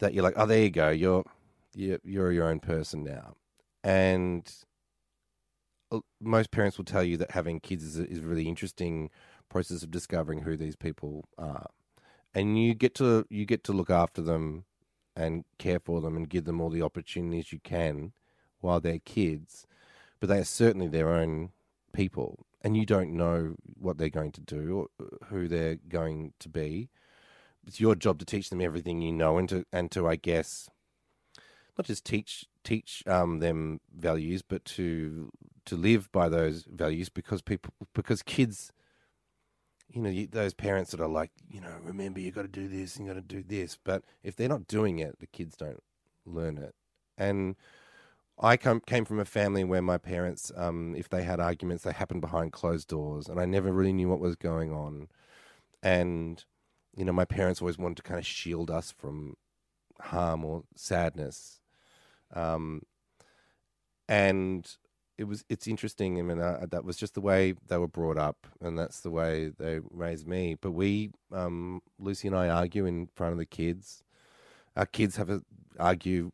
That 0.00 0.14
you're 0.14 0.24
like, 0.24 0.34
oh, 0.36 0.46
there 0.46 0.62
you 0.62 0.70
go, 0.70 0.90
you're 0.90 1.24
you're, 1.74 2.00
you're 2.04 2.32
your 2.32 2.48
own 2.48 2.60
person 2.60 3.04
now, 3.04 3.36
and 3.82 4.52
most 6.20 6.50
parents 6.50 6.78
will 6.78 6.84
tell 6.84 7.04
you 7.04 7.16
that 7.18 7.30
having 7.30 7.60
kids 7.60 7.84
is 7.84 7.98
a, 7.98 8.08
is 8.10 8.18
a 8.18 8.22
really 8.22 8.48
interesting 8.48 9.10
process 9.48 9.82
of 9.82 9.90
discovering 9.90 10.40
who 10.40 10.56
these 10.56 10.76
people 10.76 11.24
are 11.38 11.66
and 12.34 12.58
you 12.60 12.74
get 12.74 12.94
to 12.94 13.24
you 13.30 13.44
get 13.46 13.62
to 13.64 13.72
look 13.72 13.90
after 13.90 14.20
them 14.22 14.64
and 15.16 15.44
care 15.58 15.78
for 15.78 16.00
them 16.00 16.16
and 16.16 16.28
give 16.28 16.44
them 16.44 16.60
all 16.60 16.70
the 16.70 16.82
opportunities 16.82 17.52
you 17.52 17.60
can 17.62 18.12
while 18.60 18.80
they're 18.80 18.98
kids 18.98 19.66
but 20.20 20.28
they 20.28 20.38
are 20.38 20.44
certainly 20.44 20.88
their 20.88 21.10
own 21.12 21.50
people 21.92 22.46
and 22.62 22.76
you 22.76 22.86
don't 22.86 23.14
know 23.14 23.54
what 23.78 23.98
they're 23.98 24.08
going 24.08 24.32
to 24.32 24.40
do 24.40 24.88
or 24.98 25.06
who 25.28 25.46
they're 25.46 25.76
going 25.88 26.32
to 26.40 26.48
be. 26.48 26.88
It's 27.66 27.78
your 27.78 27.94
job 27.94 28.18
to 28.18 28.24
teach 28.24 28.48
them 28.48 28.62
everything 28.62 29.02
you 29.02 29.12
know 29.12 29.38
and 29.38 29.48
to 29.50 29.64
and 29.72 29.90
to 29.90 30.06
i 30.06 30.16
guess 30.16 30.68
not 31.78 31.86
just 31.86 32.04
teach 32.04 32.46
teach 32.62 33.02
um, 33.06 33.38
them 33.38 33.80
values 33.94 34.42
but 34.42 34.64
to 34.64 35.30
to 35.64 35.76
live 35.76 36.12
by 36.12 36.28
those 36.28 36.66
values 36.70 37.08
because 37.08 37.40
people 37.40 37.72
because 37.94 38.22
kids 38.22 38.70
you 39.88 40.02
know, 40.02 40.10
you, 40.10 40.26
those 40.26 40.54
parents 40.54 40.90
that 40.90 41.00
are 41.00 41.08
like, 41.08 41.30
you 41.48 41.60
know, 41.60 41.72
remember 41.82 42.20
you 42.20 42.30
got 42.30 42.42
to 42.42 42.48
do 42.48 42.68
this 42.68 42.96
and 42.96 43.06
you 43.06 43.12
got 43.12 43.20
to 43.20 43.26
do 43.26 43.42
this, 43.42 43.78
but 43.82 44.02
if 44.22 44.36
they're 44.36 44.48
not 44.48 44.66
doing 44.66 44.98
it, 44.98 45.18
the 45.20 45.26
kids 45.26 45.56
don't 45.56 45.82
learn 46.26 46.58
it. 46.58 46.74
And 47.16 47.56
I 48.38 48.56
come, 48.56 48.80
came 48.80 49.04
from 49.04 49.20
a 49.20 49.24
family 49.24 49.62
where 49.62 49.82
my 49.82 49.98
parents, 49.98 50.50
um, 50.56 50.94
if 50.96 51.08
they 51.08 51.22
had 51.22 51.38
arguments, 51.38 51.84
they 51.84 51.92
happened 51.92 52.20
behind 52.20 52.52
closed 52.52 52.88
doors, 52.88 53.28
and 53.28 53.38
I 53.38 53.44
never 53.44 53.72
really 53.72 53.92
knew 53.92 54.08
what 54.08 54.20
was 54.20 54.36
going 54.36 54.72
on. 54.72 55.08
And 55.82 56.44
you 56.96 57.04
know, 57.04 57.12
my 57.12 57.24
parents 57.24 57.60
always 57.60 57.78
wanted 57.78 57.96
to 57.98 58.02
kind 58.02 58.18
of 58.18 58.26
shield 58.26 58.70
us 58.70 58.92
from 58.92 59.34
harm 60.00 60.44
or 60.44 60.64
sadness. 60.76 61.60
Um, 62.32 62.82
and 64.08 64.76
it 65.16 65.24
was 65.24 65.44
it's 65.48 65.66
interesting. 65.66 66.18
I 66.18 66.22
mean, 66.22 66.40
uh, 66.40 66.66
that 66.70 66.84
was 66.84 66.96
just 66.96 67.14
the 67.14 67.20
way 67.20 67.54
they 67.68 67.78
were 67.78 67.88
brought 67.88 68.18
up, 68.18 68.46
and 68.60 68.78
that's 68.78 69.00
the 69.00 69.10
way 69.10 69.50
they 69.56 69.80
raised 69.90 70.26
me. 70.26 70.56
But 70.60 70.72
we, 70.72 71.10
um, 71.32 71.82
Lucy 71.98 72.28
and 72.28 72.36
I, 72.36 72.48
argue 72.48 72.86
in 72.86 73.08
front 73.14 73.32
of 73.32 73.38
the 73.38 73.46
kids. 73.46 74.02
Our 74.76 74.86
kids 74.86 75.16
have 75.16 75.30
a 75.30 75.42
argue 75.78 76.32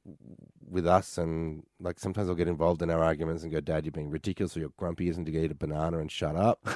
with 0.67 0.87
us, 0.87 1.19
and 1.19 1.65
like 1.79 1.99
sometimes 1.99 2.29
I'll 2.29 2.35
get 2.35 2.49
involved 2.49 2.83
in 2.83 2.91
our 2.91 3.03
arguments 3.03 3.43
and 3.43 3.53
go, 3.53 3.61
"Dad, 3.61 3.85
you're 3.85 3.93
being 3.93 4.11
ridiculous, 4.11 4.57
or 4.57 4.61
you're 4.61 4.73
grumpy, 4.77 5.09
isn't 5.09 5.27
to 5.27 5.39
eat 5.39 5.51
a 5.51 5.55
banana 5.55 5.99
and 5.99 6.11
shut 6.11 6.37
up." 6.37 6.67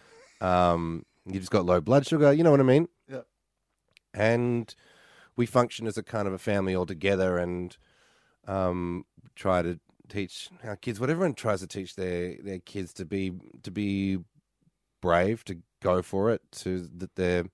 um, 0.42 1.06
you 1.26 1.38
just 1.38 1.50
got 1.50 1.64
low 1.64 1.80
blood 1.80 2.06
sugar. 2.06 2.32
You 2.32 2.44
know 2.44 2.50
what 2.50 2.60
I 2.60 2.64
mean? 2.64 2.88
Yeah. 3.08 3.22
And 4.12 4.74
we 5.34 5.46
function 5.46 5.86
as 5.86 5.96
a 5.96 6.02
kind 6.02 6.28
of 6.28 6.34
a 6.34 6.38
family 6.38 6.74
all 6.74 6.86
together, 6.86 7.38
and 7.38 7.74
um, 8.46 9.06
try 9.34 9.62
to 9.62 9.80
teach 10.08 10.50
our 10.64 10.76
kids 10.76 11.00
what 11.00 11.10
everyone 11.10 11.34
tries 11.34 11.60
to 11.60 11.66
teach 11.66 11.96
their 11.96 12.36
their 12.42 12.58
kids 12.58 12.92
to 12.92 13.04
be 13.04 13.32
to 13.62 13.70
be 13.70 14.18
brave 15.00 15.44
to 15.44 15.58
go 15.82 16.02
for 16.02 16.30
it 16.30 16.40
to 16.50 16.88
that 16.96 17.14
they're 17.14 17.44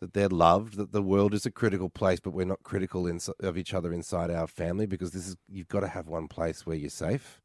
that 0.00 0.12
they're 0.12 0.28
loved 0.28 0.76
that 0.76 0.92
the 0.92 1.02
world 1.02 1.32
is 1.32 1.46
a 1.46 1.50
critical 1.50 1.88
place 1.88 2.20
but 2.20 2.32
we're 2.32 2.44
not 2.44 2.62
critical 2.62 3.06
in, 3.06 3.18
of 3.40 3.56
each 3.56 3.72
other 3.72 3.92
inside 3.92 4.30
our 4.30 4.46
family 4.46 4.86
because 4.86 5.12
this 5.12 5.26
is 5.28 5.36
you've 5.48 5.68
got 5.68 5.80
to 5.80 5.88
have 5.88 6.08
one 6.08 6.28
place 6.28 6.66
where 6.66 6.76
you're 6.76 6.90
safe. 6.90 7.40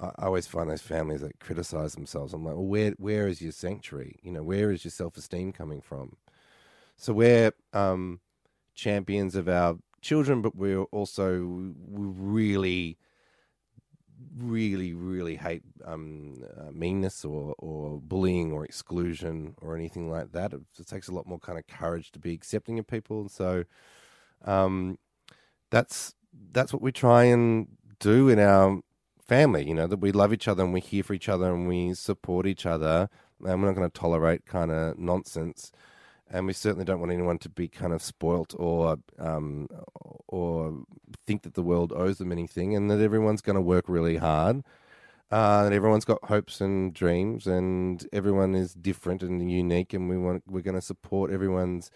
I, 0.00 0.10
always 0.18 0.46
find 0.46 0.70
those 0.70 0.82
families 0.82 1.22
that 1.22 1.40
criticize 1.40 1.94
themselves. 1.94 2.32
I'm 2.32 2.44
like 2.44 2.54
well 2.54 2.66
where 2.66 2.92
where 2.98 3.26
is 3.26 3.42
your 3.42 3.52
sanctuary? 3.52 4.18
You 4.22 4.32
know 4.32 4.42
where 4.42 4.70
is 4.70 4.84
your 4.84 4.92
self-esteem 4.92 5.52
coming 5.52 5.80
from? 5.80 6.16
So 6.96 7.12
we're 7.12 7.52
um 7.72 8.20
champions 8.74 9.34
of 9.34 9.48
our 9.48 9.78
children 10.00 10.42
but 10.42 10.54
we're 10.54 10.84
also 10.84 11.40
we 11.40 12.06
really 12.06 12.98
really, 14.36 14.92
really 14.94 15.36
hate 15.36 15.62
um, 15.84 16.42
uh, 16.56 16.70
meanness 16.72 17.24
or, 17.24 17.54
or 17.58 18.00
bullying 18.00 18.52
or 18.52 18.64
exclusion 18.64 19.54
or 19.60 19.76
anything 19.76 20.10
like 20.10 20.32
that. 20.32 20.52
It, 20.52 20.60
it, 20.78 20.86
takes 20.86 21.08
a 21.08 21.12
lot 21.12 21.26
more 21.26 21.38
kind 21.38 21.58
of 21.58 21.66
courage 21.66 22.10
to 22.12 22.18
be 22.18 22.32
accepting 22.32 22.78
of 22.78 22.86
people. 22.86 23.20
And 23.20 23.30
so 23.30 23.64
um, 24.44 24.98
that's 25.70 26.14
that's 26.52 26.72
what 26.72 26.82
we 26.82 26.92
try 26.92 27.24
and 27.24 27.68
do 28.00 28.28
in 28.28 28.38
our 28.38 28.80
family. 29.26 29.66
You 29.66 29.74
know 29.74 29.86
that 29.86 30.00
we 30.00 30.12
love 30.12 30.32
each 30.32 30.48
other 30.48 30.64
and 30.64 30.72
we're 30.72 30.80
here 30.80 31.02
for 31.02 31.14
each 31.14 31.28
other 31.28 31.52
and 31.52 31.68
we 31.68 31.94
support 31.94 32.46
each 32.46 32.66
other, 32.66 33.08
and 33.44 33.62
we're 33.62 33.68
not 33.68 33.76
going 33.76 33.90
to 33.90 33.98
tolerate 33.98 34.46
kind 34.46 34.70
of 34.70 34.98
nonsense 34.98 35.72
and 36.30 36.46
we 36.46 36.52
certainly 36.52 36.84
don't 36.84 37.00
want 37.00 37.12
anyone 37.12 37.38
to 37.38 37.48
be 37.48 37.68
kind 37.68 37.92
of 37.92 38.02
spoilt 38.02 38.54
or 38.58 38.98
um, 39.18 39.68
or 40.28 40.82
think 41.26 41.42
that 41.42 41.54
the 41.54 41.62
world 41.62 41.92
owes 41.94 42.18
them 42.18 42.32
anything, 42.32 42.74
and 42.74 42.90
that 42.90 43.00
everyone's 43.00 43.42
going 43.42 43.56
to 43.56 43.62
work 43.62 43.84
really 43.88 44.16
hard. 44.16 44.62
Uh, 45.30 45.64
and 45.66 45.74
everyone's 45.74 46.06
got 46.06 46.24
hopes 46.24 46.60
and 46.60 46.94
dreams, 46.94 47.46
and 47.46 48.06
everyone 48.12 48.54
is 48.54 48.72
different 48.74 49.22
and 49.22 49.50
unique, 49.50 49.92
and 49.92 50.08
we 50.08 50.16
want 50.16 50.42
we're 50.46 50.62
going 50.62 50.74
to 50.74 50.82
support 50.82 51.30
everyone's 51.30 51.90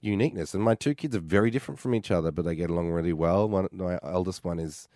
uniqueness. 0.00 0.54
And 0.54 0.62
my 0.62 0.74
two 0.74 0.94
kids 0.94 1.14
are 1.16 1.20
very 1.20 1.50
different 1.50 1.78
from 1.78 1.94
each 1.94 2.10
other, 2.10 2.30
but 2.30 2.44
they 2.44 2.54
get 2.54 2.70
along 2.70 2.90
really 2.90 3.12
well. 3.12 3.48
One, 3.48 3.68
my 3.72 3.98
eldest 4.02 4.44
one 4.44 4.58
is 4.58 4.88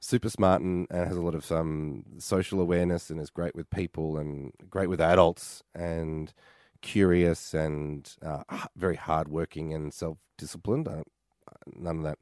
super 0.00 0.30
smart 0.30 0.62
and, 0.62 0.86
and 0.90 1.06
has 1.06 1.16
a 1.16 1.22
lot 1.22 1.34
of 1.34 1.50
um, 1.52 2.04
social 2.18 2.60
awareness 2.60 3.10
and 3.10 3.20
is 3.20 3.30
great 3.30 3.54
with 3.54 3.68
people 3.70 4.18
and 4.18 4.52
great 4.70 4.88
with 4.88 5.00
adults 5.00 5.62
and 5.74 6.32
curious 6.86 7.52
and 7.52 8.08
uh, 8.24 8.44
very 8.76 8.96
hardworking 8.96 9.74
and 9.74 9.92
self 9.92 10.18
disciplined. 10.38 10.88
None 11.74 11.98
of 11.98 12.02
that. 12.04 12.18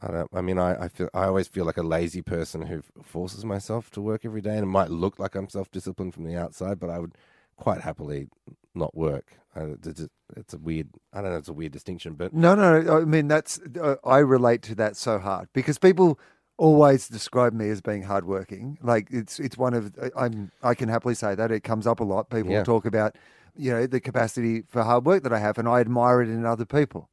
I 0.00 0.08
don't. 0.08 0.30
I 0.32 0.40
mean, 0.40 0.58
I, 0.58 0.84
I 0.84 0.88
feel. 0.88 1.08
I 1.12 1.24
always 1.24 1.48
feel 1.48 1.64
like 1.64 1.76
a 1.76 1.82
lazy 1.82 2.22
person 2.22 2.62
who 2.62 2.82
forces 3.02 3.44
myself 3.44 3.90
to 3.92 4.00
work 4.00 4.24
every 4.24 4.40
day, 4.40 4.54
and 4.54 4.62
it 4.62 4.66
might 4.66 4.90
look 4.90 5.18
like 5.18 5.34
I'm 5.34 5.48
self 5.48 5.70
disciplined 5.70 6.14
from 6.14 6.24
the 6.24 6.36
outside, 6.36 6.78
but 6.78 6.90
I 6.90 6.98
would 6.98 7.14
quite 7.56 7.80
happily 7.80 8.28
not 8.74 8.94
work. 8.94 9.38
It's 9.56 10.52
a 10.52 10.58
weird. 10.58 10.90
I 11.12 11.22
don't 11.22 11.30
know. 11.30 11.38
It's 11.38 11.48
a 11.48 11.54
weird 11.54 11.72
distinction, 11.72 12.14
but 12.14 12.34
no, 12.34 12.54
no. 12.54 12.98
I 12.98 13.04
mean, 13.04 13.26
that's. 13.26 13.58
Uh, 13.80 13.96
I 14.04 14.18
relate 14.18 14.62
to 14.62 14.74
that 14.76 14.96
so 14.96 15.18
hard 15.18 15.48
because 15.54 15.78
people 15.78 16.20
always 16.58 17.08
describe 17.08 17.52
me 17.52 17.68
as 17.70 17.80
being 17.80 18.02
hardworking. 18.02 18.78
Like 18.82 19.08
it's 19.10 19.40
it's 19.40 19.56
one 19.56 19.74
of 19.74 19.94
I'm 20.14 20.50
I 20.62 20.74
can 20.74 20.88
happily 20.88 21.14
say 21.14 21.34
that 21.34 21.50
it 21.50 21.64
comes 21.64 21.86
up 21.86 22.00
a 22.00 22.04
lot. 22.04 22.28
People 22.28 22.52
yeah. 22.52 22.64
talk 22.64 22.84
about 22.84 23.16
you 23.56 23.72
know, 23.72 23.86
the 23.86 24.00
capacity 24.00 24.62
for 24.68 24.82
hard 24.82 25.04
work 25.04 25.22
that 25.22 25.32
I 25.32 25.38
have, 25.38 25.58
and 25.58 25.68
I 25.68 25.80
admire 25.80 26.22
it 26.22 26.28
in 26.28 26.44
other 26.44 26.64
people. 26.64 27.08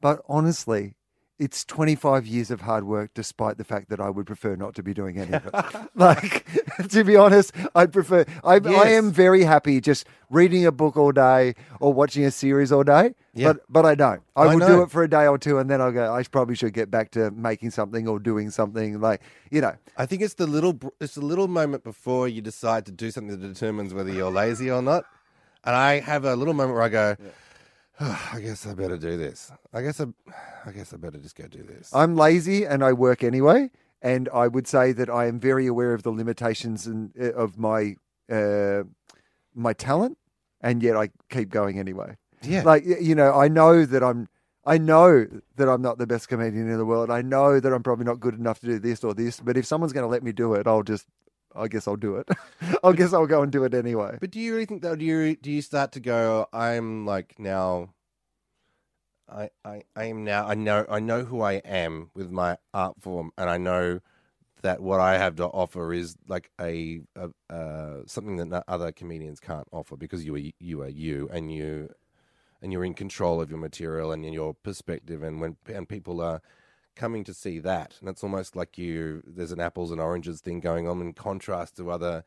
But 0.00 0.22
honestly, 0.28 0.94
it's 1.40 1.64
25 1.64 2.26
years 2.26 2.50
of 2.50 2.60
hard 2.60 2.84
work, 2.84 3.12
despite 3.14 3.56
the 3.56 3.64
fact 3.64 3.88
that 3.88 3.98
I 3.98 4.10
would 4.10 4.26
prefer 4.26 4.56
not 4.56 4.74
to 4.74 4.82
be 4.82 4.92
doing 4.92 5.18
any 5.18 5.32
of 5.32 5.46
it. 5.46 5.54
like, 5.94 6.46
to 6.90 7.02
be 7.02 7.16
honest, 7.16 7.52
I'd 7.74 7.94
prefer, 7.94 8.26
I, 8.44 8.56
yes. 8.56 8.66
I, 8.66 8.90
am 8.90 9.10
very 9.10 9.42
happy 9.42 9.80
just 9.80 10.06
reading 10.28 10.66
a 10.66 10.70
book 10.70 10.98
all 10.98 11.12
day 11.12 11.54
or 11.80 11.94
watching 11.94 12.26
a 12.26 12.30
series 12.30 12.70
all 12.70 12.84
day, 12.84 13.14
yeah. 13.32 13.54
but, 13.54 13.62
but 13.70 13.86
I 13.86 13.94
don't. 13.94 14.20
I, 14.36 14.42
I 14.42 14.46
will 14.48 14.58
know. 14.58 14.68
do 14.68 14.82
it 14.82 14.90
for 14.90 15.02
a 15.02 15.08
day 15.08 15.26
or 15.26 15.38
two 15.38 15.58
and 15.58 15.70
then 15.70 15.80
I'll 15.80 15.92
go, 15.92 16.12
I 16.12 16.22
probably 16.24 16.56
should 16.56 16.74
get 16.74 16.90
back 16.90 17.10
to 17.12 17.30
making 17.30 17.70
something 17.70 18.06
or 18.06 18.18
doing 18.18 18.50
something 18.50 19.00
like, 19.00 19.22
you 19.50 19.62
know. 19.62 19.74
I 19.96 20.04
think 20.04 20.20
it's 20.20 20.34
the 20.34 20.46
little, 20.46 20.78
it's 21.00 21.14
the 21.14 21.24
little 21.24 21.48
moment 21.48 21.84
before 21.84 22.28
you 22.28 22.42
decide 22.42 22.84
to 22.84 22.92
do 22.92 23.10
something 23.10 23.40
that 23.40 23.46
determines 23.46 23.94
whether 23.94 24.12
you're 24.12 24.30
lazy 24.30 24.70
or 24.70 24.82
not 24.82 25.06
and 25.64 25.76
I 25.76 26.00
have 26.00 26.24
a 26.24 26.36
little 26.36 26.54
moment 26.54 26.74
where 26.74 26.82
I 26.82 26.88
go, 26.88 27.16
oh, 28.00 28.30
I 28.32 28.40
guess 28.40 28.66
I 28.66 28.74
better 28.74 28.96
do 28.96 29.16
this. 29.16 29.52
I 29.72 29.82
guess 29.82 30.00
I, 30.00 30.06
I 30.66 30.72
guess 30.72 30.92
I 30.92 30.96
better 30.96 31.18
just 31.18 31.36
go 31.36 31.46
do 31.46 31.62
this. 31.62 31.90
I'm 31.94 32.16
lazy 32.16 32.64
and 32.64 32.84
I 32.84 32.92
work 32.92 33.22
anyway, 33.22 33.70
and 34.02 34.28
I 34.32 34.48
would 34.48 34.66
say 34.66 34.92
that 34.92 35.10
I 35.10 35.26
am 35.26 35.38
very 35.38 35.66
aware 35.66 35.94
of 35.94 36.02
the 36.02 36.10
limitations 36.10 36.86
and 36.86 37.12
uh, 37.20 37.32
of 37.32 37.58
my 37.58 37.96
uh, 38.30 38.84
my 39.54 39.72
talent, 39.72 40.18
and 40.60 40.82
yet 40.82 40.96
I 40.96 41.10
keep 41.28 41.50
going 41.50 41.78
anyway. 41.78 42.16
Yeah, 42.42 42.62
like 42.62 42.84
you 42.84 43.14
know, 43.14 43.34
I 43.34 43.48
know 43.48 43.84
that 43.84 44.02
I'm 44.02 44.28
I 44.64 44.78
know 44.78 45.26
that 45.56 45.68
I'm 45.68 45.82
not 45.82 45.98
the 45.98 46.06
best 46.06 46.28
comedian 46.28 46.70
in 46.70 46.76
the 46.76 46.84
world. 46.84 47.10
I 47.10 47.22
know 47.22 47.60
that 47.60 47.72
I'm 47.72 47.82
probably 47.82 48.04
not 48.04 48.20
good 48.20 48.34
enough 48.34 48.60
to 48.60 48.66
do 48.66 48.78
this 48.78 49.02
or 49.02 49.14
this. 49.14 49.40
But 49.40 49.56
if 49.56 49.64
someone's 49.64 49.92
going 49.92 50.04
to 50.04 50.08
let 50.08 50.22
me 50.22 50.32
do 50.32 50.54
it, 50.54 50.66
I'll 50.66 50.82
just, 50.82 51.06
I 51.54 51.68
guess 51.68 51.88
I'll 51.88 51.96
do 51.96 52.16
it. 52.16 52.28
I 52.84 52.92
guess 52.92 53.12
I'll 53.12 53.26
go 53.26 53.42
and 53.42 53.50
do 53.50 53.64
it 53.64 53.74
anyway. 53.74 54.18
But 54.20 54.30
do 54.30 54.40
you 54.40 54.52
really 54.52 54.66
think 54.66 54.82
that? 54.82 54.98
Do 54.98 55.04
you 55.04 55.36
do 55.36 55.50
you 55.50 55.62
start 55.62 55.92
to 55.92 56.00
go? 56.00 56.46
I'm 56.52 57.06
like 57.06 57.38
now. 57.38 57.94
I, 59.28 59.50
I, 59.64 59.82
I 59.94 60.04
am 60.06 60.24
now. 60.24 60.46
I 60.46 60.54
know. 60.54 60.84
I 60.88 60.98
know 60.98 61.24
who 61.24 61.40
I 61.40 61.54
am 61.54 62.10
with 62.14 62.30
my 62.30 62.56
art 62.74 63.00
form, 63.00 63.30
and 63.38 63.48
I 63.48 63.58
know 63.58 64.00
that 64.62 64.80
what 64.80 65.00
I 65.00 65.18
have 65.18 65.36
to 65.36 65.46
offer 65.46 65.92
is 65.94 66.16
like 66.28 66.50
a, 66.60 67.00
a 67.16 67.54
uh, 67.54 68.02
something 68.06 68.36
that 68.36 68.64
other 68.68 68.92
comedians 68.92 69.40
can't 69.40 69.68
offer 69.72 69.96
because 69.96 70.24
you 70.24 70.34
are 70.34 70.50
you 70.58 70.82
are 70.82 70.88
you, 70.88 71.28
and 71.32 71.52
you 71.52 71.90
and 72.62 72.72
you're 72.72 72.84
in 72.84 72.94
control 72.94 73.40
of 73.40 73.50
your 73.50 73.58
material 73.58 74.12
and 74.12 74.24
your 74.32 74.54
perspective, 74.54 75.22
and 75.22 75.40
when 75.40 75.56
and 75.66 75.88
people 75.88 76.20
are 76.20 76.42
coming 77.00 77.24
to 77.24 77.32
see 77.32 77.58
that, 77.58 77.96
and 78.00 78.10
it's 78.10 78.22
almost 78.22 78.54
like 78.54 78.76
you 78.76 79.22
there's 79.26 79.52
an 79.52 79.60
apples 79.60 79.90
and 79.90 80.00
oranges 80.00 80.42
thing 80.42 80.60
going 80.60 80.86
on 80.86 81.00
in 81.00 81.14
contrast 81.14 81.78
to 81.78 81.90
other 81.90 82.24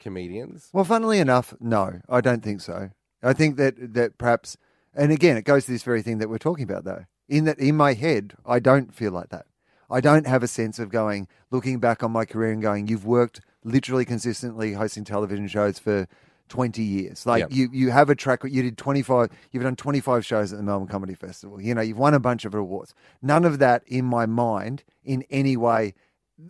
comedians. 0.00 0.68
Well, 0.72 0.84
funnily 0.84 1.20
enough, 1.20 1.54
no, 1.60 2.00
I 2.08 2.20
don't 2.20 2.42
think 2.42 2.60
so. 2.60 2.90
I 3.22 3.32
think 3.32 3.56
that 3.56 3.94
that 3.94 4.18
perhaps, 4.18 4.56
and 4.92 5.12
again, 5.12 5.36
it 5.36 5.44
goes 5.44 5.66
to 5.66 5.70
this 5.70 5.84
very 5.84 6.02
thing 6.02 6.18
that 6.18 6.28
we're 6.28 6.38
talking 6.38 6.64
about, 6.64 6.84
though. 6.84 7.04
In 7.28 7.44
that, 7.44 7.60
in 7.60 7.76
my 7.76 7.94
head, 7.94 8.34
I 8.44 8.58
don't 8.58 8.92
feel 8.92 9.12
like 9.12 9.28
that. 9.28 9.46
I 9.88 10.00
don't 10.00 10.26
have 10.26 10.42
a 10.42 10.48
sense 10.48 10.80
of 10.80 10.90
going, 10.90 11.28
looking 11.52 11.78
back 11.78 12.02
on 12.02 12.10
my 12.10 12.24
career 12.24 12.50
and 12.50 12.60
going, 12.60 12.88
you've 12.88 13.06
worked 13.06 13.40
literally 13.62 14.04
consistently 14.04 14.72
hosting 14.72 15.04
television 15.04 15.46
shows 15.46 15.78
for 15.78 16.08
20 16.48 16.82
years. 16.82 17.26
Like 17.26 17.40
Yep. 17.40 17.48
you, 17.52 17.68
you 17.72 17.90
have 17.90 18.10
a 18.10 18.14
track, 18.14 18.40
you 18.44 18.62
did 18.62 18.78
25, 18.78 19.30
you've 19.52 19.62
done 19.62 19.76
25 19.76 20.24
shows 20.24 20.52
at 20.52 20.58
the 20.58 20.62
Melbourne 20.62 20.88
Comedy 20.88 21.14
Festival. 21.14 21.60
You 21.60 21.74
know, 21.74 21.80
you've 21.80 21.98
won 21.98 22.14
a 22.14 22.20
bunch 22.20 22.44
of 22.44 22.54
awards. 22.54 22.94
None 23.22 23.44
of 23.44 23.58
that 23.58 23.82
in 23.86 24.04
my 24.04 24.26
mind 24.26 24.84
in 25.04 25.24
any 25.30 25.56
way, 25.56 25.94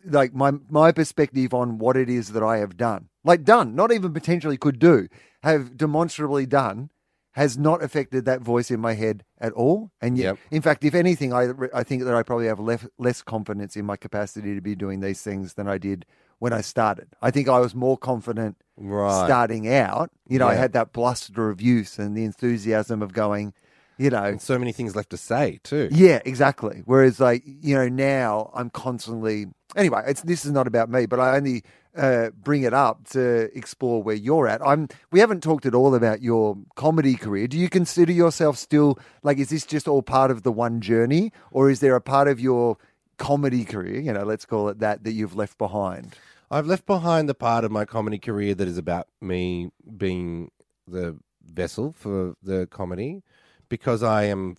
like 0.05 0.35
my, 0.35 0.53
my 0.69 0.93
perspective 0.93 1.55
on 1.55 1.79
what 1.79 1.97
it 1.97 2.09
is 2.09 2.33
that 2.33 2.43
I 2.43 2.59
have 2.59 2.77
done, 2.77 3.09
like 3.25 3.45
done, 3.45 3.75
not 3.75 3.93
even 3.93 4.13
potentially 4.13 4.57
could 4.57 4.79
do, 4.79 5.09
have 5.43 5.77
demonstrably 5.77 6.47
done 6.47 6.91
has 7.33 7.59
not 7.59 7.83
affected 7.83 8.25
that 8.25 8.41
voice 8.41 8.71
in 8.71 8.81
my 8.81 8.95
head 8.95 9.23
at 9.39 9.53
all. 9.53 9.91
And 10.01 10.17
yet, 10.17 10.25
Yep. 10.25 10.39
in 10.53 10.63
fact, 10.63 10.85
if 10.85 10.95
anything, 10.95 11.35
I, 11.35 11.51
I 11.75 11.83
think 11.85 12.05
that 12.05 12.15
I 12.15 12.23
probably 12.23 12.47
have 12.47 12.59
less, 12.59 12.87
less 12.99 13.21
confidence 13.21 13.77
in 13.77 13.85
my 13.85 13.97
capacity 13.97 14.55
to 14.55 14.63
be 14.63 14.75
doing 14.75 15.01
these 15.01 15.21
things 15.21 15.53
than 15.53 15.69
I 15.69 15.77
did 15.77 16.07
when 16.39 16.53
I 16.53 16.61
started. 16.61 17.09
I 17.23 17.31
think 17.31 17.49
I 17.49 17.59
was 17.61 17.75
more 17.75 17.97
confident 17.99 18.57
Right. 18.79 19.25
starting 19.25 19.69
out. 19.73 20.11
You 20.29 20.39
know, 20.39 20.47
I 20.49 20.55
had 20.55 20.73
that 20.75 20.93
bluster 20.93 21.49
of 21.51 21.61
youth 21.63 21.99
and 21.99 22.15
the 22.17 22.25
enthusiasm 22.25 23.01
of 23.03 23.13
going, 23.15 23.55
you 23.97 24.11
know, 24.11 24.23
and 24.25 24.43
so 24.43 24.59
many 24.59 24.73
things 24.73 24.95
left 24.95 25.11
to 25.11 25.17
say 25.17 25.59
too. 25.63 25.89
yeah, 25.91 26.21
exactly. 26.27 26.83
Whereas, 26.85 27.19
like 27.19 27.43
you 27.47 27.75
know, 27.75 27.89
now 27.89 28.51
I'm 28.55 28.69
constantly. 28.71 29.47
Anyway, 29.75 30.03
it's 30.07 30.23
this 30.23 30.45
is 30.45 30.53
not 30.53 30.67
about 30.67 30.91
me, 30.91 31.07
but 31.07 31.19
I 31.21 31.37
only 31.37 31.63
uh, 31.97 32.29
bring 32.43 32.63
it 32.63 32.75
up 32.75 33.09
to 33.09 33.51
explore 33.57 34.03
where 34.03 34.15
you're 34.15 34.47
at. 34.47 34.61
I'm. 34.61 34.89
We 35.11 35.21
haven't 35.21 35.43
talked 35.43 35.65
at 35.65 35.75
all 35.75 35.95
about 35.95 36.21
your 36.21 36.59
comedy 36.75 37.15
career. 37.15 37.47
Do 37.49 37.57
you 37.59 37.71
consider 37.71 38.13
yourself 38.13 38.59
still 38.59 38.99
like? 39.23 39.39
Is 39.39 39.49
this 39.49 39.65
just 39.65 39.89
all 39.89 40.03
part 40.03 40.31
of 40.31 40.43
the 40.43 40.53
one 40.53 40.83
journey, 40.83 41.33
or 41.51 41.71
is 41.71 41.81
there 41.81 41.97
a 41.97 42.01
part 42.03 42.29
of 42.29 42.39
your 42.39 42.77
comedy 43.19 43.65
career? 43.65 44.01
You 44.01 44.13
know, 44.13 44.25
let's 44.25 44.45
call 44.47 44.69
it 44.69 44.79
that 44.81 45.05
that 45.05 45.13
you've 45.13 45.37
left 45.37 45.59
behind. 45.59 46.17
I've 46.51 46.67
left 46.67 46.87
behind 46.87 47.29
the 47.29 47.35
part 47.35 47.65
of 47.65 47.73
my 47.73 47.85
comedy 47.85 48.19
career 48.19 48.55
that 48.55 48.69
is 48.69 48.79
about 48.79 49.09
me 49.21 49.71
being 49.97 50.51
the 50.87 51.19
vessel 51.45 51.93
for 51.93 52.35
the 52.43 52.67
comedy 52.67 53.23
because 53.69 54.03
I 54.03 54.25
am 54.25 54.57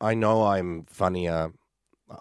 I 0.00 0.14
know 0.14 0.46
I'm 0.46 0.84
funnier. 0.84 1.52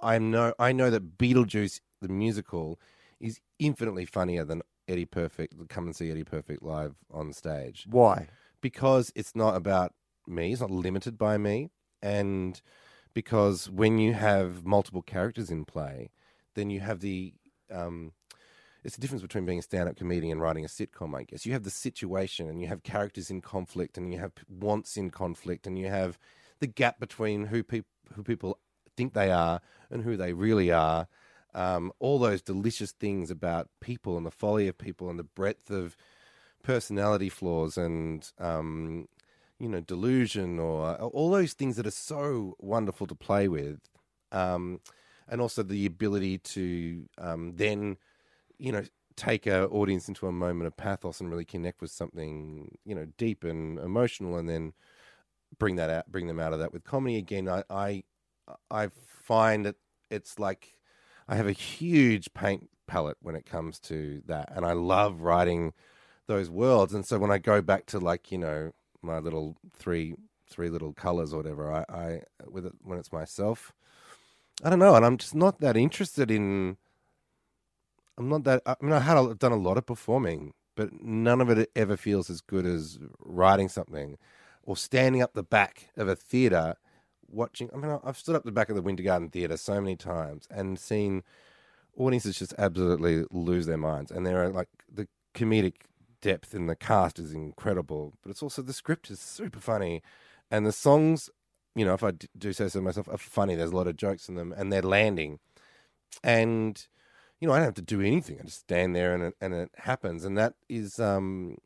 I 0.02 0.18
know 0.20 0.54
I 0.60 0.72
know 0.72 0.90
that 0.90 1.18
Beetlejuice 1.18 1.80
the 2.02 2.10
musical 2.10 2.80
is 3.20 3.40
infinitely 3.60 4.06
funnier 4.06 4.44
than 4.44 4.62
Eddie 4.88 5.06
Perfect. 5.06 5.56
Come 5.70 5.86
and 5.86 5.96
see 5.96 6.12
Eddie 6.12 6.24
Perfect 6.24 6.62
live 6.64 6.96
on 7.12 7.34
stage 7.34 7.86
Why? 7.90 8.28
because 8.62 9.12
it's 9.16 9.36
not 9.36 9.56
about 9.56 9.94
me. 10.28 10.52
It's 10.52 10.62
not 10.62 10.72
limited 10.72 11.18
by 11.18 11.38
me, 11.38 11.70
and 12.02 12.62
because 13.18 13.68
when 13.68 13.98
you 13.98 14.14
have 14.14 14.64
multiple 14.64 15.02
characters 15.02 15.50
in 15.50 15.66
play, 15.66 16.12
then 16.54 16.70
you 16.70 16.80
have 16.80 17.00
the 17.00 17.34
um, 17.72 18.12
it's 18.84 18.94
the 18.94 19.02
difference 19.02 19.24
between 19.24 19.44
being 19.44 19.58
a 19.58 19.64
stand-up 19.64 19.96
comedian 19.96 20.34
and 20.34 20.40
writing 20.42 20.64
a 20.64 20.68
sitcom. 20.68 21.18
I 21.18 21.24
guess 21.24 21.44
you 21.44 21.54
have 21.54 21.64
the 21.64 21.72
situation, 21.72 22.48
and 22.48 22.62
you 22.62 22.68
have 22.68 22.84
characters 22.84 23.32
in 23.32 23.42
conflict, 23.42 23.98
and 23.98 24.14
you 24.14 24.20
have 24.20 24.34
wants 24.48 24.98
in 24.98 25.10
conflict, 25.10 25.66
and 25.66 25.80
you 25.80 25.88
have 25.88 26.20
the 26.60 26.68
gap 26.68 27.00
between 27.00 27.48
who 27.48 27.64
people 27.64 27.90
who 28.14 28.22
people 28.22 28.60
think 28.96 29.16
they 29.16 29.32
are 29.32 29.62
and 29.90 30.04
who 30.04 30.16
they 30.16 30.34
really 30.34 30.72
are. 30.72 31.08
Um, 31.56 31.92
all 31.98 32.20
those 32.20 32.44
delicious 32.44 32.92
things 32.92 33.32
about 33.32 33.68
people 33.82 34.16
and 34.18 34.28
the 34.28 34.32
folly 34.32 34.68
of 34.68 34.78
people 34.78 35.10
and 35.10 35.18
the 35.18 35.24
breadth 35.24 35.72
of 35.72 35.98
personality 36.62 37.30
flaws 37.30 37.80
and 37.80 38.32
um, 38.38 39.08
you 39.60 39.68
know 39.70 39.82
delusion 39.82 40.60
or 40.60 40.96
all 40.96 41.30
those 41.32 41.54
things 41.54 41.76
that 41.78 41.88
are 41.88 41.92
so 41.92 42.56
wonderful 42.60 43.08
to 43.08 43.16
play 43.16 43.48
with, 43.48 43.80
um, 44.32 44.80
and 45.28 45.42
also 45.42 45.64
the 45.64 45.86
ability 45.86 46.38
to 46.40 47.08
um, 47.18 47.54
then 47.56 47.98
you 48.60 48.72
know 48.72 48.84
take 49.16 49.48
a 49.48 49.68
audience 49.70 50.08
into 50.08 50.28
a 50.28 50.32
moment 50.32 50.68
of 50.68 50.78
pathos 50.78 51.20
and 51.20 51.30
really 51.30 51.46
connect 51.46 51.82
with 51.82 51.92
something 51.92 52.78
you 52.86 52.96
know 52.96 53.08
deep 53.18 53.44
and 53.44 53.80
emotional, 53.80 54.38
and 54.38 54.50
then 54.50 54.74
bring 55.60 55.76
that 55.78 55.90
out, 55.90 56.12
bring 56.12 56.28
them 56.28 56.40
out 56.40 56.54
of 56.54 56.60
that 56.60 56.74
with 56.74 56.84
comedy 56.84 57.18
again. 57.18 57.50
I 57.50 57.64
I, 57.70 58.04
I 58.70 58.88
find 58.88 59.66
that 59.66 59.76
it's 60.10 60.40
like 60.40 60.76
I 61.28 61.36
have 61.36 61.48
a 61.48 61.52
huge 61.52 62.34
paint 62.34 62.70
palette 62.88 63.18
when 63.22 63.36
it 63.36 63.46
comes 63.46 63.80
to 63.82 64.22
that, 64.28 64.52
and 64.56 64.66
I 64.66 64.74
love 64.74 65.22
writing 65.22 65.74
those 66.28 66.50
worlds. 66.50 66.94
And 66.94 67.06
so 67.06 67.20
when 67.20 67.32
I 67.32 67.38
go 67.38 67.62
back 67.62 67.86
to 67.88 68.00
like 68.00 68.32
you 68.32 68.38
know 68.38 68.72
my 69.02 69.20
little 69.20 69.56
three 69.78 70.16
three 70.50 70.70
little 70.70 70.94
colors 70.94 71.34
or 71.34 71.38
whatever, 71.38 71.72
I, 71.72 71.86
I 71.90 72.22
with 72.50 72.66
it 72.66 72.74
when 72.82 72.98
it's 72.98 73.12
myself, 73.12 73.74
I 74.64 74.70
don't 74.70 74.80
know, 74.80 74.96
and 74.96 75.06
I'm 75.06 75.18
just 75.18 75.36
not 75.36 75.60
that 75.60 75.78
interested 75.78 76.32
in. 76.32 76.78
I'm 78.18 78.30
not 78.30 78.44
that. 78.46 78.64
I 78.66 78.76
mean, 78.82 78.94
I 78.94 79.00
had 79.00 79.18
a, 79.18 79.36
done 79.36 79.52
a 79.52 79.58
lot 79.58 79.78
of 79.78 79.86
performing, 79.86 80.54
but 80.76 81.02
none 81.04 81.42
of 81.42 81.50
it 81.50 81.70
ever 81.76 81.98
feels 81.98 82.30
as 82.30 82.42
good 82.42 82.66
as 82.66 82.98
writing 83.20 83.70
something 83.70 84.18
or 84.64 84.76
standing 84.76 85.22
up 85.22 85.34
the 85.34 85.44
back 85.44 85.90
of 85.96 86.08
a 86.08 86.16
theater 86.16 86.76
watching. 87.30 87.70
I 87.74 87.78
mean, 87.78 88.00
I've 88.04 88.18
stood 88.18 88.36
up 88.36 88.44
the 88.44 88.52
back 88.52 88.70
of 88.70 88.76
the 88.76 88.82
Winter 88.82 89.04
Garden 89.04 89.30
Theater 89.30 89.58
so 89.58 89.80
many 89.80 89.96
times 89.96 90.48
and 90.50 90.80
seen 90.80 91.24
audiences 91.96 92.38
just 92.38 92.54
absolutely 92.58 93.26
lose 93.32 93.66
their 93.66 93.78
minds. 93.78 94.12
And 94.12 94.26
there 94.26 94.44
are 94.44 94.50
like 94.50 94.70
the 94.92 95.08
comedic 95.36 95.82
depth 96.22 96.54
in 96.54 96.68
the 96.68 96.76
cast 96.76 97.20
is 97.20 97.34
incredible, 97.34 98.14
but 98.22 98.30
it's 98.30 98.44
also 98.44 98.62
the 98.62 98.74
script 98.74 99.10
is 99.10 99.20
super 99.20 99.60
funny, 99.60 100.02
and 100.52 100.66
the 100.66 100.72
songs, 100.72 101.30
you 101.76 101.86
know, 101.86 101.94
if 101.94 102.04
I 102.04 102.12
d- 102.12 102.28
do 102.38 102.54
say 102.54 102.68
so 102.68 102.82
myself, 102.82 103.08
are 103.10 103.18
funny. 103.18 103.56
There's 103.56 103.72
a 103.72 103.76
lot 103.76 103.88
of 103.88 103.98
jokes 103.98 104.30
in 104.30 104.36
them, 104.36 104.54
and 104.56 104.72
they're 104.72 104.82
landing, 104.82 105.40
and 106.24 106.88
you 107.40 107.48
know, 107.48 107.54
I 107.54 107.58
don't 107.58 107.66
have 107.66 107.74
to 107.76 107.82
do 107.82 108.02
anything. 108.02 108.38
I 108.40 108.46
just 108.46 108.62
stand 108.62 108.96
there 108.96 109.14
and 109.14 109.24
it, 109.24 109.36
and 109.40 109.54
it 109.54 109.70
happens, 109.78 110.26
and 110.26 110.38
that 110.38 110.54
is 110.70 111.00
um. 111.00 111.58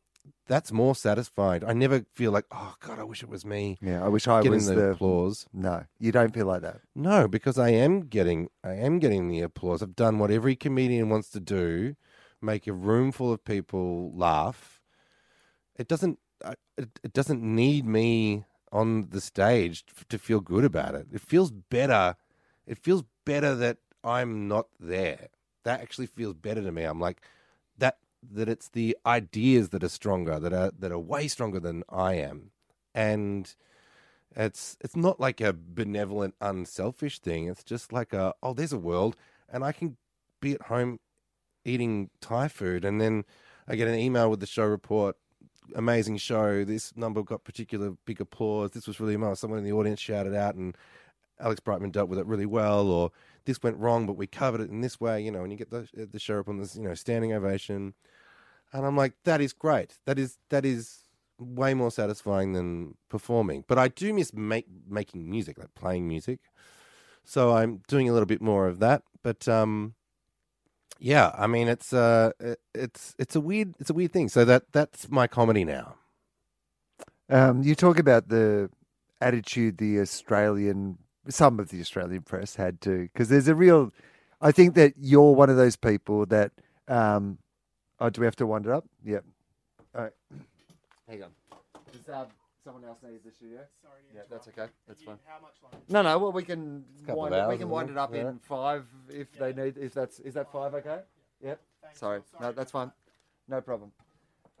That's 0.46 0.70
more 0.72 0.94
satisfied. 0.94 1.64
I 1.64 1.72
never 1.72 2.04
feel 2.12 2.30
like, 2.30 2.44
oh 2.52 2.74
God, 2.80 2.98
I 2.98 3.04
wish 3.04 3.22
it 3.22 3.28
was 3.28 3.44
me 3.44 3.78
Yeah, 3.80 4.04
I 4.04 4.08
wish 4.08 4.28
I 4.28 4.42
getting 4.42 4.58
was 4.58 4.66
the, 4.66 4.74
the. 4.74 4.90
applause. 4.90 5.46
No, 5.52 5.84
you 5.98 6.12
don't 6.12 6.32
feel 6.34 6.46
like 6.46 6.62
that. 6.62 6.80
No, 6.94 7.26
because 7.26 7.58
I 7.58 7.70
am 7.70 8.02
getting 8.02 8.48
I 8.62 8.74
am 8.74 8.98
getting 8.98 9.28
the 9.28 9.40
applause. 9.40 9.82
I've 9.82 9.96
done 9.96 10.18
what 10.18 10.30
every 10.30 10.54
comedian 10.54 11.08
wants 11.08 11.28
to 11.30 11.40
do, 11.40 11.96
make 12.42 12.66
a 12.66 12.72
room 12.72 13.12
full 13.12 13.32
of 13.32 13.44
people 13.44 14.12
laugh. 14.14 14.80
It 15.76 15.88
doesn't 15.88 16.18
it, 16.76 17.00
it 17.02 17.12
doesn't 17.12 17.42
need 17.42 17.86
me 17.86 18.44
on 18.70 19.08
the 19.10 19.20
stage 19.20 19.84
to 20.08 20.18
feel 20.18 20.40
good 20.40 20.64
about 20.64 20.94
it. 20.94 21.06
It 21.12 21.20
feels 21.20 21.50
better. 21.50 22.16
It 22.66 22.78
feels 22.78 23.04
better 23.24 23.54
that 23.56 23.78
I'm 24.02 24.48
not 24.48 24.66
there. 24.80 25.28
That 25.64 25.80
actually 25.80 26.06
feels 26.06 26.34
better 26.34 26.62
to 26.62 26.72
me. 26.72 26.84
I'm 26.84 27.00
like 27.00 27.22
that 27.78 27.98
that 28.32 28.48
it's 28.48 28.68
the 28.68 28.96
ideas 29.04 29.70
that 29.70 29.84
are 29.84 29.88
stronger, 29.88 30.38
that 30.40 30.52
are 30.52 30.72
that 30.78 30.92
are 30.92 30.98
way 30.98 31.28
stronger 31.28 31.60
than 31.60 31.84
I 31.88 32.14
am. 32.14 32.50
And 32.94 33.54
it's 34.34 34.76
it's 34.80 34.96
not 34.96 35.20
like 35.20 35.40
a 35.40 35.52
benevolent, 35.52 36.34
unselfish 36.40 37.18
thing. 37.20 37.46
It's 37.46 37.64
just 37.64 37.92
like 37.92 38.12
a 38.12 38.34
oh, 38.42 38.54
there's 38.54 38.72
a 38.72 38.78
world, 38.78 39.16
and 39.48 39.64
I 39.64 39.72
can 39.72 39.96
be 40.40 40.52
at 40.52 40.62
home 40.62 40.98
eating 41.64 42.10
Thai 42.20 42.48
food, 42.48 42.84
and 42.84 43.00
then 43.00 43.24
I 43.68 43.76
get 43.76 43.88
an 43.88 43.94
email 43.94 44.30
with 44.30 44.40
the 44.40 44.46
show 44.46 44.64
report. 44.64 45.16
Amazing 45.74 46.18
show. 46.18 46.64
This 46.64 46.96
number 46.96 47.22
got 47.22 47.44
particular 47.44 47.92
big 48.04 48.20
applause. 48.20 48.72
This 48.72 48.86
was 48.86 49.00
really 49.00 49.16
well. 49.16 49.34
Someone 49.36 49.58
in 49.58 49.64
the 49.64 49.72
audience 49.72 50.00
shouted 50.00 50.34
out, 50.34 50.54
and 50.54 50.76
Alex 51.40 51.60
Brightman 51.60 51.90
dealt 51.90 52.08
with 52.08 52.18
it 52.18 52.26
really 52.26 52.46
well. 52.46 52.88
Or 52.88 53.10
this 53.44 53.62
went 53.62 53.78
wrong, 53.78 54.06
but 54.06 54.16
we 54.16 54.26
covered 54.26 54.60
it 54.60 54.70
in 54.70 54.80
this 54.80 55.00
way. 55.00 55.22
You 55.22 55.30
know, 55.30 55.42
and 55.42 55.52
you 55.52 55.58
get 55.58 55.70
the 55.70 55.88
the 55.94 56.18
show 56.18 56.40
up 56.40 56.48
on 56.48 56.58
this, 56.58 56.76
you 56.76 56.82
know, 56.82 56.94
standing 56.94 57.32
ovation, 57.32 57.94
and 58.72 58.86
I'm 58.86 58.96
like, 58.96 59.14
that 59.24 59.40
is 59.40 59.52
great. 59.52 59.98
That 60.04 60.18
is 60.18 60.38
that 60.50 60.64
is 60.64 61.02
way 61.38 61.74
more 61.74 61.90
satisfying 61.90 62.52
than 62.52 62.96
performing. 63.08 63.64
But 63.66 63.78
I 63.78 63.88
do 63.88 64.12
miss 64.12 64.32
make, 64.32 64.66
making 64.88 65.28
music, 65.28 65.58
like 65.58 65.74
playing 65.74 66.08
music. 66.08 66.40
So 67.24 67.54
I'm 67.54 67.82
doing 67.88 68.08
a 68.08 68.12
little 68.12 68.26
bit 68.26 68.42
more 68.42 68.66
of 68.66 68.78
that. 68.80 69.02
But 69.22 69.48
um, 69.48 69.94
yeah, 71.02 71.32
I 71.36 71.48
mean 71.48 71.66
it's 71.68 71.92
uh 71.92 72.30
it's 72.74 73.14
it's 73.18 73.34
a 73.34 73.40
weird 73.40 73.74
it's 73.80 73.90
a 73.90 73.94
weird 73.94 74.12
thing. 74.12 74.28
So 74.28 74.44
that 74.44 74.70
that's 74.72 75.10
my 75.10 75.26
comedy 75.26 75.64
now. 75.64 75.96
Um, 77.28 77.62
you 77.62 77.74
talk 77.74 77.98
about 77.98 78.28
the 78.28 78.70
attitude 79.20 79.78
the 79.78 79.98
Australian, 80.00 80.98
some 81.28 81.58
of 81.58 81.70
the 81.70 81.80
Australian 81.80 82.22
press 82.22 82.54
had 82.56 82.80
to, 82.82 83.08
because 83.12 83.28
there's 83.28 83.48
a 83.48 83.54
real. 83.54 83.92
I 84.40 84.52
think 84.52 84.74
that 84.74 84.94
you're 84.96 85.32
one 85.34 85.50
of 85.50 85.56
those 85.56 85.76
people 85.76 86.24
that. 86.26 86.52
Um, 86.88 87.38
oh, 88.00 88.10
do 88.10 88.20
we 88.20 88.26
have 88.26 88.36
to 88.36 88.46
wind 88.46 88.66
it 88.66 88.72
up? 88.72 88.84
Yep. 89.04 89.24
All 89.94 90.02
right. 90.02 90.12
Hang 91.08 91.22
on. 91.24 91.30
Does 91.92 92.14
um, 92.14 92.26
someone 92.64 92.84
else 92.84 92.98
need 93.02 93.20
the 93.24 93.30
studio? 93.32 93.60
Sorry 93.82 93.94
to 94.10 94.14
Yeah, 94.16 94.22
that's 94.30 94.48
okay. 94.48 94.66
That's 94.86 95.02
fine. 95.02 95.18
How 95.26 95.40
much 95.40 95.54
longer? 95.62 95.78
No, 95.88 96.02
no. 96.02 96.18
Well, 96.18 96.32
we 96.32 96.42
can 96.44 96.84
couple 97.06 97.22
wind 97.22 97.34
of 97.34 97.38
it, 97.44 97.46
we 97.48 97.52
hours, 97.54 97.58
can 97.60 97.68
wind 97.68 97.88
it? 97.90 97.92
it 97.92 97.98
up 97.98 98.14
Yeah. 98.14 98.28
in 98.28 98.38
five 98.38 98.86
if 99.10 99.32
they 99.38 99.52
need. 99.52 99.76
If 99.78 99.94
that's 99.94 100.20
is 100.20 100.34
that 100.34 100.50
five 100.52 100.74
okay? 100.74 101.00
Yep. 101.42 101.60
Thanks, 101.82 101.98
Sorry. 102.00 102.18
Rob. 102.18 102.24
No, 102.34 102.38
Sorry 102.40 102.54
that's 102.54 102.70
fine. 102.72 102.92
No 103.48 103.60
problem. 103.60 103.92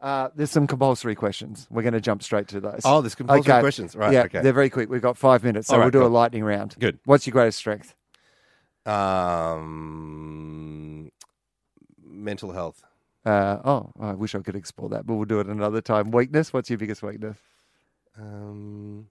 Uh, 0.00 0.28
there's 0.34 0.50
some 0.50 0.66
compulsory 0.66 1.14
questions. 1.14 1.68
We're 1.70 1.82
going 1.82 1.94
to 1.94 2.00
jump 2.00 2.24
straight 2.24 2.48
to 2.48 2.58
those. 2.60 2.80
Oh, 2.84 3.00
there's 3.02 3.14
compulsory 3.14 3.52
Okay. 3.52 3.60
questions, 3.60 3.94
right? 3.94 4.12
yeah, 4.12 4.22
okay. 4.24 4.40
they're 4.40 4.52
very 4.52 4.68
quick. 4.68 4.90
We've 4.90 5.00
got 5.00 5.16
five 5.16 5.44
minutes, 5.44 5.68
so 5.68 5.74
All 5.74 5.78
we'll 5.78 5.86
right, 5.86 5.92
do 5.92 6.02
a 6.04 6.08
lightning 6.08 6.42
round. 6.42 6.74
Good. 6.80 6.98
What's 7.04 7.24
your 7.24 7.32
greatest 7.32 7.58
strength? 7.58 7.94
Um, 9.72 11.10
mental 12.04 12.50
health. 12.50 12.82
Uh, 13.24 13.58
oh, 13.64 13.92
I 14.00 14.14
wish 14.14 14.34
I 14.34 14.40
could 14.40 14.56
explore 14.56 14.88
that, 14.88 15.06
but 15.06 15.14
we'll 15.14 15.24
do 15.24 15.38
it 15.38 15.46
another 15.46 15.80
time. 15.80 16.10
Weakness? 16.10 16.52
What's 16.52 16.68
your 16.68 16.80
biggest 16.80 17.04
weakness? 17.04 17.38
Um, 18.18 19.06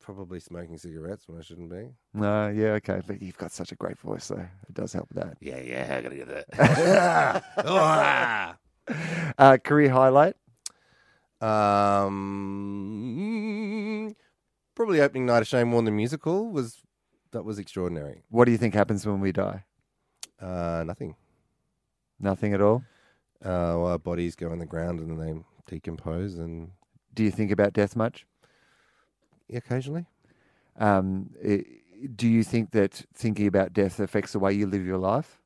probably 0.00 0.40
smoking 0.40 0.78
cigarettes 0.78 1.28
when 1.28 1.38
I 1.38 1.42
shouldn't 1.42 1.70
be. 1.70 1.90
No, 2.14 2.48
yeah, 2.48 2.72
okay. 2.74 3.00
But 3.06 3.22
you've 3.22 3.38
got 3.38 3.52
such 3.52 3.72
a 3.72 3.76
great 3.76 3.98
voice, 3.98 4.24
so 4.24 4.36
it 4.36 4.74
does 4.74 4.92
help 4.92 5.08
that. 5.14 5.36
Yeah, 5.40 5.60
yeah, 5.60 5.96
I 5.98 6.02
gotta 6.02 6.16
get 6.16 6.28
that. 6.28 6.50
That. 7.56 8.58
uh, 9.38 9.58
career 9.58 9.90
highlight? 9.90 10.36
um, 11.42 12.14
probably 14.76 15.00
opening 15.00 15.26
night 15.26 15.42
of 15.42 15.48
Shane 15.48 15.72
Warne 15.72 15.84
the 15.84 15.90
musical 15.90 16.50
was 16.50 16.78
that 17.32 17.44
was 17.44 17.58
extraordinary. 17.58 18.22
What 18.30 18.44
do 18.44 18.52
you 18.52 18.58
think 18.58 18.74
happens 18.74 19.04
when 19.04 19.18
we 19.20 19.32
die? 19.32 19.64
Uh, 20.40 20.84
nothing. 20.86 21.16
Nothing 22.20 22.54
at 22.54 22.60
all. 22.60 22.84
Uh, 23.44 23.74
well, 23.76 23.86
our 23.86 23.98
bodies 23.98 24.36
go 24.36 24.52
in 24.52 24.60
the 24.60 24.66
ground 24.66 25.00
and 25.00 25.18
then 25.18 25.18
they 25.18 25.34
decompose, 25.74 26.38
and 26.38 26.70
Do 27.14 27.22
you 27.22 27.30
think 27.30 27.50
about 27.50 27.72
death 27.72 27.96
much? 27.96 28.26
occasionally, 29.54 30.06
Um, 30.76 31.30
i 31.44 31.64
do 32.16 32.26
you 32.26 32.42
think 32.42 32.72
that 32.72 33.04
thinking 33.14 33.46
about 33.46 33.72
death 33.72 34.00
affects 34.00 34.32
the 34.32 34.38
way 34.40 34.52
you 34.52 34.66
live 34.66 34.84
your 34.84 34.98
life? 34.98 35.38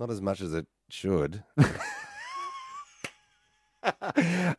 not 0.00 0.10
as 0.10 0.22
much 0.22 0.40
as 0.40 0.54
it 0.54 0.66
should. 0.88 1.42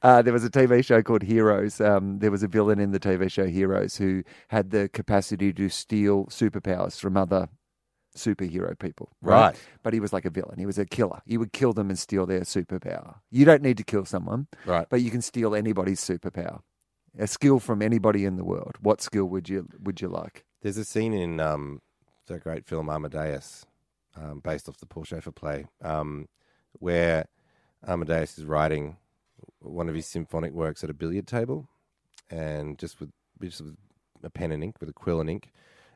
uh, 0.03 0.21
there 0.21 0.33
was 0.33 0.43
a 0.43 0.49
TV 0.49 0.83
show 0.83 1.01
called 1.01 1.23
Heroes. 1.23 1.79
Um, 1.81 2.19
there 2.19 2.29
was 2.31 2.43
a 2.43 2.47
villain 2.47 2.79
in 2.79 2.91
the 2.91 2.99
TV 2.99 3.31
show 3.31 3.45
Heroes 3.45 3.97
who 3.97 4.23
had 4.49 4.71
the 4.71 4.89
capacity 4.89 5.53
to 5.53 5.69
steal 5.69 6.25
superpowers 6.25 6.99
from 6.99 7.15
other 7.17 7.47
superhero 8.19 8.77
people. 8.77 9.09
Right. 9.21 9.55
But 9.83 9.93
he 9.93 9.99
was 9.99 10.13
like 10.13 10.25
a 10.25 10.29
villain. 10.29 10.59
He 10.59 10.65
was 10.65 10.77
a 10.77 10.85
killer. 10.85 11.21
He 11.25 11.37
would 11.37 11.53
kill 11.53 11.73
them 11.73 11.89
and 11.89 11.97
steal 11.97 12.25
their 12.25 12.41
superpower. 12.41 13.15
You 13.31 13.45
don't 13.45 13.61
need 13.63 13.77
to 13.77 13.83
kill 13.83 14.05
someone, 14.05 14.47
Right. 14.65 14.87
but 14.89 15.01
you 15.01 15.11
can 15.11 15.21
steal 15.21 15.55
anybody's 15.55 16.01
superpower. 16.01 16.61
A 17.17 17.27
skill 17.27 17.59
from 17.59 17.81
anybody 17.81 18.23
in 18.25 18.35
the 18.37 18.43
world. 18.45 18.75
What 18.81 19.01
skill 19.01 19.25
would 19.25 19.49
you 19.49 19.67
would 19.81 19.99
you 20.01 20.07
like? 20.09 20.45
There's 20.61 20.77
a 20.77 20.85
scene 20.85 21.13
in 21.13 21.39
um, 21.39 21.81
the 22.27 22.37
great 22.37 22.65
film 22.67 22.89
Amadeus, 22.89 23.65
um, 24.15 24.41
based 24.41 24.69
off 24.69 24.77
the 24.77 24.85
Paul 24.85 25.03
Shaffer 25.05 25.31
play, 25.31 25.65
um, 25.81 26.27
where 26.73 27.25
Amadeus 27.87 28.37
is 28.37 28.45
writing 28.45 28.97
one 29.61 29.89
of 29.89 29.95
his 29.95 30.05
symphonic 30.05 30.53
works 30.53 30.83
at 30.83 30.89
a 30.89 30.93
billiard 30.93 31.25
table, 31.27 31.67
and 32.29 32.77
just 32.77 32.99
with 32.99 33.09
just 33.41 33.61
with 33.61 33.75
a 34.23 34.29
pen 34.29 34.51
and 34.51 34.63
ink, 34.63 34.75
with 34.79 34.89
a 34.89 34.93
quill 34.93 35.19
and 35.19 35.29
ink, 35.29 35.51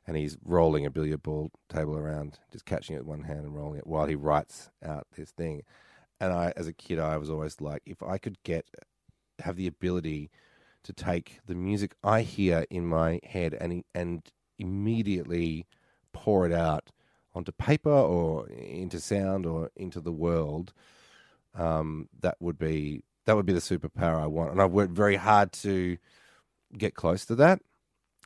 and 0.05 0.17
he's 0.17 0.37
rolling 0.43 0.85
a 0.85 0.91
billiard 0.91 1.23
ball 1.23 1.51
table 1.69 1.97
around, 1.97 2.39
just 2.51 2.65
catching 2.65 2.95
it 2.95 2.99
with 2.99 3.07
one 3.07 3.23
hand 3.23 3.45
and 3.45 3.55
rolling 3.55 3.79
it 3.79 3.87
while 3.87 4.05
he 4.05 4.15
writes 4.15 4.69
out 4.83 5.07
this 5.15 5.31
thing. 5.31 5.63
And 6.19 6.33
I, 6.33 6.53
as 6.55 6.67
a 6.67 6.73
kid, 6.73 6.99
I 6.99 7.17
was 7.17 7.29
always 7.29 7.59
like, 7.61 7.81
if 7.85 8.01
I 8.03 8.17
could 8.17 8.41
get 8.43 8.65
have 9.39 9.55
the 9.55 9.67
ability 9.67 10.29
to 10.83 10.93
take 10.93 11.39
the 11.47 11.55
music 11.55 11.95
I 12.03 12.21
hear 12.21 12.65
in 12.69 12.85
my 12.85 13.19
head 13.23 13.55
and 13.59 13.83
and 13.95 14.21
immediately 14.59 15.65
pour 16.11 16.45
it 16.45 16.51
out 16.53 16.91
onto 17.33 17.51
paper 17.51 17.89
or 17.89 18.47
into 18.47 18.99
sound 18.99 19.45
or 19.45 19.71
into 19.75 19.99
the 19.99 20.11
world, 20.11 20.73
um, 21.55 22.09
that 22.21 22.35
would 22.39 22.59
be 22.59 23.03
that 23.25 23.35
would 23.35 23.45
be 23.45 23.53
the 23.53 23.59
superpower 23.59 24.21
I 24.21 24.27
want. 24.27 24.51
And 24.51 24.61
I've 24.61 24.71
worked 24.71 24.93
very 24.93 25.15
hard 25.15 25.51
to 25.53 25.97
get 26.77 26.93
close 26.95 27.25
to 27.25 27.35
that, 27.35 27.61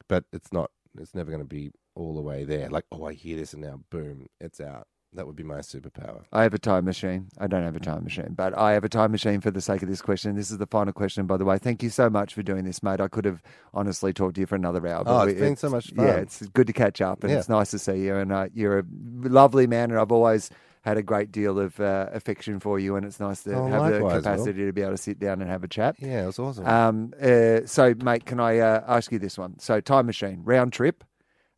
but 0.07 0.25
it's 0.33 0.51
not. 0.51 0.71
It's 0.99 1.15
never 1.15 1.31
going 1.31 1.43
to 1.43 1.47
be 1.47 1.71
all 1.95 2.15
the 2.15 2.21
way 2.21 2.43
there. 2.43 2.69
Like, 2.69 2.85
oh, 2.91 3.05
I 3.05 3.13
hear 3.13 3.37
this 3.37 3.53
and 3.53 3.61
now, 3.63 3.81
boom, 3.89 4.27
it's 4.39 4.59
out. 4.59 4.87
That 5.13 5.25
would 5.25 5.37
be 5.37 5.43
my 5.43 5.59
superpower. 5.59 6.23
I 6.33 6.43
have 6.43 6.53
a 6.53 6.59
time 6.59 6.83
machine. 6.85 7.29
I 7.39 7.47
don't 7.47 7.63
have 7.63 7.77
a 7.77 7.79
time 7.79 8.03
machine, 8.03 8.33
but 8.35 8.55
I 8.57 8.73
have 8.73 8.83
a 8.83 8.89
time 8.89 9.11
machine 9.11 9.39
for 9.39 9.49
the 9.51 9.61
sake 9.61 9.81
of 9.81 9.87
this 9.87 10.01
question. 10.01 10.35
This 10.35 10.51
is 10.51 10.57
the 10.57 10.67
final 10.67 10.91
question, 10.91 11.25
by 11.25 11.37
the 11.37 11.45
way. 11.45 11.57
Thank 11.57 11.81
you 11.81 11.89
so 11.89 12.09
much 12.09 12.33
for 12.33 12.43
doing 12.43 12.65
this, 12.65 12.83
mate. 12.83 12.99
I 12.99 13.07
could 13.07 13.23
have 13.23 13.41
honestly 13.73 14.11
talked 14.11 14.35
to 14.35 14.41
you 14.41 14.47
for 14.47 14.55
another 14.55 14.85
hour. 14.85 15.03
Oh, 15.05 15.25
we- 15.25 15.31
it's 15.31 15.39
been 15.39 15.55
so 15.55 15.69
much 15.69 15.91
fun. 15.93 16.05
Yeah, 16.05 16.15
it's 16.17 16.45
good 16.47 16.67
to 16.67 16.73
catch 16.73 16.99
up, 17.01 17.23
and 17.23 17.31
Yeah. 17.31 17.39
it's 17.39 17.49
nice 17.49 17.71
to 17.71 17.79
see 17.79 18.01
you. 18.03 18.15
And 18.17 18.31
uh, 18.33 18.49
you're 18.53 18.79
a 18.79 18.83
lovely 19.23 19.65
man, 19.65 19.91
and 19.91 19.99
I've 19.99 20.11
always 20.11 20.49
had 20.87 20.97
a 20.97 21.03
great 21.03 21.31
deal 21.31 21.59
of 21.59 21.79
uh, 21.79 22.07
affection 22.13 22.59
for 22.59 22.79
you. 22.79 22.95
And 22.95 23.05
it's 23.05 23.19
nice 23.19 23.43
to 23.43 23.53
Oh, 23.55 23.67
have 23.67 23.83
likewise, 23.83 23.91
the 23.91 23.99
Wil. 23.99 24.21
capacity 24.21 24.65
to 24.65 24.71
be 24.73 24.81
able 24.81 24.91
to 24.91 24.97
sit 24.97 25.19
down 25.19 25.41
and 25.41 25.49
have 25.49 25.63
a 25.63 25.67
chat. 25.67 25.95
Yeah, 25.99 26.23
it 26.23 26.27
was 26.27 26.39
awesome. 26.39 26.65
Um, 26.67 27.13
uh, 27.21 27.65
so, 27.65 27.93
mate, 28.03 28.25
can 28.25 28.39
I 28.39 28.59
uh, 28.59 28.83
ask 28.87 29.11
you 29.11 29.19
this 29.19 29.37
one? 29.37 29.59
So, 29.59 29.81
time 29.81 30.05
machine, 30.05 30.41
round 30.43 30.73
trip. 30.73 31.03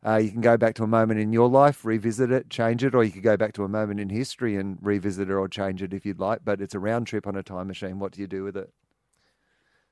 Uh, 0.04 0.16
you 0.16 0.30
can 0.30 0.40
go 0.40 0.56
back 0.56 0.74
to 0.76 0.82
a 0.82 0.86
moment 0.86 1.20
in 1.20 1.30
your 1.32 1.48
life, 1.48 1.84
revisit 1.84 2.32
it, 2.32 2.48
change 2.48 2.82
it, 2.82 2.94
or 2.94 3.04
you 3.04 3.10
could 3.12 3.22
go 3.22 3.36
back 3.36 3.52
to 3.52 3.64
a 3.64 3.68
moment 3.68 4.00
in 4.00 4.08
history 4.08 4.56
and 4.56 4.78
revisit 4.80 5.28
it 5.28 5.32
or 5.34 5.46
change 5.46 5.82
it 5.82 5.92
if 5.92 6.06
you'd 6.06 6.18
like. 6.18 6.40
But 6.42 6.60
it's 6.62 6.74
a 6.74 6.78
round 6.78 7.06
trip 7.06 7.26
on 7.26 7.36
a 7.36 7.42
time 7.42 7.66
machine. 7.66 7.98
What 7.98 8.12
do 8.12 8.20
you 8.22 8.26
do 8.26 8.42
with 8.42 8.56
it? 8.56 8.72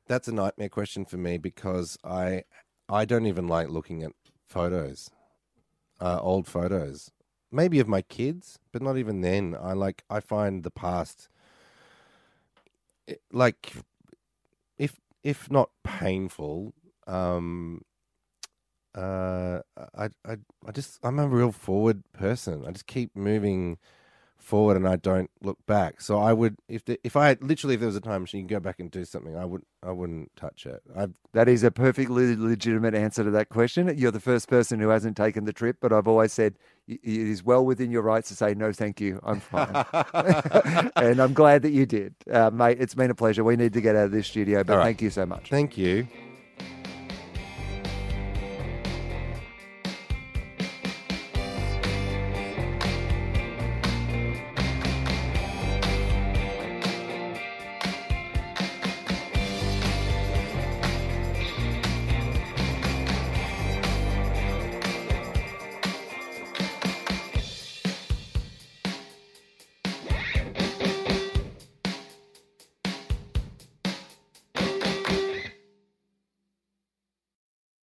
That's 0.06 0.26
a 0.26 0.32
nightmare 0.32 0.70
question 0.70 1.04
for 1.04 1.18
me 1.18 1.36
because 1.36 1.98
I 2.02 2.44
I 2.88 3.04
don't 3.04 3.26
even 3.26 3.46
like 3.48 3.68
looking 3.68 4.02
at 4.02 4.12
photos, 4.48 5.10
uh, 6.00 6.18
old 6.22 6.46
photos. 6.46 7.10
Maybe 7.50 7.78
of 7.80 7.88
my 7.88 8.02
kids, 8.02 8.58
but 8.72 8.82
not 8.82 8.96
even 8.98 9.20
then. 9.22 9.56
I 9.60 9.72
like 9.74 10.04
I 10.10 10.20
find 10.20 10.62
the 10.64 10.70
past, 10.70 11.28
it- 13.06 13.22
like, 13.32 13.72
if 14.78 15.00
if 15.22 15.50
not 15.50 15.70
painful, 15.84 16.74
um, 17.06 17.82
uh, 18.94 19.60
I 19.94 20.08
I 20.26 20.36
I 20.66 20.72
just 20.72 20.98
I'm 21.02 21.18
a 21.18 21.28
real 21.28 21.52
forward 21.52 22.02
person. 22.12 22.64
I 22.66 22.72
just 22.72 22.86
keep 22.86 23.14
moving 23.14 23.78
forward 24.48 24.76
and 24.76 24.88
I 24.88 24.96
don't 24.96 25.30
look 25.42 25.58
back. 25.66 26.00
So 26.00 26.18
I 26.18 26.32
would 26.32 26.56
if 26.68 26.84
the, 26.84 26.98
if 27.04 27.16
I 27.16 27.36
literally 27.40 27.74
if 27.74 27.80
there 27.80 27.86
was 27.86 27.96
a 27.96 28.00
time 28.00 28.22
machine, 28.22 28.42
you 28.42 28.48
go 28.48 28.60
back 28.60 28.80
and 28.80 28.90
do 28.90 29.04
something. 29.04 29.36
I 29.36 29.44
would 29.44 29.62
I 29.82 29.92
wouldn't 29.92 30.34
touch 30.34 30.66
it. 30.66 30.82
I 30.96 31.08
That 31.34 31.48
is 31.48 31.62
a 31.62 31.70
perfectly 31.70 32.34
legitimate 32.34 32.94
answer 32.94 33.22
to 33.22 33.30
that 33.30 33.50
question. 33.50 33.92
You're 33.96 34.10
the 34.10 34.20
first 34.20 34.48
person 34.48 34.80
who 34.80 34.88
hasn't 34.88 35.16
taken 35.16 35.44
the 35.44 35.52
trip, 35.52 35.76
but 35.80 35.92
I've 35.92 36.08
always 36.08 36.32
said 36.32 36.54
it 36.88 37.00
is 37.04 37.44
well 37.44 37.64
within 37.64 37.90
your 37.90 38.02
rights 38.02 38.28
to 38.30 38.34
say 38.34 38.54
no, 38.54 38.72
thank 38.72 39.00
you. 39.00 39.20
I'm 39.22 39.40
fine, 39.40 39.84
and 40.96 41.20
I'm 41.20 41.34
glad 41.34 41.62
that 41.62 41.72
you 41.72 41.84
did, 41.84 42.14
uh, 42.32 42.50
mate. 42.50 42.78
It's 42.80 42.94
been 42.94 43.10
a 43.10 43.14
pleasure. 43.14 43.44
We 43.44 43.56
need 43.56 43.74
to 43.74 43.82
get 43.82 43.94
out 43.94 44.06
of 44.06 44.12
this 44.12 44.26
studio, 44.26 44.64
but 44.64 44.78
right. 44.78 44.84
thank 44.84 45.02
you 45.02 45.10
so 45.10 45.26
much. 45.26 45.50
thank 45.50 45.76
you. 45.76 46.08